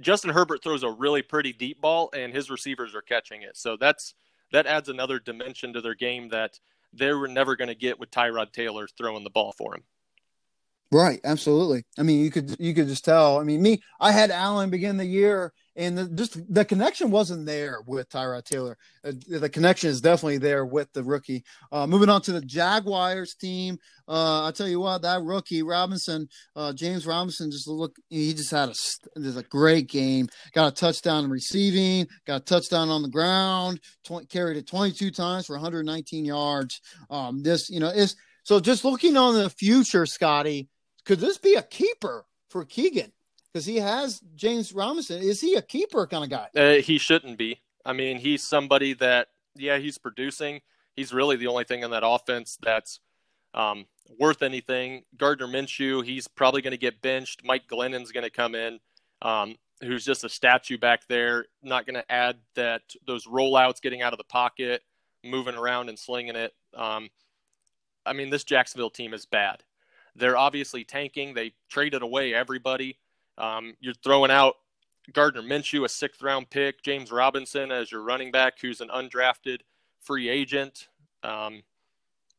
Justin 0.00 0.30
Herbert 0.30 0.62
throws 0.62 0.82
a 0.82 0.90
really 0.90 1.22
pretty 1.22 1.52
deep 1.52 1.80
ball, 1.80 2.10
and 2.14 2.32
his 2.32 2.50
receivers 2.50 2.94
are 2.94 3.02
catching 3.02 3.42
it. 3.42 3.56
So 3.56 3.76
that's 3.76 4.14
that 4.54 4.66
adds 4.66 4.88
another 4.88 5.18
dimension 5.18 5.72
to 5.72 5.80
their 5.80 5.94
game 5.94 6.28
that 6.28 6.60
they 6.92 7.12
were 7.12 7.26
never 7.26 7.56
going 7.56 7.68
to 7.68 7.74
get 7.74 7.98
with 7.98 8.10
Tyrod 8.12 8.52
Taylor 8.52 8.86
throwing 8.86 9.24
the 9.24 9.30
ball 9.30 9.52
for 9.52 9.74
him. 9.74 9.82
Right, 10.92 11.20
absolutely. 11.24 11.84
I 11.98 12.04
mean, 12.04 12.20
you 12.20 12.30
could 12.30 12.56
you 12.60 12.72
could 12.72 12.86
just 12.86 13.04
tell. 13.04 13.40
I 13.40 13.42
mean, 13.42 13.60
me, 13.60 13.82
I 13.98 14.12
had 14.12 14.30
Allen 14.30 14.70
begin 14.70 14.96
the 14.96 15.04
year, 15.04 15.52
and 15.76 15.98
the, 15.98 16.08
just 16.08 16.52
the 16.52 16.64
connection 16.64 17.10
wasn't 17.10 17.46
there 17.46 17.78
with 17.86 18.08
Tyrod 18.08 18.44
Taylor. 18.44 18.76
Uh, 19.04 19.12
the 19.28 19.48
connection 19.48 19.90
is 19.90 20.00
definitely 20.00 20.38
there 20.38 20.64
with 20.64 20.92
the 20.92 21.02
rookie. 21.02 21.44
Uh, 21.72 21.86
moving 21.86 22.08
on 22.08 22.22
to 22.22 22.32
the 22.32 22.40
Jaguars 22.40 23.34
team, 23.34 23.78
uh, 24.08 24.46
I 24.46 24.52
tell 24.52 24.68
you 24.68 24.80
what, 24.80 25.02
that 25.02 25.22
rookie 25.22 25.62
Robinson, 25.62 26.28
uh, 26.54 26.72
James 26.72 27.06
Robinson, 27.06 27.50
just 27.50 27.68
look, 27.68 27.96
he 28.08 28.34
just 28.34 28.50
had 28.50 28.68
a 28.68 28.74
just 29.20 29.38
a 29.38 29.42
great 29.42 29.88
game. 29.88 30.28
Got 30.52 30.72
a 30.72 30.74
touchdown 30.74 31.24
in 31.24 31.30
receiving, 31.30 32.06
got 32.26 32.42
a 32.42 32.44
touchdown 32.44 32.88
on 32.88 33.02
the 33.02 33.08
ground, 33.08 33.80
20, 34.04 34.26
carried 34.26 34.56
it 34.56 34.66
22 34.66 35.10
times 35.10 35.46
for 35.46 35.54
119 35.54 36.24
yards. 36.24 36.80
Um, 37.10 37.42
this, 37.42 37.68
you 37.70 37.80
know, 37.80 37.88
is 37.88 38.16
so 38.42 38.60
just 38.60 38.84
looking 38.84 39.16
on 39.16 39.34
the 39.34 39.50
future, 39.50 40.06
Scotty 40.06 40.68
could 41.04 41.20
this 41.20 41.38
be 41.38 41.54
a 41.54 41.62
keeper 41.62 42.26
for 42.48 42.64
Keegan? 42.64 43.12
Because 43.54 43.66
he 43.66 43.76
has 43.76 44.20
James 44.34 44.72
Robinson. 44.72 45.22
Is 45.22 45.40
he 45.40 45.54
a 45.54 45.62
keeper 45.62 46.08
kind 46.08 46.24
of 46.24 46.30
guy? 46.30 46.48
Uh, 46.60 46.82
he 46.82 46.98
shouldn't 46.98 47.38
be. 47.38 47.60
I 47.86 47.92
mean, 47.92 48.18
he's 48.18 48.42
somebody 48.42 48.94
that, 48.94 49.28
yeah, 49.54 49.78
he's 49.78 49.96
producing. 49.96 50.60
He's 50.96 51.14
really 51.14 51.36
the 51.36 51.46
only 51.46 51.62
thing 51.62 51.84
in 51.84 51.92
that 51.92 52.02
offense 52.04 52.58
that's 52.60 52.98
um, 53.54 53.86
worth 54.18 54.42
anything. 54.42 55.04
Gardner 55.16 55.46
Minshew, 55.46 56.04
he's 56.04 56.26
probably 56.26 56.62
going 56.62 56.72
to 56.72 56.76
get 56.76 57.00
benched. 57.00 57.42
Mike 57.44 57.68
Glennon's 57.68 58.10
going 58.10 58.24
to 58.24 58.30
come 58.30 58.56
in, 58.56 58.80
um, 59.22 59.54
who's 59.82 60.04
just 60.04 60.24
a 60.24 60.28
statue 60.28 60.76
back 60.76 61.06
there. 61.08 61.46
Not 61.62 61.86
going 61.86 61.94
to 61.94 62.12
add 62.12 62.38
that 62.56 62.82
those 63.06 63.26
rollouts, 63.28 63.80
getting 63.80 64.02
out 64.02 64.12
of 64.12 64.18
the 64.18 64.24
pocket, 64.24 64.82
moving 65.24 65.54
around 65.54 65.88
and 65.88 65.98
slinging 65.98 66.34
it. 66.34 66.54
Um, 66.76 67.08
I 68.04 68.14
mean, 68.14 68.30
this 68.30 68.42
Jacksonville 68.42 68.90
team 68.90 69.14
is 69.14 69.26
bad. 69.26 69.62
They're 70.16 70.36
obviously 70.36 70.82
tanking. 70.82 71.34
They 71.34 71.52
traded 71.70 72.02
away 72.02 72.34
everybody. 72.34 72.98
Um, 73.38 73.74
you're 73.80 73.94
throwing 73.94 74.30
out 74.30 74.56
Gardner 75.12 75.42
Minshew, 75.42 75.84
a 75.84 75.88
sixth 75.88 76.22
round 76.22 76.50
pick, 76.50 76.82
James 76.82 77.12
Robinson 77.12 77.70
as 77.70 77.90
your 77.90 78.02
running 78.02 78.30
back, 78.30 78.60
who's 78.60 78.80
an 78.80 78.88
undrafted 78.88 79.60
free 80.00 80.28
agent. 80.28 80.88
Um, 81.22 81.62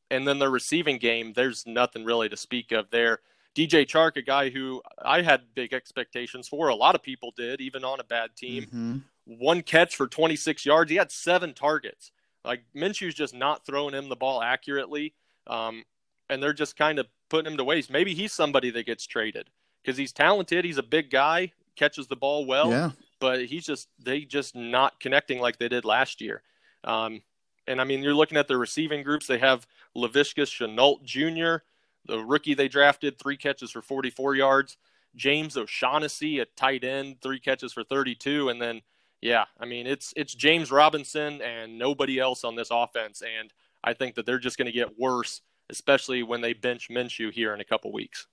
and 0.10 0.28
then 0.28 0.39
the 0.39 0.50
receiving 0.50 0.98
game, 0.98 1.34
there's 1.34 1.66
nothing 1.66 2.06
really 2.06 2.30
to 2.30 2.38
speak 2.38 2.72
of 2.72 2.89
there. 2.91 3.20
DJ 3.56 3.86
Chark, 3.86 4.18
a 4.18 4.22
guy 4.22 4.50
who 4.50 4.82
I 5.04 5.22
had 5.22 5.56
big 5.56 5.74
expectations 5.74 6.48
for. 6.48 6.68
A 6.68 6.76
lot 6.76 6.96
of 6.96 7.02
people 7.02 7.34
did, 7.36 7.62
even 7.62 7.84
on 7.84 8.00
a 8.00 8.04
bad 8.04 8.36
team. 8.36 8.64
Mm-hmm. 8.64 8.98
One 9.26 9.62
catch 9.62 9.96
for 9.96 10.08
26 10.08 10.66
yards. 10.66 10.91
He 10.91 10.98
had 10.98 11.12
seven 11.12 11.54
targets. 11.54 12.12
Like 12.43 12.64
Minshew's 12.76 13.16
just 13.16 13.34
not 13.34 13.66
throwing 13.66 13.93
him 13.93 14.10
the 14.10 14.16
ball 14.16 14.41
accurately. 14.41 15.14
Um, 15.48 15.84
and 16.30 16.43
they're 16.43 16.54
just 16.54 16.76
kind 16.76 17.00
of 17.00 17.08
putting 17.30 17.52
him 17.52 17.58
to 17.58 17.64
waste. 17.64 17.89
Maybe 17.89 18.14
he's 18.14 18.34
somebody 18.34 18.72
that 18.72 18.86
gets 18.86 19.08
traded 19.08 19.50
because 19.86 19.98
he's 19.98 20.12
talented. 20.12 20.66
He's 20.66 20.78
a 20.78 20.84
big 20.84 21.10
guy, 21.10 21.52
catches 21.76 22.08
the 22.08 22.16
ball 22.16 22.46
well, 22.46 22.70
yeah. 22.70 22.92
but 23.20 23.46
he's 23.46 23.66
just 23.66 23.90
they 24.04 24.22
just 24.22 24.56
not 24.56 25.00
connecting 25.00 25.40
like 25.40 25.58
they 25.58 25.70
did 25.70 25.86
last 25.86 26.22
year. 26.22 26.42
Um, 26.84 27.22
and 27.68 27.80
I 27.80 27.84
mean, 27.84 28.04
you're 28.04 28.14
looking 28.14 28.38
at 28.38 28.48
the 28.48 28.58
receiving 28.58 29.04
groups. 29.04 29.28
They 29.28 29.40
have 29.40 29.68
Laviska 29.96 30.44
Shenault 30.44 31.04
Jr., 31.04 31.64
the 32.06 32.20
rookie 32.20 32.54
they 32.54 32.68
drafted, 32.68 33.18
three 33.18 33.38
catches 33.38 33.72
for 33.72 33.82
44 33.82 34.36
yards. 34.36 34.78
James 35.16 35.58
O'Shaughnessy, 35.58 36.40
a 36.40 36.46
tight 36.46 36.84
end, 36.84 37.22
three 37.22 37.40
catches 37.40 37.74
for 37.74 37.84
32, 37.84 38.50
and 38.50 38.62
then 38.62 38.82
yeah, 39.22 39.45
I 39.60 39.66
mean 39.66 39.88
it's 39.88 40.14
it's 40.16 40.34
James 40.34 40.72
Robinson 40.72 41.41
and 41.41 41.78
nobody 41.78 42.20
else 42.20 42.44
on 42.44 42.56
this 42.56 42.70
offense, 42.72 43.22
and 43.22 43.53
I 43.84 43.94
think 43.94 44.16
that 44.16 44.26
they're 44.26 44.40
just 44.40 44.57
going 44.57 44.66
to 44.66 44.72
get 44.72 44.99
worse 44.99 45.41
especially 45.70 46.24
when 46.24 46.41
they 46.41 46.53
bench 46.53 46.90
Minshew 46.90 47.32
here 47.32 47.53
in 47.53 47.62
a 47.62 47.66
couple 47.66 47.91
weeks. 47.91 48.28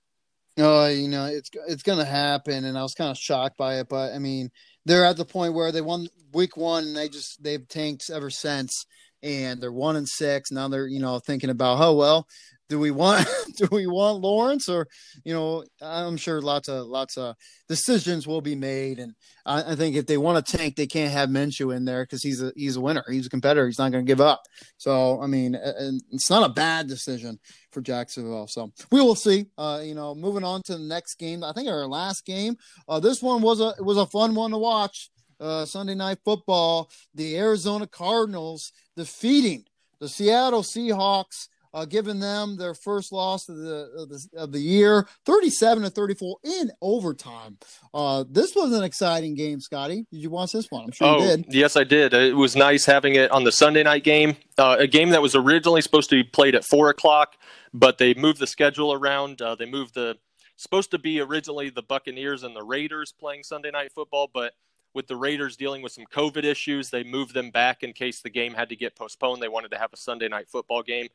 Oh, 0.58 0.86
you 0.86 1.08
know, 1.08 1.26
it's 1.26 1.50
it's 1.66 1.82
to 1.98 2.04
happen, 2.04 2.64
and 2.64 2.76
I 2.76 2.82
was 2.82 2.94
kind 2.94 3.10
of 3.10 3.16
shocked 3.16 3.56
by 3.56 3.78
it. 3.80 3.88
But 3.88 4.12
I 4.12 4.18
mean, 4.18 4.50
they're 4.84 5.04
at 5.04 5.16
the 5.16 5.24
point 5.24 5.54
where 5.54 5.72
they 5.72 5.80
won 5.80 6.08
week 6.34 6.56
one, 6.56 6.84
and 6.84 6.96
they 6.96 7.08
just 7.08 7.42
they've 7.42 7.66
tanked 7.66 8.10
ever 8.10 8.28
since, 8.28 8.84
and 9.22 9.60
they're 9.60 9.72
one 9.72 9.96
and 9.96 10.08
six. 10.08 10.50
Now 10.50 10.68
they're 10.68 10.86
you 10.86 11.00
know 11.00 11.18
thinking 11.20 11.48
about, 11.50 11.80
oh 11.80 11.94
well, 11.94 12.26
do 12.72 12.78
we 12.78 12.90
want 12.90 13.28
do 13.58 13.68
we 13.70 13.86
want 13.86 14.22
Lawrence 14.22 14.66
or 14.66 14.88
you 15.24 15.34
know 15.34 15.62
I'm 15.82 16.16
sure 16.16 16.40
lots 16.40 16.70
of 16.70 16.86
lots 16.86 17.18
of 17.18 17.36
decisions 17.68 18.26
will 18.26 18.40
be 18.40 18.54
made. 18.54 18.98
And 18.98 19.12
I, 19.44 19.72
I 19.72 19.76
think 19.76 19.94
if 19.94 20.06
they 20.06 20.16
want 20.16 20.44
to 20.44 20.56
tank 20.56 20.76
they 20.76 20.86
can't 20.86 21.12
have 21.12 21.28
Minshew 21.28 21.76
in 21.76 21.84
there 21.84 22.02
because 22.02 22.22
he's 22.22 22.42
a 22.42 22.50
he's 22.56 22.76
a 22.76 22.80
winner. 22.80 23.04
He's 23.10 23.26
a 23.26 23.30
competitor. 23.30 23.66
He's 23.66 23.78
not 23.78 23.92
going 23.92 24.06
to 24.06 24.10
give 24.10 24.22
up. 24.22 24.40
So 24.78 25.20
I 25.20 25.26
mean 25.26 25.54
it's 25.54 26.30
not 26.30 26.50
a 26.50 26.54
bad 26.54 26.88
decision 26.88 27.38
for 27.72 27.82
Jacksonville. 27.82 28.46
So 28.48 28.72
we 28.90 29.02
will 29.02 29.16
see. 29.16 29.44
Uh, 29.58 29.82
you 29.84 29.94
know 29.94 30.14
moving 30.14 30.44
on 30.44 30.62
to 30.62 30.78
the 30.78 30.84
next 30.84 31.16
game. 31.16 31.44
I 31.44 31.52
think 31.52 31.68
our 31.68 31.86
last 31.86 32.24
game 32.24 32.56
uh, 32.88 33.00
this 33.00 33.20
one 33.20 33.42
was 33.42 33.60
a 33.60 33.74
it 33.78 33.84
was 33.84 33.98
a 33.98 34.06
fun 34.06 34.34
one 34.34 34.52
to 34.52 34.58
watch. 34.58 35.10
Uh, 35.38 35.66
Sunday 35.66 35.94
night 35.94 36.18
football 36.24 36.88
the 37.14 37.36
Arizona 37.36 37.86
Cardinals 37.86 38.72
defeating 38.96 39.64
the 40.00 40.08
Seattle 40.08 40.62
Seahawks 40.62 41.48
uh, 41.74 41.84
giving 41.84 42.20
them 42.20 42.56
their 42.56 42.74
first 42.74 43.12
loss 43.12 43.48
of 43.48 43.56
the, 43.56 43.90
of 43.96 44.08
the, 44.08 44.26
of 44.36 44.52
the 44.52 44.60
year, 44.60 45.06
37 45.26 45.84
to 45.84 45.90
34 45.90 46.36
in 46.44 46.70
overtime. 46.80 47.58
Uh, 47.94 48.24
this 48.28 48.54
was 48.54 48.72
an 48.72 48.82
exciting 48.82 49.34
game, 49.34 49.60
Scotty. 49.60 50.06
Did 50.10 50.18
you 50.18 50.30
watch 50.30 50.52
this 50.52 50.70
one? 50.70 50.84
I'm 50.84 50.92
sure 50.92 51.06
oh, 51.06 51.18
you 51.20 51.36
did. 51.36 51.46
Yes, 51.48 51.76
I 51.76 51.84
did. 51.84 52.14
It 52.14 52.36
was 52.36 52.56
nice 52.56 52.84
having 52.84 53.14
it 53.14 53.30
on 53.30 53.44
the 53.44 53.52
Sunday 53.52 53.82
night 53.82 54.04
game, 54.04 54.36
uh, 54.58 54.76
a 54.78 54.86
game 54.86 55.10
that 55.10 55.22
was 55.22 55.34
originally 55.34 55.80
supposed 55.80 56.10
to 56.10 56.16
be 56.16 56.24
played 56.24 56.54
at 56.54 56.64
four 56.64 56.88
o'clock, 56.90 57.36
but 57.72 57.98
they 57.98 58.14
moved 58.14 58.38
the 58.38 58.46
schedule 58.46 58.92
around. 58.92 59.40
Uh, 59.40 59.54
they 59.54 59.66
moved 59.66 59.94
the 59.94 60.16
supposed 60.56 60.90
to 60.92 60.98
be 60.98 61.20
originally 61.20 61.70
the 61.70 61.82
Buccaneers 61.82 62.44
and 62.44 62.54
the 62.54 62.62
Raiders 62.62 63.12
playing 63.12 63.42
Sunday 63.42 63.70
night 63.70 63.92
football, 63.92 64.30
but 64.32 64.54
with 64.94 65.06
the 65.06 65.16
Raiders 65.16 65.56
dealing 65.56 65.82
with 65.82 65.92
some 65.92 66.04
COVID 66.04 66.44
issues, 66.44 66.90
they 66.90 67.02
moved 67.02 67.34
them 67.34 67.50
back 67.50 67.82
in 67.82 67.92
case 67.92 68.20
the 68.20 68.30
game 68.30 68.54
had 68.54 68.68
to 68.68 68.76
get 68.76 68.94
postponed. 68.94 69.42
They 69.42 69.48
wanted 69.48 69.70
to 69.72 69.78
have 69.78 69.92
a 69.92 69.96
Sunday 69.96 70.28
night 70.28 70.48
football 70.48 70.82
game. 70.82 71.08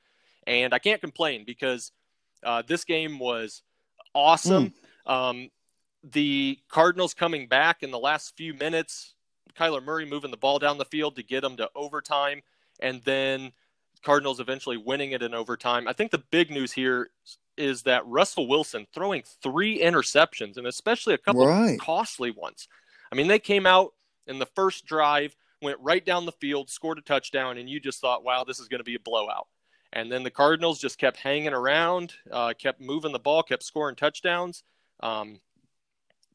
And 0.48 0.74
I 0.74 0.80
can't 0.80 1.02
complain 1.02 1.44
because 1.46 1.92
uh, 2.44 2.64
this 2.66 2.84
game 2.84 3.20
was 3.20 3.62
awesome. 4.16 4.74
Mm. 5.08 5.12
Um, 5.12 5.50
the 6.04 6.58
Cardinals 6.70 7.14
coming 7.14 7.48
back 7.48 7.84
in 7.84 7.92
the 7.92 8.00
last 8.00 8.36
few 8.38 8.54
minutes, 8.54 9.14
Kyler 9.60 9.84
Murray 9.84 10.06
moving 10.06 10.32
the 10.32 10.38
ball 10.38 10.58
down 10.58 10.78
the 10.78 10.86
field 10.86 11.18
to 11.18 11.24
get 11.24 11.42
them 11.42 11.58
to 11.58 11.70
overtime, 11.76 12.42
and 12.80 13.02
then 13.04 13.52
Cardinals 14.04 14.40
eventually 14.40 14.78
winning 14.78 15.12
it 15.12 15.22
in 15.22 15.34
overtime. 15.34 15.88
I 15.88 15.94
think 15.94 16.12
the 16.12 16.24
big 16.32 16.50
news 16.50 16.72
here 16.72 17.10
is 17.58 17.84
that 17.84 18.06
Russell 18.06 18.48
Wilson 18.48 18.86
throwing 18.94 19.24
three 19.42 19.82
interceptions 19.82 20.58
and 20.58 20.68
especially 20.68 21.16
a 21.16 21.18
couple 21.18 21.46
right. 21.46 21.80
costly 21.80 22.32
ones. 22.32 22.68
I 23.12 23.16
mean, 23.16 23.28
they 23.28 23.40
came 23.40 23.66
out 23.66 23.94
in 24.28 24.38
the 24.38 24.46
first 24.46 24.86
drive, 24.86 25.36
went 25.62 25.80
right 25.82 26.06
down 26.06 26.26
the 26.26 26.32
field, 26.34 26.70
scored 26.70 27.00
a 27.00 27.02
touchdown, 27.02 27.58
and 27.58 27.68
you 27.68 27.80
just 27.80 28.00
thought, 28.00 28.24
wow, 28.24 28.44
this 28.44 28.60
is 28.60 28.68
going 28.68 28.80
to 28.80 28.84
be 28.84 28.96
a 28.96 29.00
blowout. 29.00 29.48
And 29.94 30.12
then 30.12 30.24
the 30.24 30.32
Cardinals 30.32 30.80
just 30.80 30.98
kept 30.98 31.18
hanging 31.18 31.54
around, 31.54 32.14
uh, 32.32 32.54
kept 32.60 32.82
moving 32.82 33.14
the 33.14 33.20
ball, 33.20 33.44
kept 33.44 33.64
scoring 33.64 33.96
touchdowns. 33.96 34.64
Um, 35.00 35.40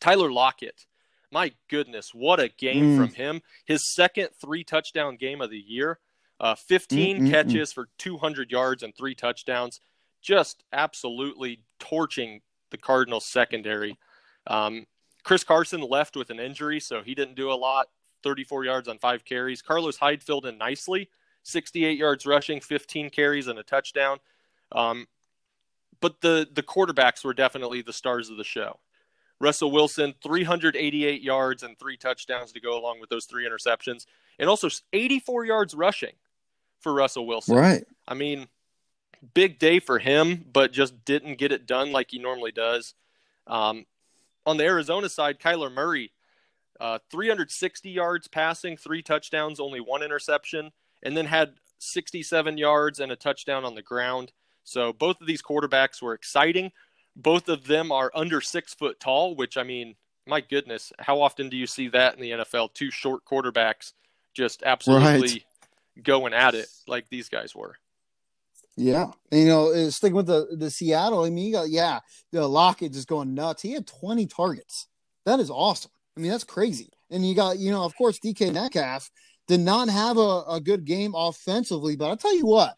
Tyler 0.00 0.32
Lockett, 0.32 0.86
my 1.30 1.52
goodness, 1.68 2.10
what 2.12 2.40
a 2.40 2.48
game 2.48 2.92
mm. 2.92 2.96
from 2.96 3.14
him. 3.14 3.42
His 3.64 3.94
second 3.94 4.30
three 4.40 4.64
touchdown 4.64 5.16
game 5.16 5.40
of 5.40 5.50
the 5.50 5.58
year. 5.58 5.98
Uh, 6.40 6.56
15 6.56 7.16
mm-hmm. 7.16 7.30
catches 7.30 7.72
for 7.72 7.88
200 7.98 8.50
yards 8.50 8.82
and 8.82 8.96
three 8.96 9.14
touchdowns. 9.14 9.80
Just 10.20 10.64
absolutely 10.72 11.64
torching 11.78 12.40
the 12.70 12.78
Cardinals 12.78 13.30
secondary. 13.30 13.96
Um, 14.48 14.86
Chris 15.22 15.44
Carson 15.44 15.82
left 15.82 16.16
with 16.16 16.30
an 16.30 16.40
injury, 16.40 16.80
so 16.80 17.02
he 17.02 17.14
didn't 17.14 17.36
do 17.36 17.50
a 17.50 17.54
lot. 17.54 17.86
34 18.22 18.64
yards 18.64 18.88
on 18.88 18.98
five 18.98 19.24
carries. 19.24 19.62
Carlos 19.62 19.96
Hyde 19.96 20.22
filled 20.22 20.46
in 20.46 20.58
nicely, 20.58 21.08
68 21.42 21.98
yards 21.98 22.26
rushing, 22.26 22.60
15 22.60 23.10
carries 23.10 23.48
and 23.48 23.58
a 23.58 23.62
touchdown. 23.62 24.18
Um, 24.70 25.06
but 26.00 26.20
the 26.20 26.48
the 26.52 26.62
quarterbacks 26.62 27.24
were 27.24 27.34
definitely 27.34 27.82
the 27.82 27.92
stars 27.92 28.28
of 28.28 28.36
the 28.36 28.44
show. 28.44 28.78
Russell 29.40 29.72
Wilson, 29.72 30.14
388 30.22 31.20
yards 31.20 31.62
and 31.64 31.76
three 31.78 31.96
touchdowns 31.96 32.52
to 32.52 32.60
go 32.60 32.78
along 32.78 33.00
with 33.00 33.10
those 33.10 33.24
three 33.24 33.48
interceptions, 33.48 34.06
and 34.38 34.48
also 34.48 34.68
84 34.92 35.46
yards 35.46 35.74
rushing 35.74 36.12
for 36.80 36.92
Russell 36.92 37.26
Wilson. 37.26 37.56
Right. 37.56 37.84
I 38.06 38.14
mean, 38.14 38.46
big 39.34 39.58
day 39.58 39.80
for 39.80 39.98
him, 39.98 40.44
but 40.52 40.72
just 40.72 41.04
didn't 41.04 41.38
get 41.38 41.50
it 41.50 41.66
done 41.66 41.92
like 41.92 42.10
he 42.10 42.18
normally 42.18 42.52
does. 42.52 42.94
Um, 43.46 43.86
on 44.46 44.56
the 44.56 44.64
Arizona 44.64 45.08
side, 45.08 45.40
Kyler 45.40 45.72
Murray, 45.72 46.12
uh, 46.80 46.98
360 47.10 47.90
yards 47.90 48.28
passing, 48.28 48.76
three 48.76 49.02
touchdowns, 49.02 49.60
only 49.60 49.80
one 49.80 50.02
interception, 50.02 50.72
and 51.02 51.16
then 51.16 51.26
had 51.26 51.54
67 51.78 52.58
yards 52.58 53.00
and 53.00 53.12
a 53.12 53.16
touchdown 53.16 53.64
on 53.64 53.74
the 53.74 53.82
ground. 53.82 54.32
So 54.64 54.92
both 54.92 55.20
of 55.20 55.26
these 55.26 55.42
quarterbacks 55.42 56.00
were 56.00 56.14
exciting. 56.14 56.72
Both 57.16 57.48
of 57.48 57.66
them 57.66 57.92
are 57.92 58.10
under 58.14 58.40
six 58.40 58.74
foot 58.74 59.00
tall, 59.00 59.34
which 59.34 59.56
I 59.56 59.64
mean, 59.64 59.96
my 60.26 60.40
goodness, 60.40 60.92
how 60.98 61.20
often 61.20 61.48
do 61.48 61.56
you 61.56 61.66
see 61.66 61.88
that 61.88 62.14
in 62.14 62.20
the 62.20 62.30
NFL? 62.30 62.72
Two 62.74 62.90
short 62.90 63.24
quarterbacks 63.24 63.92
just 64.34 64.62
absolutely 64.64 65.20
right. 65.20 65.44
going 66.04 66.32
at 66.32 66.54
it 66.54 66.68
like 66.86 67.08
these 67.08 67.28
guys 67.28 67.54
were. 67.54 67.76
Yeah, 68.76 69.10
you 69.30 69.46
know, 69.46 69.90
sticking 69.90 70.16
with 70.16 70.26
the 70.26 70.48
the 70.56 70.70
Seattle. 70.70 71.24
I 71.24 71.30
mean, 71.30 71.46
you 71.46 71.52
got 71.52 71.68
yeah, 71.68 72.00
the 72.30 72.48
Lockett 72.48 72.94
just 72.94 73.08
going 73.08 73.34
nuts. 73.34 73.60
He 73.60 73.72
had 73.72 73.86
twenty 73.86 74.26
targets. 74.26 74.86
That 75.26 75.40
is 75.40 75.50
awesome. 75.50 75.90
I 76.16 76.20
mean, 76.20 76.30
that's 76.30 76.44
crazy. 76.44 76.90
And 77.10 77.26
you 77.26 77.34
got 77.34 77.58
you 77.58 77.70
know, 77.70 77.84
of 77.84 77.94
course, 77.96 78.18
DK 78.18 78.54
Metcalf 78.54 79.10
did 79.52 79.60
not 79.60 79.90
have 79.90 80.16
a, 80.16 80.44
a 80.48 80.60
good 80.62 80.86
game 80.86 81.12
offensively, 81.14 81.94
but 81.94 82.08
I'll 82.08 82.16
tell 82.16 82.34
you 82.34 82.46
what, 82.46 82.74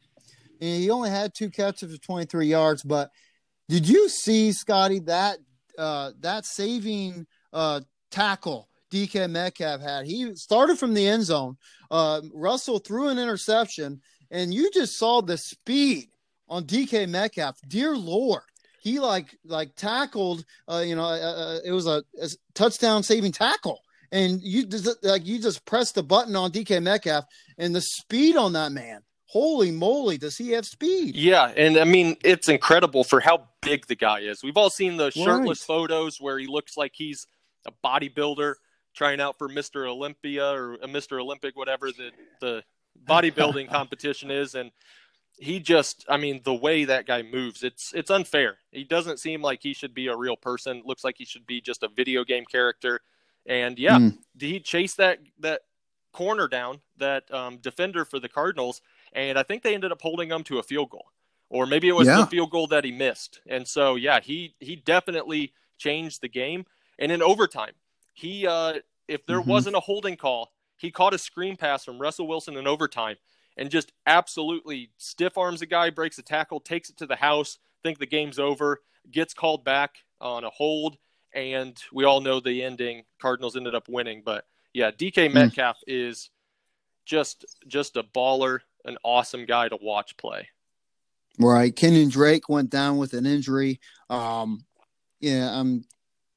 he 0.59 0.91
only 0.91 1.09
had 1.09 1.33
two 1.33 1.49
catches 1.49 1.95
for 1.95 2.03
twenty 2.03 2.27
three 2.27 2.49
yards. 2.49 2.83
But 2.83 3.11
did 3.69 3.89
you 3.89 4.09
see 4.09 4.51
Scotty 4.51 4.99
that 5.01 5.39
uh, 5.79 6.11
that 6.19 6.45
saving 6.45 7.27
uh, 7.53 7.83
tackle 8.11 8.69
DK 8.91 9.31
Metcalf 9.31 9.83
had? 9.83 10.07
He 10.07 10.35
started 10.35 10.77
from 10.77 10.95
the 10.95 11.07
end 11.07 11.23
zone. 11.23 11.57
Uh, 11.93 12.23
Russell 12.33 12.81
threw 12.81 13.07
an 13.07 13.21
interception 13.21 14.01
and 14.33 14.53
you 14.53 14.69
just 14.73 14.99
saw 14.99 15.23
the 15.23 15.39
speed 15.39 16.09
on 16.49 16.65
DK 16.65 17.09
Metcalf. 17.09 17.57
Dear 17.69 17.97
Lord, 17.97 18.43
he 18.81 18.99
like 18.99 19.37
like 19.45 19.77
tackled. 19.77 20.45
Uh, 20.69 20.83
you 20.85 20.97
know, 20.97 21.05
uh, 21.05 21.19
uh, 21.19 21.59
it 21.65 21.71
was 21.71 21.87
a, 21.87 22.03
a, 22.21 22.29
touchdown 22.53 23.05
saving 23.05 23.31
tackle, 23.31 23.79
and 24.13 24.43
you 24.43 24.67
just 24.67 25.03
like 25.05 25.27
you 25.27 25.41
just 25.41 25.65
press 25.65 25.93
the 25.93 26.03
button 26.03 26.37
on 26.37 26.51
DK 26.51 26.83
Metcalf, 26.83 27.25
and 27.59 27.75
the 27.75 27.81
speed 27.81 28.37
on 28.37 28.53
that 28.55 28.73
man. 28.73 29.03
Holy 29.27 29.73
moly, 29.73 30.17
does 30.17 30.37
he 30.37 30.51
have 30.51 30.65
speed? 30.65 31.17
Yeah, 31.17 31.53
and 31.57 31.77
I 31.77 31.85
mean 31.85 32.17
it's 32.23 32.49
incredible 32.49 33.03
for 33.03 33.21
how 33.21 33.49
big 33.63 33.87
the 33.87 33.97
guy 33.97 34.21
is. 34.21 34.43
We've 34.45 34.57
all 34.57 34.71
seen 34.71 34.97
the 34.97 35.11
shirtless 35.11 35.61
right. 35.63 35.67
photos 35.67 36.19
where 36.21 36.39
he 36.39 36.47
looks 36.47 36.77
like 36.77 36.93
he's 36.95 37.27
a 37.67 37.73
bodybuilder 37.85 38.55
trying 38.95 39.21
out 39.21 39.37
for 39.37 39.49
Mr. 39.49 39.89
Olympia 39.89 40.53
or 40.53 40.75
a 40.75 40.87
Mr. 40.87 41.21
Olympic, 41.21 41.57
whatever 41.57 41.91
the 41.91 42.11
the 42.41 42.63
bodybuilding 43.09 43.69
competition 43.71 44.31
is 44.31 44.55
and 44.55 44.71
he 45.37 45.59
just 45.59 46.05
i 46.09 46.17
mean 46.17 46.41
the 46.45 46.55
way 46.55 46.85
that 46.85 47.07
guy 47.07 47.23
moves 47.23 47.63
it's 47.63 47.93
it's 47.93 48.11
unfair 48.11 48.59
he 48.71 48.85
doesn't 48.85 49.19
seem 49.19 49.43
like 49.43 49.61
he 49.63 49.75
should 49.75 49.93
be 49.93 50.07
a 50.07 50.17
real 50.17 50.37
person 50.37 50.83
looks 50.85 51.03
like 51.03 51.17
he 51.19 51.25
should 51.25 51.47
be 51.47 51.61
just 51.61 51.83
a 51.83 51.89
video 51.89 52.25
game 52.25 52.45
character 52.45 53.01
and 53.47 53.79
yeah 53.79 53.99
mm. 53.99 54.17
he 54.39 54.61
chased 54.61 54.97
that 54.97 55.19
that 55.39 55.63
corner 56.13 56.47
down 56.47 56.81
that 56.97 57.33
um, 57.33 57.59
defender 57.59 58.05
for 58.05 58.21
the 58.21 58.29
cardinals 58.29 58.81
and 59.13 59.39
i 59.39 59.43
think 59.43 59.63
they 59.63 59.75
ended 59.75 59.93
up 59.93 60.01
holding 60.01 60.31
him 60.31 60.45
to 60.45 60.59
a 60.59 60.63
field 60.63 60.91
goal 60.91 61.07
or 61.51 61.67
maybe 61.67 61.89
it 61.89 61.95
was 61.95 62.07
yeah. 62.07 62.19
the 62.19 62.27
field 62.27 62.51
goal 62.51 62.67
that 62.67 62.85
he 62.85 62.93
missed 62.93 63.41
and 63.47 63.67
so 63.67 63.97
yeah 63.97 64.21
he 64.21 64.55
he 64.61 64.77
definitely 64.77 65.53
changed 65.77 66.21
the 66.21 66.29
game 66.29 66.65
and 66.99 67.11
in 67.11 67.23
overtime 67.23 67.73
he 68.13 68.47
uh 68.47 68.75
if 69.09 69.27
there 69.27 69.41
mm-hmm. 69.41 69.51
wasn't 69.51 69.75
a 69.75 69.81
holding 69.81 70.17
call 70.17 70.53
he 70.77 70.91
caught 70.91 71.15
a 71.15 71.19
screen 71.19 71.57
pass 71.57 71.85
from 71.85 71.99
Russell 71.99 72.29
Wilson 72.29 72.57
in 72.57 72.67
overtime 72.67 73.17
and 73.57 73.71
just 73.71 73.93
absolutely 74.07 74.91
stiff 74.99 75.39
arms 75.39 75.63
a 75.63 75.67
guy, 75.67 75.91
breaks 75.91 76.19
a 76.19 76.23
tackle, 76.23 76.61
takes 76.61 76.91
it 76.91 76.97
to 76.99 77.07
the 77.07 77.17
house, 77.17 77.59
think 77.83 77.99
the 77.99 78.07
game's 78.07 78.39
over, 78.39 78.83
gets 79.11 79.35
called 79.35 79.65
back 79.65 79.99
on 80.21 80.45
a 80.45 80.51
hold, 80.51 80.99
and 81.35 81.81
we 81.93 82.05
all 82.05 82.21
know 82.21 82.41
the 82.41 82.63
ending. 82.63 83.05
Cardinals 83.21 83.57
ended 83.57 83.75
up 83.75 83.89
winning, 83.89 84.23
but 84.25 84.45
yeah, 84.73 84.91
DK 84.91 85.29
hmm. 85.29 85.35
Metcalf 85.35 85.77
mm. 85.79 85.83
is 85.87 86.31
just 87.05 87.45
just 87.67 87.97
a 87.97 88.03
baller, 88.03 88.61
an 88.85 88.97
awesome 89.05 89.45
guy 89.47 89.69
to 89.69 89.79
watch 89.81 90.17
play. 90.17 90.49
Right, 91.39 91.75
Kenyon 91.75 92.11
Drake 92.11 92.49
went 92.49 92.71
down 92.71 92.97
with 92.97 93.13
an 93.13 93.27
injury. 93.27 93.81
Um, 94.09 94.65
yeah, 95.21 95.51
I'm 95.53 95.85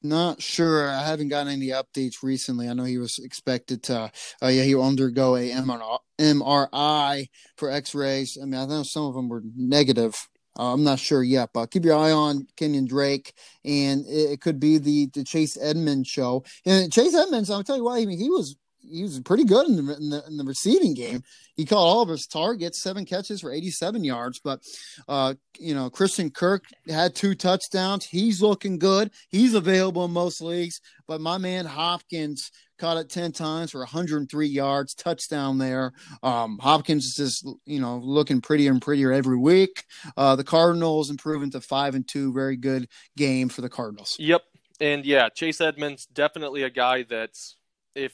not 0.01 0.41
sure. 0.41 0.89
I 0.89 1.03
haven't 1.05 1.29
gotten 1.29 1.53
any 1.53 1.67
updates 1.67 2.23
recently. 2.23 2.67
I 2.67 2.73
know 2.73 2.83
he 2.83 2.97
was 2.97 3.19
expected 3.19 3.83
to, 3.83 4.11
uh, 4.41 4.47
yeah, 4.47 4.63
he 4.63 4.73
will 4.73 4.85
undergo 4.85 5.35
a 5.35 5.51
MRI 5.51 7.27
for 7.57 7.69
X-rays. 7.69 8.37
I 8.41 8.45
mean, 8.45 8.59
I 8.59 8.65
know 8.65 8.83
some 8.83 9.05
of 9.05 9.13
them 9.13 9.29
were 9.29 9.43
negative. 9.55 10.15
Uh, 10.57 10.73
I'm 10.73 10.83
not 10.83 10.99
sure 10.99 11.23
yet, 11.23 11.49
but 11.53 11.71
keep 11.71 11.85
your 11.85 11.95
eye 11.97 12.11
on 12.11 12.47
Kenyon 12.55 12.85
Drake, 12.85 13.33
and 13.63 14.05
it, 14.07 14.31
it 14.31 14.41
could 14.41 14.59
be 14.59 14.77
the 14.77 15.07
the 15.13 15.23
Chase 15.23 15.57
Edmonds 15.59 16.07
show. 16.07 16.43
And 16.65 16.91
Chase 16.91 17.13
Edmonds, 17.13 17.49
I'll 17.49 17.63
tell 17.63 17.77
you 17.77 17.83
why. 17.83 17.99
I 17.99 18.05
mean, 18.05 18.19
he 18.19 18.29
was 18.29 18.55
he 18.89 19.03
was 19.03 19.19
pretty 19.19 19.43
good 19.43 19.67
in 19.67 19.85
the, 19.85 19.95
in 19.95 20.09
the, 20.09 20.23
in 20.27 20.37
the 20.37 20.43
receiving 20.43 20.93
game. 20.93 21.23
He 21.55 21.65
caught 21.65 21.77
all 21.77 22.01
of 22.01 22.09
his 22.09 22.27
targets, 22.27 22.81
seven 22.81 23.05
catches 23.05 23.41
for 23.41 23.51
87 23.51 24.03
yards. 24.03 24.39
But 24.43 24.61
uh, 25.07 25.35
you 25.59 25.73
know, 25.73 25.89
Christian 25.89 26.29
Kirk 26.29 26.65
had 26.87 27.15
two 27.15 27.35
touchdowns. 27.35 28.05
He's 28.05 28.41
looking 28.41 28.79
good. 28.79 29.11
He's 29.29 29.53
available 29.53 30.05
in 30.05 30.11
most 30.11 30.41
leagues. 30.41 30.81
But 31.07 31.21
my 31.21 31.37
man 31.37 31.65
Hopkins 31.65 32.51
caught 32.77 32.97
it 32.97 33.09
10 33.09 33.31
times 33.31 33.71
for 33.71 33.79
103 33.79 34.47
yards, 34.47 34.93
touchdown 34.93 35.57
there. 35.57 35.93
Um, 36.21 36.59
Hopkins 36.61 37.05
is 37.05 37.15
just, 37.15 37.47
you 37.65 37.79
know, 37.79 37.97
looking 37.97 38.41
prettier 38.41 38.71
and 38.71 38.81
prettier 38.81 39.11
every 39.11 39.37
week. 39.37 39.83
Uh, 40.15 40.35
the 40.35 40.43
Cardinals 40.43 41.09
improving 41.09 41.49
to 41.51 41.61
five 41.61 41.95
and 41.95 42.07
two. 42.07 42.33
Very 42.33 42.55
good 42.55 42.87
game 43.15 43.49
for 43.49 43.61
the 43.61 43.69
Cardinals. 43.69 44.15
Yep. 44.19 44.43
And 44.79 45.05
yeah, 45.05 45.29
Chase 45.29 45.59
Edmonds 45.59 46.05
definitely 46.05 46.63
a 46.63 46.69
guy 46.69 47.03
that's 47.03 47.55
if 47.95 48.13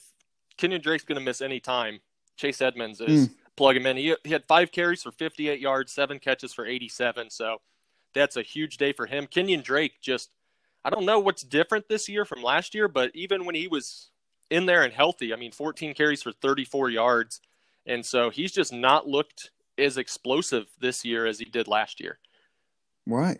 Kenyon 0.56 0.80
Drake's 0.80 1.04
going 1.04 1.18
to 1.18 1.24
miss 1.24 1.40
any 1.40 1.60
time. 1.60 2.00
Chase 2.36 2.60
Edmonds 2.60 3.00
is 3.00 3.28
mm. 3.28 3.34
plug 3.56 3.76
him 3.76 3.86
in. 3.86 3.96
He, 3.96 4.14
he 4.24 4.30
had 4.30 4.44
five 4.46 4.72
carries 4.72 5.02
for 5.02 5.12
58 5.12 5.60
yards, 5.60 5.92
seven 5.92 6.18
catches 6.18 6.52
for 6.52 6.66
87. 6.66 7.30
So 7.30 7.58
that's 8.14 8.36
a 8.36 8.42
huge 8.42 8.76
day 8.76 8.92
for 8.92 9.06
him. 9.06 9.26
Kenyon 9.26 9.62
Drake 9.62 10.00
just, 10.00 10.30
I 10.84 10.90
don't 10.90 11.06
know 11.06 11.18
what's 11.18 11.42
different 11.42 11.88
this 11.88 12.08
year 12.08 12.24
from 12.24 12.42
last 12.42 12.74
year, 12.74 12.88
but 12.88 13.10
even 13.14 13.44
when 13.44 13.54
he 13.54 13.68
was 13.68 14.10
in 14.50 14.66
there 14.66 14.82
and 14.82 14.92
healthy, 14.92 15.32
I 15.32 15.36
mean, 15.36 15.52
14 15.52 15.94
carries 15.94 16.22
for 16.22 16.32
34 16.32 16.90
yards. 16.90 17.40
And 17.86 18.04
so 18.04 18.30
he's 18.30 18.52
just 18.52 18.72
not 18.72 19.06
looked 19.06 19.50
as 19.78 19.96
explosive 19.96 20.66
this 20.80 21.04
year 21.04 21.26
as 21.26 21.38
he 21.38 21.44
did 21.44 21.68
last 21.68 22.00
year. 22.00 22.18
Right. 23.06 23.38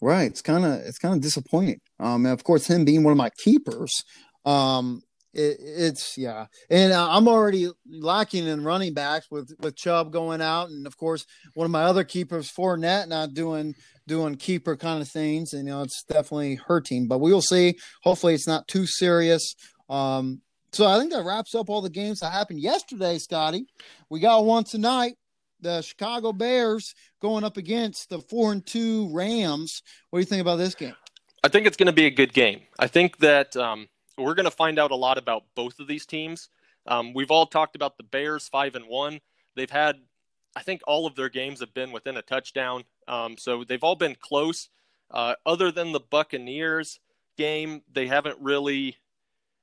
Right. 0.00 0.30
It's 0.30 0.42
kind 0.42 0.64
of 0.64 0.80
it's 0.80 0.98
kind 0.98 1.14
of 1.14 1.20
disappointing. 1.20 1.80
Um, 1.98 2.24
and 2.24 2.32
of 2.32 2.42
course, 2.42 2.66
him 2.66 2.84
being 2.84 3.02
one 3.02 3.12
of 3.12 3.18
my 3.18 3.30
keepers, 3.44 4.02
um, 4.46 5.02
it, 5.32 5.58
it's 5.60 6.18
yeah, 6.18 6.46
and 6.68 6.92
uh, 6.92 7.08
I'm 7.10 7.28
already 7.28 7.70
lacking 7.88 8.46
in 8.46 8.64
running 8.64 8.94
backs 8.94 9.26
with 9.30 9.52
with 9.60 9.76
Chubb 9.76 10.12
going 10.12 10.40
out, 10.40 10.70
and 10.70 10.86
of 10.86 10.96
course 10.96 11.26
one 11.54 11.64
of 11.64 11.70
my 11.70 11.82
other 11.84 12.04
keepers, 12.04 12.50
Fournette, 12.50 13.08
not 13.08 13.34
doing 13.34 13.74
doing 14.06 14.34
keeper 14.34 14.76
kind 14.76 15.00
of 15.00 15.08
things, 15.08 15.52
and 15.52 15.66
you 15.66 15.72
know 15.72 15.82
it's 15.82 16.02
definitely 16.02 16.56
hurting. 16.56 17.06
But 17.08 17.18
we 17.18 17.32
will 17.32 17.42
see. 17.42 17.78
Hopefully, 18.02 18.34
it's 18.34 18.48
not 18.48 18.66
too 18.68 18.86
serious. 18.86 19.54
Um, 19.88 20.42
so 20.72 20.86
I 20.86 20.98
think 20.98 21.12
that 21.12 21.24
wraps 21.24 21.54
up 21.54 21.68
all 21.68 21.82
the 21.82 21.90
games 21.90 22.20
that 22.20 22.32
happened 22.32 22.60
yesterday, 22.60 23.18
Scotty. 23.18 23.66
We 24.08 24.20
got 24.20 24.44
one 24.44 24.64
tonight. 24.64 25.14
The 25.60 25.82
Chicago 25.82 26.32
Bears 26.32 26.94
going 27.20 27.44
up 27.44 27.56
against 27.56 28.08
the 28.08 28.20
four 28.20 28.52
and 28.52 28.64
two 28.64 29.12
Rams. 29.12 29.82
What 30.08 30.18
do 30.18 30.20
you 30.20 30.26
think 30.26 30.40
about 30.40 30.56
this 30.56 30.74
game? 30.74 30.94
I 31.42 31.48
think 31.48 31.66
it's 31.66 31.76
going 31.76 31.86
to 31.86 31.92
be 31.92 32.06
a 32.06 32.10
good 32.10 32.32
game. 32.32 32.62
I 32.78 32.86
think 32.86 33.18
that 33.18 33.56
um, 33.56 33.88
we're 34.22 34.34
going 34.34 34.44
to 34.44 34.50
find 34.50 34.78
out 34.78 34.90
a 34.90 34.96
lot 34.96 35.18
about 35.18 35.44
both 35.54 35.80
of 35.80 35.86
these 35.86 36.06
teams. 36.06 36.48
Um, 36.86 37.12
we've 37.14 37.30
all 37.30 37.46
talked 37.46 37.76
about 37.76 37.96
the 37.96 38.02
Bears 38.04 38.48
five 38.48 38.74
and 38.74 38.86
one. 38.86 39.20
They've 39.56 39.70
had, 39.70 39.96
I 40.56 40.62
think, 40.62 40.82
all 40.86 41.06
of 41.06 41.14
their 41.14 41.28
games 41.28 41.60
have 41.60 41.74
been 41.74 41.92
within 41.92 42.16
a 42.16 42.22
touchdown. 42.22 42.84
Um, 43.08 43.36
so 43.36 43.64
they've 43.64 43.84
all 43.84 43.96
been 43.96 44.16
close. 44.20 44.68
Uh, 45.10 45.34
other 45.44 45.72
than 45.72 45.92
the 45.92 46.00
Buccaneers 46.00 47.00
game, 47.36 47.82
they 47.92 48.06
haven't 48.06 48.38
really 48.40 48.96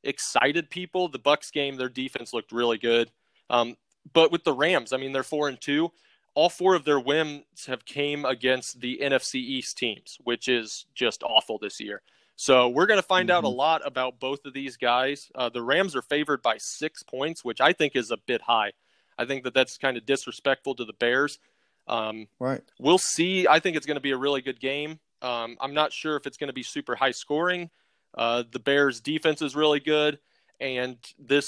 excited 0.04 0.70
people. 0.70 1.08
The 1.08 1.20
Bucks 1.20 1.52
game, 1.52 1.76
their 1.76 1.90
defense 1.90 2.34
looked 2.34 2.52
really 2.52 2.78
good. 2.78 3.12
Um, 3.50 3.78
but 4.14 4.32
with 4.32 4.44
the 4.44 4.54
Rams, 4.54 4.94
I 4.94 4.98
mean, 4.98 5.12
they're 5.12 5.24
four 5.24 5.48
and 5.48 5.60
two. 5.60 5.92
All 6.34 6.50
four 6.50 6.76
of 6.76 6.86
their 6.86 7.00
wins 7.00 7.44
have 7.68 7.86
came 7.86 8.24
against 8.24 8.80
the 8.80 9.00
NFC 9.02 9.36
East 9.36 9.78
teams, 9.78 10.18
which 10.24 10.48
is 10.48 10.86
just 10.94 11.24
awful 11.24 11.58
this 11.58 11.80
year. 11.80 12.02
So 12.38 12.70
we're 12.70 12.86
going 12.86 13.00
to 13.00 13.06
find 13.06 13.30
mm-hmm. 13.30 13.38
out 13.38 13.44
a 13.44 13.48
mm-hmm. 13.48 13.58
lot 13.58 13.82
about 13.86 14.20
both 14.20 14.46
of 14.46 14.54
these 14.54 14.78
guys. 14.78 15.30
Uh, 15.36 15.50
the 15.50 15.62
Rams 15.62 15.96
are 15.96 16.04
favored 16.04 16.42
by 16.42 16.58
six 16.60 17.04
points, 17.04 17.44
which 17.44 17.60
I 17.60 17.74
think 17.74 17.96
is 17.96 18.12
a 18.12 18.18
bit 18.18 18.44
high. 18.44 18.72
I 19.18 19.26
think 19.26 19.44
that 19.44 19.56
that's 19.56 19.78
kind 19.78 19.98
of 19.98 20.06
disrespectful 20.06 20.76
to 20.76 20.86
the 20.86 20.94
Bears. 20.94 21.40
Um, 21.88 22.28
right. 22.40 22.62
We'll 22.80 23.00
see. 23.00 23.48
I 23.48 23.60
think 23.60 23.76
it's 23.76 23.88
going 23.88 23.96
to 23.96 24.02
be 24.02 24.12
a 24.12 24.18
really 24.18 24.42
good 24.42 24.60
game. 24.60 25.00
Um, 25.24 25.58
I'm 25.60 25.74
not 25.74 25.92
sure 25.92 26.16
if 26.16 26.28
it's 26.28 26.38
going 26.38 26.50
to 26.50 26.54
be 26.54 26.64
super 26.64 26.96
high 26.96 27.12
scoring. 27.12 27.72
Uh, 28.16 28.44
the 28.50 28.60
Bears' 28.60 29.02
defense 29.02 29.42
is 29.42 29.56
really 29.56 29.80
good, 29.80 30.20
and 30.60 30.98
this 31.18 31.46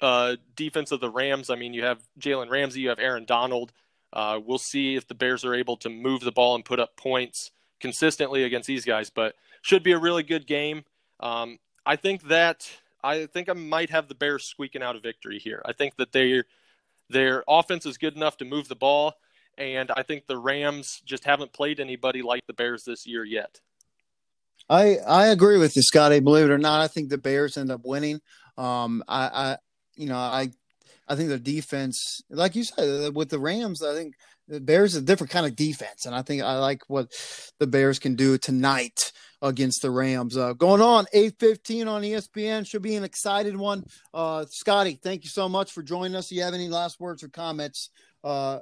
uh, 0.00 0.36
defense 0.54 0.92
of 0.92 1.00
the 1.00 1.10
Rams. 1.10 1.50
I 1.50 1.56
mean, 1.56 1.74
you 1.74 1.82
have 1.82 1.98
Jalen 2.20 2.48
Ramsey, 2.48 2.80
you 2.80 2.90
have 2.90 3.00
Aaron 3.00 3.24
Donald. 3.24 3.72
Uh, 4.12 4.38
we'll 4.44 4.58
see 4.58 4.94
if 4.94 5.08
the 5.08 5.14
Bears 5.14 5.44
are 5.44 5.54
able 5.54 5.76
to 5.78 5.88
move 5.88 6.20
the 6.20 6.32
ball 6.32 6.54
and 6.54 6.64
put 6.64 6.78
up 6.78 6.96
points 6.96 7.50
consistently 7.80 8.44
against 8.44 8.68
these 8.68 8.84
guys, 8.84 9.10
but 9.10 9.34
should 9.68 9.82
be 9.82 9.92
a 9.92 9.98
really 9.98 10.22
good 10.22 10.46
game. 10.46 10.82
Um, 11.20 11.58
I 11.84 11.96
think 11.96 12.22
that 12.28 12.68
I 13.04 13.26
think 13.26 13.48
I 13.48 13.52
might 13.52 13.90
have 13.90 14.08
the 14.08 14.14
Bears 14.14 14.44
squeaking 14.44 14.82
out 14.82 14.96
a 14.96 15.00
victory 15.00 15.38
here. 15.38 15.62
I 15.64 15.72
think 15.72 15.96
that 15.96 16.12
they 16.12 16.42
their 17.10 17.44
offense 17.46 17.86
is 17.86 17.98
good 17.98 18.16
enough 18.16 18.38
to 18.38 18.44
move 18.44 18.68
the 18.68 18.76
ball, 18.76 19.14
and 19.58 19.90
I 19.94 20.02
think 20.02 20.26
the 20.26 20.38
Rams 20.38 21.02
just 21.04 21.24
haven't 21.24 21.52
played 21.52 21.80
anybody 21.80 22.22
like 22.22 22.46
the 22.46 22.54
Bears 22.54 22.84
this 22.84 23.06
year 23.06 23.24
yet. 23.24 23.60
I 24.70 24.96
I 25.06 25.26
agree 25.28 25.58
with 25.58 25.76
you, 25.76 25.82
Scotty. 25.82 26.20
Believe 26.20 26.46
it 26.46 26.50
or 26.50 26.58
not, 26.58 26.80
I 26.80 26.88
think 26.88 27.10
the 27.10 27.18
Bears 27.18 27.58
end 27.58 27.70
up 27.70 27.82
winning. 27.84 28.20
Um, 28.56 29.04
I, 29.06 29.26
I 29.26 29.56
you 29.96 30.08
know 30.08 30.16
I 30.16 30.50
I 31.06 31.14
think 31.14 31.28
the 31.28 31.38
defense, 31.38 32.22
like 32.30 32.56
you 32.56 32.64
said, 32.64 33.14
with 33.14 33.28
the 33.28 33.38
Rams, 33.38 33.82
I 33.82 33.94
think 33.94 34.14
the 34.46 34.60
Bears 34.60 34.94
is 34.94 35.02
a 35.02 35.04
different 35.04 35.30
kind 35.30 35.44
of 35.44 35.56
defense, 35.56 36.06
and 36.06 36.14
I 36.14 36.22
think 36.22 36.42
I 36.42 36.58
like 36.58 36.82
what 36.88 37.12
the 37.58 37.66
Bears 37.66 37.98
can 37.98 38.14
do 38.14 38.38
tonight 38.38 39.12
against 39.42 39.82
the 39.82 39.90
Rams. 39.90 40.36
Uh, 40.36 40.52
going 40.52 40.80
on 40.80 41.06
eight 41.12 41.38
fifteen 41.38 41.88
on 41.88 42.02
ESPN 42.02 42.66
should 42.66 42.82
be 42.82 42.96
an 42.96 43.04
excited 43.04 43.56
one. 43.56 43.84
Uh, 44.12 44.44
Scotty, 44.48 44.98
thank 45.02 45.24
you 45.24 45.30
so 45.30 45.48
much 45.48 45.72
for 45.72 45.82
joining 45.82 46.16
us. 46.16 46.28
Do 46.28 46.34
you 46.34 46.42
have 46.42 46.54
any 46.54 46.68
last 46.68 47.00
words 47.00 47.22
or 47.22 47.28
comments? 47.28 47.90
Uh, 48.24 48.60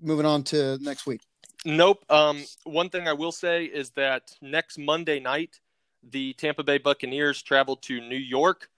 moving 0.00 0.26
on 0.26 0.42
to 0.44 0.78
next 0.80 1.06
week. 1.06 1.20
Nope. 1.64 2.04
Um, 2.08 2.44
one 2.64 2.88
thing 2.88 3.08
I 3.08 3.12
will 3.12 3.32
say 3.32 3.64
is 3.64 3.90
that 3.90 4.30
next 4.40 4.78
Monday 4.78 5.18
night, 5.18 5.60
the 6.08 6.32
Tampa 6.34 6.62
Bay 6.62 6.78
Buccaneers 6.78 7.42
travel 7.42 7.76
to 7.76 8.00
New 8.00 8.16
York 8.16 8.68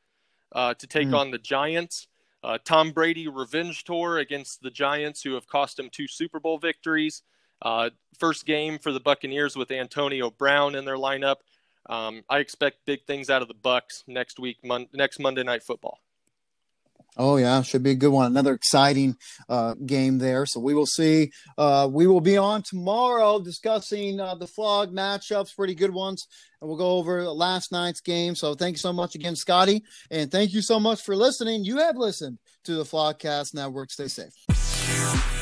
uh, 0.53 0.75
to 0.75 0.87
take 0.87 1.09
mm. 1.09 1.19
on 1.19 1.31
the 1.31 1.39
Giants. 1.39 2.07
Uh, 2.43 2.57
Tom 2.65 2.93
Brady 2.93 3.29
revenge 3.29 3.85
tour 3.85 4.19
against 4.19 4.63
the 4.63 4.71
Giants, 4.71 5.23
who 5.23 5.35
have 5.35 5.47
cost 5.47 5.79
him 5.79 5.91
two 5.91 6.09
Super 6.09 6.41
Bowl 6.41 6.59
victories. 6.59 7.23
Uh, 7.63 7.91
first 8.19 8.47
game 8.47 8.79
for 8.79 8.93
the 8.93 9.01
Buccaneers 9.01 9.57
with 9.57 9.71
Antonio 9.71 10.31
Brown 10.31 10.75
in 10.75 10.85
their 10.85 10.97
lineup. 10.97 11.37
Um, 11.89 12.23
I 12.29 12.39
expect 12.39 12.87
big 12.87 13.05
things 13.07 13.31
out 13.31 13.43
of 13.43 13.49
the 13.49 13.55
Bucks 13.55 14.05
next 14.07 14.39
week, 14.39 14.59
mon- 14.63 14.89
next 14.93 15.19
Monday 15.19 15.43
Night 15.43 15.63
Football. 15.63 15.99
Oh 17.17 17.37
yeah, 17.37 17.61
should 17.63 17.83
be 17.83 17.91
a 17.91 17.97
good 17.97 18.11
one. 18.11 18.27
Another 18.27 18.55
exciting 18.55 19.17
uh, 19.49 19.75
game 19.75 20.19
there. 20.19 20.47
So 20.47 20.61
we 20.61 20.75
will 20.75 20.87
see. 20.87 21.33
Uh, 21.59 21.89
we 21.91 22.07
will 22.07 22.21
be 22.21 22.37
on 22.37 22.63
tomorrow 22.63 23.41
discussing 23.41 24.21
uh, 24.21 24.37
the 24.37 24.47
flog 24.47 24.93
matchups, 24.93 25.57
pretty 25.57 25.75
good 25.75 25.93
ones, 25.93 26.27
and 26.61 26.69
we'll 26.69 26.79
go 26.79 26.93
over 26.93 27.25
last 27.25 27.73
night's 27.73 28.01
game. 28.01 28.37
So 28.37 28.55
thank 28.55 28.75
you 28.75 28.79
so 28.79 28.93
much 28.93 29.15
again, 29.17 29.35
Scotty, 29.35 29.83
and 30.11 30.31
thank 30.31 30.53
you 30.53 30.63
so 30.63 30.79
much 30.79 31.03
for 31.03 31.17
listening. 31.17 31.65
You 31.65 31.79
have 31.79 31.97
listened 31.97 32.39
to 32.65 32.77
the 32.77 32.85
Flogcast 32.85 33.55
Network. 33.55 33.91
Stay 33.91 34.09
safe. 34.09 35.40